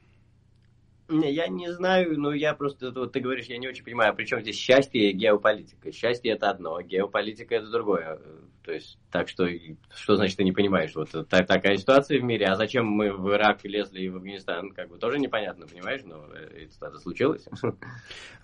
Я 1.10 1.48
не 1.48 1.72
знаю, 1.72 2.18
но 2.20 2.32
я 2.32 2.54
просто, 2.54 2.92
вот 2.92 3.12
ты 3.12 3.20
говоришь, 3.20 3.46
я 3.46 3.58
не 3.58 3.68
очень 3.68 3.84
понимаю, 3.84 4.14
при 4.14 4.24
чем 4.24 4.40
здесь 4.40 4.56
счастье 4.56 5.10
и 5.10 5.12
геополитика. 5.12 5.92
Счастье 5.92 6.32
это 6.32 6.50
одно, 6.50 6.76
а 6.76 6.82
геополитика 6.82 7.56
это 7.56 7.68
другое. 7.68 8.20
То 8.64 8.72
есть, 8.72 8.98
так 9.10 9.28
что, 9.28 9.46
что 9.94 10.16
значит 10.16 10.36
ты 10.36 10.44
не 10.44 10.52
понимаешь? 10.52 10.92
Вот 10.94 11.10
так, 11.28 11.46
такая 11.46 11.76
ситуация 11.76 12.20
в 12.20 12.24
мире, 12.24 12.46
а 12.46 12.56
зачем 12.56 12.86
мы 12.86 13.12
в 13.12 13.28
Ирак 13.30 13.64
лезли 13.64 14.02
и 14.02 14.08
в 14.08 14.16
Афганистан, 14.16 14.70
как 14.70 14.88
бы 14.88 14.98
тоже 14.98 15.18
непонятно, 15.18 15.66
понимаешь, 15.66 16.02
но 16.04 16.26
это, 16.34 16.86
это 16.86 16.98
случилось. 16.98 17.46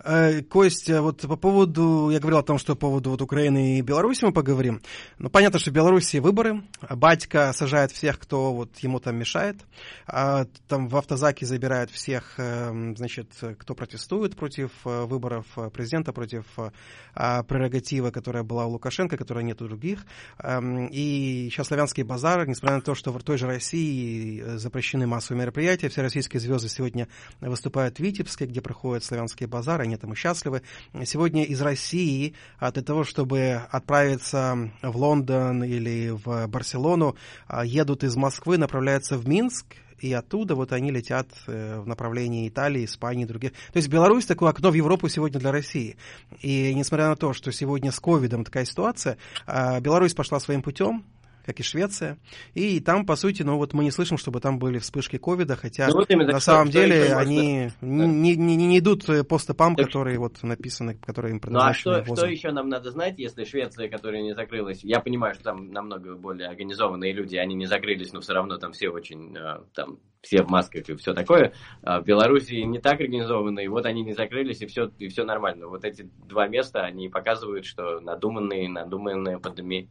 Э, 0.03 0.41
Костя, 0.43 1.01
вот 1.01 1.21
по 1.21 1.35
поводу, 1.35 2.09
я 2.11 2.19
говорил 2.19 2.39
о 2.39 2.43
том, 2.43 2.57
что 2.57 2.75
по 2.75 2.81
поводу 2.81 3.11
вот 3.11 3.21
Украины 3.21 3.79
и 3.79 3.81
Беларуси 3.81 4.25
мы 4.25 4.33
поговорим. 4.33 4.81
Ну, 5.17 5.29
понятно, 5.29 5.59
что 5.59 5.71
в 5.71 5.73
Беларуси 5.73 6.17
выборы, 6.17 6.63
батька 6.89 7.51
сажает 7.53 7.91
всех, 7.91 8.19
кто 8.19 8.53
вот 8.53 8.77
ему 8.79 8.99
там 8.99 9.17
мешает, 9.17 9.57
а 10.05 10.45
там 10.67 10.87
в 10.87 10.95
автозаке 10.95 11.45
забирают 11.45 11.91
всех 11.91 12.35
э, 12.37 12.57
Эм, 12.57 12.95
значит, 12.95 13.29
кто 13.57 13.75
протестует 13.75 14.35
против 14.35 14.71
э, 14.85 15.05
выборов 15.05 15.45
э, 15.57 15.69
президента, 15.69 16.13
против 16.13 16.45
э, 16.57 17.43
прерогативы, 17.43 18.11
которая 18.11 18.43
была 18.43 18.65
у 18.65 18.71
Лукашенко, 18.71 19.17
которой 19.17 19.43
нет 19.43 19.61
у 19.61 19.67
других. 19.67 20.05
Эм, 20.39 20.87
и 20.87 21.49
сейчас 21.51 21.67
славянский 21.67 22.03
базар, 22.03 22.47
несмотря 22.47 22.77
на 22.77 22.81
то, 22.81 22.95
что 22.95 23.11
в 23.11 23.23
той 23.23 23.37
же 23.37 23.47
России 23.47 24.43
запрещены 24.57 25.07
массовые 25.07 25.41
мероприятия, 25.41 25.89
все 25.89 26.01
российские 26.01 26.39
звезды 26.39 26.69
сегодня 26.69 27.07
выступают 27.41 27.97
в 27.97 27.99
Витебске, 27.99 28.45
где 28.45 28.61
проходит 28.61 29.03
славянский 29.03 29.45
базар, 29.45 29.81
они 29.81 29.97
там 29.97 30.13
и 30.13 30.15
счастливы. 30.15 30.61
Сегодня 31.05 31.43
из 31.43 31.61
России 31.61 32.35
для 32.59 32.83
того, 32.83 33.03
чтобы 33.03 33.61
отправиться 33.71 34.71
в 34.81 34.97
Лондон 34.97 35.63
или 35.63 36.09
в 36.09 36.47
Барселону, 36.47 37.15
едут 37.63 38.03
из 38.03 38.15
Москвы, 38.15 38.57
направляются 38.57 39.17
в 39.17 39.27
Минск, 39.27 39.65
и 39.99 40.13
оттуда 40.13 40.55
вот 40.55 40.71
они 40.73 40.91
летят 40.91 41.27
э, 41.47 41.79
в 41.79 41.87
направлении 41.87 42.47
Италии, 42.47 42.85
Испании 42.85 43.23
и 43.23 43.27
других. 43.27 43.51
То 43.51 43.77
есть 43.77 43.89
Беларусь 43.89 44.25
такое 44.25 44.49
окно 44.49 44.71
в 44.71 44.73
Европу 44.73 45.09
сегодня 45.09 45.39
для 45.39 45.51
России. 45.51 45.97
И 46.41 46.73
несмотря 46.73 47.07
на 47.07 47.15
то, 47.15 47.33
что 47.33 47.51
сегодня 47.51 47.91
с 47.91 47.99
ковидом 47.99 48.43
такая 48.43 48.65
ситуация, 48.65 49.17
а, 49.45 49.79
Беларусь 49.79 50.13
пошла 50.13 50.39
своим 50.39 50.61
путем, 50.61 51.03
как 51.47 51.61
и 51.61 51.63
Швеция. 51.63 52.19
И 52.53 52.81
там, 52.81 53.05
по 53.05 53.15
сути, 53.15 53.41
ну 53.41 53.55
вот 53.55 53.73
мы 53.73 53.85
не 53.85 53.91
слышим, 53.91 54.17
чтобы 54.17 54.41
там 54.41 54.59
были 54.59 54.79
вспышки 54.79 55.17
ковида, 55.17 55.55
хотя 55.55 55.87
ну, 55.87 55.95
вот 55.95 56.11
именно, 56.11 56.33
на 56.33 56.39
самом 56.41 56.67
что, 56.67 56.81
деле 56.81 57.05
что 57.05 57.19
они 57.19 57.69
да. 57.79 57.87
не, 57.87 58.35
не, 58.35 58.55
не 58.57 58.79
идут 58.79 59.05
по 59.29 59.37
стопам, 59.37 59.77
так... 59.77 59.85
которые 59.85 60.19
вот 60.19 60.43
написаны, 60.43 60.95
которые 60.95 61.31
им 61.31 61.39
предназначены. 61.39 61.95
Ну 61.95 62.01
а 62.01 62.03
что, 62.03 62.15
что 62.15 62.25
еще 62.27 62.51
нам 62.51 62.67
надо 62.67 62.91
знать, 62.91 63.17
если 63.17 63.45
Швеция, 63.45 63.87
которая 63.87 64.21
не 64.21 64.35
закрылась, 64.35 64.83
я 64.83 64.99
понимаю, 64.99 65.35
что 65.35 65.45
там 65.45 65.71
намного 65.71 66.15
более 66.15 66.49
организованные 66.49 67.13
люди, 67.13 67.37
они 67.37 67.55
не 67.55 67.65
закрылись, 67.65 68.11
но 68.11 68.19
все 68.19 68.33
равно 68.33 68.57
там 68.57 68.73
все 68.73 68.89
очень, 68.89 69.33
э, 69.37 69.61
там 69.73 69.99
все 70.21 70.43
в 70.43 70.49
масках 70.49 70.89
и 70.89 70.95
все 70.95 71.13
такое. 71.13 71.53
А 71.81 72.01
в 72.01 72.03
Беларуси 72.03 72.55
не 72.55 72.79
так 72.79 72.95
организованы, 72.95 73.63
и 73.63 73.69
вот 73.69 73.85
они 73.85 74.03
не 74.03 74.13
закрылись, 74.13 74.61
и 74.61 74.65
все, 74.65 74.91
и 74.99 75.07
все 75.07 75.23
нормально. 75.23 75.67
Вот 75.67 75.85
эти 75.85 76.09
два 76.27 76.47
места, 76.47 76.81
они 76.81 77.07
показывают, 77.07 77.65
что 77.65 78.01
надуманные, 78.01 78.67
надуманная 78.67 79.39
пандемия. 79.39 79.87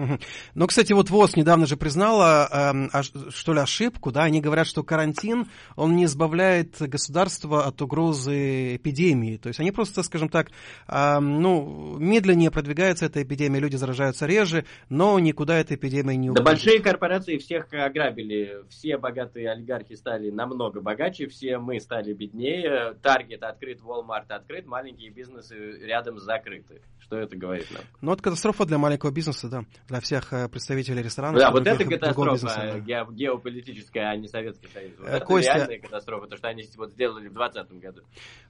Ну, 0.54 0.66
кстати, 0.66 0.92
вот 0.92 1.10
ВОЗ 1.10 1.36
недавно 1.36 1.66
же 1.66 1.76
признала, 1.76 2.48
э, 2.92 3.02
что 3.30 3.52
ли, 3.52 3.60
ошибку, 3.60 4.10
да, 4.10 4.24
они 4.24 4.40
говорят, 4.40 4.66
что 4.66 4.82
карантин, 4.82 5.48
он 5.76 5.96
не 5.96 6.04
избавляет 6.04 6.76
государство 6.80 7.64
от 7.66 7.80
угрозы 7.82 8.76
эпидемии, 8.76 9.36
то 9.36 9.48
есть 9.48 9.60
они 9.60 9.70
просто, 9.72 10.02
скажем 10.02 10.28
так, 10.28 10.50
э, 10.88 11.18
ну, 11.20 11.96
медленнее 11.98 12.50
продвигается 12.50 13.06
эта 13.06 13.22
эпидемия, 13.22 13.60
люди 13.60 13.76
заражаются 13.76 14.26
реже, 14.26 14.64
но 14.88 15.18
никуда 15.18 15.58
эта 15.58 15.74
эпидемия 15.74 16.16
не 16.16 16.30
уходит. 16.30 16.44
Да 16.44 16.50
большие 16.50 16.80
корпорации 16.80 17.38
всех 17.38 17.72
ограбили, 17.72 18.64
все 18.68 18.98
богатые 18.98 19.50
олигархи 19.50 19.94
стали 19.94 20.30
намного 20.30 20.80
богаче, 20.80 21.28
все 21.28 21.58
мы 21.58 21.80
стали 21.80 22.12
беднее, 22.12 22.94
Таргет 23.02 23.42
открыт, 23.42 23.80
Walmart 23.80 24.26
открыт, 24.28 24.66
маленькие 24.66 25.10
бизнесы 25.10 25.78
рядом 25.82 26.18
закрыты. 26.18 26.80
Что 27.10 27.18
это 27.18 27.36
говорит 27.36 27.68
нам? 27.72 27.82
Ну, 28.02 28.12
это 28.12 28.22
катастрофа 28.22 28.64
для 28.66 28.78
маленького 28.78 29.10
бизнеса, 29.10 29.48
да 29.48 29.64
для 29.88 29.98
всех 29.98 30.32
э, 30.32 30.48
представителей 30.48 31.02
ресторанов. 31.02 31.40
Да, 31.40 31.50
вот 31.50 31.66
это 31.66 31.84
катастрофа 31.84 32.32
бизнеса, 32.34 32.82
да. 32.86 33.04
геополитическая, 33.10 34.10
а 34.10 34.16
не 34.16 34.28
Советский 34.28 34.68
Союз. 34.72 34.92
Вот 34.96 35.08
это 35.08 35.26
Костя... 35.26 35.54
реальная 35.54 35.80
катастрофа, 35.80 36.28
то, 36.28 36.36
что 36.36 36.46
они 36.46 36.64
вот 36.76 36.92
сделали 36.92 37.26
в 37.26 37.32
2020 37.32 37.72
году. 37.80 38.02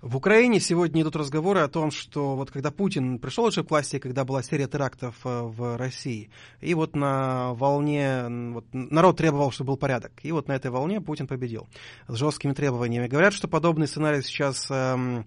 В 0.03 0.15
Украине 0.15 0.61
сегодня 0.61 1.01
идут 1.01 1.17
разговоры 1.17 1.61
о 1.61 1.69
том, 1.69 1.91
что 1.91 2.37
вот 2.37 2.51
когда 2.51 2.71
Путин 2.71 3.19
пришел 3.19 3.47
уже 3.47 3.65
к 3.65 3.71
власти, 3.71 3.99
когда 3.99 4.27
была 4.27 4.43
серия 4.43 4.69
терактов 4.69 5.15
э, 5.25 5.41
в 5.41 5.79
России, 5.79 6.31
и 6.61 6.75
вот 6.75 6.95
на 6.95 7.55
волне, 7.55 8.27
вот, 8.29 8.67
народ 8.75 9.17
требовал, 9.17 9.53
чтобы 9.53 9.69
был 9.69 9.77
порядок, 9.79 10.13
и 10.23 10.33
вот 10.33 10.49
на 10.49 10.53
этой 10.53 10.71
волне 10.71 11.01
Путин 11.01 11.27
победил 11.27 11.67
с 12.09 12.15
жесткими 12.15 12.53
требованиями. 12.53 13.07
Говорят, 13.07 13.33
что 13.33 13.49
подобный 13.49 13.87
сценарий 13.87 14.21
сейчас 14.21 14.71
эм, 14.71 15.21
Э, 15.21 15.25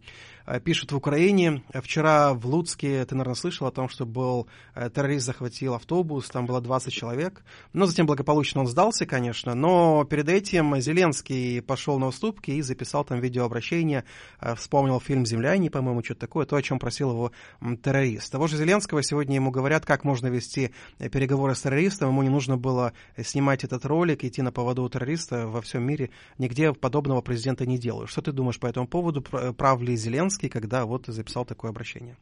пишут 0.63 0.91
в 0.91 0.97
Украине. 0.97 1.63
Вчера 1.73 2.33
в 2.33 2.45
Луцке, 2.45 3.05
ты, 3.05 3.15
наверное, 3.15 3.35
слышал 3.35 3.67
о 3.67 3.71
том, 3.71 3.87
что 3.87 4.05
был 4.05 4.47
э, 4.75 4.89
террорист 4.89 5.25
захватил 5.25 5.73
автобус, 5.73 6.29
там 6.29 6.45
было 6.45 6.59
20 6.59 6.91
человек. 6.93 7.43
Но 7.71 7.85
затем 7.85 8.05
благополучно 8.05 8.61
он 8.61 8.67
сдался, 8.67 9.05
конечно. 9.05 9.55
Но 9.55 10.03
перед 10.03 10.27
этим 10.29 10.79
Зеленский 10.81 11.61
пошел 11.61 11.97
на 11.97 12.07
уступки 12.07 12.51
и 12.51 12.61
записал 12.61 13.05
там 13.05 13.19
видеообращение, 13.19 14.03
э, 14.41 14.55
вспомнил 14.55 14.99
фильм 14.99 15.25
«Земляне», 15.25 15.69
по-моему, 15.69 16.03
что-то 16.03 16.21
такое, 16.21 16.45
то, 16.45 16.57
о 16.57 16.61
чем 16.61 16.77
просил 16.77 17.11
его 17.11 17.31
террорист. 17.81 18.31
Того 18.31 18.47
же 18.47 18.57
Зеленского 18.57 19.01
сегодня 19.01 19.35
ему 19.35 19.49
говорят, 19.49 19.85
как 19.85 20.03
можно 20.03 20.27
вести 20.27 20.71
переговоры 20.97 21.55
с 21.55 21.61
террористом. 21.61 22.09
Ему 22.09 22.23
не 22.23 22.29
нужно 22.29 22.57
было 22.57 22.93
снимать 23.17 23.63
этот 23.63 23.85
ролик, 23.85 24.23
идти 24.23 24.41
на 24.41 24.51
поводу 24.51 24.83
у 24.83 24.89
террориста 24.89 25.47
во 25.47 25.61
всем 25.61 25.83
мире. 25.83 26.09
Нигде 26.37 26.73
подобного 26.73 27.21
президента 27.21 27.65
не 27.65 27.77
делают. 27.77 28.09
Что 28.09 28.21
ты 28.21 28.31
думаешь 28.33 28.59
по 28.59 28.67
этому 28.67 28.87
поводу? 28.87 29.21
Прав 29.21 29.81
ли 29.81 29.95
Зеленский? 29.95 30.32
Зеленский, 30.33 30.49
когда 30.49 30.85
вот 30.85 31.05
записал 31.07 31.45
такое 31.45 31.71
обращение. 31.71 32.17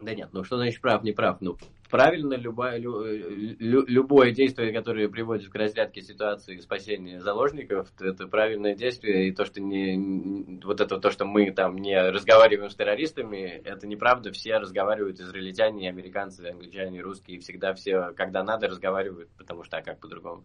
Да 0.00 0.14
нет, 0.14 0.30
ну 0.32 0.44
что 0.44 0.56
значит 0.56 0.80
прав, 0.80 1.02
не 1.02 1.12
прав? 1.12 1.38
Ну, 1.40 1.56
правильно 1.92 2.34
любое, 2.34 2.78
лю, 2.78 3.04
лю, 3.04 3.84
любое 3.86 4.30
действие, 4.30 4.72
которое 4.72 5.10
приводит 5.10 5.50
к 5.50 5.54
разрядке 5.54 6.00
ситуации 6.00 6.56
спасения 6.56 7.20
заложников, 7.20 7.92
это 8.00 8.26
правильное 8.26 8.74
действие. 8.74 9.28
И 9.28 9.32
то, 9.32 9.44
что 9.44 9.60
не, 9.60 10.58
вот 10.64 10.80
это 10.80 10.98
то, 10.98 11.10
что 11.10 11.26
мы 11.26 11.50
там 11.50 11.76
не 11.76 11.94
разговариваем 12.10 12.70
с 12.70 12.74
террористами, 12.74 13.60
это 13.62 13.86
неправда. 13.86 14.32
Все 14.32 14.56
разговаривают, 14.56 15.20
израильтяне, 15.20 15.90
американцы, 15.90 16.46
англичане, 16.46 17.02
русские, 17.02 17.40
всегда 17.40 17.74
все, 17.74 18.14
когда 18.16 18.42
надо, 18.42 18.68
разговаривают, 18.68 19.28
потому 19.36 19.62
что 19.62 19.76
а 19.76 19.82
как 19.82 19.98
по-другому. 20.00 20.44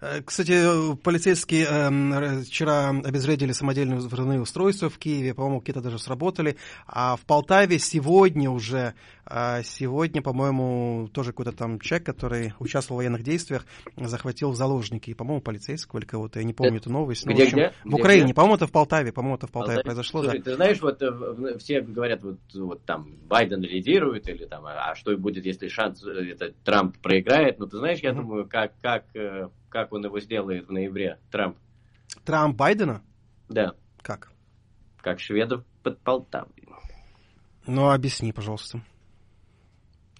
Э, 0.00 0.22
кстати, 0.24 0.94
полицейские 1.02 1.66
э, 1.68 2.42
вчера 2.42 2.90
обезвредили 2.90 3.50
самодельные 3.50 3.98
взрывные 3.98 4.40
устройства 4.40 4.88
в 4.88 4.98
Киеве, 4.98 5.34
по-моему, 5.34 5.58
какие-то 5.58 5.80
даже 5.80 5.98
сработали, 5.98 6.56
а 6.86 7.16
в 7.16 7.22
Полтаве 7.22 7.80
сегодня 7.80 8.48
уже, 8.50 8.94
э, 9.26 9.62
сегодня, 9.64 10.22
по-моему, 10.22 10.59
по-моему, 10.60 11.08
тоже 11.08 11.30
какой-то 11.30 11.52
там 11.52 11.80
человек, 11.80 12.06
который 12.06 12.54
участвовал 12.58 12.98
в 12.98 13.00
военных 13.00 13.22
действиях, 13.22 13.64
захватил 13.96 14.50
в 14.50 14.56
заложники, 14.56 15.14
по-моему, 15.14 15.40
полицейского 15.40 15.98
или 16.00 16.06
кого-то, 16.06 16.38
я 16.40 16.44
не 16.44 16.52
помню 16.52 16.78
эту 16.78 16.90
новость. 16.90 17.26
Где, 17.26 17.44
общем, 17.44 17.58
где? 17.58 17.72
В 17.84 17.94
Украине, 17.94 18.34
по-моему, 18.34 18.56
это 18.56 18.66
в 18.66 18.72
Полтаве, 18.72 19.12
по-моему, 19.12 19.36
это 19.36 19.46
в 19.46 19.50
Полтаве, 19.50 19.76
Полтаве. 19.76 19.84
произошло. 19.84 20.22
Слушай, 20.22 20.38
да. 20.38 20.44
ты 20.44 20.54
знаешь, 20.56 20.80
вот 20.80 21.02
э, 21.02 21.58
все 21.58 21.80
говорят, 21.80 22.22
вот, 22.22 22.38
вот 22.54 22.84
там 22.84 23.16
Байден 23.26 23.62
лидирует, 23.62 24.28
или 24.28 24.44
там, 24.44 24.64
а 24.66 24.94
что 24.94 25.16
будет, 25.16 25.46
если 25.46 25.68
шанс, 25.68 26.04
э, 26.04 26.32
это 26.32 26.52
Трамп 26.64 26.98
проиграет, 26.98 27.58
но 27.58 27.64
ну, 27.64 27.70
ты 27.70 27.78
знаешь, 27.78 28.00
я 28.00 28.10
mm-hmm. 28.10 28.16
думаю, 28.16 28.48
как, 28.48 28.72
как, 28.80 29.04
э, 29.14 29.48
как 29.68 29.92
он 29.92 30.04
его 30.04 30.20
сделает 30.20 30.68
в 30.68 30.72
ноябре, 30.72 31.18
Трамп. 31.30 31.56
Трамп 32.24 32.56
Байдена? 32.56 33.02
Да. 33.48 33.74
Как? 34.02 34.30
Как 35.00 35.20
шведов 35.20 35.64
под 35.82 35.98
Полтавой. 36.00 36.68
Ну, 37.66 37.90
объясни, 37.90 38.32
пожалуйста. 38.32 38.82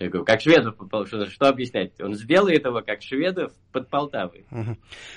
Я 0.00 0.08
говорю, 0.08 0.24
как 0.24 0.40
шведов, 0.40 0.76
что, 1.06 1.26
что 1.26 1.48
объяснять? 1.48 2.00
Он 2.00 2.14
сделает 2.14 2.64
его 2.64 2.80
как 2.80 3.02
шведов 3.02 3.52
под 3.72 3.88
Полтавой. 3.88 4.44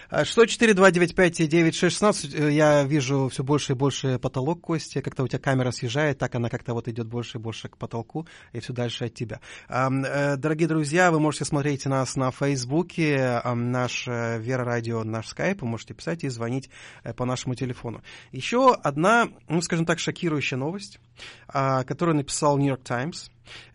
А, 0.10 0.24
104-295-916, 0.24 2.36
э, 2.36 2.52
я 2.52 2.84
вижу 2.84 3.30
все 3.30 3.44
больше 3.44 3.74
и 3.74 3.76
больше 3.76 4.20
потолок, 4.20 4.62
Костя, 4.62 5.02
как-то 5.02 5.24
у 5.24 5.28
тебя 5.28 5.40
камера 5.40 5.72
съезжает, 5.72 6.20
так 6.20 6.36
она 6.36 6.50
как-то 6.50 6.74
вот 6.74 6.88
идет 6.88 7.08
больше 7.08 7.38
и 7.38 7.42
больше 7.42 7.70
к 7.70 7.78
потолку, 7.78 8.28
и 8.52 8.60
все 8.60 8.74
дальше 8.74 9.06
от 9.06 9.14
тебя. 9.14 9.40
Э, 9.70 10.36
Дорогие 10.38 10.68
друзья, 10.68 11.12
вы 11.12 11.20
можете 11.20 11.46
смотреть 11.46 11.86
нас 11.86 12.16
на 12.16 12.32
Фейсбуке, 12.32 13.42
наш 13.46 14.08
э, 14.08 14.40
Вера 14.40 14.64
Радио, 14.64 15.04
наш 15.04 15.28
скайп, 15.28 15.62
вы 15.62 15.68
можете 15.68 15.94
писать 15.94 16.24
и 16.24 16.30
звонить 16.30 16.70
э, 17.04 17.14
по 17.14 17.26
нашему 17.26 17.54
телефону. 17.56 18.02
Еще 18.32 18.74
одна, 18.74 19.30
ну, 19.48 19.62
скажем 19.62 19.86
так, 19.86 20.00
шокирующая 20.00 20.58
новость, 20.58 21.00
а, 21.48 21.84
которую 21.84 22.16
написал 22.16 22.58
Нью-Йорк 22.58 22.84
Таймс. 22.84 23.30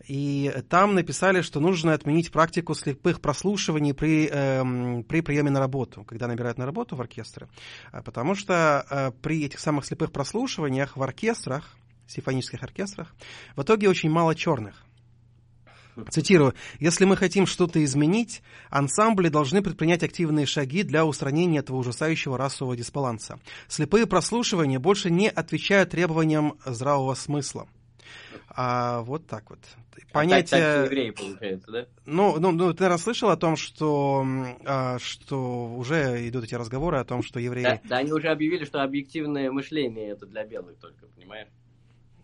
И 0.07 0.51
там 0.69 0.95
написали, 0.95 1.41
что 1.41 1.59
нужно 1.59 1.93
отменить 1.93 2.31
практику 2.31 2.73
слепых 2.73 3.21
прослушиваний 3.21 3.93
при, 3.93 4.27
эм, 4.27 4.68
при 5.07 5.21
приеме 5.21 5.49
на 5.49 5.59
работу, 5.59 6.03
когда 6.03 6.27
набирают 6.27 6.57
на 6.57 6.65
работу 6.65 6.95
в 6.95 7.01
оркестры. 7.01 7.47
А, 7.91 8.01
Потому 8.01 8.35
что 8.35 8.85
э, 8.89 9.11
при 9.21 9.45
этих 9.45 9.59
самых 9.59 9.85
слепых 9.85 10.11
прослушиваниях 10.11 10.97
в 10.97 11.03
оркестрах, 11.03 11.75
симфонических 12.07 12.61
оркестрах, 12.63 13.13
в 13.55 13.61
итоге 13.61 13.89
очень 13.89 14.09
мало 14.09 14.35
черных. 14.35 14.85
Цитирую, 16.09 16.53
«Если 16.79 17.05
мы 17.05 17.17
хотим 17.17 17.45
что-то 17.45 17.83
изменить, 17.83 18.41
ансамбли 18.69 19.29
должны 19.29 19.61
предпринять 19.61 20.03
активные 20.03 20.45
шаги 20.45 20.83
для 20.83 21.05
устранения 21.05 21.59
этого 21.59 21.77
ужасающего 21.77 22.37
расового 22.37 22.77
дисбаланса. 22.77 23.39
Слепые 23.67 24.05
прослушивания 24.05 24.79
больше 24.79 25.09
не 25.09 25.29
отвечают 25.29 25.91
требованиям 25.91 26.57
здравого 26.65 27.15
смысла». 27.15 27.67
А 28.51 29.01
вот 29.01 29.27
так 29.27 29.49
вот. 29.49 29.59
Понятие... 30.11 30.59
А 30.59 30.63
так, 30.63 30.75
так 30.75 30.91
евреи, 30.91 31.11
получается, 31.11 31.71
да? 31.71 31.85
Ну, 32.05 32.39
ну, 32.39 32.51
ну, 32.51 32.73
ты 32.73 32.87
расслышал 32.87 33.29
о 33.29 33.37
том, 33.37 33.55
что, 33.55 34.25
а, 34.65 34.97
что 34.99 35.65
уже 35.75 36.27
идут 36.27 36.45
эти 36.45 36.55
разговоры 36.55 36.97
о 36.97 37.05
том, 37.05 37.21
что 37.21 37.39
евреи... 37.39 37.63
Да, 37.63 37.79
да, 37.83 37.97
они 37.97 38.11
уже 38.11 38.29
объявили, 38.29 38.65
что 38.65 38.81
объективное 38.81 39.51
мышление 39.51 40.09
это 40.09 40.25
для 40.25 40.45
белых 40.45 40.77
только, 40.79 41.05
понимаешь? 41.07 41.49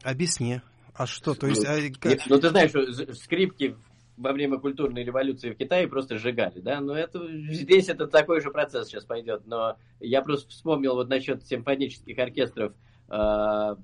Объясни. 0.04 0.62
А 0.94 1.06
что, 1.06 1.36
то 1.36 1.48
есть... 1.48 1.64
Ну, 1.64 1.70
а, 1.70 1.80
нет, 1.80 2.24
ну, 2.28 2.40
ты 2.40 2.50
знаешь, 2.50 2.70
что 2.70 3.14
скрипки 3.14 3.76
во 4.18 4.32
время 4.32 4.60
культурной 4.60 5.04
революции 5.04 5.52
в 5.52 5.58
Китае 5.58 5.88
просто 5.88 6.18
сжигали, 6.18 6.60
да? 6.60 6.80
Но 6.80 6.96
это 6.96 7.28
здесь 7.52 7.90
это 7.90 8.08
такой 8.08 8.42
же 8.42 8.50
процесс 8.50 8.88
сейчас 8.88 9.04
пойдет. 9.04 9.46
Но 9.46 9.78
я 10.00 10.22
просто 10.22 10.50
вспомнил 10.50 10.96
вот 10.96 11.10
насчет 11.10 11.46
симфонических 11.46 12.18
оркестров 12.18 12.74
э, 13.10 13.14
в 13.14 13.78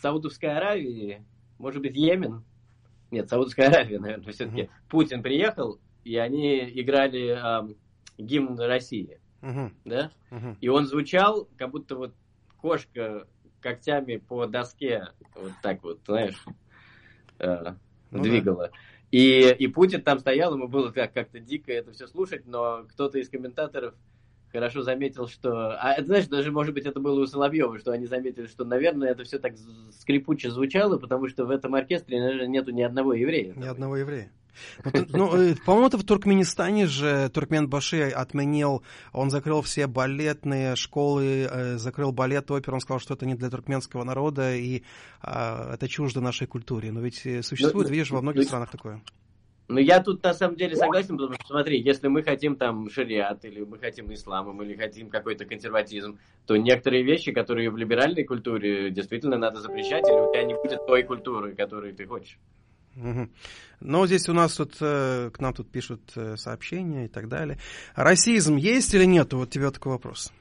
Саудовской 0.00 0.56
Аравии, 0.56 1.24
может 1.62 1.80
быть, 1.80 1.94
Йемен? 1.96 2.44
Нет, 3.12 3.28
Саудовская 3.28 3.68
Аравия, 3.68 4.00
наверное, 4.00 4.32
все-таки. 4.32 4.68
Путин 4.88 5.22
приехал, 5.22 5.80
и 6.02 6.16
они 6.16 6.58
играли 6.80 7.38
ам, 7.40 7.76
гимн 8.18 8.58
России, 8.58 9.20
Мгм, 9.42 9.72
да? 9.84 10.10
мгм. 10.30 10.58
И 10.60 10.68
он 10.68 10.86
звучал, 10.86 11.48
как 11.56 11.70
будто 11.70 11.94
вот 11.94 12.14
кошка 12.56 13.28
когтями 13.60 14.16
по 14.16 14.46
доске 14.46 15.08
вот 15.36 15.52
так 15.62 15.84
вот, 15.84 16.00
знаешь, 16.04 16.44
э, 17.38 17.74
Ну 18.10 18.22
двигала. 18.22 18.72
И, 19.12 19.48
и 19.50 19.66
Путин 19.68 20.02
там 20.02 20.18
стоял, 20.18 20.54
ему 20.54 20.66
было 20.66 20.90
как- 20.90 21.12
как-то 21.12 21.38
дико 21.38 21.70
это 21.72 21.92
все 21.92 22.08
слушать, 22.08 22.44
но 22.44 22.84
кто-то 22.88 23.18
из 23.18 23.28
комментаторов 23.28 23.94
хорошо 24.52 24.82
заметил, 24.82 25.26
что... 25.28 25.76
А 25.80 25.94
это, 25.94 26.06
знаешь, 26.06 26.26
даже, 26.26 26.52
может 26.52 26.74
быть, 26.74 26.86
это 26.86 27.00
было 27.00 27.20
у 27.20 27.26
Соловьева, 27.26 27.78
что 27.78 27.92
они 27.92 28.06
заметили, 28.06 28.46
что, 28.46 28.64
наверное, 28.64 29.10
это 29.10 29.24
все 29.24 29.38
так 29.38 29.54
скрипуче 29.98 30.50
звучало, 30.50 30.98
потому 30.98 31.28
что 31.28 31.46
в 31.46 31.50
этом 31.50 31.74
оркестре, 31.74 32.20
наверное, 32.20 32.46
нету 32.46 32.70
ни 32.70 32.82
одного 32.82 33.14
еврея. 33.14 33.54
Ни 33.54 33.66
одного 33.66 33.96
еврея. 33.96 34.30
Ну, 34.84 35.06
Ну, 35.08 35.36
э, 35.36 35.54
по-моему, 35.64 35.88
это 35.88 35.98
в 35.98 36.04
Туркменистане 36.04 36.86
же 36.86 37.30
Туркмен 37.30 37.68
Баши 37.68 38.10
отменил, 38.10 38.82
он 39.12 39.30
закрыл 39.30 39.62
все 39.62 39.86
балетные 39.86 40.76
школы, 40.76 41.48
э, 41.50 41.78
закрыл 41.78 42.12
балет, 42.12 42.50
оперу, 42.50 42.76
он 42.76 42.80
сказал, 42.80 43.00
что 43.00 43.14
это 43.14 43.26
не 43.26 43.34
для 43.34 43.50
туркменского 43.50 44.04
народа, 44.04 44.54
и 44.54 44.82
а, 45.22 45.74
это 45.74 45.88
чуждо 45.88 46.20
нашей 46.20 46.46
культуре. 46.46 46.92
Но 46.92 47.00
ведь 47.00 47.24
э, 47.24 47.42
существует, 47.42 47.88
Ну, 47.88 47.94
видишь, 47.94 48.10
во 48.10 48.16
ну, 48.16 48.22
многих 48.22 48.44
странах 48.44 48.70
такое. 48.70 49.02
Ну, 49.68 49.78
я 49.78 50.02
тут 50.02 50.22
на 50.22 50.34
самом 50.34 50.56
деле 50.56 50.76
согласен, 50.76 51.16
потому 51.16 51.34
что, 51.34 51.46
смотри, 51.46 51.80
если 51.80 52.08
мы 52.08 52.22
хотим 52.22 52.56
там 52.56 52.90
шариат, 52.90 53.44
или 53.44 53.60
мы 53.60 53.78
хотим 53.78 54.12
исламом, 54.12 54.62
или 54.62 54.74
хотим 54.76 55.08
какой-то 55.08 55.44
консерватизм, 55.44 56.18
то 56.46 56.56
некоторые 56.56 57.04
вещи, 57.04 57.32
которые 57.32 57.70
в 57.70 57.76
либеральной 57.76 58.24
культуре, 58.24 58.90
действительно 58.90 59.38
надо 59.38 59.60
запрещать, 59.60 60.08
или 60.08 60.18
у 60.18 60.30
тебя 60.30 60.42
не 60.44 60.54
будет 60.54 60.84
той 60.86 61.04
культуры, 61.04 61.54
которую 61.54 61.94
ты 61.94 62.06
хочешь. 62.06 62.38
Мгм. 62.94 63.30
Но 63.80 64.06
здесь 64.06 64.28
у 64.28 64.32
нас 64.34 64.54
тут, 64.54 64.76
э, 64.80 65.30
к 65.32 65.40
нам 65.40 65.54
тут 65.54 65.70
пишут 65.70 66.02
э, 66.16 66.36
сообщения 66.36 67.06
и 67.06 67.08
так 67.08 67.28
далее. 67.28 67.58
Расизм 67.94 68.56
есть 68.56 68.92
или 68.94 69.04
нет? 69.04 69.32
Вот 69.32 69.50
тебе 69.50 69.66
вот 69.66 69.74
такой 69.74 69.92
вопрос. 69.92 70.32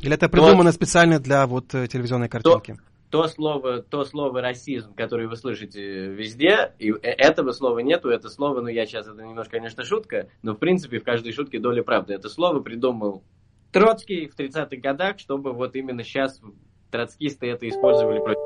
Или 0.00 0.14
это 0.14 0.28
придумано 0.28 0.72
специально 0.72 1.20
для 1.20 1.46
вот 1.46 1.74
э, 1.74 1.86
телевизионной 1.86 2.28
картинки? 2.28 2.72
То 2.72 2.91
слово, 3.28 3.82
то 3.82 4.04
слово 4.04 4.40
расизм, 4.40 4.94
которое 4.94 5.28
вы 5.28 5.36
слышите 5.36 6.06
везде, 6.08 6.72
и 6.78 6.90
э- 6.90 6.96
этого 7.02 7.52
слова 7.52 7.78
нету, 7.80 8.08
это 8.08 8.28
слово, 8.28 8.60
ну 8.60 8.68
я 8.68 8.86
сейчас, 8.86 9.06
это 9.06 9.22
немножко, 9.22 9.58
конечно, 9.58 9.84
шутка, 9.84 10.28
но 10.42 10.54
в 10.54 10.58
принципе 10.58 10.98
в 10.98 11.04
каждой 11.04 11.32
шутке 11.32 11.58
доля 11.58 11.82
правды. 11.82 12.14
Это 12.14 12.28
слово 12.28 12.60
придумал 12.60 13.22
Троцкий 13.72 14.28
в 14.28 14.38
30-х 14.38 14.76
годах, 14.76 15.18
чтобы 15.18 15.52
вот 15.52 15.74
именно 15.76 16.04
сейчас 16.04 16.40
троцкисты 16.90 17.46
это 17.46 17.68
использовали 17.68 18.18
против. 18.18 18.40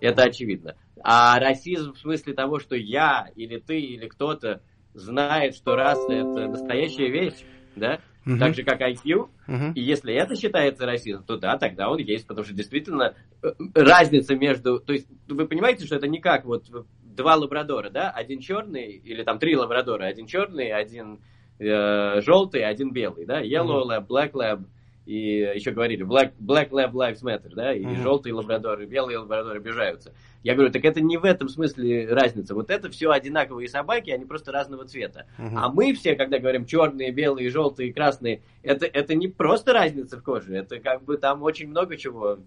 Это 0.00 0.24
очевидно. 0.24 0.76
А 1.02 1.38
расизм 1.38 1.92
в 1.92 1.98
смысле 1.98 2.34
того, 2.34 2.58
что 2.58 2.74
я 2.74 3.30
или 3.36 3.58
ты 3.58 3.80
или 3.80 4.08
кто-то 4.08 4.62
знает, 4.92 5.54
что 5.54 5.76
раса 5.76 6.12
это 6.12 6.48
настоящая 6.48 7.10
вещь, 7.10 7.46
да? 7.76 8.00
Мгм. 8.24 8.38
Так 8.38 8.54
же, 8.54 8.62
как 8.64 8.80
IQ. 8.80 9.28
Мгм. 9.46 9.72
И 9.72 9.80
если 9.80 10.14
это 10.14 10.36
считается 10.36 10.84
расизм, 10.86 11.24
то 11.24 11.36
да, 11.36 11.56
тогда 11.56 11.88
он 11.88 11.98
есть, 11.98 12.26
потому 12.26 12.44
что 12.44 12.54
действительно 12.54 13.14
э, 13.42 13.48
разница 13.74 14.36
между... 14.36 14.78
То 14.78 14.92
есть 14.92 15.08
вы 15.28 15.46
понимаете, 15.46 15.86
что 15.86 15.96
это 15.96 16.06
не 16.06 16.20
как 16.20 16.44
вот 16.44 16.64
два 17.02 17.36
лабрадора, 17.36 17.90
да? 17.90 18.10
Один 18.10 18.40
черный, 18.40 18.92
или 18.92 19.22
там 19.22 19.38
три 19.38 19.56
лабрадора. 19.56 20.04
Один 20.04 20.26
черный, 20.26 20.70
один 20.70 21.20
э, 21.58 22.20
желтый, 22.20 22.64
один 22.64 22.92
белый, 22.92 23.24
да? 23.26 23.42
Yellow 23.42 23.84
lab, 23.86 24.06
black 24.06 24.32
lab. 24.32 24.64
И 25.06 25.38
еще 25.54 25.70
говорили, 25.72 26.04
black, 26.04 26.32
black 26.38 26.70
lab 26.70 26.92
lives 26.92 27.22
matter, 27.24 27.52
да? 27.54 27.74
И 27.74 27.84
Мгм. 27.84 28.02
желтые 28.02 28.34
лабрадоры, 28.34 28.86
белые 28.86 29.18
лабрадоры 29.18 29.58
обижаются. 29.58 30.12
Я 30.42 30.54
говорю, 30.54 30.72
так 30.72 30.84
это 30.84 31.00
не 31.00 31.18
в 31.18 31.24
этом 31.24 31.48
смысле 31.48 32.06
разница. 32.12 32.54
Вот 32.54 32.70
это 32.70 32.88
все 32.90 33.10
одинаковые 33.10 33.68
собаки, 33.68 34.10
они 34.10 34.24
просто 34.24 34.52
разного 34.52 34.86
цвета. 34.86 35.26
Мгм. 35.38 35.58
А 35.58 35.68
мы 35.68 35.92
все, 35.92 36.14
когда 36.16 36.38
говорим 36.38 36.64
черные, 36.64 37.12
белые, 37.12 37.50
желтые, 37.50 37.92
красные, 37.92 38.40
это, 38.62 38.86
это 38.86 39.14
не 39.14 39.28
просто 39.28 39.72
разница 39.72 40.18
в 40.18 40.22
коже, 40.22 40.56
это 40.56 40.78
как 40.78 41.04
бы 41.04 41.16
там 41.18 41.42
очень 41.42 41.68
много 41.68 41.96
чего, 41.96 42.38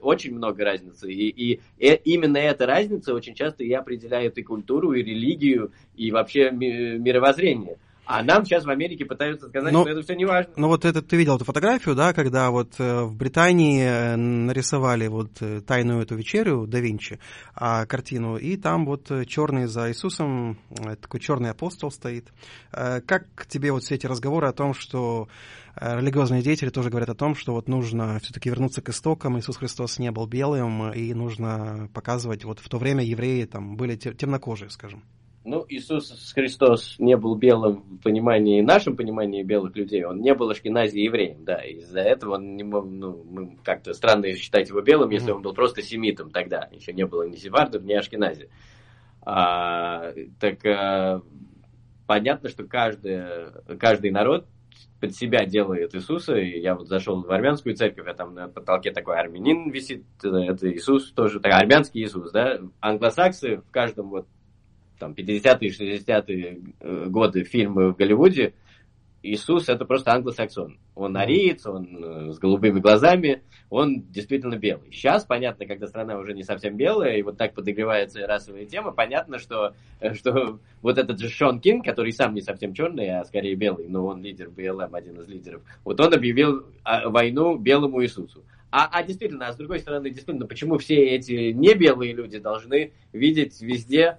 очень 0.00 0.34
много 0.34 0.64
разницы. 0.64 1.12
И, 1.12 1.28
и 1.28 1.60
э- 1.78 1.96
именно 2.04 2.38
эта 2.38 2.64
разница 2.66 3.12
очень 3.14 3.34
часто 3.34 3.64
и 3.64 3.72
определяет 3.72 4.38
и 4.38 4.42
культуру, 4.42 4.92
и 4.92 5.02
религию, 5.02 5.72
и 5.94 6.10
вообще 6.10 6.50
ми- 6.50 6.98
мировоззрение. 6.98 7.78
А 8.06 8.22
нам 8.22 8.44
сейчас 8.44 8.64
в 8.64 8.70
Америке 8.70 9.04
пытаются 9.04 9.48
сказать, 9.48 9.72
Ну, 9.72 9.80
что 9.82 9.90
это 9.90 10.02
все 10.02 10.14
не 10.14 10.24
важно. 10.24 10.52
Ну 10.56 10.68
вот 10.68 10.84
это 10.84 11.02
ты 11.02 11.16
видел 11.16 11.36
эту 11.36 11.44
фотографию, 11.44 11.96
да, 11.96 12.12
когда 12.12 12.50
вот 12.50 12.74
э, 12.78 13.02
в 13.02 13.14
Британии 13.16 13.82
э, 13.82 14.16
нарисовали 14.16 15.08
вот 15.08 15.30
э, 15.40 15.60
тайную 15.60 16.02
эту 16.02 16.14
вечерю 16.14 16.66
да 16.68 16.78
Винчи, 16.78 17.18
а, 17.54 17.84
картину, 17.86 18.36
и 18.36 18.56
там 18.56 18.86
вот 18.86 19.10
э, 19.10 19.24
черный 19.24 19.66
за 19.66 19.90
Иисусом, 19.90 20.58
такой 21.00 21.18
черный 21.18 21.50
апостол 21.50 21.90
стоит. 21.90 22.28
Э, 22.72 23.00
Как 23.00 23.46
тебе 23.48 23.72
вот 23.72 23.82
все 23.82 23.96
эти 23.96 24.06
разговоры 24.06 24.46
о 24.46 24.52
том, 24.52 24.72
что 24.72 25.28
религиозные 25.74 26.42
деятели 26.42 26.70
тоже 26.70 26.88
говорят 26.88 27.10
о 27.10 27.14
том, 27.14 27.34
что 27.34 27.52
вот 27.52 27.68
нужно 27.68 28.18
все-таки 28.20 28.48
вернуться 28.48 28.80
к 28.80 28.88
истокам, 28.88 29.38
Иисус 29.38 29.56
Христос 29.58 29.98
не 29.98 30.10
был 30.10 30.26
белым, 30.26 30.90
и 30.92 31.12
нужно 31.12 31.90
показывать, 31.92 32.44
вот 32.44 32.60
в 32.60 32.68
то 32.68 32.78
время 32.78 33.04
евреи 33.04 33.44
там 33.44 33.76
были 33.76 33.96
те- 33.96 34.14
темнокожие, 34.14 34.70
скажем. 34.70 35.02
Ну, 35.48 35.64
Иисус 35.68 36.32
Христос 36.34 36.96
не 36.98 37.16
был 37.16 37.36
белым 37.36 37.82
в 37.82 38.02
понимании, 38.02 38.62
нашем 38.62 38.96
понимании 38.96 39.44
белых 39.44 39.76
людей, 39.76 40.04
он 40.04 40.20
не 40.20 40.34
был 40.34 40.50
ашкенази 40.50 40.98
евреем, 40.98 41.44
да, 41.44 41.58
из-за 41.62 42.00
этого 42.00 42.34
он 42.34 42.56
не 42.56 42.64
мог, 42.64 42.84
ну, 42.84 43.22
мы 43.30 43.56
как-то 43.62 43.92
странно 43.92 44.34
считать 44.34 44.68
его 44.70 44.80
белым, 44.80 45.10
если 45.10 45.30
он 45.30 45.42
был 45.42 45.54
просто 45.54 45.82
семитом 45.82 46.32
тогда, 46.32 46.68
еще 46.72 46.92
не 46.92 47.06
было 47.06 47.28
ни 47.28 47.36
сефардов, 47.36 47.84
ни 47.84 47.92
ашкенази. 47.92 48.50
А, 49.22 50.12
так 50.40 50.66
а, 50.66 51.22
понятно, 52.08 52.48
что 52.48 52.64
каждый, 52.64 53.22
каждый 53.78 54.10
народ 54.10 54.48
под 55.00 55.14
себя 55.14 55.44
делает 55.44 55.94
Иисуса, 55.94 56.34
и 56.34 56.58
я 56.58 56.74
вот 56.74 56.88
зашел 56.88 57.22
в 57.22 57.30
армянскую 57.30 57.76
церковь, 57.76 58.08
а 58.08 58.14
там 58.14 58.34
на 58.34 58.48
потолке 58.48 58.90
такой 58.90 59.16
армянин 59.16 59.70
висит, 59.70 60.06
это 60.24 60.72
Иисус 60.72 61.12
тоже, 61.12 61.38
так, 61.38 61.52
армянский 61.52 62.02
Иисус, 62.02 62.32
да, 62.32 62.58
англосаксы 62.80 63.58
в 63.58 63.70
каждом 63.70 64.10
вот 64.10 64.26
там 64.98 65.12
50-е, 65.12 65.70
60-е 65.70 66.60
э, 66.80 67.04
годы 67.06 67.44
фильмы 67.44 67.92
в 67.92 67.96
Голливуде, 67.96 68.54
Иисус 69.26 69.68
это 69.68 69.84
просто 69.84 70.12
англосаксон. 70.12 70.78
Он 70.94 71.16
ариец, 71.16 71.66
он 71.66 71.96
э, 72.02 72.32
с 72.32 72.38
голубыми 72.38 72.80
глазами, 72.80 73.42
он 73.70 74.02
действительно 74.10 74.56
белый. 74.56 74.92
Сейчас, 74.92 75.24
понятно, 75.24 75.66
когда 75.66 75.86
страна 75.86 76.16
уже 76.18 76.32
не 76.32 76.42
совсем 76.42 76.76
белая, 76.76 77.16
и 77.16 77.22
вот 77.22 77.36
так 77.36 77.54
подогревается 77.54 78.26
расовая 78.26 78.66
тема, 78.66 78.92
понятно, 78.92 79.38
что, 79.38 79.74
э, 80.00 80.14
что 80.14 80.60
вот 80.80 80.98
этот 80.98 81.18
же 81.18 81.28
Шон 81.28 81.60
Кинг, 81.60 81.84
который 81.84 82.12
сам 82.12 82.34
не 82.34 82.40
совсем 82.40 82.72
черный, 82.72 83.18
а 83.18 83.24
скорее 83.24 83.56
белый, 83.56 83.88
но 83.88 84.06
он 84.06 84.22
лидер 84.22 84.48
БЛМ, 84.50 84.94
один 84.94 85.20
из 85.20 85.28
лидеров, 85.28 85.62
вот 85.84 86.00
он 86.00 86.14
объявил 86.14 86.64
а, 86.84 87.08
войну 87.08 87.56
белому 87.56 88.02
Иисусу. 88.02 88.44
А, 88.70 88.88
а 88.92 89.02
действительно, 89.02 89.48
а 89.48 89.52
с 89.52 89.56
другой 89.56 89.80
стороны, 89.80 90.10
действительно, 90.10 90.46
почему 90.46 90.78
все 90.78 90.96
эти 90.96 91.52
не 91.52 91.74
белые 91.74 92.12
люди 92.12 92.38
должны 92.38 92.92
видеть 93.12 93.60
везде 93.60 94.18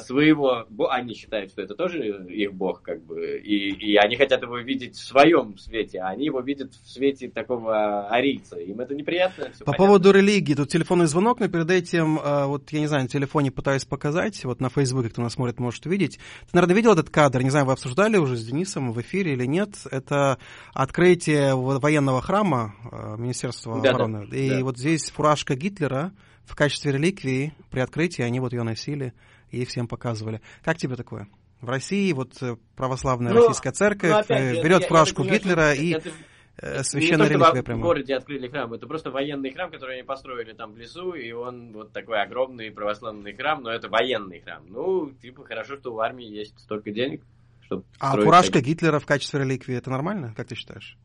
своего, 0.00 0.66
они 0.90 1.14
считают, 1.14 1.52
что 1.52 1.62
это 1.62 1.74
тоже 1.74 2.06
их 2.28 2.52
бог, 2.54 2.82
как 2.82 3.04
бы, 3.04 3.38
и, 3.38 3.70
и 3.70 3.96
они 3.96 4.16
хотят 4.16 4.42
его 4.42 4.58
видеть 4.58 4.96
в 4.96 5.04
своем 5.04 5.56
свете, 5.58 6.00
а 6.00 6.08
они 6.08 6.26
его 6.26 6.40
видят 6.40 6.72
в 6.74 6.90
свете 6.90 7.28
такого 7.28 8.08
арийца. 8.08 8.56
Им 8.56 8.80
это 8.80 8.94
неприятно. 8.94 9.44
По 9.44 9.64
понятно. 9.64 9.72
поводу 9.74 10.10
религии, 10.12 10.54
тут 10.54 10.68
телефонный 10.68 11.06
звонок, 11.06 11.40
но 11.40 11.48
перед 11.48 11.70
этим, 11.70 12.18
э, 12.18 12.46
вот 12.46 12.70
я 12.72 12.80
не 12.80 12.86
знаю, 12.86 13.04
на 13.04 13.08
телефоне 13.08 13.50
пытаюсь 13.50 13.84
показать, 13.84 14.44
вот 14.44 14.60
на 14.60 14.68
Фейсбуке, 14.70 15.10
кто 15.10 15.22
нас 15.22 15.34
смотрит, 15.34 15.60
может 15.60 15.86
увидеть. 15.86 16.16
Ты, 16.16 16.50
наверное, 16.54 16.76
видел 16.76 16.92
этот 16.92 17.10
кадр, 17.10 17.42
не 17.42 17.50
знаю, 17.50 17.66
вы 17.66 17.72
обсуждали 17.72 18.16
уже 18.16 18.36
с 18.36 18.44
Денисом 18.44 18.92
в 18.92 19.00
эфире 19.00 19.32
или 19.32 19.46
нет, 19.46 19.70
это 19.90 20.38
открытие 20.74 21.54
военного 21.54 22.20
храма 22.20 22.74
э, 22.90 23.16
Министерства 23.18 23.80
да, 23.80 23.90
обороны. 23.90 24.26
Да, 24.26 24.36
и 24.36 24.50
да. 24.50 24.64
вот 24.64 24.78
здесь 24.78 25.10
фуражка 25.10 25.54
Гитлера 25.54 26.12
в 26.44 26.54
качестве 26.54 26.92
реликвии 26.92 27.54
при 27.70 27.80
открытии, 27.80 28.22
они 28.22 28.40
вот 28.40 28.52
ее 28.52 28.62
носили 28.62 29.12
и 29.62 29.64
всем 29.64 29.88
показывали. 29.88 30.40
Как 30.64 30.76
тебе 30.76 30.96
такое? 30.96 31.28
В 31.60 31.68
России 31.68 32.12
вот 32.12 32.42
э, 32.42 32.56
православная 32.76 33.32
ну, 33.32 33.40
российская 33.40 33.72
церковь 33.72 34.10
ну, 34.10 34.18
опять, 34.18 34.56
э, 34.56 34.62
берет 34.62 34.82
я, 34.82 34.88
фуражку 34.88 35.24
я, 35.24 35.32
Гитлера 35.32 35.72
и 35.72 35.90
это, 35.92 36.10
э, 36.58 36.82
священная 36.82 37.28
реликвия 37.28 37.62
прямо. 37.62 37.80
в 37.80 37.82
городе 37.82 38.14
открыли 38.14 38.48
храм, 38.48 38.72
это 38.74 38.86
просто 38.86 39.10
военный 39.10 39.50
храм, 39.52 39.70
который 39.70 39.96
они 39.96 40.04
построили 40.04 40.52
там 40.52 40.72
в 40.72 40.76
лесу, 40.76 41.14
и 41.14 41.32
он 41.32 41.72
вот 41.72 41.92
такой 41.92 42.22
огромный 42.22 42.70
православный 42.70 43.34
храм, 43.34 43.62
но 43.62 43.70
это 43.70 43.88
военный 43.88 44.40
храм. 44.40 44.64
Ну, 44.68 45.10
типа, 45.22 45.44
хорошо, 45.44 45.76
что 45.76 45.94
у 45.94 46.00
армии 46.00 46.26
есть 46.26 46.58
столько 46.60 46.90
денег, 46.90 47.22
чтобы 47.62 47.84
А 47.98 48.16
фуражка 48.16 48.54
такие... 48.54 48.74
Гитлера 48.74 48.98
в 48.98 49.06
качестве 49.06 49.40
реликвии, 49.40 49.76
это 49.76 49.90
нормально, 49.90 50.34
как 50.36 50.48
ты 50.48 50.54
считаешь? 50.54 50.98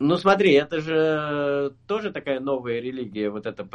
Ну 0.00 0.16
смотри, 0.16 0.52
это 0.52 0.80
же 0.80 1.74
тоже 1.88 2.12
такая 2.12 2.38
новая 2.38 2.80
религия, 2.80 3.30
вот 3.30 3.46
это 3.46 3.68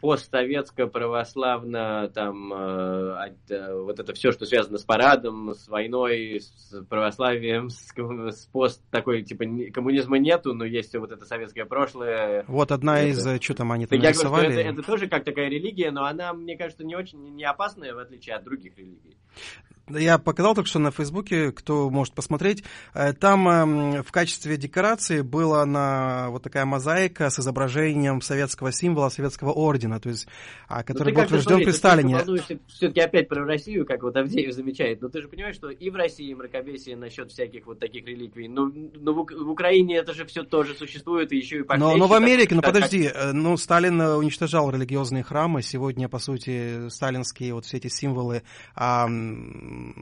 постсоветско 0.00 0.86
православно 0.86 2.08
там 2.14 2.52
э, 2.54 3.34
э, 3.50 3.82
вот 3.82 4.00
это 4.00 4.14
все, 4.14 4.32
что 4.32 4.46
связано 4.46 4.78
с 4.78 4.84
парадом, 4.84 5.54
с 5.54 5.68
войной, 5.68 6.40
с 6.40 6.82
православием, 6.88 7.68
с, 7.68 7.92
с 7.92 8.46
пост 8.46 8.82
такой 8.90 9.24
типа 9.24 9.44
коммунизма 9.72 10.18
нету, 10.18 10.54
но 10.54 10.64
есть 10.64 10.94
вот 10.96 11.12
это 11.12 11.26
советское 11.26 11.66
прошлое. 11.66 12.44
Вот 12.48 12.72
одна 12.72 13.00
это, 13.00 13.10
из, 13.10 13.26
э, 13.26 13.38
что 13.38 13.54
там 13.54 13.72
они 13.72 13.86
там 13.86 13.98
я 13.98 14.06
нарисовали? 14.06 14.46
Говорю, 14.46 14.60
это, 14.60 14.70
это 14.70 14.82
тоже 14.82 15.06
как 15.06 15.24
такая 15.24 15.50
религия, 15.50 15.90
но 15.90 16.06
она, 16.06 16.32
мне 16.32 16.56
кажется, 16.56 16.82
не 16.82 16.96
очень 16.96 17.18
не 17.34 17.44
опасная 17.44 17.94
в 17.94 17.98
отличие 17.98 18.36
от 18.36 18.44
других 18.44 18.78
религий. 18.78 19.18
Я 19.88 20.18
показал 20.18 20.54
только 20.54 20.68
что 20.68 20.78
на 20.78 20.90
Фейсбуке, 20.90 21.50
кто 21.50 21.90
может 21.90 22.14
посмотреть. 22.14 22.62
Э, 22.94 23.12
там 23.12 23.48
эм, 23.48 24.02
в 24.02 24.12
качестве 24.12 24.56
декорации 24.56 25.22
была 25.22 25.66
на 25.66 26.30
вот 26.30 26.42
такая 26.42 26.64
мозаика 26.64 27.30
с 27.30 27.40
изображением 27.40 28.20
советского 28.20 28.70
символа, 28.70 29.08
советского 29.08 29.50
ордена, 29.50 29.98
то 29.98 30.08
есть, 30.08 30.28
а, 30.68 30.78
ну, 30.78 30.84
который 30.84 31.12
был 31.12 31.22
утвержден 31.22 31.64
при 31.64 31.72
Сталине. 31.72 32.20
Ты 32.20 32.60
все-таки 32.68 33.00
опять 33.00 33.28
про 33.28 33.44
Россию, 33.44 33.84
как 33.84 34.02
вот 34.02 34.16
Авдеев 34.16 34.52
замечает, 34.54 35.02
но 35.02 35.08
ты 35.08 35.20
же 35.20 35.28
понимаешь, 35.28 35.56
что 35.56 35.70
и 35.70 35.90
в 35.90 35.96
России 35.96 36.32
мракобесие 36.32 36.96
насчет 36.96 37.32
всяких 37.32 37.66
вот 37.66 37.80
таких 37.80 38.06
реликвий, 38.06 38.48
но, 38.48 38.66
но 38.66 39.12
в, 39.12 39.26
в 39.26 39.50
Украине 39.50 39.96
это 39.96 40.14
же 40.14 40.24
все 40.26 40.44
тоже 40.44 40.74
существует, 40.74 41.32
и 41.32 41.36
еще 41.36 41.60
и 41.60 41.64
Но, 41.76 41.96
но 41.96 42.06
в 42.06 42.12
Америке, 42.12 42.54
ну 42.54 42.62
подожди. 42.62 43.10
Э, 43.12 43.32
ну 43.32 43.56
Сталин 43.56 44.00
э, 44.00 44.14
уничтожал 44.14 44.70
религиозные 44.70 45.24
храмы, 45.24 45.62
сегодня, 45.62 46.08
по 46.08 46.18
сути, 46.18 46.88
сталинские 46.88 47.54
вот 47.54 47.64
все 47.64 47.78
эти 47.78 47.88
символы 47.88 48.42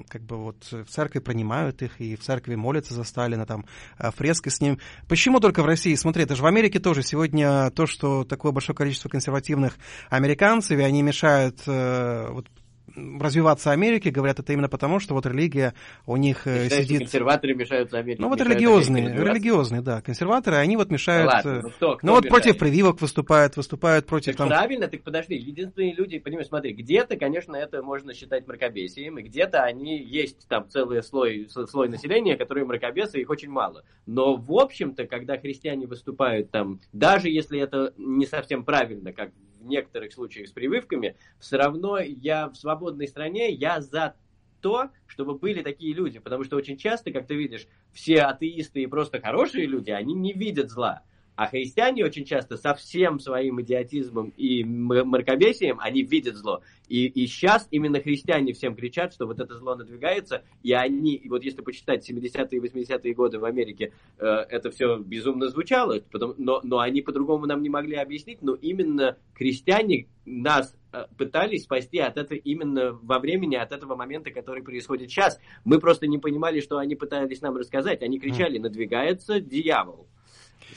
как 0.09 0.23
бы 0.23 0.37
вот 0.37 0.71
в 0.71 0.87
церкви 0.87 1.19
принимают 1.19 1.83
их, 1.83 2.01
и 2.01 2.17
в 2.17 2.21
церкви 2.21 2.55
молятся 2.55 2.95
за 2.95 3.05
Сталина, 3.05 3.47
там 3.47 3.65
э, 3.99 4.11
фрески 4.11 4.49
с 4.49 4.61
ним. 4.61 4.79
Почему 5.09 5.41
только 5.41 5.63
в 5.63 5.67
России? 5.67 5.95
Смотри, 5.95 6.25
это 6.25 6.37
же 6.37 6.43
в 6.43 6.47
Америке 6.47 6.79
тоже 6.79 7.03
сегодня 7.03 7.71
то, 7.71 7.87
что 7.87 8.25
такое 8.25 8.53
большое 8.53 8.77
количество 8.77 9.09
консервативных 9.09 9.79
американцев, 10.09 10.79
и 10.79 10.83
они 10.83 11.03
мешают 11.03 11.61
э, 11.67 12.29
вот, 12.31 12.47
развиваться 12.97 13.71
Америке, 13.71 14.11
говорят 14.11 14.39
это 14.39 14.53
именно 14.53 14.69
потому, 14.69 15.01
что 15.01 15.15
вот 15.15 15.27
религия 15.27 15.75
у 16.07 16.17
них 16.17 16.47
э, 16.47 16.65
Считаете, 16.65 16.85
сидит... 16.85 16.99
консерваторы 17.01 17.55
мешают 17.55 17.95
Америке? 17.95 18.23
Ну 18.23 18.29
вот 18.29 18.41
религиозные, 18.41 19.13
религиозные, 19.13 19.83
да, 19.83 20.01
консерваторы, 20.01 20.57
они 20.57 20.77
вот 20.77 20.91
мешают... 20.91 21.31
Да 21.31 21.37
ладно, 21.37 21.61
ну, 21.63 21.71
кто, 21.71 21.97
кто 21.97 22.07
ну 22.07 22.13
вот 22.15 22.25
мешает? 22.25 22.43
против 22.43 22.59
прививок 22.59 23.01
выступают, 23.01 23.57
выступают 23.57 24.07
против... 24.07 24.33
Так 24.33 24.37
там... 24.37 24.49
правильно, 24.49 24.89
так 24.89 25.03
подожди, 25.03 25.35
единственные 25.35 25.95
люди, 25.95 26.19
понимаешь, 26.19 26.49
смотри, 26.49 26.73
где-то, 26.73 27.17
конечно, 27.17 27.57
это 27.57 27.83
можно 27.83 28.15
считать 28.15 28.47
мракобесием, 28.47 29.19
и 29.19 29.23
где-то 29.23 29.63
они 29.63 30.03
есть 30.03 30.47
там 30.49 30.69
целый 30.69 31.03
слой, 31.03 31.49
слой 31.49 31.89
населения, 31.89 32.37
которые 32.37 32.65
мракобесы, 32.65 33.21
их 33.21 33.31
очень 33.31 33.51
мало. 33.51 33.85
Но 34.07 34.37
в 34.37 34.53
общем-то, 34.53 35.07
когда 35.07 35.39
христиане 35.39 35.87
выступают 35.87 36.51
там, 36.51 36.81
даже 36.93 37.29
если 37.29 37.61
это 37.61 37.95
не 37.97 38.27
совсем 38.27 38.65
правильно, 38.65 39.13
как 39.13 39.31
некоторых 39.71 40.13
случаях 40.13 40.49
с 40.49 40.53
прививками, 40.53 41.17
все 41.39 41.57
равно 41.57 41.99
я 41.99 42.49
в 42.49 42.57
свободной 42.57 43.09
стране, 43.09 43.51
я 43.51 43.81
за 43.81 44.15
то, 44.61 44.91
чтобы 45.07 45.39
были 45.39 45.63
такие 45.63 45.95
люди. 45.95 46.19
Потому 46.19 46.45
что 46.45 46.57
очень 46.57 46.77
часто, 46.77 47.13
как 47.13 47.27
ты 47.27 47.35
видишь, 47.35 47.67
все 47.93 48.23
атеисты 48.23 48.83
и 48.83 48.87
просто 48.87 49.21
хорошие 49.21 49.67
люди, 49.67 49.91
они 49.91 50.15
не 50.15 50.33
видят 50.33 50.71
зла. 50.71 51.03
А 51.41 51.47
христиане 51.47 52.05
очень 52.05 52.27
часто 52.27 52.59
со 52.59 52.75
всем 52.75 53.19
своим 53.19 53.63
идиотизмом 53.63 54.35
и 54.37 54.63
мракобесием, 54.63 55.79
они 55.81 56.03
видят 56.03 56.37
зло. 56.37 56.61
И, 56.87 57.07
и 57.07 57.27
сейчас 57.27 57.67
именно 57.71 57.99
христиане 57.99 58.53
всем 58.53 58.77
кричат, 58.77 59.15
что 59.15 59.25
вот 59.25 59.41
это 59.41 59.57
зло 59.57 59.75
надвигается, 59.75 60.43
и 60.63 60.75
они, 60.75 61.15
и 61.15 61.31
вот 61.31 61.43
если 61.43 61.63
почитать 61.63 62.07
70-е 62.07 62.47
и 62.51 62.61
80-е 62.61 63.15
годы 63.15 63.39
в 63.39 63.47
Америке, 63.47 63.95
э, 64.19 64.27
это 64.27 64.71
все 64.71 64.99
безумно 64.99 65.49
звучало, 65.49 66.01
потом, 66.13 66.35
но, 66.37 66.61
но 66.63 66.81
они 66.81 67.01
по-другому 67.01 67.47
нам 67.47 67.63
не 67.63 67.71
могли 67.71 67.97
объяснить, 67.97 68.43
но 68.43 68.55
именно 68.55 69.17
христиане 69.33 70.09
нас 70.27 70.77
э, 70.93 71.07
пытались 71.17 71.63
спасти 71.63 72.01
от 72.01 72.19
этого 72.19 72.39
именно 72.39 72.93
во 73.01 73.19
времени, 73.19 73.57
от 73.57 73.73
этого 73.73 73.97
момента, 73.97 74.31
который 74.31 74.63
происходит 74.63 75.09
сейчас. 75.09 75.41
Мы 75.65 75.81
просто 75.81 76.07
не 76.07 76.19
понимали, 76.19 76.61
что 76.61 76.77
они 76.77 76.97
пытались 76.97 77.41
нам 77.41 77.57
рассказать. 77.57 78.03
Они 78.03 78.19
кричали, 78.21 78.59
надвигается 78.59 79.41
дьявол 79.41 80.07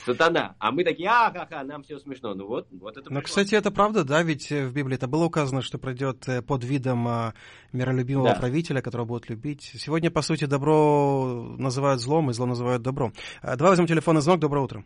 сатана. 0.06 0.56
А 0.60 0.72
мы 0.72 0.84
такие, 0.84 1.10
а, 1.10 1.32
ха-ха, 1.32 1.64
нам 1.64 1.84
все 1.84 2.00
смешно. 2.00 2.34
Ну 2.34 2.48
вот, 2.48 2.68
вот 2.72 2.98
это 2.98 3.12
Но, 3.12 3.22
кстати, 3.22 3.56
это 3.56 3.72
правда, 3.72 4.04
да, 4.04 4.22
ведь 4.24 4.52
э, 4.52 4.66
в 4.66 4.74
Библии 4.74 4.96
это 4.96 5.08
было 5.08 5.26
указано, 5.26 5.62
что 5.62 5.78
пройдет 5.78 6.28
э, 6.28 6.42
под 6.42 6.64
видом 6.64 7.08
а, 7.08 7.34
миролюбивого 7.72 8.30
да. 8.30 8.36
правителя, 8.36 8.82
которого 8.82 9.06
будут 9.06 9.30
любить. 9.30 9.72
Сегодня, 9.78 10.12
по 10.12 10.22
сути, 10.22 10.46
добро 10.46 11.56
называют 11.58 12.02
злом, 12.02 12.30
и 12.30 12.34
зло 12.34 12.46
называют 12.46 12.82
добром. 12.82 13.14
А, 13.42 13.56
давай 13.56 13.72
возьмем 13.72 13.88
телефонный 13.88 14.22
звонок. 14.22 14.42
Доброе 14.42 14.62
утро. 14.62 14.84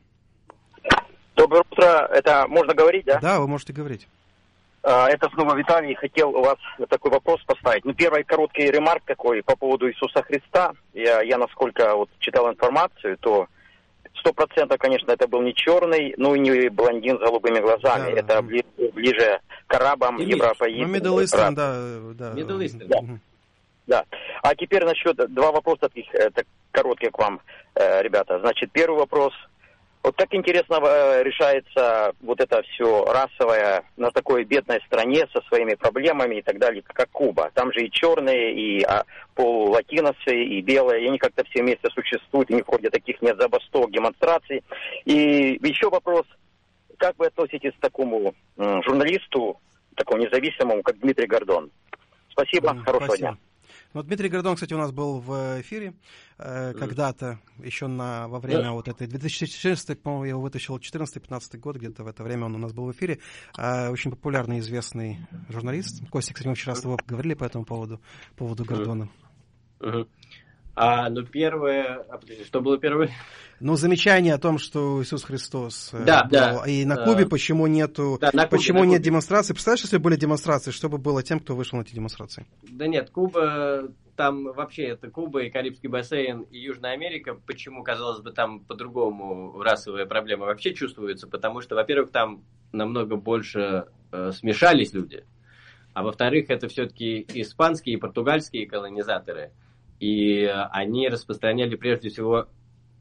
Доброе 1.36 1.64
утро. 1.70 2.08
Это 2.12 2.46
можно 2.48 2.74
говорить, 2.74 3.06
да? 3.06 3.20
Да, 3.20 3.40
вы 3.40 3.48
можете 3.48 3.74
говорить. 3.74 4.08
А, 4.84 5.10
это 5.10 5.30
снова 5.34 5.56
Виталий. 5.56 5.96
Хотел 5.96 6.30
у 6.30 6.42
вас 6.42 6.58
такой 6.90 7.12
вопрос 7.12 7.44
поставить. 7.46 7.84
Ну, 7.84 7.94
первый 7.94 8.24
короткий 8.24 8.72
ремарк 8.72 9.04
такой 9.06 9.44
по 9.44 9.56
поводу 9.56 9.90
Иисуса 9.90 10.24
Христа. 10.24 10.72
Я, 10.94 11.22
я 11.22 11.38
насколько 11.38 11.96
вот 11.96 12.10
читал 12.20 12.50
информацию, 12.50 13.18
то 13.18 13.48
Сто 14.20 14.34
процентов, 14.34 14.78
конечно, 14.80 15.12
это 15.12 15.28
был 15.28 15.42
не 15.42 15.54
черный, 15.54 16.14
ну 16.18 16.36
и 16.36 16.40
не 16.40 16.70
блондин 16.70 17.18
с 17.18 17.22
голубыми 17.22 17.60
глазами. 17.60 18.14
Да, 18.14 18.20
это 18.20 18.28
да. 18.28 18.42
Ближе, 18.42 18.66
ближе 18.94 19.40
к 19.68 19.74
арабам, 19.74 20.18
европеоидам. 20.18 20.92
Ну, 20.92 20.98
Middle 20.98 21.24
Eastern, 21.24 21.54
да. 21.54 21.76
да. 22.14 22.34
Middle 22.34 22.60
Eastern. 22.60 22.88
Да. 22.88 23.00
да. 23.88 24.06
А 24.44 24.56
теперь 24.56 24.86
насчет 24.86 25.16
два 25.34 25.52
вопроса 25.52 25.82
таких, 25.82 26.14
э, 26.16 26.30
так, 26.32 26.46
коротких 26.72 27.12
к 27.12 27.18
вам, 27.20 27.42
э, 27.76 28.02
ребята. 28.02 28.40
Значит, 28.40 28.72
первый 28.72 29.00
вопрос– 29.00 29.34
вот 30.08 30.16
как 30.16 30.34
интересно 30.34 30.80
э, 30.82 31.24
решается 31.24 32.14
вот 32.22 32.40
это 32.40 32.62
все 32.64 33.04
расовое 33.04 33.84
на 33.98 34.10
такой 34.12 34.46
бедной 34.46 34.80
стране 34.86 35.28
со 35.34 35.42
своими 35.50 35.74
проблемами 35.74 36.38
и 36.38 36.42
так 36.42 36.60
далее, 36.60 36.82
как 36.82 37.10
Куба. 37.12 37.52
Там 37.54 37.74
же 37.74 37.86
и 37.86 37.92
черные, 37.92 38.54
и 38.54 38.84
а, 38.84 39.04
полулатиносы, 39.36 40.34
и 40.34 40.62
белые, 40.62 41.04
и 41.04 41.08
они 41.10 41.18
как-то 41.18 41.44
все 41.44 41.62
вместе 41.62 41.90
существуют, 41.90 42.50
и 42.50 42.54
не 42.54 42.62
входят 42.62 42.94
таких 42.94 43.22
нет 43.22 43.38
забастовок, 43.38 43.92
демонстраций. 43.92 44.64
И 45.04 45.60
еще 45.62 45.90
вопрос, 45.90 46.26
как 46.98 47.16
вы 47.20 47.26
относитесь 47.26 47.74
к 47.74 47.82
такому 47.82 48.34
журналисту, 48.58 49.60
такому 49.96 50.22
независимому, 50.24 50.84
как 50.84 51.00
Дмитрий 51.00 51.28
Гордон? 51.28 51.70
Спасибо, 52.32 52.70
mm, 52.70 52.84
хорошего 52.86 53.08
спасибо. 53.08 53.28
дня. 53.32 53.38
Ну, 53.94 54.04
Дмитрий 54.04 54.30
Гордон, 54.30 54.56
кстати, 54.56 54.74
у 54.74 54.78
нас 54.78 54.92
был 54.92 55.20
в 55.20 55.62
эфире 55.62 55.94
э, 56.38 56.74
когда-то, 56.74 57.40
еще 57.58 57.88
на, 57.88 58.28
во 58.28 58.40
время 58.40 58.72
вот 58.72 58.88
этой 58.88 59.08
2014, 59.08 60.02
по-моему, 60.02 60.24
я 60.26 60.30
его 60.32 60.42
вытащил 60.42 60.78
14-15 60.78 61.58
год, 61.58 61.78
где-то 61.78 62.04
в 62.04 62.08
это 62.08 62.24
время 62.24 62.46
он 62.46 62.56
у 62.56 62.58
нас 62.60 62.74
был 62.74 62.86
в 62.86 62.92
эфире. 62.92 63.20
Э, 63.58 63.90
очень 63.90 64.12
популярный, 64.12 64.60
известный 64.60 65.20
журналист. 65.50 66.08
Костя, 66.10 66.34
кстати, 66.34 66.48
мы 66.48 66.56
вчера 66.56 66.76
с 66.76 66.82
тобой 66.82 66.98
говорили 67.08 67.34
по 67.34 67.46
этому 67.46 67.66
поводу, 67.66 68.02
по 68.32 68.46
поводу 68.46 68.66
Гордона. 68.66 69.10
А, 70.80 71.10
ну 71.10 71.24
первое, 71.24 72.06
а, 72.08 72.18
подожди, 72.20 72.44
что 72.44 72.62
было 72.62 72.78
первое? 72.78 73.10
Ну, 73.60 73.76
замечание 73.76 74.36
о 74.36 74.38
том, 74.38 74.60
что 74.60 75.02
Иисус 75.02 75.24
Христос 75.24 75.90
э, 75.92 76.04
Да, 76.06 76.24
был. 76.26 76.30
да. 76.30 76.64
И 76.68 76.86
на 76.86 76.96
Кубе 76.98 77.26
почему 77.26 77.66
нету, 77.66 78.20
да, 78.22 78.30
на 78.32 78.44
Кубе, 78.44 78.58
почему 78.58 78.80
на 78.82 78.84
нет 78.84 78.98
Кубе. 79.00 79.06
демонстраций? 79.06 79.56
Представляешь, 79.56 79.82
если 79.82 79.98
были 79.98 80.16
демонстрации, 80.16 80.70
что 80.70 80.88
бы 80.90 81.00
было 81.00 81.24
тем, 81.24 81.40
кто 81.40 81.56
вышел 81.56 81.80
на 81.80 81.82
эти 81.82 81.96
демонстрации? 81.96 82.46
Да 82.70 82.86
нет, 82.86 83.10
Куба, 83.10 83.88
там 84.16 84.44
вообще 84.54 84.84
это 84.84 85.10
Куба 85.10 85.42
и 85.42 85.50
Карибский 85.50 85.90
бассейн 85.90 86.42
и 86.44 86.60
Южная 86.60 86.92
Америка. 86.94 87.34
Почему, 87.48 87.82
казалось 87.82 88.22
бы, 88.22 88.32
там 88.32 88.60
по-другому 88.60 89.60
расовая 89.60 90.06
проблема 90.06 90.46
вообще 90.46 90.76
чувствуется? 90.76 91.26
Потому 91.26 91.62
что, 91.62 91.74
во-первых, 91.74 92.12
там 92.12 92.44
намного 92.72 93.16
больше 93.16 93.86
э, 94.12 94.32
смешались 94.34 94.94
люди. 94.94 95.26
А 95.96 96.04
во-вторых, 96.04 96.52
это 96.52 96.68
все-таки 96.68 97.26
испанские 97.34 97.96
и 97.96 98.00
португальские 98.00 98.68
колонизаторы. 98.68 99.52
И 100.00 100.46
они 100.72 101.10
распространяли 101.10 101.76
прежде 101.76 102.10
всего 102.10 102.48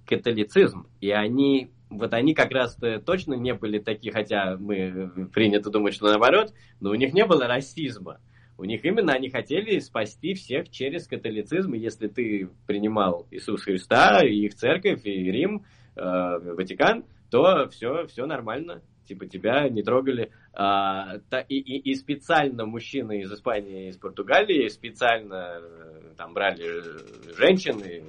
католицизм. 0.06 0.86
И 1.00 1.10
они, 1.10 1.70
вот 1.90 2.14
они 2.14 2.34
как 2.34 2.52
раз 2.52 2.78
точно 3.04 3.34
не 3.34 3.54
были 3.54 3.78
такие, 3.78 4.12
хотя 4.12 4.56
мы 4.56 5.28
принято 5.32 5.70
думать, 5.70 5.94
что 5.94 6.06
наоборот, 6.06 6.52
но 6.80 6.90
у 6.90 6.94
них 6.94 7.12
не 7.12 7.26
было 7.26 7.46
расизма. 7.46 8.20
У 8.58 8.64
них 8.64 8.84
именно 8.84 9.12
они 9.12 9.28
хотели 9.28 9.78
спасти 9.80 10.34
всех 10.34 10.70
через 10.70 11.06
католицизм. 11.06 11.74
И 11.74 11.78
если 11.78 12.08
ты 12.08 12.48
принимал 12.66 13.26
Иисуса 13.30 13.64
Христа, 13.64 14.24
и 14.24 14.46
их 14.46 14.54
церковь, 14.54 15.04
и 15.04 15.30
Рим, 15.30 15.66
э, 15.94 16.00
Ватикан, 16.00 17.04
то 17.30 17.68
все, 17.68 18.06
все 18.06 18.24
нормально. 18.24 18.82
Типа 19.06 19.26
тебя 19.26 19.68
не 19.68 19.82
трогали. 19.82 20.30
А, 20.52 21.18
та- 21.30 21.40
и, 21.40 21.56
и, 21.56 21.90
и 21.90 21.94
специально 21.94 22.66
мужчины 22.66 23.20
из 23.20 23.32
Испании, 23.32 23.88
из 23.88 23.96
Португалии 23.96 24.68
специально 24.68 25.60
э, 25.60 26.14
там 26.16 26.34
брали 26.34 26.64
э, 26.64 27.34
женщин 27.38 27.78
и, 27.80 28.02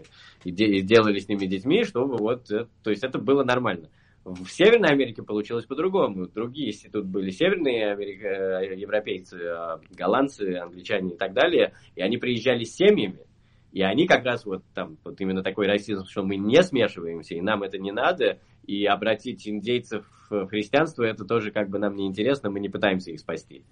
и 0.44 0.52
де- 0.52 0.78
и 0.78 0.82
делали 0.82 1.20
с 1.20 1.28
ними 1.28 1.46
детьми, 1.46 1.84
чтобы 1.84 2.18
вот, 2.18 2.50
э, 2.52 2.66
то 2.84 2.90
есть 2.90 3.04
это 3.04 3.20
было 3.20 3.44
нормально. 3.44 3.90
В 4.26 4.50
Северной 4.50 4.90
Америке 4.90 5.24
получилось 5.24 5.66
по-другому. 5.66 6.28
Другие, 6.28 6.74
тут 6.92 7.06
были 7.06 7.30
северные 7.30 7.92
Америка, 7.94 8.62
европейцы, 8.76 9.36
а, 9.36 9.80
голландцы, 9.92 10.56
англичане 10.56 11.14
и 11.14 11.18
так 11.18 11.34
далее, 11.34 11.74
и 11.96 12.02
они 12.02 12.18
приезжали 12.18 12.66
с 12.66 12.76
семьями, 12.76 13.20
и 13.78 13.82
они 13.84 14.08
как 14.08 14.26
раз 14.26 14.44
вот 14.44 14.64
там 14.74 14.98
вот 15.04 15.22
именно 15.22 15.44
такой 15.44 15.68
расизм, 15.68 16.04
что 16.06 16.24
мы 16.24 16.36
не 16.36 16.64
смешиваемся, 16.64 17.36
и 17.36 17.42
нам 17.42 17.62
это 17.62 17.78
не 17.78 17.92
надо, 17.92 18.40
и 18.66 18.84
обратить 18.86 19.48
индейцев 19.48 20.04
в 20.32 20.48
христианство, 20.48 21.04
это 21.04 21.26
тоже 21.26 21.52
как 21.52 21.70
бы 21.70 21.78
нам 21.78 21.96
не 21.96 22.08
интересно, 22.08 22.50
мы 22.50 22.60
не 22.60 22.70
пытаемся 22.70 23.12
их 23.12 23.20
спасти. 23.20 23.64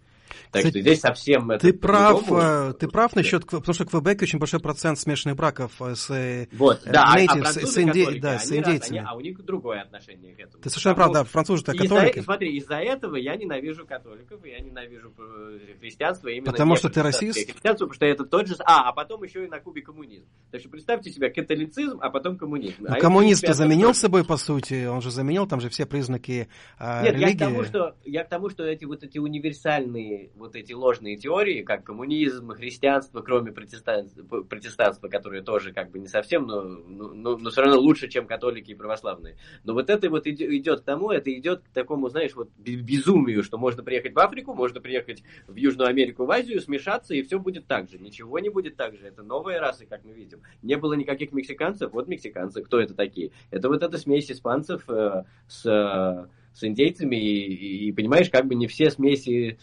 Так 0.51 0.61
Кстати, 0.63 0.67
что 0.69 0.81
здесь 0.81 0.99
совсем 0.99 1.51
это 1.51 1.67
Ты 1.67 1.73
прав, 1.73 2.19
по-другому. 2.21 2.41
э, 2.69 2.73
ты 2.79 2.87
прав 2.87 3.15
насчет, 3.15 3.43
Кв- 3.45 3.59
потому 3.59 3.73
что 3.73 3.85
в 3.85 3.89
Квебеке 3.89 4.25
очень 4.25 4.39
большой 4.39 4.59
процент 4.59 4.99
смешанных 4.99 5.37
браков 5.37 5.81
э, 5.81 5.95
с 5.95 6.09
э, 6.11 6.47
Вот, 6.53 6.81
э, 6.85 6.91
да, 6.91 7.03
а- 7.03 7.13
а 7.13 7.17
native, 7.19 7.27
с- 7.27 7.53
французы 7.53 7.67
с, 7.67 7.77
инди- 7.77 8.19
да, 8.19 8.39
с 8.39 8.51
они 8.51 8.59
раз- 8.59 8.67
индейцами. 8.67 8.97
они- 8.99 9.07
а 9.07 9.13
у 9.15 9.19
них 9.21 9.43
другое 9.45 9.81
отношение 9.81 10.35
к 10.35 10.39
этому. 10.39 10.61
Ты 10.63 10.69
совершенно 10.69 10.95
прав, 10.95 11.11
да, 11.13 11.23
французы-то 11.23 11.71
из-за 11.73 11.83
католики. 11.87 12.19
э- 12.19 12.23
смотри, 12.23 12.57
из-за 12.57 12.75
этого 12.75 13.15
я 13.15 13.35
ненавижу 13.35 13.85
католиков, 13.85 14.45
я 14.45 14.59
ненавижу 14.59 15.13
э, 15.17 15.59
христианство 15.79 16.27
именно 16.29 16.51
Потому 16.51 16.75
что 16.75 16.89
ты 16.89 17.01
расист? 17.01 17.35
Христианство, 17.37 17.85
потому 17.85 17.93
что 17.93 18.05
это 18.05 18.25
тот 18.25 18.47
же... 18.47 18.55
А, 18.65 18.89
а 18.89 18.93
потом 18.93 19.23
еще 19.23 19.45
и 19.45 19.47
на 19.47 19.59
Кубе 19.59 19.81
коммунизм. 19.81 20.25
Так 20.51 20.61
что 20.61 20.69
представьте 20.69 21.11
себе 21.11 21.29
католицизм, 21.29 21.99
а 22.01 22.09
потом 22.09 22.37
коммунизм. 22.37 22.75
Ну, 22.79 22.87
А 22.89 22.97
это, 22.97 23.07
и 23.51 23.53
заменил 23.53 23.93
же. 23.93 23.99
собой, 23.99 24.23
по 24.25 24.37
сути, 24.37 24.85
он 24.85 25.01
же 25.01 25.11
заменил 25.11 25.47
там 25.47 25.61
же 25.61 25.69
все 25.69 25.85
признаки 25.85 26.47
э, 26.79 27.03
Нет, 27.03 27.05
я 27.05 27.11
к, 27.11 27.15
религии. 27.21 27.37
тому, 27.37 27.63
что, 27.63 27.95
я 28.03 28.23
к 28.23 28.29
тому, 28.29 28.49
что 28.49 28.63
эти 28.63 28.85
вот 28.85 29.03
эти 29.03 29.17
универсальные, 29.19 30.14
вот 30.35 30.55
эти 30.55 30.73
ложные 30.73 31.17
теории, 31.17 31.61
как 31.61 31.83
коммунизм, 31.83 32.49
христианство, 32.51 33.21
кроме 33.21 33.51
протестанства, 33.51 34.23
протестанства 34.43 35.07
которое 35.07 35.41
тоже 35.41 35.73
как 35.73 35.91
бы 35.91 35.99
не 35.99 36.07
совсем, 36.07 36.45
но, 36.47 36.61
но, 36.63 37.37
но, 37.37 37.49
все 37.49 37.61
равно 37.61 37.79
лучше, 37.79 38.07
чем 38.07 38.27
католики 38.27 38.71
и 38.71 38.75
православные. 38.75 39.37
Но 39.63 39.73
вот 39.73 39.89
это 39.89 40.09
вот 40.09 40.27
иде- 40.27 40.47
идет 40.57 40.81
к 40.81 40.83
тому, 40.83 41.11
это 41.11 41.31
идет 41.33 41.61
к 41.61 41.69
такому, 41.69 42.09
знаешь, 42.09 42.35
вот 42.35 42.49
бе- 42.57 42.75
безумию, 42.75 43.43
что 43.43 43.57
можно 43.57 43.83
приехать 43.83 44.13
в 44.13 44.19
Африку, 44.19 44.53
можно 44.53 44.81
приехать 44.81 45.23
в 45.47 45.55
Южную 45.55 45.89
Америку, 45.89 46.25
в 46.25 46.31
Азию, 46.31 46.61
смешаться, 46.61 47.13
и 47.13 47.21
все 47.21 47.39
будет 47.39 47.67
так 47.67 47.89
же. 47.89 47.99
Ничего 47.99 48.39
не 48.39 48.49
будет 48.49 48.75
так 48.75 48.95
же. 48.95 49.07
Это 49.07 49.23
новые 49.23 49.59
расы, 49.59 49.85
как 49.85 50.03
мы 50.03 50.13
видим. 50.13 50.41
Не 50.61 50.77
было 50.77 50.93
никаких 50.93 51.31
мексиканцев, 51.31 51.91
вот 51.93 52.07
мексиканцы. 52.07 52.61
Кто 52.63 52.79
это 52.79 52.93
такие? 52.93 53.31
Это 53.51 53.69
вот 53.69 53.83
эта 53.83 53.97
смесь 53.97 54.31
испанцев 54.31 54.83
э, 54.89 55.23
с, 55.47 55.65
э, 55.65 56.27
с 56.53 56.63
индейцами, 56.63 57.15
и, 57.15 57.53
и- 57.53 57.87
и, 57.87 57.91
понимаешь, 57.91 58.29
как 58.29 58.45
бы 58.47 58.55
не 58.55 58.67
все 58.67 58.89
смеси 58.89 59.57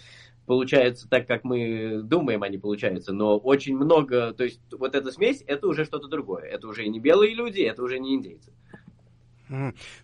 получаются 0.47 1.09
так, 1.09 1.27
как 1.27 1.45
мы 1.45 2.03
думаем, 2.03 2.43
они 2.43 2.59
получаются, 2.59 3.13
но 3.13 3.39
очень 3.39 3.77
много, 3.77 4.33
то 4.33 4.45
есть 4.45 4.61
вот 4.73 4.95
эта 4.95 5.11
смесь, 5.11 5.43
это 5.47 5.69
уже 5.69 5.85
что-то 5.85 6.09
другое. 6.09 6.45
Это 6.45 6.67
уже 6.67 6.87
не 6.87 7.01
белые 7.01 7.35
люди, 7.35 7.61
это 7.63 7.83
уже 7.83 7.99
не 7.99 8.15
индейцы. 8.17 8.53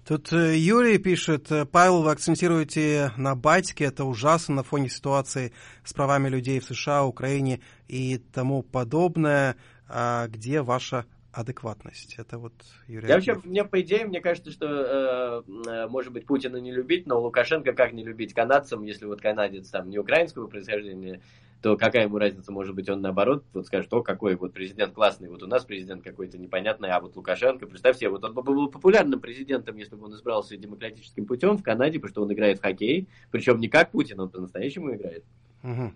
Тут 0.06 0.30
э, 0.32 0.58
Юрий 0.58 0.98
пишет, 0.98 1.50
э, 1.50 1.64
Павел, 1.64 2.02
вы 2.02 2.10
акцентируете 2.10 3.12
на 3.16 3.34
батьке, 3.34 3.84
это 3.84 4.04
ужасно 4.04 4.56
на 4.56 4.62
фоне 4.62 4.90
ситуации 4.90 5.52
с 5.84 5.94
правами 5.94 6.28
людей 6.28 6.60
в 6.60 6.64
США, 6.64 7.06
Украине 7.06 7.60
и 7.86 8.18
тому 8.18 8.62
подобное. 8.62 9.56
А 9.88 10.28
где 10.28 10.60
ваша 10.60 11.06
адекватность? 11.38 12.16
Это 12.18 12.38
вот 12.38 12.52
Юрий. 12.86 13.08
Я 13.08 13.14
вообще, 13.14 13.40
мне 13.44 13.64
по 13.64 13.80
идее, 13.80 14.06
мне 14.06 14.20
кажется, 14.20 14.50
что, 14.50 14.66
э, 14.66 15.42
э, 15.68 15.86
может 15.88 16.12
быть, 16.12 16.26
Путина 16.26 16.56
не 16.56 16.72
любить, 16.72 17.06
но 17.06 17.20
Лукашенко 17.20 17.72
как 17.72 17.92
не 17.92 18.04
любить 18.04 18.34
канадцам, 18.34 18.82
если 18.82 19.06
вот 19.06 19.20
канадец 19.20 19.70
там 19.70 19.88
не 19.88 19.98
украинского 19.98 20.48
происхождения, 20.48 21.20
то 21.62 21.76
какая 21.76 22.04
ему 22.04 22.18
разница, 22.18 22.52
может 22.52 22.74
быть, 22.74 22.88
он 22.88 23.00
наоборот 23.00 23.44
вот 23.52 23.66
скажет, 23.66 23.92
о, 23.92 24.02
какой 24.02 24.36
вот 24.36 24.52
президент 24.52 24.94
классный, 24.94 25.28
вот 25.28 25.42
у 25.42 25.46
нас 25.46 25.64
президент 25.64 26.02
какой-то 26.02 26.38
непонятный, 26.38 26.90
а 26.90 27.00
вот 27.00 27.16
Лукашенко, 27.16 27.66
представьте 27.66 28.00
себе, 28.00 28.10
вот 28.10 28.24
он 28.24 28.34
бы 28.34 28.42
был 28.42 28.68
популярным 28.68 29.20
президентом, 29.20 29.76
если 29.76 29.96
бы 29.96 30.06
он 30.06 30.14
избрался 30.14 30.56
демократическим 30.56 31.26
путем 31.26 31.56
в 31.56 31.62
Канаде, 31.62 31.98
потому 31.98 32.10
что 32.10 32.22
он 32.22 32.32
играет 32.32 32.58
в 32.58 32.62
хоккей, 32.62 33.08
причем 33.30 33.58
не 33.58 33.68
как 33.68 33.90
Путин, 33.90 34.20
он 34.20 34.30
по-настоящему 34.30 34.94
играет. 34.94 35.24
Мгм. 35.62 35.94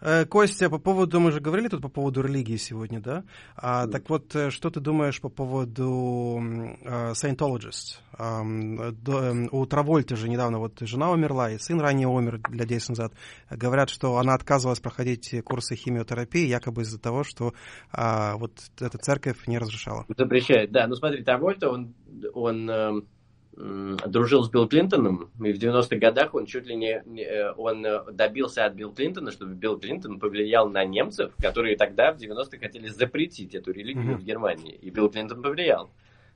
Э, 0.00 0.24
Костя, 0.26 0.68
по 0.68 0.78
поводу, 0.78 1.20
мы 1.20 1.32
же 1.32 1.40
говорили 1.40 1.68
тут 1.68 1.80
по 1.82 1.88
поводу 1.88 2.22
религии 2.22 2.56
сегодня, 2.56 3.00
да? 3.00 3.24
А, 3.56 3.86
Так 3.86 4.08
вот, 4.10 4.34
э, 4.36 4.50
что 4.50 4.70
ты 4.70 4.80
думаешь 4.80 5.20
по 5.20 5.28
поводу 5.28 6.38
э, 6.84 7.12
Scientologist? 7.12 7.98
Э, 8.18 8.92
до- 8.92 9.22
эм, 9.22 9.48
У 9.52 9.64
Травольты 9.66 10.16
же 10.16 10.28
недавно 10.28 10.58
вот 10.58 10.78
жена 10.80 11.10
умерла, 11.10 11.50
и 11.50 11.58
сын 11.58 11.80
ранее 11.80 12.08
умер 12.08 12.40
для 12.50 12.66
10 12.66 12.90
назад. 12.90 13.12
Говорят, 13.50 13.88
что 13.88 14.18
она 14.18 14.34
отказывалась 14.34 14.80
проходить 14.80 15.34
курсы 15.44 15.76
химиотерапии, 15.76 16.46
якобы 16.46 16.82
из-за 16.82 16.98
того, 16.98 17.24
что 17.24 17.54
а, 17.90 18.36
вот 18.36 18.52
эта 18.80 18.98
церковь 18.98 19.46
не 19.46 19.58
разрешала. 19.58 20.04
Запрещает, 20.16 20.72
да. 20.72 20.86
Ну 20.86 20.94
смотри, 20.94 21.22
Травольта, 21.24 21.70
он, 21.70 21.94
он 22.34 22.68
эм, 22.70 23.08
дружил 23.56 24.44
с 24.44 24.50
Билл 24.50 24.68
Клинтоном, 24.68 25.30
и 25.42 25.52
в 25.52 25.58
90-х 25.58 25.96
годах 25.96 26.34
он 26.34 26.44
чуть 26.44 26.66
ли 26.66 26.76
не, 26.76 27.02
э, 27.22 27.52
он 27.56 27.84
э, 27.86 28.12
добился 28.12 28.66
от 28.66 28.74
Билл 28.74 28.92
Клинтона, 28.92 29.30
чтобы 29.30 29.54
Билл 29.54 29.78
Клинтон 29.78 30.18
повлиял 30.18 30.68
на 30.68 30.84
немцев, 30.84 31.32
которые 31.40 31.76
тогда 31.76 32.12
в 32.12 32.18
90-х 32.18 32.58
хотели 32.58 32.88
запретить 32.88 33.54
эту 33.54 33.72
религию 33.72 34.12
Мгм. 34.12 34.16
в 34.18 34.24
Германии. 34.24 34.78
И 34.82 34.90
Билл 34.90 35.08
Клинтон 35.08 35.42
повлиял. 35.42 35.90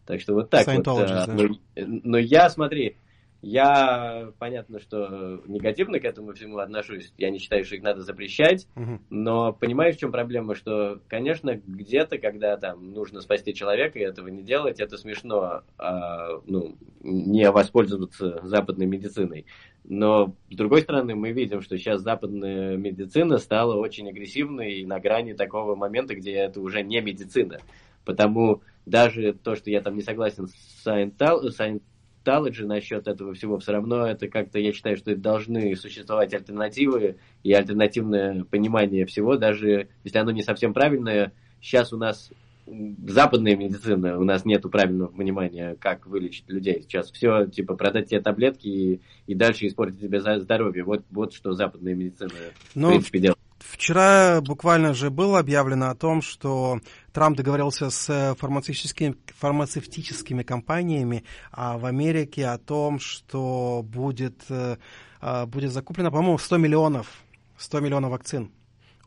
Так 0.06 0.22
что 0.22 0.32
вот 0.32 0.48
так 0.48 0.66
вот. 0.66 0.88
Э, 0.88 1.06
да. 1.06 1.26
но, 1.28 1.56
но 1.76 2.18
я, 2.18 2.48
смотри, 2.48 2.96
я, 3.42 4.32
понятно, 4.38 4.78
что 4.80 5.42
негативно 5.46 5.98
к 5.98 6.04
этому 6.04 6.34
всему 6.34 6.58
отношусь. 6.58 7.12
Я 7.16 7.30
не 7.30 7.38
считаю, 7.38 7.64
что 7.64 7.76
их 7.76 7.82
надо 7.82 8.02
запрещать. 8.02 8.66
Мгм. 8.74 9.02
Но 9.08 9.52
понимаешь, 9.52 9.96
в 9.96 9.98
чем 9.98 10.12
проблема? 10.12 10.54
Что, 10.54 11.00
конечно, 11.08 11.60
где-то, 11.66 12.18
когда 12.18 12.56
там 12.56 12.92
нужно 12.92 13.20
спасти 13.20 13.54
человека 13.54 13.98
и 13.98 14.02
этого 14.02 14.28
не 14.28 14.42
делать, 14.42 14.80
это 14.80 14.98
смешно, 14.98 15.62
а, 15.78 16.40
ну, 16.46 16.76
не 17.02 17.50
воспользоваться 17.50 18.40
западной 18.42 18.86
медициной. 18.86 19.46
Но, 19.84 20.34
с 20.50 20.56
другой 20.56 20.82
стороны, 20.82 21.14
мы 21.14 21.32
видим, 21.32 21.62
что 21.62 21.78
сейчас 21.78 22.02
западная 22.02 22.76
медицина 22.76 23.38
стала 23.38 23.74
очень 23.74 24.08
агрессивной 24.08 24.80
и 24.80 24.86
на 24.86 25.00
грани 25.00 25.32
такого 25.32 25.74
момента, 25.74 26.14
где 26.14 26.32
это 26.32 26.60
уже 26.60 26.82
не 26.82 27.00
медицина. 27.00 27.58
Потому 28.04 28.62
даже 28.84 29.32
то, 29.32 29.56
что 29.56 29.70
я 29.70 29.80
там 29.80 29.96
не 29.96 30.02
согласен 30.02 30.48
с 30.48 30.86
Scientol- 30.86 31.50
Scientology 32.24 32.64
насчет 32.64 33.08
этого 33.08 33.34
всего, 33.34 33.58
все 33.58 33.72
равно 33.72 34.06
это 34.06 34.28
как-то, 34.28 34.58
я 34.58 34.72
считаю, 34.72 34.96
что 34.96 35.14
должны 35.16 35.74
существовать 35.76 36.34
альтернативы 36.34 37.16
и 37.42 37.52
альтернативное 37.52 38.44
понимание 38.44 39.06
всего, 39.06 39.36
даже 39.36 39.88
если 40.04 40.18
оно 40.18 40.30
не 40.30 40.42
совсем 40.42 40.74
правильное. 40.74 41.32
Сейчас 41.60 41.92
у 41.92 41.96
нас 41.96 42.30
западная 43.06 43.56
медицина, 43.56 44.18
у 44.18 44.24
нас 44.24 44.44
нету 44.44 44.70
правильного 44.70 45.08
понимания, 45.08 45.76
как 45.80 46.06
вылечить 46.06 46.48
людей. 46.48 46.82
Сейчас 46.82 47.10
все, 47.10 47.46
типа, 47.46 47.74
продать 47.74 48.10
тебе 48.10 48.20
таблетки 48.20 48.66
и, 48.66 49.00
и 49.26 49.34
дальше 49.34 49.66
испортить 49.66 50.00
тебе 50.00 50.20
здоровье. 50.20 50.84
Вот, 50.84 51.04
вот 51.10 51.34
что 51.34 51.52
западная 51.52 51.94
медицина, 51.94 52.30
Ну, 52.74 52.88
в 52.88 52.90
принципе, 52.92 53.18
делает. 53.18 53.38
Вчера 53.58 54.40
буквально 54.40 54.94
же 54.94 55.10
было 55.10 55.38
объявлено 55.38 55.90
о 55.90 55.94
том, 55.94 56.22
что 56.22 56.80
Трамп 57.12 57.36
договорился 57.36 57.90
с 57.90 58.36
фармацевтическими, 58.38 59.16
фармацевтическими 59.26 60.42
компаниями 60.42 61.24
а 61.50 61.76
в 61.78 61.86
Америке 61.86 62.46
о 62.46 62.58
том, 62.58 63.00
что 63.00 63.82
будет, 63.84 64.44
э, 64.48 64.76
а, 65.20 65.46
будет 65.46 65.72
закуплено, 65.72 66.10
по-моему, 66.10 66.38
100 66.38 66.56
миллионов, 66.58 67.24
100 67.58 67.80
миллионов 67.80 68.10
вакцин 68.12 68.52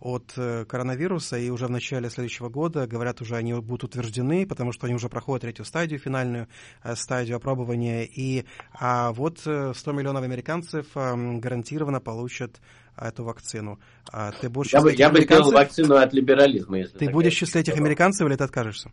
от 0.03 0.33
э, 0.35 0.65
коронавируса, 0.65 1.37
и 1.37 1.49
уже 1.49 1.67
в 1.67 1.71
начале 1.71 2.09
следующего 2.09 2.49
года, 2.49 2.85
говорят, 2.87 3.21
уже 3.21 3.37
они 3.37 3.53
будут 3.53 3.85
утверждены, 3.85 4.45
потому 4.45 4.73
что 4.73 4.85
они 4.85 4.95
уже 4.95 5.07
проходят 5.07 5.43
третью 5.43 5.63
стадию, 5.63 5.97
финальную 5.97 6.49
э, 6.83 6.95
стадию 6.95 7.37
опробования, 7.37 8.03
и 8.03 8.43
а 8.73 9.13
вот 9.13 9.39
100 9.39 9.73
миллионов 9.93 10.23
американцев 10.23 10.87
гарантированно 10.93 12.01
получат 12.01 12.59
эту 12.97 13.23
вакцину. 13.23 13.79
А 14.11 14.31
ты 14.33 14.49
будешь 14.49 14.73
я 14.73 14.81
бы, 14.81 14.93
я 14.93 15.09
бы 15.09 15.21
сделал 15.21 15.51
вакцину 15.51 15.95
от 15.95 16.13
либерализма, 16.13 16.79
если 16.79 16.97
Ты 16.97 17.09
будешь 17.09 17.33
числить 17.33 17.69
этих 17.69 17.79
американцев 17.79 18.27
или 18.27 18.35
ты 18.35 18.43
откажешься? 18.43 18.91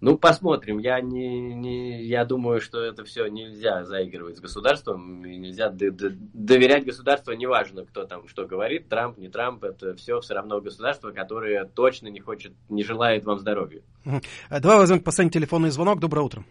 Ну, 0.00 0.18
посмотрим. 0.18 0.78
Я, 0.78 1.00
не, 1.00 1.54
не, 1.54 2.02
я 2.02 2.24
думаю, 2.24 2.60
что 2.60 2.80
это 2.80 3.04
все 3.04 3.26
нельзя 3.28 3.84
заигрывать 3.84 4.36
с 4.36 4.40
государством, 4.40 5.24
и 5.24 5.36
нельзя 5.36 5.70
доверять 5.70 6.84
государству, 6.84 7.32
неважно, 7.32 7.84
кто 7.86 8.04
там 8.04 8.28
что 8.28 8.46
говорит, 8.46 8.88
Трамп, 8.88 9.16
не 9.18 9.28
Трамп, 9.28 9.64
это 9.64 9.94
все 9.94 10.20
все 10.20 10.34
равно 10.34 10.60
государство, 10.60 11.12
которое 11.12 11.64
точно 11.64 12.08
не 12.08 12.20
хочет, 12.20 12.52
не 12.68 12.84
желает 12.84 13.24
вам 13.24 13.38
здоровья. 13.38 13.82
Давай 14.50 14.78
возьмем 14.78 15.00
последний 15.00 15.30
телефонный 15.30 15.70
звонок. 15.70 15.98
Доброе 15.98 16.22
утро. 16.22 16.44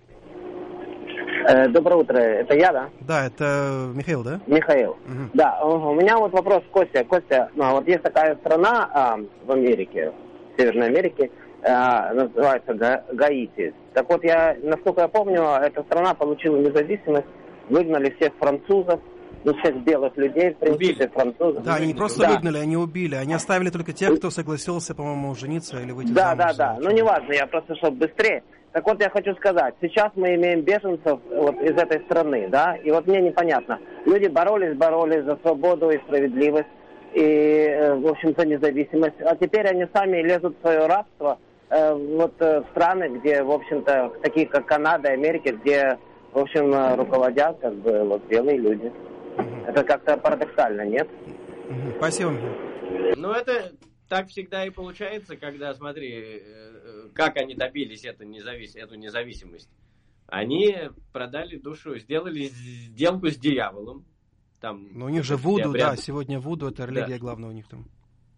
Э, 1.47 1.67
доброе 1.67 1.97
утро. 1.97 2.17
Это 2.17 2.55
я, 2.55 2.71
да? 2.71 2.89
Да, 3.01 3.27
это 3.27 3.91
Михаил, 3.93 4.23
да? 4.23 4.41
Михаил. 4.47 4.91
Угу. 4.91 5.29
Да, 5.35 5.63
у 5.63 5.93
меня 5.93 6.17
вот 6.17 6.31
вопрос, 6.31 6.63
Костя. 6.71 7.03
Костя, 7.03 7.51
ну, 7.55 7.63
а 7.63 7.73
вот 7.73 7.87
есть 7.87 8.01
такая 8.01 8.35
страна 8.37 8.89
а, 8.91 9.19
в 9.45 9.51
Америке, 9.51 10.11
в 10.55 10.59
Северной 10.59 10.87
Америке, 10.87 11.29
а, 11.67 12.13
называется 12.13 12.73
Га 12.73 13.03
Гаити. 13.11 13.73
Так 13.93 14.09
вот, 14.09 14.23
я, 14.23 14.55
насколько 14.61 15.01
я 15.01 15.07
помню, 15.07 15.41
эта 15.41 15.83
страна 15.83 16.13
получила 16.13 16.57
независимость, 16.57 17.27
выгнали 17.69 18.13
всех 18.19 18.33
французов, 18.39 18.99
ну, 19.43 19.53
всех 19.59 19.75
белых 19.83 20.15
людей, 20.17 20.53
в 20.53 20.57
принципе, 20.57 20.93
убили. 20.93 21.07
французов. 21.07 21.63
Да, 21.63 21.75
они 21.75 21.87
не 21.87 21.93
просто 21.93 22.21
да. 22.21 22.31
выгнали, 22.31 22.57
они 22.57 22.77
убили. 22.77 23.15
Они 23.15 23.33
оставили 23.33 23.69
только 23.69 23.93
тех, 23.93 24.17
кто 24.17 24.29
согласился, 24.29 24.95
по-моему, 24.95 25.33
жениться 25.35 25.79
или 25.79 25.91
выйти 25.91 26.11
да, 26.11 26.35
замуж. 26.35 26.37
Да, 26.37 26.53
да, 26.53 26.73
да. 26.73 26.77
Ну, 26.81 26.91
неважно, 26.91 27.33
я 27.33 27.45
просто, 27.47 27.75
чтобы 27.75 27.97
быстрее. 27.97 28.43
Так 28.71 28.85
вот, 28.85 29.01
я 29.01 29.09
хочу 29.09 29.33
сказать, 29.35 29.73
сейчас 29.81 30.11
мы 30.15 30.35
имеем 30.35 30.61
беженцев 30.61 31.19
вот 31.29 31.55
из 31.61 31.77
этой 31.77 32.01
страны, 32.01 32.49
да, 32.49 32.75
и 32.75 32.91
вот 32.91 33.07
мне 33.07 33.21
непонятно. 33.21 33.79
Люди 34.05 34.27
боролись, 34.27 34.75
боролись 34.75 35.23
за 35.23 35.37
свободу 35.37 35.89
и 35.91 35.97
справедливость, 35.99 36.67
и, 37.13 37.21
э, 37.21 37.95
в 37.95 38.05
общем, 38.07 38.35
за 38.37 38.45
независимость, 38.45 39.15
а 39.21 39.35
теперь 39.37 39.65
они 39.67 39.85
сами 39.93 40.17
лезут 40.17 40.57
в 40.57 40.61
свое 40.61 40.87
рабство, 40.87 41.39
э, 41.69 41.93
вот 41.93 42.33
э, 42.39 42.63
страны, 42.71 43.17
где, 43.17 43.43
в 43.43 43.51
общем-то, 43.51 44.13
такие 44.21 44.47
как 44.47 44.65
Канада, 44.65 45.09
Америка, 45.09 45.51
где, 45.51 45.97
в 46.31 46.39
общем, 46.39 46.97
руководят 46.97 47.59
как 47.59 47.75
бы 47.75 48.03
вот 48.03 48.25
белые 48.27 48.57
люди. 48.57 48.91
Это 49.67 49.83
как-то 49.83 50.17
парадоксально, 50.17 50.85
нет? 50.85 51.07
Спасибо. 51.97 52.33
Ну, 53.15 53.31
это 53.31 53.71
так 54.07 54.27
всегда 54.27 54.65
и 54.65 54.69
получается, 54.69 55.35
когда, 55.35 55.73
смотри, 55.73 56.43
как 57.13 57.37
они 57.37 57.55
добились 57.55 58.05
эту, 58.05 58.23
независ... 58.23 58.75
эту 58.75 58.95
независимость? 58.95 59.69
Они 60.27 60.75
продали 61.13 61.57
душу, 61.57 61.97
сделали 61.97 62.45
сделку 62.45 63.27
с 63.27 63.37
дьяволом. 63.37 64.05
Там, 64.59 64.87
Но 64.93 65.05
у 65.05 65.09
них 65.09 65.23
же 65.23 65.37
Вуду, 65.37 65.73
да, 65.73 65.95
сегодня 65.95 66.39
Вуду, 66.39 66.67
это 66.67 66.85
религия 66.85 67.15
да. 67.15 67.19
главная 67.19 67.49
у 67.49 67.51
них 67.51 67.67
там. 67.67 67.85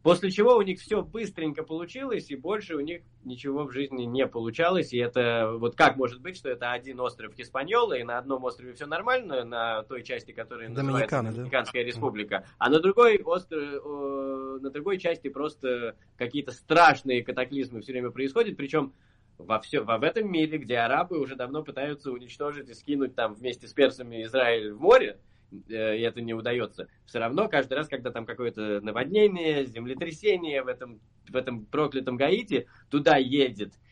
После 0.07 0.31
чего 0.31 0.55
у 0.55 0.61
них 0.61 0.79
все 0.79 1.01
быстренько 1.01 1.63
получилось, 1.63 2.31
и 2.31 2.37
больше 2.37 2.77
у 2.77 2.79
них 2.79 3.01
ничего 3.25 3.65
в 3.65 3.73
жизни 3.73 4.03
не 4.03 4.25
получалось. 4.25 4.93
И 4.93 4.97
это 4.97 5.57
вот 5.59 5.75
как 5.75 5.97
может 5.97 6.21
быть, 6.21 6.37
что 6.37 6.47
это 6.47 6.71
один 6.71 7.01
остров 7.01 7.33
Хиспаньола, 7.35 7.95
и 7.95 8.03
на 8.03 8.17
одном 8.17 8.45
острове 8.45 8.71
все 8.71 8.85
нормально, 8.85 9.43
на 9.43 9.83
той 9.83 10.03
части, 10.03 10.31
которая 10.31 10.69
называется 10.69 11.21
Доминиканская 11.21 11.83
да? 11.83 11.87
республика, 11.89 12.45
а 12.57 12.69
на 12.69 12.79
другой 12.79 13.21
остров, 13.21 14.61
на 14.61 14.69
другой 14.69 14.97
части 14.97 15.27
просто 15.27 15.97
какие-то 16.15 16.53
страшные 16.53 17.21
катаклизмы 17.21 17.81
все 17.81 17.91
время 17.91 18.09
происходят, 18.11 18.55
причем 18.55 18.93
во, 19.37 19.59
все, 19.59 19.81
во 19.81 19.97
в 19.97 20.03
этом 20.03 20.31
мире, 20.31 20.57
где 20.57 20.77
арабы 20.77 21.19
уже 21.19 21.35
давно 21.35 21.63
пытаются 21.63 22.13
уничтожить 22.13 22.69
и 22.69 22.73
скинуть 22.73 23.13
там 23.13 23.33
вместе 23.33 23.67
с 23.67 23.73
персами 23.73 24.23
Израиль 24.23 24.71
в 24.71 24.79
море, 24.79 25.19
и 25.51 25.73
это 25.73 26.21
не 26.21 26.33
удается, 26.33 26.87
все 27.05 27.19
равно 27.19 27.47
каждый 27.47 27.73
раз, 27.75 27.87
когда 27.87 28.11
там 28.11 28.25
какое-то 28.25 28.81
наводнение, 28.81 29.65
землетрясение 29.65 30.63
в 30.63 30.67
этом, 30.67 30.99
в 31.27 31.35
этом 31.35 31.65
проклятом 31.65 32.17
Гаити, 32.17 32.67
туда 32.89 33.17
едет 33.17 33.73
Э, 33.73 33.86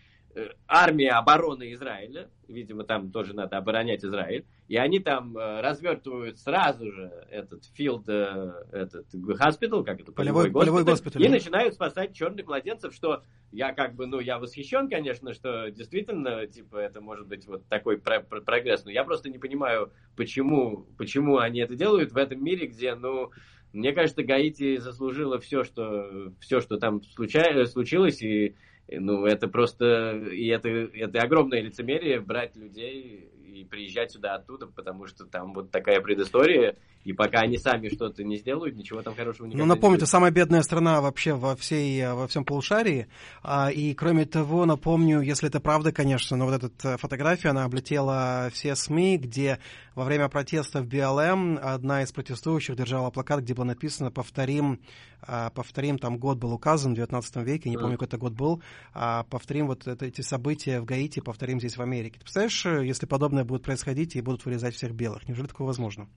армия 0.68 1.12
обороны 1.12 1.74
Израиля, 1.74 2.30
видимо, 2.48 2.84
там 2.84 3.12
тоже 3.12 3.34
надо 3.34 3.58
оборонять 3.58 4.04
Израиль, 4.04 4.46
и 4.68 4.78
они 4.78 5.00
там 5.00 5.38
э, 5.38 5.62
развертывают 5.62 6.40
сразу 6.40 6.92
же 6.92 7.12
этот 7.30 7.64
field, 7.78 8.04
э, 8.08 8.64
этот 8.72 9.14
hospital, 9.14 9.84
как 9.84 10.02
это, 10.02 10.12
полевой, 10.12 10.52
полевой 10.52 10.84
госпиталь, 10.84 11.24
и 11.24 11.30
начинают 11.30 11.76
спасать 11.76 12.14
черных 12.14 12.48
младенцев, 12.48 12.94
что 12.94 13.24
я 13.52 13.74
как 13.74 13.96
бы, 13.96 14.08
ну, 14.08 14.20
я 14.20 14.40
восхищен, 14.40 14.90
конечно, 14.90 15.34
что 15.34 15.70
действительно, 15.72 16.48
типа, 16.48 16.78
это 16.78 17.02
может 17.02 17.28
быть 17.28 17.46
вот 17.48 17.68
такой 17.68 17.98
про 17.98 18.20
про 18.20 18.42
прогресс, 18.42 18.86
но 18.86 18.92
я 18.92 19.04
просто 19.04 19.30
не 19.30 19.38
понимаю, 19.38 19.92
почему, 20.16 20.86
почему 20.98 21.38
они 21.38 21.60
это 21.60 21.76
делают 21.76 22.12
в 22.12 22.18
этом 22.18 22.44
мире, 22.44 22.68
где, 22.68 22.96
ну, 22.96 23.32
мне 23.72 23.92
кажется, 23.92 24.24
Гаити 24.24 24.78
заслужила 24.78 25.40
все, 25.40 25.64
что, 25.64 26.32
все, 26.40 26.62
что 26.62 26.78
там 26.78 27.04
случай, 27.04 27.66
случилось, 27.66 28.22
и 28.22 28.56
ну, 28.90 29.26
это 29.26 29.48
просто, 29.48 30.18
и 30.32 30.48
это, 30.48 30.70
это 30.70 31.22
огромное 31.22 31.62
лицемерие 31.62 32.20
брать 32.20 32.56
людей 32.56 33.32
и 33.56 33.64
приезжать 33.64 34.12
сюда 34.12 34.36
оттуда, 34.36 34.68
потому 34.68 35.08
что 35.08 35.26
там 35.26 35.54
вот 35.54 35.72
такая 35.72 36.02
предыстория, 36.02 36.76
и 37.06 37.14
пока 37.14 37.40
они 37.40 37.58
сами 37.58 37.90
что-то 37.90 38.24
не 38.24 38.38
сделают, 38.38 38.76
ничего 38.76 39.02
там 39.02 39.16
хорошего 39.16 39.48
не 39.48 39.56
Ну, 39.56 39.66
напомню, 39.66 39.98
это 39.98 40.06
самая 40.06 40.32
бедная 40.32 40.62
страна 40.62 41.02
вообще 41.02 41.34
во, 41.34 41.56
всей, 41.56 42.06
во 42.08 42.28
всем 42.28 42.44
полушарии, 42.44 43.08
а, 43.44 43.72
и 43.72 43.94
кроме 43.94 44.26
того, 44.26 44.66
напомню, 44.66 45.22
если 45.22 45.48
это 45.48 45.60
правда, 45.60 45.92
конечно, 45.92 46.36
но 46.36 46.46
вот 46.46 46.64
эта 46.64 46.98
фотография, 46.98 47.50
она 47.50 47.64
облетела 47.64 48.50
все 48.52 48.76
СМИ, 48.76 49.18
где 49.18 49.60
во 49.96 50.04
время 50.04 50.28
протеста 50.28 50.82
в 50.82 50.88
БЛМ 50.88 51.58
одна 51.62 52.04
из 52.04 52.12
протестующих 52.12 52.76
держала 52.76 53.10
плакат, 53.12 53.40
где 53.40 53.54
было 53.54 53.64
написано 53.64 54.12
«Повторим, 54.12 54.82
а, 55.22 55.50
повторим 55.52 55.98
там 55.98 56.18
год 56.18 56.38
был 56.38 56.54
указан 56.54 56.94
в 56.94 56.96
19 56.96 57.38
веке, 57.38 57.70
не 57.70 57.78
помню, 57.78 57.94
какой 57.94 58.08
это 58.08 58.18
год 58.18 58.34
был, 58.34 58.62
а, 58.94 59.24
повторим 59.24 59.68
вот 59.68 59.88
это, 59.88 60.06
эти 60.06 60.22
события 60.22 60.82
в 60.82 60.86
Гаити, 60.86 61.22
повторим 61.22 61.60
здесь 61.60 61.78
в 61.78 61.82
Америке». 61.82 62.16
Ты 62.20 62.26
представляешь, 62.26 62.66
э, 62.66 62.86
если 62.86 63.06
подобное 63.06 63.45
будет 63.46 63.64
происходить 63.64 64.16
и 64.16 64.22
будут 64.22 64.46
вырезать 64.46 64.76
всех 64.76 64.94
белых? 64.94 65.28
Неужели 65.28 65.48
такое 65.48 65.68
возможно? 65.68 66.08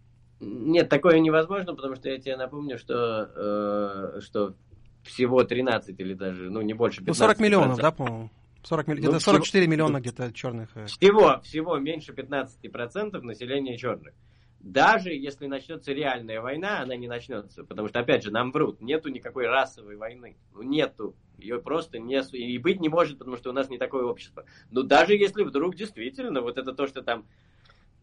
Нет, 0.41 0.89
такое 0.89 1.19
невозможно, 1.19 1.75
потому 1.75 1.97
что 1.97 2.09
я 2.09 2.19
тебе 2.19 2.37
напомню, 2.37 2.79
что, 2.79 4.15
э, 4.17 4.21
что 4.21 4.55
всего 5.03 5.43
13 5.43 5.99
или 5.99 6.15
даже, 6.15 6.51
ну, 6.51 6.61
не 6.61 6.75
больше 6.75 7.01
15. 7.01 7.21
Ну, 7.21 7.27
40 7.27 7.41
миллионов, 7.41 7.79
да, 7.79 7.91
по-моему? 7.91 8.31
40, 8.63 8.87
ну, 8.89 8.95
где-то 8.95 9.21
44 9.21 9.63
всего, 9.63 9.73
миллиона 9.73 10.01
где-то 10.01 10.33
черных. 10.33 10.77
Э. 10.77 10.87
Всего, 10.87 11.41
всего 11.43 11.79
меньше 11.79 12.13
15% 12.13 13.21
населения 13.23 13.77
черных. 13.77 14.15
Даже 14.61 15.11
если 15.11 15.47
начнется 15.47 15.93
реальная 15.93 16.41
война, 16.41 16.83
она 16.83 16.97
не 16.97 17.07
начнется. 17.07 17.65
Потому 17.65 17.89
что, 17.89 18.01
опять 18.01 18.25
же, 18.25 18.31
нам 18.31 18.51
врут. 18.51 18.81
Нету 18.81 19.09
никакой 19.09 19.47
расовой 19.47 19.97
войны. 19.97 20.37
Ну, 20.53 20.63
нету. 20.63 21.15
Ее 21.39 21.61
просто 21.61 21.99
не... 21.99 22.21
И 22.33 22.59
быть 22.59 22.81
не 22.81 22.89
может, 22.89 23.19
потому 23.19 23.37
что 23.37 23.51
у 23.51 23.53
нас 23.53 23.71
не 23.71 23.79
такое 23.79 24.05
общество. 24.05 24.45
Но 24.71 24.83
даже 24.83 25.15
если 25.15 25.43
вдруг 25.45 25.77
действительно 25.77 26.41
вот 26.41 26.59
это 26.59 26.73
то, 26.73 26.87
что 26.87 27.03
там 27.03 27.27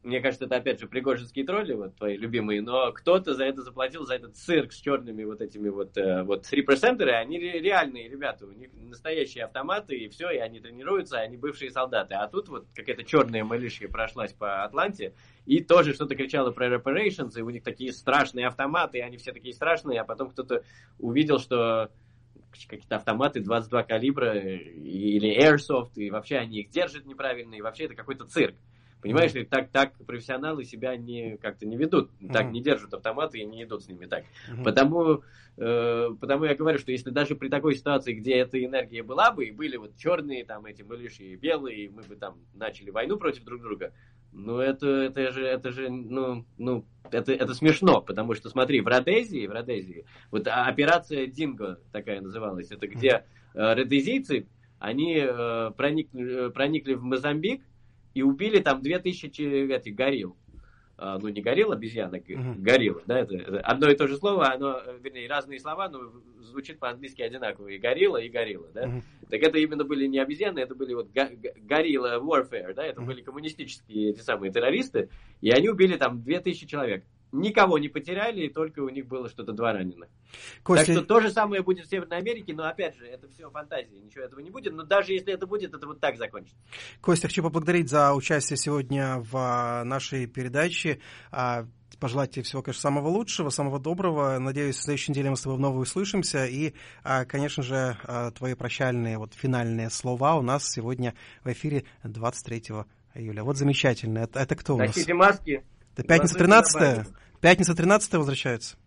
мне 0.06 0.22
кажется, 0.22 0.46
это 0.46 0.58
опять 0.58 0.80
же 0.80 0.88
пригожинские 0.88 1.46
тролли, 1.46 1.74
вот 1.74 1.96
твои 1.96 2.16
любимые, 2.16 2.62
но 2.62 2.92
кто-то 2.92 3.34
за 3.34 3.46
это 3.46 3.64
заплатил, 3.64 4.06
за 4.06 4.16
этот 4.16 4.38
цирк 4.38 4.72
с 4.72 4.80
черными 4.80 5.24
вот 5.24 5.42
этими 5.42 5.70
вот, 5.70 5.98
э, 5.98 6.22
вот 6.22 6.46
репрезентеры, 6.52 7.12
они 7.12 7.40
реальные 7.40 8.08
ребята, 8.08 8.46
у 8.46 8.52
них 8.52 8.70
настоящие 8.74 9.46
автоматы 9.46 9.96
и 9.96 10.08
все, 10.08 10.30
и 10.30 10.38
они 10.38 10.60
тренируются, 10.60 11.18
они 11.18 11.38
бывшие 11.38 11.72
солдаты. 11.72 12.14
А 12.14 12.28
тут 12.28 12.50
вот 12.50 12.68
какая-то 12.76 13.04
черная 13.04 13.44
малышка 13.44 13.88
прошлась 13.88 14.32
по 14.32 14.64
Атланте 14.64 15.16
и 15.48 15.60
тоже 15.64 15.94
что-то 15.96 16.16
кричала 16.16 16.52
про 16.52 16.68
reparations, 16.68 17.32
и 17.36 17.42
у 17.42 17.50
них 17.50 17.64
такие 17.64 17.92
страшные 17.92 18.46
автоматы, 18.46 19.00
и 19.00 19.02
они 19.02 19.18
все 19.18 19.34
такие 19.34 19.56
страшные, 19.56 20.02
а 20.02 20.06
потом 20.06 20.30
кто-то 20.30 20.64
увидел, 21.00 21.40
что 21.40 21.90
какие-то 22.68 22.96
автоматы 22.98 23.42
22 23.42 23.84
калибра 23.84 24.38
или 24.38 25.38
airsoft, 25.38 25.92
и 25.96 26.10
вообще 26.10 26.38
они 26.38 26.60
их 26.60 26.70
держат 26.70 27.06
неправильно, 27.06 27.56
и 27.56 27.62
вообще 27.62 27.86
это 27.86 27.96
какой-то 27.96 28.26
цирк. 28.26 28.56
Понимаешь, 29.06 29.34
mm-hmm. 29.34 29.46
так, 29.46 29.70
так 29.70 29.94
профессионалы 30.08 30.64
себя 30.64 30.98
не, 30.98 31.38
как-то 31.38 31.68
не 31.68 31.78
ведут, 31.78 32.10
mm-hmm. 32.20 32.34
так 32.34 32.52
не 32.52 32.60
держат 32.60 32.92
автоматы 32.92 33.38
и 33.38 33.46
не 33.46 33.64
идут 33.64 33.84
с 33.84 33.88
ними 33.88 34.08
так. 34.08 34.24
Mm-hmm. 34.24 34.64
Потому, 34.64 35.22
э, 35.58 36.10
потому 36.20 36.46
я 36.46 36.56
говорю, 36.56 36.80
что 36.80 36.92
если 36.92 37.12
даже 37.12 37.36
при 37.36 37.50
такой 37.50 37.76
ситуации, 37.76 38.14
где 38.14 38.38
эта 38.38 38.64
энергия 38.64 39.04
была 39.04 39.32
бы, 39.32 39.46
и 39.46 39.52
были 39.52 39.78
вот 39.78 39.96
черные 39.96 40.44
там 40.44 40.66
эти 40.66 40.82
мылиши 40.82 41.24
и 41.24 41.36
белые, 41.36 41.86
и 41.86 41.90
мы 41.90 42.02
бы 42.02 42.16
там 42.16 42.40
начали 42.56 42.90
войну 42.90 43.18
против 43.18 43.44
друг 43.44 43.62
друга, 43.62 43.94
ну 44.36 44.60
это, 44.60 44.88
это 44.88 45.32
же, 45.32 45.46
это 45.46 45.72
же, 45.72 45.90
ну, 45.90 46.46
ну, 46.58 46.86
это, 47.10 47.32
это 47.32 47.54
смешно, 47.54 48.02
потому 48.02 48.36
что 48.36 48.50
смотри, 48.50 48.82
в 48.82 48.88
Родезии, 48.88 49.48
в 49.48 49.52
Родезии, 49.52 50.06
вот 50.30 50.48
операция 50.48 51.28
Динго 51.28 51.80
такая 51.92 52.20
называлась, 52.22 52.70
это 52.70 52.88
где 52.88 53.26
э, 53.54 53.74
родезийцы, 53.74 54.48
они 54.80 55.18
э, 55.18 55.72
проникли, 55.78 56.48
э, 56.48 56.50
проникли 56.50 56.94
в 56.96 57.04
Мозамбик, 57.04 57.64
и 58.14 58.22
убили 58.22 58.60
там 58.60 58.82
2000 58.82 59.72
этих 59.72 59.96
горил. 59.96 60.38
А, 60.98 61.18
ну, 61.20 61.28
не 61.28 61.42
горилла, 61.42 61.76
обезьяна, 61.76 62.16
uh-huh. 62.16 62.56
горилла, 62.62 63.02
да, 63.06 63.20
это, 63.20 63.60
одно 63.60 63.90
и 63.90 63.96
то 63.96 64.08
же 64.08 64.16
слово, 64.16 64.54
оно, 64.54 64.82
вернее, 65.02 65.28
разные 65.28 65.60
слова, 65.60 65.90
но 65.90 66.12
звучит 66.40 66.80
по-английски 66.80 67.22
одинаково, 67.22 67.68
и 67.68 67.78
горилла, 67.78 68.18
и 68.18 68.30
горилла, 68.30 68.68
да. 68.74 68.86
Uh-huh. 68.86 69.02
Так 69.30 69.42
это 69.42 69.58
именно 69.58 69.84
были 69.84 70.08
не 70.08 70.20
обезьяны, 70.20 70.60
это 70.60 70.74
были 70.74 70.94
вот 70.94 71.10
горилла 71.12 72.20
warfare, 72.20 72.74
да, 72.74 72.86
это 72.86 73.02
uh-huh. 73.02 73.06
были 73.06 73.22
коммунистические 73.22 74.12
эти 74.12 74.20
самые 74.20 74.54
террористы, 74.54 75.10
и 75.42 75.52
они 75.52 75.70
убили 75.70 75.98
там 75.98 76.22
2000 76.24 76.66
человек 76.66 77.04
никого 77.42 77.78
не 77.78 77.90
потеряли, 77.90 78.46
и 78.46 78.50
только 78.50 78.80
у 78.80 78.90
них 78.90 79.08
было 79.08 79.30
что-то 79.30 79.54
два 79.54 79.74
раненых. 79.74 80.10
Костя... 80.64 80.86
Так 80.86 80.96
что 80.96 81.06
то 81.06 81.20
же 81.20 81.30
самое 81.30 81.62
будет 81.62 81.86
в 81.86 81.90
Северной 81.90 82.18
Америке, 82.18 82.54
но 82.54 82.68
опять 82.68 82.96
же, 82.98 83.06
это 83.06 83.28
все 83.30 83.50
фантазия, 83.50 84.00
ничего 84.00 84.24
этого 84.24 84.40
не 84.40 84.50
будет. 84.50 84.74
Но 84.74 84.84
даже 84.84 85.14
если 85.14 85.34
это 85.34 85.48
будет, 85.48 85.74
это 85.74 85.86
вот 85.88 86.00
так 86.00 86.18
закончится. 86.18 86.58
Костя, 87.02 87.28
хочу 87.28 87.44
поблагодарить 87.44 87.90
за 87.90 88.14
участие 88.14 88.58
сегодня 88.58 89.18
в 89.20 89.36
а, 89.36 89.84
нашей 89.84 90.28
передаче 90.28 91.00
а, 91.32 91.66
пожелать 92.00 92.32
тебе 92.32 92.44
всего, 92.44 92.62
конечно, 92.62 92.82
самого 92.82 93.08
лучшего, 93.08 93.50
самого 93.50 93.80
доброго. 93.80 94.38
Надеюсь, 94.40 94.78
в 94.78 94.84
следующей 94.84 95.12
неделе 95.12 95.30
мы 95.30 95.38
с 95.38 95.42
тобой 95.42 95.58
вновь 95.58 95.76
услышимся. 95.76 96.46
И, 96.46 96.74
а, 97.04 97.26
конечно 97.26 97.64
же, 97.64 97.98
твои 98.38 98.54
прощальные, 98.54 99.18
вот 99.18 99.34
финальные 99.34 99.90
слова 99.90 100.36
у 100.36 100.42
нас 100.42 100.70
сегодня 100.70 101.14
в 101.44 101.52
эфире 101.52 101.86
23 102.04 102.86
июля. 103.16 103.44
Вот 103.44 103.58
замечательно. 103.58 104.20
Это, 104.20 104.40
это 104.40 104.56
кто 104.56 104.76
у 104.76 104.78
нас? 104.78 104.88
Носите 104.88 105.14
маски. 105.14 105.64
Это 105.96 106.08
пятница 106.08 106.36
13 106.36 107.08
Пятница 107.42 107.76
13 107.76 108.14
возвращается? 108.16 108.78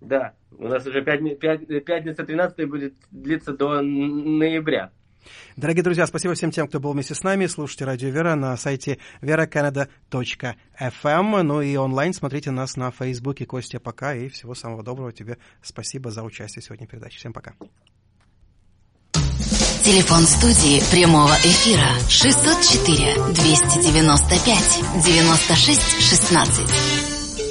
Да, 0.00 0.34
у 0.52 0.68
нас 0.68 0.86
уже 0.86 1.02
пятни, 1.02 1.34
пят, 1.34 1.66
пятница 1.84 2.24
13 2.24 2.68
будет 2.68 2.94
длиться 3.10 3.52
до 3.52 3.82
ноября. 3.82 4.92
Дорогие 5.56 5.82
друзья, 5.82 6.06
спасибо 6.06 6.34
всем 6.34 6.50
тем, 6.50 6.68
кто 6.68 6.80
был 6.80 6.92
вместе 6.92 7.14
с 7.14 7.22
нами. 7.22 7.46
Слушайте 7.46 7.84
Радио 7.84 8.08
Вера 8.08 8.34
на 8.34 8.56
сайте 8.56 8.98
veracanada.fm. 9.20 11.42
Ну 11.42 11.60
и 11.60 11.76
онлайн 11.76 12.14
смотрите 12.14 12.50
нас 12.50 12.76
на 12.76 12.90
Фейсбуке. 12.92 13.44
Костя, 13.44 13.80
пока. 13.80 14.14
И 14.14 14.28
всего 14.28 14.54
самого 14.54 14.82
доброго 14.82 15.12
тебе. 15.12 15.36
Спасибо 15.60 16.10
за 16.10 16.22
участие 16.22 16.62
сегодня 16.62 16.86
в 16.86 16.90
передаче. 16.90 17.18
Всем 17.18 17.32
пока. 17.32 17.54
Телефон 19.88 20.26
студии 20.26 20.82
прямого 20.90 21.32
эфира 21.44 21.88
604 22.10 23.14
295 23.32 24.80
96 25.02 25.80
16. 26.02 26.97